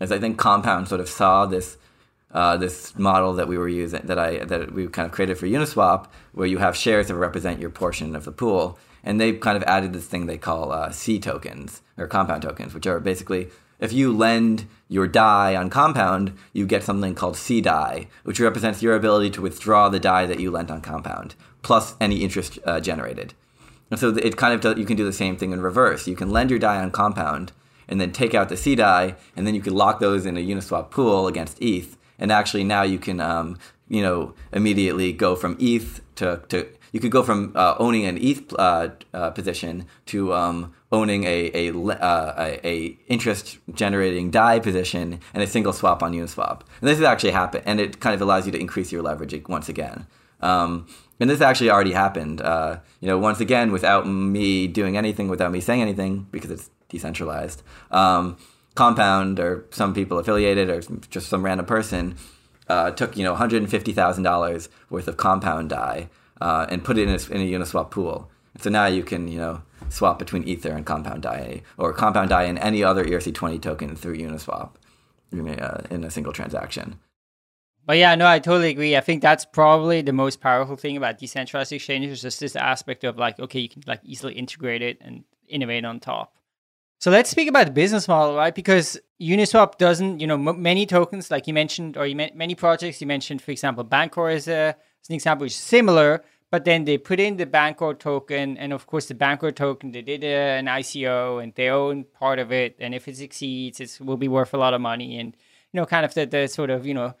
is 0.00 0.12
I 0.12 0.18
think 0.18 0.38
Compound 0.38 0.88
sort 0.88 1.00
of 1.00 1.08
saw 1.08 1.46
this 1.46 1.78
uh, 2.32 2.56
this 2.56 2.98
model 2.98 3.32
that 3.34 3.48
we 3.48 3.56
were 3.56 3.68
using 3.68 4.02
that 4.04 4.18
I 4.18 4.44
that 4.44 4.72
we 4.72 4.86
kind 4.88 5.06
of 5.06 5.12
created 5.12 5.38
for 5.38 5.46
Uniswap, 5.46 6.08
where 6.32 6.46
you 6.46 6.58
have 6.58 6.76
shares 6.76 7.06
that 7.08 7.14
represent 7.14 7.60
your 7.60 7.70
portion 7.70 8.14
of 8.14 8.24
the 8.24 8.32
pool, 8.32 8.78
and 9.02 9.20
they 9.20 9.32
kind 9.32 9.56
of 9.56 9.62
added 9.64 9.92
this 9.92 10.06
thing 10.06 10.26
they 10.26 10.36
call 10.36 10.72
uh, 10.72 10.90
C 10.90 11.18
tokens 11.18 11.80
or 11.96 12.06
compound 12.06 12.42
tokens, 12.42 12.74
which 12.74 12.86
are 12.86 13.00
basically 13.00 13.48
if 13.78 13.92
you 13.92 14.12
lend 14.12 14.66
your 14.88 15.06
DAI 15.06 15.56
on 15.56 15.70
compound, 15.70 16.36
you 16.52 16.66
get 16.66 16.84
something 16.84 17.14
called 17.14 17.36
C 17.36 17.60
DAI, 17.60 18.08
which 18.22 18.40
represents 18.40 18.82
your 18.82 18.94
ability 18.94 19.30
to 19.30 19.42
withdraw 19.42 19.88
the 19.88 20.00
DAI 20.00 20.26
that 20.26 20.40
you 20.40 20.50
lent 20.50 20.70
on 20.70 20.80
compound, 20.80 21.34
plus 21.62 21.94
any 22.00 22.22
interest 22.22 22.58
uh, 22.64 22.80
generated. 22.80 23.34
And 23.90 23.98
so 23.98 24.16
it 24.16 24.36
kind 24.36 24.54
of 24.54 24.60
does, 24.60 24.78
you 24.78 24.86
can 24.86 24.96
do 24.96 25.04
the 25.04 25.12
same 25.12 25.36
thing 25.36 25.52
in 25.52 25.60
reverse. 25.60 26.06
You 26.06 26.16
can 26.16 26.30
lend 26.30 26.50
your 26.50 26.58
DAI 26.58 26.78
on 26.78 26.90
compound 26.90 27.52
and 27.88 28.00
then 28.00 28.12
take 28.12 28.34
out 28.34 28.48
the 28.48 28.56
C 28.56 28.74
DAI, 28.74 29.14
and 29.36 29.46
then 29.46 29.54
you 29.54 29.60
can 29.60 29.74
lock 29.74 30.00
those 30.00 30.26
in 30.26 30.36
a 30.36 30.40
Uniswap 30.40 30.90
pool 30.90 31.26
against 31.26 31.60
ETH. 31.60 31.96
And 32.18 32.30
actually, 32.32 32.64
now 32.64 32.82
you 32.82 32.98
can, 32.98 33.20
um, 33.20 33.58
you 33.88 34.02
know, 34.02 34.34
immediately 34.52 35.12
go 35.12 35.36
from 35.36 35.56
ETH 35.60 36.00
to, 36.16 36.42
to 36.48 36.66
you 36.94 37.00
could 37.00 37.10
go 37.10 37.24
from 37.24 37.52
uh, 37.56 37.74
owning 37.80 38.04
an 38.06 38.16
ETH 38.18 38.54
uh, 38.56 38.90
uh, 39.12 39.30
position 39.32 39.84
to 40.06 40.32
um, 40.32 40.72
owning 40.92 41.24
a 41.24 41.50
a, 41.52 41.74
uh, 41.74 42.34
a, 42.38 42.66
a 42.66 42.98
interest 43.08 43.58
generating 43.74 44.30
DAI 44.30 44.60
position 44.60 45.18
and 45.34 45.42
a 45.42 45.46
single 45.48 45.72
swap 45.72 46.04
on 46.04 46.12
Uniswap. 46.12 46.60
And 46.80 46.88
this 46.88 46.98
has 46.98 47.04
actually 47.04 47.32
happened, 47.32 47.64
and 47.66 47.80
it 47.80 47.98
kind 47.98 48.14
of 48.14 48.22
allows 48.22 48.46
you 48.46 48.52
to 48.52 48.60
increase 48.60 48.92
your 48.92 49.02
leverage 49.02 49.34
once 49.48 49.68
again. 49.68 50.06
Um, 50.40 50.86
and 51.18 51.28
this 51.28 51.40
actually 51.40 51.68
already 51.68 51.90
happened. 51.90 52.40
Uh, 52.40 52.78
you 53.00 53.08
know, 53.08 53.18
once 53.18 53.40
again, 53.40 53.72
without 53.72 54.06
me 54.06 54.68
doing 54.68 54.96
anything, 54.96 55.26
without 55.26 55.50
me 55.50 55.60
saying 55.60 55.82
anything, 55.82 56.28
because 56.30 56.52
it's 56.52 56.70
decentralized. 56.88 57.64
Um, 57.90 58.36
Compound 58.76 59.40
or 59.40 59.66
some 59.70 59.94
people 59.94 60.20
affiliated 60.20 60.70
or 60.70 60.80
just 61.10 61.28
some 61.28 61.44
random 61.44 61.66
person 61.66 62.16
uh, 62.68 62.92
took 62.92 63.16
you 63.16 63.24
know 63.24 63.32
one 63.32 63.38
hundred 63.38 63.62
and 63.62 63.70
fifty 63.70 63.92
thousand 63.92 64.22
dollars 64.22 64.68
worth 64.90 65.08
of 65.08 65.16
Compound 65.16 65.70
DAI 65.70 66.08
uh, 66.44 66.66
and 66.68 66.84
put 66.84 66.98
it 66.98 67.08
in 67.08 67.08
a, 67.08 67.34
in 67.34 67.40
a 67.40 67.58
Uniswap 67.58 67.90
pool. 67.90 68.30
So 68.60 68.70
now 68.70 68.86
you 68.86 69.02
can 69.02 69.26
you 69.28 69.38
know 69.38 69.62
swap 69.88 70.18
between 70.18 70.44
Ether 70.44 70.72
and 70.72 70.84
Compound 70.84 71.22
DAI 71.22 71.62
or 71.78 71.92
Compound 71.92 72.28
DAI 72.28 72.44
and 72.44 72.58
any 72.58 72.84
other 72.84 73.04
ERC20 73.04 73.60
token 73.60 73.96
through 73.96 74.16
Uniswap 74.16 74.70
in 75.32 75.48
a, 75.48 75.52
uh, 75.52 75.82
in 75.90 76.04
a 76.04 76.10
single 76.10 76.32
transaction. 76.32 77.00
But 77.86 77.98
yeah, 77.98 78.14
no, 78.14 78.26
I 78.26 78.38
totally 78.38 78.70
agree. 78.70 78.96
I 78.96 79.00
think 79.00 79.20
that's 79.20 79.44
probably 79.44 80.00
the 80.00 80.12
most 80.12 80.40
powerful 80.40 80.76
thing 80.76 80.96
about 80.96 81.18
decentralized 81.18 81.72
exchanges, 81.72 82.22
just 82.22 82.40
this 82.40 82.56
aspect 82.56 83.04
of 83.04 83.18
like, 83.18 83.38
okay, 83.38 83.60
you 83.60 83.68
can 83.68 83.82
like 83.86 84.00
easily 84.04 84.34
integrate 84.34 84.80
it 84.80 84.98
and 85.00 85.24
innovate 85.48 85.84
on 85.84 86.00
top. 86.00 86.34
So 86.98 87.10
let's 87.10 87.28
speak 87.28 87.48
about 87.48 87.66
the 87.66 87.72
business 87.72 88.08
model, 88.08 88.36
right? 88.36 88.54
Because 88.54 88.98
Uniswap 89.20 89.76
doesn't, 89.76 90.20
you 90.20 90.26
know, 90.26 90.36
m- 90.36 90.62
many 90.62 90.86
tokens, 90.86 91.30
like 91.30 91.46
you 91.46 91.52
mentioned, 91.52 91.98
or 91.98 92.06
you 92.06 92.16
met 92.16 92.34
many 92.34 92.54
projects. 92.54 93.02
You 93.02 93.06
mentioned, 93.06 93.42
for 93.42 93.50
example, 93.50 93.84
Bancor 93.84 94.34
is, 94.34 94.48
a, 94.48 94.74
as 95.02 95.08
an 95.10 95.14
example, 95.14 95.44
which 95.44 95.52
is 95.52 95.58
similar, 95.58 96.24
but 96.54 96.64
then 96.64 96.84
they 96.84 96.98
put 96.98 97.18
in 97.18 97.36
the 97.36 97.46
Bancor 97.46 97.98
token, 97.98 98.56
and 98.58 98.72
of 98.72 98.86
course, 98.86 99.06
the 99.06 99.14
Bancor 99.14 99.52
token, 99.52 99.90
they 99.90 100.02
did 100.02 100.22
a, 100.22 100.56
an 100.60 100.66
ICO, 100.66 101.42
and 101.42 101.52
they 101.56 101.68
own 101.68 102.04
part 102.04 102.38
of 102.38 102.52
it. 102.52 102.76
And 102.78 102.94
if 102.94 103.08
it 103.08 103.16
succeeds, 103.16 103.80
it 103.80 103.98
will 104.00 104.16
be 104.16 104.28
worth 104.28 104.54
a 104.54 104.56
lot 104.56 104.72
of 104.72 104.80
money, 104.80 105.18
and 105.18 105.36
you 105.72 105.80
know, 105.80 105.84
kind 105.84 106.04
of 106.04 106.14
the, 106.14 106.26
the 106.26 106.46
sort 106.46 106.70
of 106.70 106.86
you 106.86 106.94
know 106.94 107.12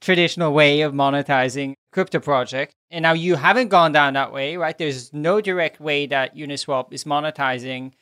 traditional 0.00 0.52
way 0.52 0.80
of 0.80 0.92
monetizing 0.92 1.74
crypto 1.92 2.18
project. 2.18 2.74
And 2.90 3.04
now 3.04 3.12
you 3.12 3.36
haven't 3.36 3.68
gone 3.68 3.92
down 3.92 4.14
that 4.14 4.32
way, 4.32 4.56
right? 4.56 4.76
There's 4.76 5.12
no 5.12 5.40
direct 5.40 5.78
way 5.78 6.06
that 6.06 6.34
Uniswap 6.34 6.92
is 6.92 7.04
monetizing. 7.04 7.92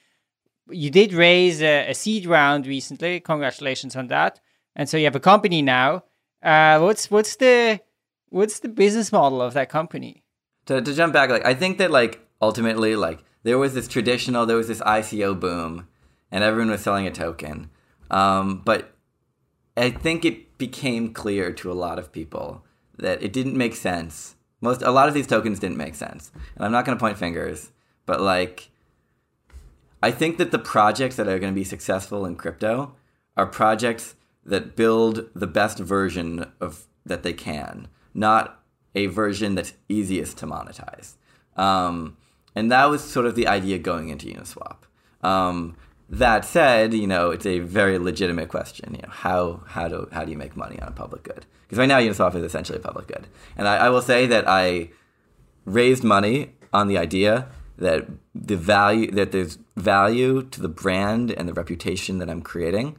You 0.71 0.89
did 0.89 1.13
raise 1.13 1.61
a, 1.61 1.91
a 1.91 1.95
seed 1.95 2.25
round 2.25 2.67
recently. 2.67 3.21
Congratulations 3.21 3.95
on 3.95 4.07
that. 4.07 4.41
And 4.75 4.89
so 4.89 4.97
you 4.97 5.05
have 5.05 5.17
a 5.17 5.21
company 5.21 5.61
now. 5.61 6.05
Uh, 6.43 6.79
what's 6.79 7.11
what's 7.11 7.37
the 7.37 7.79
what's 8.31 8.61
the 8.61 8.71
business 8.71 9.13
model 9.13 9.43
of 9.43 9.53
that 9.53 9.69
company? 9.69 10.25
To 10.69 10.81
to 10.81 10.95
jump 10.95 11.13
back, 11.13 11.31
like 11.31 11.45
I 11.45 11.55
think 11.55 11.79
that 11.79 11.91
like 11.91 12.21
ultimately 12.41 12.95
like 12.95 13.25
there 13.43 13.59
was 13.59 13.75
this 13.75 13.89
traditional, 13.89 14.47
there 14.47 14.57
was 14.57 14.69
this 14.69 14.81
ICO 14.81 15.39
boom, 15.39 15.89
and 16.31 16.45
everyone 16.45 16.71
was 16.71 16.83
selling 16.83 17.07
a 17.07 17.11
token. 17.11 17.71
Um, 18.11 18.63
but 18.65 18.95
I 19.77 19.91
think 19.91 20.25
it 20.25 20.59
became 20.59 21.13
clear 21.15 21.53
to 21.53 21.73
a 21.73 21.75
lot 21.75 21.99
of 21.99 22.13
people 22.13 22.65
that 22.99 23.23
it 23.23 23.33
didn't 23.33 23.57
make 23.57 23.75
sense. 23.75 24.35
Most 24.61 24.83
a 24.83 24.91
lot 24.91 25.09
of 25.09 25.15
these 25.15 25.27
tokens 25.27 25.59
didn't 25.59 25.77
make 25.77 25.95
sense. 25.95 26.31
And 26.57 26.65
I'm 26.65 26.73
not 26.73 26.85
going 26.85 26.99
to 26.99 27.01
point 27.01 27.17
fingers, 27.17 27.71
but 28.07 28.21
like 28.21 28.71
I 30.03 30.11
think 30.11 30.37
that 30.39 30.51
the 30.51 30.59
projects 30.59 31.17
that 31.17 31.29
are 31.29 31.39
going 31.39 31.53
to 31.53 31.59
be 31.59 31.65
successful 31.65 32.27
in 32.27 32.37
crypto 32.37 32.95
are 33.37 33.47
projects 33.47 34.17
that 34.45 34.77
build 34.77 35.31
the 35.35 35.47
best 35.47 35.79
version 35.79 36.53
of 36.61 36.87
that 37.07 37.23
they 37.23 37.33
can, 37.33 37.89
not 38.13 38.58
a 38.95 39.07
version 39.07 39.55
that's 39.55 39.75
easiest 39.89 40.39
to 40.39 40.47
monetize. 40.47 41.15
Um, 41.57 42.17
and 42.55 42.71
that 42.73 42.87
was 42.87 43.03
sort 43.03 43.27
of 43.27 43.35
the 43.35 43.47
idea 43.47 43.79
going 43.79 44.09
into 44.09 44.27
Uniswap. 44.27 44.79
Um, 45.23 45.77
that 46.11 46.45
said, 46.45 46.95
you 46.95 47.07
know, 47.07 47.31
it's 47.31 47.47
a 47.47 47.59
very 47.59 47.99
legitimate 47.99 48.49
question. 48.49 48.95
You 48.95 49.03
know, 49.03 49.11
how 49.11 49.63
how 49.67 49.89
do 49.89 50.09
how 50.13 50.25
do 50.25 50.31
you 50.31 50.39
make 50.39 50.57
money 50.57 50.81
on 50.81 50.89
a 50.89 50.93
public 50.93 51.23
good? 51.23 51.45
Because 51.63 51.79
right 51.79 51.87
now 51.87 51.99
Uniswap 51.99 52.35
is 52.35 52.43
essentially 52.43 52.79
a 52.79 52.81
public 52.81 53.09
good, 53.09 53.27
and 53.57 53.69
I, 53.69 53.77
I 53.77 53.89
will 53.91 54.01
say 54.01 54.27
that 54.27 54.49
I 54.49 54.91
raised 55.67 56.03
money 56.03 56.53
on 56.73 56.89
the 56.89 56.97
idea 56.97 57.49
that 57.77 58.07
the 58.35 58.57
value 58.57 59.11
that 59.11 59.33
there's 59.33 59.59
value 59.77 60.43
to 60.43 60.63
the 60.63 60.69
brand 60.69 61.31
and 61.31 61.49
the 61.49 61.53
reputation 61.53 62.19
that 62.19 62.31
I'm 62.31 62.43
creating, 62.43 62.97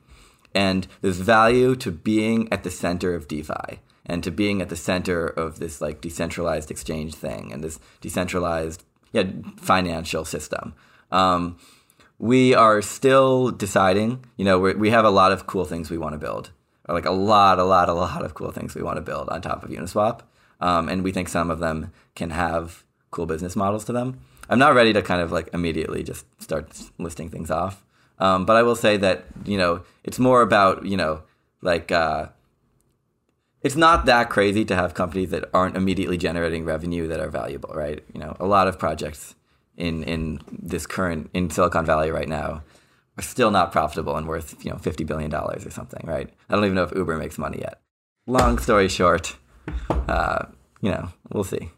and 0.53 0.87
there's 1.01 1.17
value 1.17 1.75
to 1.77 1.91
being 1.91 2.47
at 2.51 2.63
the 2.63 2.71
center 2.71 3.15
of 3.15 3.27
DeFi 3.27 3.79
and 4.09 4.23
to 4.23 4.31
being 4.31 4.61
at 4.61 4.69
the 4.69 4.75
center 4.75 5.27
of 5.27 5.59
this 5.59 5.79
like 5.79 6.01
decentralized 6.01 6.71
exchange 6.71 7.13
thing 7.13 7.53
and 7.53 7.63
this 7.63 7.79
decentralized 8.01 8.83
yeah 9.13 9.23
financial 9.57 10.25
system. 10.25 10.73
Um, 11.11 11.57
we 12.17 12.53
are 12.53 12.81
still 12.81 13.51
deciding. 13.51 14.25
You 14.35 14.45
know, 14.45 14.59
we 14.59 14.89
have 14.89 15.05
a 15.05 15.09
lot 15.09 15.31
of 15.31 15.47
cool 15.47 15.63
things 15.63 15.89
we 15.89 15.97
want 15.97 16.13
to 16.13 16.19
build, 16.19 16.51
like 16.87 17.05
a 17.05 17.11
lot, 17.11 17.59
a 17.59 17.63
lot, 17.63 17.87
a 17.87 17.93
lot 17.93 18.25
of 18.25 18.33
cool 18.33 18.51
things 18.51 18.75
we 18.75 18.81
want 18.81 18.97
to 18.97 19.01
build 19.01 19.29
on 19.29 19.41
top 19.41 19.63
of 19.63 19.69
Uniswap, 19.69 20.21
um, 20.59 20.89
and 20.89 21.03
we 21.03 21.11
think 21.11 21.29
some 21.29 21.49
of 21.49 21.59
them 21.59 21.93
can 22.15 22.31
have 22.31 22.83
cool 23.11 23.25
business 23.25 23.55
models 23.55 23.85
to 23.85 23.93
them. 23.93 24.19
I'm 24.49 24.59
not 24.59 24.73
ready 24.73 24.91
to 24.93 25.01
kind 25.01 25.21
of 25.21 25.31
like 25.31 25.49
immediately 25.53 26.03
just 26.03 26.25
start 26.41 26.77
listing 26.97 27.29
things 27.29 27.51
off, 27.51 27.85
um, 28.17 28.45
but 28.45 28.57
I 28.57 28.63
will 28.63 28.75
say 28.75 28.97
that 28.97 29.25
you 29.45 29.57
know 29.57 29.83
it's 30.03 30.19
more 30.19 30.41
about 30.41 30.85
you 30.85 30.97
know 30.97 31.21
like. 31.61 31.91
Uh, 31.91 32.29
it's 33.61 33.75
not 33.75 34.05
that 34.05 34.29
crazy 34.29 34.63
to 34.65 34.75
have 34.75 34.93
companies 34.93 35.31
that 35.31 35.49
aren't 35.53 35.75
immediately 35.75 36.17
generating 36.17 36.63
revenue 36.63 37.07
that 37.07 37.19
are 37.19 37.29
valuable, 37.29 37.71
right? 37.73 38.03
You 38.13 38.19
know, 38.19 38.35
a 38.39 38.45
lot 38.45 38.67
of 38.67 38.79
projects 38.79 39.35
in 39.77 40.03
in 40.03 40.41
this 40.51 40.85
current 40.85 41.29
in 41.33 41.49
Silicon 41.49 41.85
Valley 41.85 42.11
right 42.11 42.29
now 42.29 42.63
are 43.17 43.23
still 43.23 43.51
not 43.51 43.71
profitable 43.71 44.15
and 44.15 44.27
worth 44.27 44.63
you 44.63 44.71
know 44.71 44.77
fifty 44.77 45.03
billion 45.03 45.29
dollars 45.29 45.65
or 45.65 45.71
something, 45.71 46.05
right? 46.05 46.29
I 46.49 46.55
don't 46.55 46.65
even 46.65 46.75
know 46.75 46.83
if 46.83 46.95
Uber 46.95 47.17
makes 47.17 47.37
money 47.37 47.59
yet. 47.59 47.81
Long 48.27 48.59
story 48.59 48.87
short, 48.87 49.35
uh, 49.89 50.45
you 50.81 50.91
know, 50.91 51.09
we'll 51.31 51.43
see. 51.43 51.71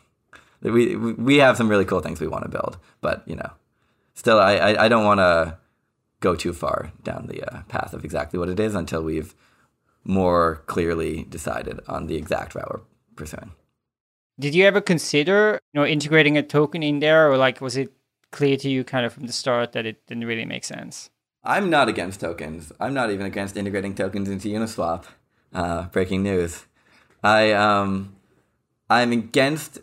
we 0.62 0.96
we 0.96 1.36
have 1.38 1.56
some 1.56 1.68
really 1.68 1.84
cool 1.84 2.00
things 2.00 2.20
we 2.20 2.26
want 2.26 2.44
to 2.44 2.50
build, 2.50 2.76
but 3.00 3.26
you 3.26 3.36
know, 3.36 3.50
still, 4.14 4.38
I 4.38 4.56
I, 4.56 4.84
I 4.84 4.88
don't 4.88 5.04
want 5.04 5.20
to 5.20 5.58
go 6.20 6.34
too 6.34 6.52
far 6.52 6.92
down 7.02 7.26
the 7.26 7.42
uh, 7.44 7.62
path 7.68 7.92
of 7.92 8.04
exactly 8.04 8.38
what 8.38 8.48
it 8.48 8.58
is 8.58 8.74
until 8.74 9.02
we've 9.02 9.34
more 10.04 10.62
clearly 10.66 11.24
decided 11.24 11.80
on 11.88 12.06
the 12.06 12.16
exact 12.16 12.54
route 12.54 12.68
we're 12.70 12.80
pursuing. 13.16 13.52
Did 14.38 14.54
you 14.54 14.64
ever 14.64 14.80
consider, 14.80 15.60
you 15.72 15.80
know, 15.80 15.86
integrating 15.86 16.36
a 16.36 16.42
token 16.42 16.82
in 16.82 16.98
there, 16.98 17.30
or 17.30 17.36
like 17.36 17.60
was 17.60 17.76
it 17.76 17.92
clear 18.32 18.56
to 18.56 18.68
you 18.68 18.84
kind 18.84 19.06
of 19.06 19.12
from 19.12 19.26
the 19.26 19.32
start 19.32 19.72
that 19.72 19.86
it 19.86 20.06
didn't 20.06 20.24
really 20.24 20.44
make 20.44 20.64
sense? 20.64 21.10
I'm 21.44 21.70
not 21.70 21.88
against 21.88 22.20
tokens. 22.20 22.72
I'm 22.80 22.94
not 22.94 23.10
even 23.10 23.26
against 23.26 23.56
integrating 23.56 23.94
tokens 23.94 24.28
into 24.28 24.48
Uniswap. 24.48 25.04
Uh, 25.52 25.84
breaking 25.84 26.24
news. 26.24 26.66
I 27.22 27.52
um, 27.52 28.16
I'm 28.90 29.12
against 29.12 29.78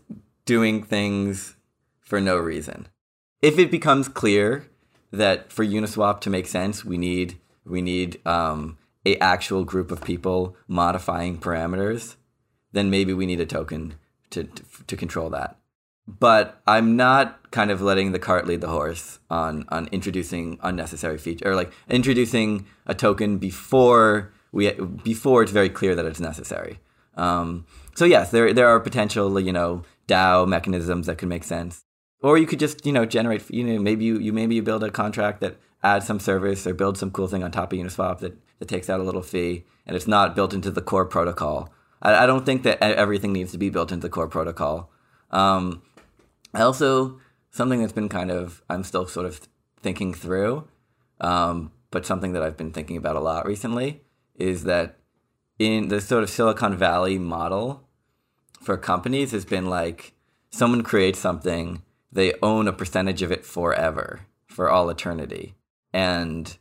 doing 0.46 0.84
things 0.84 1.56
for 2.02 2.20
no 2.20 2.38
reason. 2.38 2.90
If 3.42 3.58
it 3.58 3.72
becomes 3.72 4.10
clear 4.10 4.68
that 5.12 5.50
for 5.50 5.66
Uniswap 5.66 6.20
to 6.22 6.30
make 6.30 6.48
sense, 6.48 6.84
we 6.84 6.98
need 6.98 7.40
we 7.66 7.82
need 7.82 8.20
um, 8.28 8.78
a 9.06 9.18
actual 9.18 9.64
group 9.64 9.92
of 9.92 10.04
people 10.04 10.56
modifying 10.68 11.38
parameters, 11.40 12.16
then 12.72 12.90
maybe 12.90 13.14
we 13.14 13.26
need 13.26 13.40
a 13.40 13.46
token 13.46 13.96
to, 14.30 14.44
to, 14.44 14.64
to 14.88 14.98
control 14.98 15.30
that. 15.30 15.58
but 16.08 16.62
I'm 16.68 16.96
not 16.96 17.52
kind 17.52 17.72
of 17.72 17.82
letting 17.82 18.12
the 18.12 18.20
cart 18.20 18.48
lead 18.48 18.62
the 18.62 18.68
horse 18.70 19.20
on 19.30 19.66
on 19.70 19.88
introducing 19.92 20.60
unnecessary 20.62 21.18
feature 21.18 21.50
or 21.50 21.56
like 21.56 21.72
introducing 21.90 22.66
a 22.86 22.94
token 22.94 23.38
before 23.38 24.32
we 24.52 24.72
before 25.04 25.44
it's 25.44 25.52
very 25.52 25.70
clear 25.70 25.96
that 25.96 26.06
it's 26.06 26.20
necessary. 26.20 26.80
Um, 27.16 27.66
so 27.96 28.06
yes, 28.06 28.32
there 28.32 28.54
there 28.54 28.68
are 28.68 28.80
potential 28.80 29.40
you 29.40 29.54
know 29.54 29.84
DAO 30.08 30.48
mechanisms 30.48 31.06
that 31.08 31.18
could 31.18 31.30
make 31.30 31.44
sense, 31.44 31.84
or 32.22 32.38
you 32.38 32.48
could 32.48 32.60
just 32.60 32.86
you 32.86 32.92
know 32.92 33.06
generate 33.06 33.50
you 33.50 33.64
know 33.64 33.80
maybe 33.80 34.06
you, 34.06 34.18
you 34.20 34.34
maybe 34.34 34.56
you 34.56 34.64
build 34.64 34.84
a 34.84 34.92
contract 34.92 35.42
that 35.42 35.58
adds 35.84 36.06
some 36.06 36.20
service 36.20 36.68
or 36.68 36.74
build 36.74 36.98
some 36.98 37.12
cool 37.12 37.28
thing 37.28 37.44
on 37.44 37.52
top 37.52 37.74
of 37.74 37.80
Uniswap 37.80 38.20
that 38.20 38.38
that 38.62 38.70
takes 38.70 38.92
out 38.92 39.00
a 39.00 39.04
little 39.04 39.24
fee 39.24 39.66
and 39.88 39.96
it's 39.96 40.08
not 40.08 40.36
built 40.36 40.54
into 40.54 40.70
the 40.70 40.84
core 40.84 41.04
protocol. 41.06 41.74
I, 42.00 42.24
I 42.24 42.26
don't 42.28 42.46
think 42.46 42.62
that 42.62 42.80
everything 42.80 43.34
needs 43.34 43.52
to 43.54 43.58
be 43.58 43.72
built 43.72 43.92
into 43.92 44.04
the 44.04 44.12
core 44.12 44.28
protocol. 44.28 44.92
Um, 45.32 45.82
I 46.54 46.62
also 46.62 47.20
something 47.50 47.82
that's 47.82 47.92
been 47.92 48.08
kind 48.08 48.30
of 48.30 48.62
I'm 48.70 48.84
still 48.84 49.08
sort 49.08 49.26
of 49.26 49.42
thinking 49.82 50.14
through, 50.14 50.68
um, 51.20 51.72
but 51.90 52.06
something 52.06 52.34
that 52.34 52.44
I've 52.44 52.56
been 52.56 52.72
thinking 52.72 52.98
about 52.98 53.16
a 53.16 53.20
lot 53.20 53.48
recently 53.48 54.04
is 54.36 54.64
that 54.66 55.00
in 55.58 55.88
the 55.88 56.00
sort 56.00 56.22
of 56.22 56.30
Silicon 56.30 56.78
Valley 56.78 57.18
model 57.18 57.88
for 58.62 58.78
companies 58.78 59.32
has 59.32 59.44
been 59.44 59.66
like 59.66 60.14
someone 60.52 60.84
creates 60.84 61.18
something, 61.18 61.82
they 62.12 62.36
own 62.44 62.68
a 62.68 62.74
percentage 62.74 63.24
of 63.24 63.32
it 63.32 63.44
forever, 63.44 64.28
for 64.46 64.70
all 64.70 64.88
eternity. 64.92 65.56
And 65.92 66.56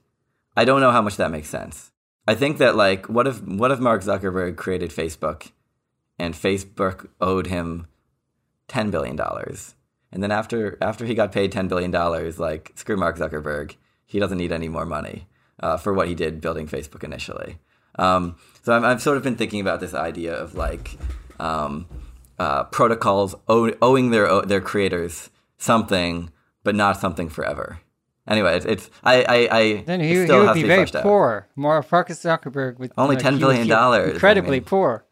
I 0.61 0.65
don't 0.65 0.81
know 0.81 0.93
how 0.93 1.03
much 1.03 1.17
that 1.17 1.31
makes 1.31 1.49
sense. 1.49 1.91
I 2.27 2.35
think 2.35 2.59
that 2.59 2.77
like 2.77 3.09
what 3.09 3.27
if 3.27 3.43
what 3.43 3.71
if 3.71 3.81
Mark 3.81 4.03
Zuckerberg 4.03 4.57
created 4.57 4.91
Facebook 4.91 5.53
and 6.19 6.35
Facebook 6.35 7.09
owed 7.21 7.47
him 7.47 7.87
10 8.69 8.91
billion 8.91 9.17
dollars 9.17 9.75
and 10.13 10.23
then 10.23 10.31
after 10.31 10.77
after 10.81 11.05
he 11.05 11.15
got 11.15 11.33
paid 11.33 11.53
ten 11.53 11.69
billion 11.69 11.91
dollars, 11.91 12.39
like 12.39 12.73
screw 12.75 12.97
Mark 12.97 13.17
Zuckerberg, 13.17 13.77
he 14.07 14.19
doesn't 14.19 14.39
need 14.39 14.53
any 14.53 14.69
more 14.69 14.85
money 14.85 15.29
uh, 15.61 15.77
for 15.77 15.93
what 15.93 16.09
he 16.09 16.15
did 16.15 16.41
building 16.41 16.67
Facebook 16.67 17.05
initially. 17.05 17.59
Um, 17.97 18.37
so 18.63 18.73
i 18.73 18.89
have 18.89 19.03
sort 19.03 19.17
of 19.17 19.23
been 19.23 19.37
thinking 19.37 19.61
about 19.61 19.81
this 19.81 19.95
idea 19.95 20.35
of 20.35 20.55
like 20.55 20.97
um, 21.39 21.87
uh, 22.39 22.65
protocols 22.65 23.35
ow- 23.49 23.77
owing 23.81 24.11
their 24.11 24.43
their 24.43 24.61
creators 24.61 25.31
something, 25.59 26.31
but 26.65 26.75
not 26.75 27.01
something 27.01 27.29
forever. 27.29 27.81
Anyway, 28.31 28.57
it's, 28.57 28.67
it's 28.67 28.91
I 29.03 29.23
I, 29.23 29.59
I 29.59 29.83
then 29.85 30.01
he, 30.01 30.11
he 30.11 30.19
would 30.21 30.55
be 30.55 30.63
very 30.63 30.87
poor. 30.87 31.49
More 31.57 31.85
Mark 31.91 32.09
Zuckerberg 32.09 32.79
with 32.79 32.93
only 32.97 33.17
ten 33.17 33.39
billion 33.39 33.67
dollars, 33.67 34.13
incredibly 34.13 34.59
I 34.59 34.61
mean, 34.61 34.65
poor, 34.65 35.05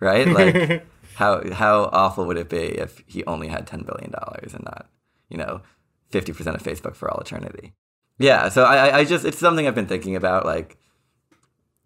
right? 0.00 0.26
Like. 0.26 0.86
How 1.16 1.50
how 1.50 1.88
awful 1.94 2.26
would 2.26 2.36
it 2.36 2.50
be 2.50 2.58
if 2.58 3.02
he 3.06 3.24
only 3.24 3.48
had 3.48 3.66
ten 3.66 3.84
billion 3.84 4.10
dollars 4.10 4.52
and 4.52 4.62
not, 4.64 4.86
you 5.30 5.38
know, 5.38 5.62
fifty 6.10 6.30
percent 6.30 6.56
of 6.56 6.62
Facebook 6.62 6.94
for 6.94 7.10
all 7.10 7.18
eternity? 7.18 7.72
Yeah, 8.18 8.50
so 8.50 8.64
I 8.64 8.98
I 8.98 9.04
just 9.06 9.24
it's 9.24 9.38
something 9.38 9.66
I've 9.66 9.74
been 9.74 9.86
thinking 9.86 10.14
about. 10.14 10.44
Like, 10.44 10.76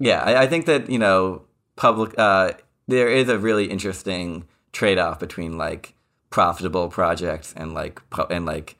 yeah, 0.01 0.21
I, 0.25 0.43
I 0.43 0.47
think 0.49 0.67
that 0.67 0.91
you 0.91 0.99
know 0.99 1.43
public 1.77 2.19
uh, 2.19 2.55
there 2.89 3.09
is 3.09 3.29
a 3.29 3.39
really 3.39 3.67
interesting 3.67 4.49
trade 4.73 4.99
off 4.99 5.21
between 5.21 5.57
like 5.57 5.95
profitable 6.31 6.89
projects 6.89 7.55
and 7.57 7.73
like 7.73 8.03
and 8.31 8.47
like 8.47 8.79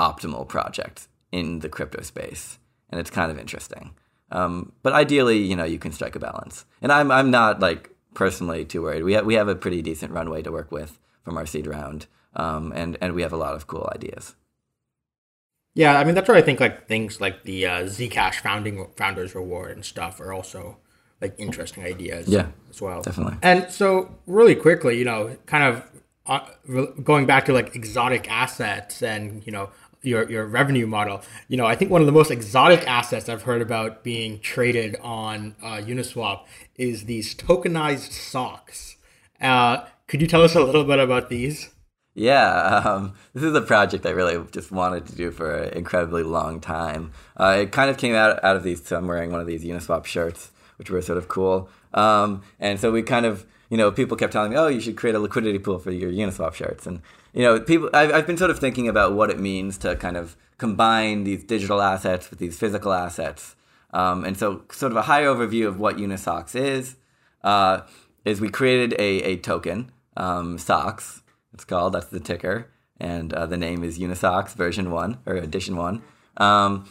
optimal 0.00 0.48
projects 0.48 1.08
in 1.32 1.60
the 1.60 1.68
crypto 1.68 2.02
space, 2.02 2.58
and 2.90 3.00
it's 3.00 3.10
kind 3.10 3.30
of 3.30 3.38
interesting. 3.38 3.94
Um, 4.30 4.72
but 4.82 4.92
ideally, 4.92 5.38
you 5.38 5.56
know, 5.56 5.64
you 5.64 5.78
can 5.78 5.92
strike 5.92 6.16
a 6.16 6.20
balance. 6.20 6.64
And 6.80 6.92
I'm 6.92 7.10
I'm 7.10 7.30
not 7.30 7.60
like 7.60 7.90
personally 8.14 8.64
too 8.64 8.82
worried. 8.82 9.02
We 9.02 9.14
have 9.14 9.26
we 9.26 9.34
have 9.34 9.48
a 9.48 9.56
pretty 9.56 9.82
decent 9.82 10.12
runway 10.12 10.42
to 10.42 10.52
work 10.52 10.70
with 10.70 10.98
from 11.22 11.36
our 11.36 11.46
seed 11.46 11.66
round, 11.66 12.06
um, 12.34 12.72
and 12.74 12.96
and 13.00 13.14
we 13.14 13.22
have 13.22 13.32
a 13.32 13.36
lot 13.36 13.54
of 13.54 13.66
cool 13.66 13.88
ideas. 13.94 14.34
Yeah, 15.74 15.98
I 15.98 16.04
mean 16.04 16.14
that's 16.14 16.28
where 16.28 16.36
I 16.36 16.42
think 16.42 16.60
like 16.60 16.86
things 16.86 17.20
like 17.20 17.44
the 17.44 17.66
uh, 17.66 17.82
Zcash 17.84 18.36
founding 18.36 18.88
founders 18.96 19.34
reward 19.34 19.72
and 19.72 19.84
stuff 19.84 20.20
are 20.20 20.32
also 20.32 20.78
like 21.20 21.34
interesting 21.38 21.84
ideas. 21.84 22.28
Yeah, 22.28 22.48
as 22.70 22.80
well, 22.80 23.02
definitely. 23.02 23.36
And 23.42 23.70
so 23.70 24.18
really 24.26 24.54
quickly, 24.54 24.98
you 24.98 25.04
know, 25.04 25.36
kind 25.46 25.64
of 25.64 25.84
uh, 26.26 26.40
going 27.02 27.26
back 27.26 27.46
to 27.46 27.52
like 27.52 27.74
exotic 27.74 28.30
assets 28.30 29.02
and 29.02 29.44
you 29.46 29.52
know 29.52 29.70
your 30.02 30.30
your 30.30 30.46
revenue 30.46 30.86
model. 30.86 31.22
You 31.48 31.56
know, 31.56 31.66
I 31.66 31.74
think 31.76 31.90
one 31.90 32.00
of 32.00 32.06
the 32.06 32.12
most 32.12 32.30
exotic 32.30 32.86
assets 32.86 33.28
I've 33.28 33.42
heard 33.42 33.62
about 33.62 34.02
being 34.02 34.40
traded 34.40 34.96
on 35.00 35.54
uh, 35.62 35.76
Uniswap 35.76 36.44
is 36.76 37.04
these 37.04 37.34
tokenized 37.34 38.12
socks. 38.12 38.96
Uh, 39.40 39.84
could 40.06 40.20
you 40.20 40.26
tell 40.26 40.42
us 40.42 40.54
a 40.54 40.62
little 40.62 40.84
bit 40.84 40.98
about 40.98 41.28
these? 41.28 41.70
Yeah, 42.14 42.82
um, 42.84 43.14
this 43.32 43.42
is 43.42 43.54
a 43.54 43.62
project 43.62 44.04
I 44.04 44.10
really 44.10 44.44
just 44.50 44.70
wanted 44.70 45.06
to 45.06 45.14
do 45.14 45.30
for 45.30 45.54
an 45.54 45.72
incredibly 45.72 46.22
long 46.22 46.60
time. 46.60 47.12
Uh, 47.38 47.56
it 47.60 47.72
kind 47.72 47.88
of 47.88 47.96
came 47.96 48.14
out 48.14 48.42
out 48.44 48.56
of 48.56 48.62
these. 48.62 48.84
So 48.84 48.98
I'm 48.98 49.06
wearing 49.06 49.32
one 49.32 49.40
of 49.40 49.46
these 49.46 49.64
Uniswap 49.64 50.04
shirts, 50.04 50.50
which 50.76 50.90
were 50.90 51.00
sort 51.00 51.16
of 51.16 51.28
cool. 51.28 51.70
Um, 51.94 52.42
and 52.60 52.78
so 52.78 52.92
we 52.92 53.02
kind 53.02 53.24
of, 53.24 53.46
you 53.72 53.78
know, 53.78 53.90
people 53.90 54.18
kept 54.18 54.34
telling 54.34 54.50
me, 54.50 54.58
"Oh, 54.58 54.68
you 54.68 54.80
should 54.80 54.98
create 54.98 55.16
a 55.16 55.18
liquidity 55.18 55.58
pool 55.58 55.78
for 55.78 55.90
your 55.90 56.12
Uniswap 56.12 56.52
shirts." 56.52 56.86
And 56.86 57.00
you 57.32 57.42
know, 57.42 57.58
people. 57.58 57.88
I've, 57.94 58.12
I've 58.12 58.26
been 58.26 58.36
sort 58.36 58.50
of 58.50 58.58
thinking 58.58 58.86
about 58.86 59.14
what 59.14 59.30
it 59.30 59.40
means 59.40 59.78
to 59.78 59.96
kind 59.96 60.18
of 60.18 60.36
combine 60.58 61.24
these 61.24 61.42
digital 61.42 61.80
assets 61.80 62.28
with 62.28 62.38
these 62.38 62.58
physical 62.58 62.92
assets. 62.92 63.56
Um, 63.94 64.26
and 64.26 64.36
so, 64.36 64.64
sort 64.70 64.92
of 64.92 64.98
a 64.98 65.02
high 65.02 65.22
overview 65.22 65.66
of 65.66 65.80
what 65.80 65.96
Unisocks 65.96 66.54
is 66.54 66.96
uh, 67.44 67.80
is 68.26 68.42
we 68.42 68.50
created 68.50 68.92
a, 69.00 69.22
a 69.22 69.36
token, 69.38 69.90
um, 70.18 70.58
Socks. 70.58 71.22
It's 71.54 71.64
called. 71.64 71.94
That's 71.94 72.08
the 72.08 72.20
ticker, 72.20 72.68
and 73.00 73.32
uh, 73.32 73.46
the 73.46 73.56
name 73.56 73.82
is 73.84 73.98
Unisocks 73.98 74.52
version 74.52 74.90
one 74.90 75.16
or 75.24 75.36
edition 75.36 75.76
one. 75.76 76.02
Um, 76.36 76.90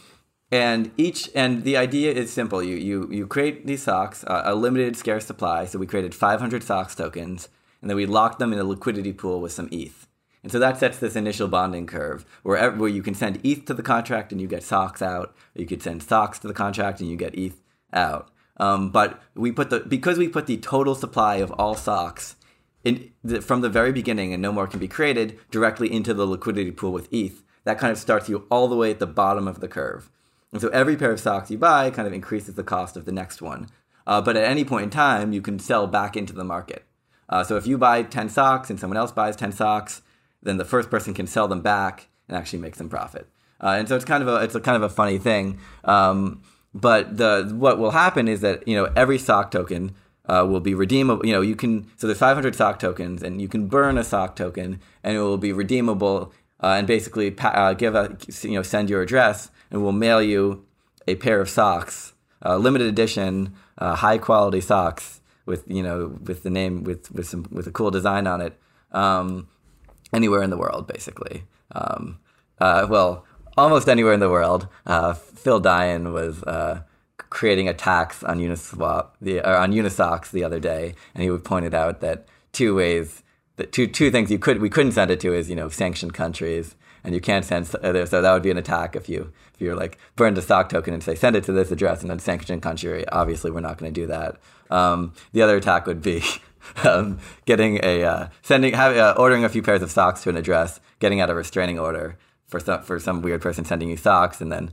and 0.52 0.92
each 0.98 1.30
and 1.34 1.64
the 1.64 1.78
idea 1.78 2.12
is 2.12 2.30
simple. 2.30 2.62
You 2.62 2.76
you 2.76 3.08
you 3.10 3.26
create 3.26 3.66
these 3.66 3.82
socks, 3.82 4.22
uh, 4.24 4.42
a 4.44 4.54
limited 4.54 4.96
scarce 4.96 5.24
supply. 5.24 5.64
So 5.64 5.78
we 5.78 5.86
created 5.86 6.14
500 6.14 6.62
socks 6.62 6.94
tokens, 6.94 7.48
and 7.80 7.88
then 7.88 7.96
we 7.96 8.04
locked 8.04 8.38
them 8.38 8.52
in 8.52 8.58
a 8.58 8.64
liquidity 8.64 9.14
pool 9.14 9.40
with 9.40 9.52
some 9.52 9.70
ETH. 9.72 10.06
And 10.42 10.52
so 10.52 10.58
that 10.58 10.78
sets 10.78 10.98
this 10.98 11.16
initial 11.16 11.48
bonding 11.48 11.86
curve 11.86 12.26
where, 12.42 12.72
where 12.72 12.88
you 12.88 13.02
can 13.02 13.14
send 13.14 13.40
ETH 13.44 13.64
to 13.66 13.74
the 13.74 13.82
contract 13.82 14.32
and 14.32 14.40
you 14.40 14.48
get 14.48 14.64
socks 14.64 15.00
out. 15.00 15.34
Or 15.56 15.60
you 15.60 15.66
could 15.66 15.82
send 15.82 16.02
socks 16.02 16.38
to 16.40 16.48
the 16.48 16.54
contract 16.54 17.00
and 17.00 17.08
you 17.08 17.16
get 17.16 17.38
ETH 17.38 17.60
out. 17.92 18.28
Um, 18.58 18.90
but 18.90 19.22
we 19.34 19.52
put 19.52 19.70
the 19.70 19.80
because 19.80 20.18
we 20.18 20.28
put 20.28 20.46
the 20.46 20.58
total 20.58 20.94
supply 20.94 21.36
of 21.36 21.50
all 21.52 21.74
socks 21.74 22.36
in 22.84 23.10
the, 23.24 23.40
from 23.40 23.62
the 23.62 23.70
very 23.70 23.92
beginning 23.92 24.34
and 24.34 24.42
no 24.42 24.52
more 24.52 24.66
can 24.66 24.80
be 24.80 24.88
created 24.88 25.38
directly 25.50 25.90
into 25.90 26.12
the 26.12 26.26
liquidity 26.26 26.72
pool 26.72 26.92
with 26.92 27.10
ETH. 27.10 27.42
That 27.64 27.78
kind 27.78 27.90
of 27.90 27.98
starts 27.98 28.28
you 28.28 28.46
all 28.50 28.68
the 28.68 28.76
way 28.76 28.90
at 28.90 28.98
the 28.98 29.06
bottom 29.06 29.48
of 29.48 29.60
the 29.60 29.68
curve. 29.68 30.10
And 30.52 30.60
so 30.60 30.68
every 30.68 30.96
pair 30.96 31.10
of 31.10 31.20
socks 31.20 31.50
you 31.50 31.58
buy 31.58 31.90
kind 31.90 32.06
of 32.06 32.12
increases 32.12 32.54
the 32.54 32.62
cost 32.64 32.96
of 32.96 33.04
the 33.04 33.12
next 33.12 33.40
one. 33.40 33.68
Uh, 34.06 34.20
but 34.20 34.36
at 34.36 34.44
any 34.44 34.64
point 34.64 34.84
in 34.84 34.90
time, 34.90 35.32
you 35.32 35.40
can 35.40 35.58
sell 35.58 35.86
back 35.86 36.16
into 36.16 36.32
the 36.32 36.44
market. 36.44 36.84
Uh, 37.28 37.42
so 37.42 37.56
if 37.56 37.66
you 37.66 37.78
buy 37.78 38.02
10 38.02 38.28
socks 38.28 38.68
and 38.68 38.78
someone 38.78 38.96
else 38.96 39.12
buys 39.12 39.36
10 39.36 39.52
socks, 39.52 40.02
then 40.42 40.58
the 40.58 40.64
first 40.64 40.90
person 40.90 41.14
can 41.14 41.26
sell 41.26 41.48
them 41.48 41.62
back 41.62 42.08
and 42.28 42.36
actually 42.36 42.58
make 42.58 42.74
some 42.74 42.88
profit. 42.88 43.28
Uh, 43.60 43.76
and 43.78 43.88
so 43.88 43.96
it's 43.96 44.04
kind 44.04 44.22
of 44.22 44.28
a 44.28 44.36
it's 44.36 44.54
a 44.54 44.60
kind 44.60 44.76
of 44.76 44.82
a 44.82 44.88
funny 44.88 45.18
thing. 45.18 45.58
Um, 45.84 46.42
but 46.74 47.16
the 47.16 47.52
what 47.54 47.78
will 47.78 47.92
happen 47.92 48.26
is 48.28 48.40
that 48.40 48.66
you 48.66 48.74
know 48.74 48.92
every 48.96 49.18
sock 49.18 49.50
token 49.50 49.94
uh, 50.26 50.44
will 50.48 50.60
be 50.60 50.74
redeemable. 50.74 51.24
You 51.24 51.32
know 51.32 51.40
you 51.40 51.54
can 51.54 51.88
so 51.96 52.06
there's 52.06 52.18
500 52.18 52.56
sock 52.56 52.78
tokens 52.80 53.22
and 53.22 53.40
you 53.40 53.48
can 53.48 53.68
burn 53.68 53.98
a 53.98 54.04
sock 54.04 54.34
token 54.34 54.80
and 55.04 55.16
it 55.16 55.20
will 55.20 55.38
be 55.38 55.52
redeemable 55.52 56.32
uh, 56.60 56.74
and 56.78 56.86
basically 56.86 57.30
pa- 57.30 57.48
uh, 57.48 57.72
give 57.74 57.94
a 57.94 58.16
you 58.42 58.52
know 58.52 58.62
send 58.62 58.90
your 58.90 59.00
address 59.00 59.50
and 59.72 59.82
we'll 59.82 59.90
mail 59.90 60.22
you 60.22 60.64
a 61.08 61.16
pair 61.16 61.40
of 61.40 61.50
socks, 61.50 62.12
uh, 62.44 62.56
limited 62.56 62.86
edition, 62.86 63.54
uh, 63.78 63.96
high 63.96 64.18
quality 64.18 64.60
socks 64.60 65.20
with 65.46 65.64
you 65.66 65.82
know 65.82 66.16
with 66.22 66.44
the 66.44 66.50
name 66.50 66.84
with 66.84 67.10
with 67.10 67.26
some 67.26 67.48
with 67.50 67.66
a 67.66 67.72
cool 67.72 67.90
design 67.90 68.28
on 68.28 68.40
it. 68.40 68.56
Um, 68.92 69.48
anywhere 70.12 70.42
in 70.42 70.50
the 70.50 70.58
world, 70.58 70.86
basically. 70.86 71.44
Um, 71.72 72.18
uh, 72.60 72.86
well, 72.88 73.24
almost 73.56 73.88
anywhere 73.88 74.12
in 74.12 74.20
the 74.20 74.28
world. 74.28 74.68
Uh, 74.86 75.14
Phil 75.14 75.58
Daian 75.58 76.12
was 76.12 76.42
uh, 76.44 76.82
creating 77.16 77.68
a 77.68 77.74
tax 77.74 78.22
on 78.22 78.38
Uniswap, 78.38 79.08
the, 79.20 79.40
or 79.40 79.56
on 79.56 79.72
Unisocks 79.72 80.30
the 80.30 80.44
other 80.44 80.60
day, 80.60 80.94
and 81.14 81.24
he 81.24 81.36
pointed 81.38 81.74
out 81.74 82.00
that 82.00 82.26
two 82.52 82.74
ways, 82.74 83.22
that 83.56 83.72
two 83.72 83.86
two 83.86 84.10
things 84.10 84.30
you 84.30 84.38
could 84.38 84.60
we 84.60 84.70
couldn't 84.70 84.92
send 84.92 85.10
it 85.10 85.20
to 85.20 85.34
is 85.34 85.48
you 85.48 85.56
know 85.56 85.68
sanctioned 85.68 86.14
countries, 86.14 86.76
and 87.04 87.14
you 87.14 87.20
can't 87.20 87.44
send 87.44 87.66
so 87.66 87.78
that 87.78 88.32
would 88.32 88.42
be 88.42 88.50
an 88.50 88.58
attack 88.58 88.96
if 88.96 89.08
you 89.08 89.32
if 89.54 89.60
you're 89.60 89.76
like 89.76 89.98
burned 90.16 90.38
a 90.38 90.42
sock 90.42 90.68
token 90.68 90.94
and 90.94 91.02
say 91.02 91.14
send 91.14 91.36
it 91.36 91.44
to 91.44 91.52
this 91.52 91.70
address 91.70 92.02
and 92.02 92.10
then 92.10 92.18
sanction 92.18 92.60
country. 92.60 93.06
Obviously, 93.08 93.50
we're 93.50 93.60
not 93.60 93.78
going 93.78 93.92
to 93.92 94.00
do 94.00 94.06
that. 94.06 94.36
Um, 94.70 95.12
the 95.32 95.42
other 95.42 95.56
attack 95.56 95.86
would 95.86 96.02
be 96.02 96.22
um, 96.84 97.18
getting 97.44 97.80
a 97.82 98.04
uh, 98.04 98.28
sending 98.42 98.74
have, 98.74 98.96
uh, 98.96 99.14
ordering 99.16 99.44
a 99.44 99.48
few 99.48 99.62
pairs 99.62 99.82
of 99.82 99.90
socks 99.90 100.22
to 100.22 100.30
an 100.30 100.36
address, 100.36 100.80
getting 101.00 101.20
out 101.20 101.30
a 101.30 101.34
restraining 101.34 101.78
order 101.78 102.16
for 102.46 102.60
some 102.60 102.82
for 102.82 102.98
some 102.98 103.22
weird 103.22 103.42
person 103.42 103.64
sending 103.64 103.88
you 103.88 103.96
socks, 103.96 104.40
and 104.40 104.52
then 104.52 104.72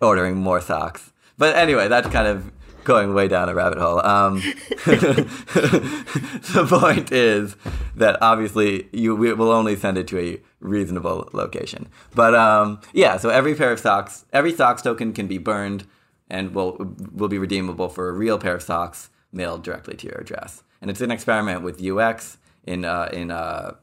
ordering 0.00 0.36
more 0.36 0.60
socks. 0.60 1.12
But 1.36 1.56
anyway, 1.56 1.88
that's 1.88 2.08
kind 2.08 2.26
of 2.26 2.50
going 2.88 3.12
way 3.12 3.28
down 3.28 3.50
a 3.50 3.54
rabbit 3.54 3.78
hole. 3.78 4.04
Um, 4.04 4.36
the 4.86 6.66
point 6.68 7.12
is 7.12 7.54
that 7.94 8.16
obviously 8.22 8.88
you 8.92 9.14
we 9.14 9.32
will 9.34 9.52
only 9.52 9.76
send 9.76 9.98
it 9.98 10.08
to 10.08 10.18
a 10.18 10.40
reasonable 10.58 11.28
location. 11.32 11.88
But 12.14 12.34
um, 12.34 12.80
yeah, 12.94 13.18
so 13.18 13.28
every 13.28 13.54
pair 13.54 13.70
of 13.70 13.78
socks, 13.78 14.24
every 14.32 14.54
socks 14.54 14.80
token 14.80 15.12
can 15.12 15.26
be 15.28 15.36
burned 15.36 15.86
and 16.30 16.54
will 16.54 16.96
will 17.12 17.28
be 17.28 17.38
redeemable 17.38 17.90
for 17.90 18.08
a 18.08 18.12
real 18.12 18.38
pair 18.38 18.56
of 18.56 18.62
socks 18.62 19.10
mailed 19.32 19.62
directly 19.62 19.94
to 19.96 20.06
your 20.06 20.18
address. 20.18 20.62
And 20.80 20.90
it's 20.90 21.02
an 21.02 21.10
experiment 21.10 21.62
with 21.62 21.84
UX 21.84 22.38
in 22.64 22.86
uh, 22.86 23.10
in 23.12 23.30
uh, 23.30 23.74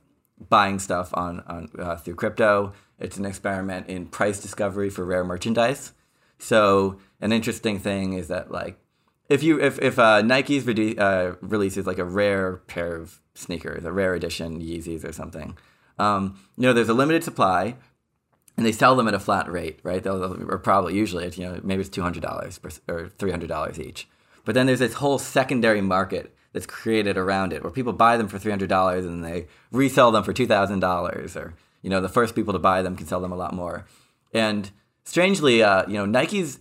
buying 0.49 0.79
stuff 0.79 1.13
on 1.13 1.41
on 1.41 1.69
uh, 1.77 1.95
through 1.97 2.15
crypto. 2.15 2.73
It's 2.97 3.17
an 3.17 3.25
experiment 3.25 3.87
in 3.87 4.07
price 4.07 4.39
discovery 4.39 4.89
for 4.89 5.05
rare 5.05 5.23
merchandise. 5.23 5.93
So 6.39 6.97
an 7.21 7.31
interesting 7.31 7.77
thing 7.77 8.13
is 8.13 8.29
that 8.29 8.51
like 8.51 8.79
if 9.29 9.43
you 9.43 9.59
if 9.59 9.79
if 9.79 9.97
uh, 9.97 10.21
Nike's 10.21 10.67
uh, 10.67 11.35
releases 11.41 11.87
like 11.87 11.97
a 11.97 12.05
rare 12.05 12.57
pair 12.67 12.95
of 12.95 13.19
sneakers, 13.33 13.85
a 13.85 13.91
rare 13.91 14.13
edition 14.13 14.61
Yeezys 14.61 15.07
or 15.07 15.11
something, 15.11 15.57
um, 15.97 16.39
you 16.57 16.63
know, 16.63 16.73
there's 16.73 16.89
a 16.89 16.93
limited 16.93 17.23
supply, 17.23 17.75
and 18.57 18.65
they 18.65 18.71
sell 18.71 18.95
them 18.95 19.07
at 19.07 19.13
a 19.13 19.19
flat 19.19 19.51
rate, 19.51 19.79
right? 19.83 20.03
They'll, 20.03 20.51
or 20.51 20.57
probably 20.57 20.95
usually 20.95 21.29
you 21.35 21.45
know 21.45 21.59
maybe 21.63 21.81
it's 21.81 21.89
two 21.89 22.03
hundred 22.03 22.21
dollars 22.21 22.59
or 22.87 23.09
three 23.09 23.31
hundred 23.31 23.49
dollars 23.49 23.79
each. 23.79 24.07
But 24.43 24.53
then 24.53 24.67
there's 24.67 24.79
this 24.79 24.95
whole 24.95 25.17
secondary 25.17 25.81
market 25.81 26.35
that's 26.53 26.67
created 26.67 27.17
around 27.17 27.51
it, 27.51 27.63
where 27.63 27.71
people 27.71 27.93
buy 27.93 28.17
them 28.17 28.27
for 28.27 28.37
three 28.37 28.51
hundred 28.51 28.69
dollars 28.69 29.05
and 29.05 29.23
they 29.23 29.47
resell 29.71 30.11
them 30.11 30.23
for 30.23 30.33
two 30.33 30.47
thousand 30.47 30.79
dollars, 30.79 31.35
or 31.35 31.55
you 31.81 31.89
know 31.89 31.99
the 31.99 32.09
first 32.09 32.35
people 32.35 32.53
to 32.53 32.59
buy 32.59 32.81
them 32.81 32.95
can 32.95 33.07
sell 33.07 33.21
them 33.21 33.31
a 33.31 33.37
lot 33.37 33.53
more. 33.53 33.85
And 34.33 34.69
strangely, 35.03 35.63
uh, 35.63 35.87
you 35.87 35.93
know, 35.93 36.05
Nike's 36.05 36.59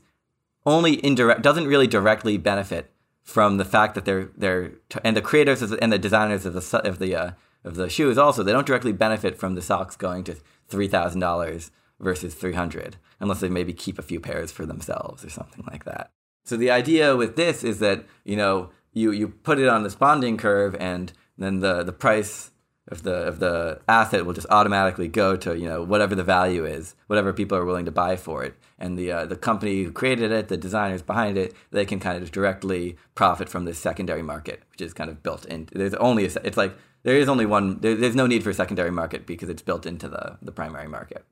only 0.67 1.05
indirect 1.05 1.43
doesn't 1.43 1.67
really 1.67 1.87
directly 1.87 2.37
benefit 2.37 2.91
from 3.23 3.57
the 3.57 3.65
fact 3.65 3.95
that 3.95 4.05
they're 4.05 4.31
they're 4.37 4.73
and 5.03 5.17
the 5.17 5.23
creators 5.23 5.63
and 5.63 5.93
the 5.93 5.99
designers 5.99 6.47
of 6.47 6.55
the 6.55 6.81
of 6.85 6.99
the 6.99 7.15
uh, 7.17 7.31
of 7.65 7.75
the 7.77 7.89
shoes 7.89 8.19
also 8.19 8.43
they 8.43 8.53
don't 8.53 8.67
directly 8.67 8.93
benefit 8.93 9.37
from 9.37 9.55
the 9.55 9.63
socks 9.63 9.97
going 9.97 10.23
to 10.25 10.37
three 10.69 10.89
thousand 10.89 11.21
dollars 11.21 11.71
versus 12.01 12.35
three 12.35 12.53
hundred 12.53 12.97
unless 13.21 13.41
they 13.41 13.49
maybe 13.49 13.73
keep 13.73 13.99
a 13.99 14.03
few 14.03 14.21
pairs 14.21 14.53
for 14.53 14.67
themselves 14.67 15.25
or 15.25 15.31
something 15.31 15.65
like 15.71 15.85
that. 15.85 16.11
So 16.45 16.57
the 16.57 16.71
idea 16.71 17.17
with 17.17 17.37
this 17.37 17.65
is 17.65 17.79
that 17.79 18.05
you 18.25 18.37
know 18.37 18.71
you 18.93 19.11
you 19.11 19.29
put 19.29 19.59
it 19.59 19.69
on 19.69 19.83
this 19.83 19.95
bonding 19.95 20.37
curve 20.37 20.77
and 20.79 21.13
then 21.39 21.61
the 21.61 21.83
the 21.83 21.93
price 21.93 22.51
of 22.89 23.03
the 23.03 23.15
of 23.15 23.39
the 23.39 23.81
asset 23.89 24.27
will 24.27 24.35
just 24.35 24.47
automatically 24.51 25.09
go 25.09 25.37
to 25.37 25.59
you 25.59 25.69
know 25.69 25.83
whatever 25.83 26.15
the 26.15 26.25
value 26.25 26.65
is, 26.65 26.95
whatever 27.07 27.33
people 27.33 27.57
are 27.57 27.65
willing 27.65 27.87
to 27.87 27.91
buy 27.91 28.17
for 28.17 28.45
it, 28.45 28.55
and 28.79 28.99
the 28.99 29.11
uh, 29.11 29.27
the 29.27 29.37
company 29.37 29.83
who 29.83 29.91
created 29.91 30.31
it, 30.31 30.49
the 30.49 30.57
designers 30.57 31.03
behind 31.03 31.39
it, 31.39 31.55
they 31.71 31.85
can 31.85 31.99
kind 31.99 32.23
of 32.23 32.31
directly 32.31 32.97
profit 33.15 33.49
from 33.49 33.65
this 33.65 33.79
secondary 33.79 34.23
market, 34.23 34.63
which 34.71 34.83
is 34.83 34.93
kind 34.93 35.11
of 35.11 35.23
built 35.23 35.47
in. 35.47 35.69
There's 35.73 35.95
only 35.95 36.27
a, 36.27 36.31
it's 36.45 36.57
like 36.57 36.77
there 37.05 37.17
is 37.17 37.29
only 37.29 37.47
one. 37.47 37.81
There, 37.81 37.95
there's 37.95 38.17
no 38.17 38.27
need 38.27 38.43
for 38.43 38.51
a 38.51 38.55
secondary 38.55 38.91
market 38.91 39.27
because 39.27 39.49
it's 39.49 39.63
built 39.63 39.87
into 39.87 40.09
the 40.09 40.39
the 40.43 40.53
primary 40.53 40.89
market. 40.89 41.25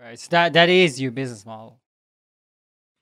Right. 0.00 0.18
So 0.18 0.28
that 0.30 0.52
that 0.52 0.68
is 0.68 1.00
your 1.00 1.10
business 1.10 1.44
model. 1.44 1.78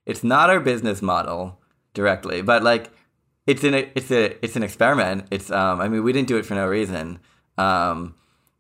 It's 0.07 0.25
not 0.25 0.51
our 0.51 0.61
business 0.61 1.03
model 1.03 1.59
directly, 1.93 2.43
but 2.43 2.63
like 2.63 2.91
it's 3.47 3.65
an 3.65 3.75
it's 3.75 4.11
a 4.11 4.43
it's 4.45 4.57
an 4.57 4.63
experiment. 4.63 5.27
It's 5.31 5.51
um 5.51 5.81
I 5.81 5.89
mean 5.89 6.03
we 6.03 6.13
didn't 6.13 6.29
do 6.29 6.37
it 6.37 6.47
for 6.47 6.55
no 6.55 6.67
reason. 6.67 7.19
Um, 7.59 8.15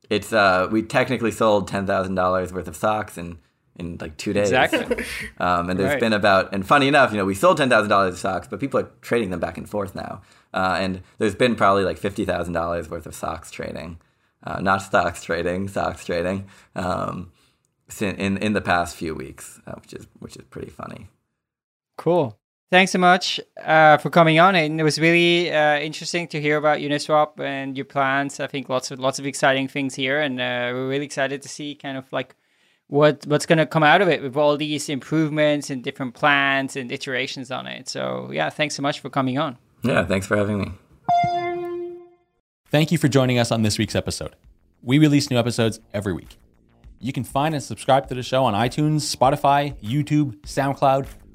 it's 0.08 0.32
uh, 0.32 0.68
we 0.70 0.82
technically 0.82 1.30
sold 1.30 1.68
ten 1.68 1.86
thousand 1.86 2.14
dollars 2.16 2.52
worth 2.52 2.68
of 2.68 2.76
socks 2.76 3.16
in 3.18 3.38
in 3.76 3.96
like 4.00 4.16
two 4.16 4.32
days. 4.32 4.48
Exactly. 4.50 5.04
Um, 5.38 5.70
and 5.70 5.78
there's 5.80 5.92
Right. 5.92 6.00
been 6.00 6.12
about 6.12 6.52
and 6.52 6.66
funny 6.66 6.88
enough, 6.88 7.12
you 7.12 7.16
know, 7.18 7.24
we 7.24 7.34
sold 7.34 7.56
ten 7.56 7.70
thousand 7.70 7.88
dollars 7.90 8.14
of 8.14 8.20
socks, 8.20 8.48
but 8.48 8.60
people 8.60 8.80
are 8.80 8.90
trading 9.00 9.30
them 9.30 9.40
back 9.40 9.56
and 9.56 9.68
forth 9.68 9.94
now. 9.94 10.22
Uh, 10.52 10.76
and 10.80 11.02
there's 11.18 11.34
been 11.36 11.54
probably 11.54 11.84
like 11.84 11.96
fifty 11.98 12.24
thousand 12.24 12.52
dollars 12.54 12.90
worth 12.90 13.06
of 13.06 13.14
socks 13.14 13.50
trading, 13.50 13.98
uh, 14.44 14.60
not 14.60 14.82
stocks 14.82 15.22
trading, 15.22 15.68
socks 15.68 16.04
trading, 16.04 16.46
um, 16.74 17.30
in 18.00 18.36
in 18.38 18.52
the 18.52 18.60
past 18.60 18.96
few 18.96 19.14
weeks, 19.14 19.60
uh, 19.66 19.72
which 19.80 19.94
is 19.94 20.06
which 20.18 20.36
is 20.36 20.44
pretty 20.50 20.70
funny. 20.70 21.08
Cool. 21.96 22.39
Thanks 22.70 22.92
so 22.92 23.00
much 23.00 23.40
uh, 23.64 23.96
for 23.96 24.10
coming 24.10 24.38
on, 24.38 24.54
and 24.54 24.78
it 24.78 24.84
was 24.84 25.00
really 25.00 25.52
uh, 25.52 25.78
interesting 25.80 26.28
to 26.28 26.40
hear 26.40 26.56
about 26.56 26.78
Uniswap 26.78 27.40
and 27.40 27.76
your 27.76 27.84
plans. 27.84 28.38
I 28.38 28.46
think 28.46 28.68
lots 28.68 28.92
of 28.92 29.00
lots 29.00 29.18
of 29.18 29.26
exciting 29.26 29.66
things 29.66 29.96
here, 29.96 30.20
and 30.20 30.40
uh, 30.40 30.70
we're 30.72 30.88
really 30.88 31.04
excited 31.04 31.42
to 31.42 31.48
see 31.48 31.74
kind 31.74 31.98
of 31.98 32.04
like 32.12 32.36
what 32.86 33.26
what's 33.26 33.44
going 33.44 33.58
to 33.58 33.66
come 33.66 33.82
out 33.82 34.02
of 34.02 34.08
it 34.08 34.22
with 34.22 34.36
all 34.36 34.56
these 34.56 34.88
improvements 34.88 35.68
and 35.68 35.82
different 35.82 36.14
plans 36.14 36.76
and 36.76 36.92
iterations 36.92 37.50
on 37.50 37.66
it. 37.66 37.88
So 37.88 38.30
yeah, 38.32 38.50
thanks 38.50 38.76
so 38.76 38.82
much 38.82 39.00
for 39.00 39.10
coming 39.10 39.36
on. 39.36 39.58
Yeah, 39.82 40.04
thanks 40.04 40.28
for 40.28 40.36
having 40.36 40.60
me. 40.60 40.72
Thank 42.70 42.92
you 42.92 42.98
for 42.98 43.08
joining 43.08 43.36
us 43.36 43.50
on 43.50 43.62
this 43.62 43.78
week's 43.78 43.96
episode. 43.96 44.36
We 44.80 45.00
release 45.00 45.28
new 45.28 45.38
episodes 45.38 45.80
every 45.92 46.12
week. 46.12 46.36
You 47.00 47.12
can 47.12 47.24
find 47.24 47.52
and 47.52 47.64
subscribe 47.64 48.06
to 48.08 48.14
the 48.14 48.22
show 48.22 48.44
on 48.44 48.54
iTunes, 48.54 49.16
Spotify, 49.16 49.74
YouTube, 49.82 50.36
SoundCloud, 50.42 51.08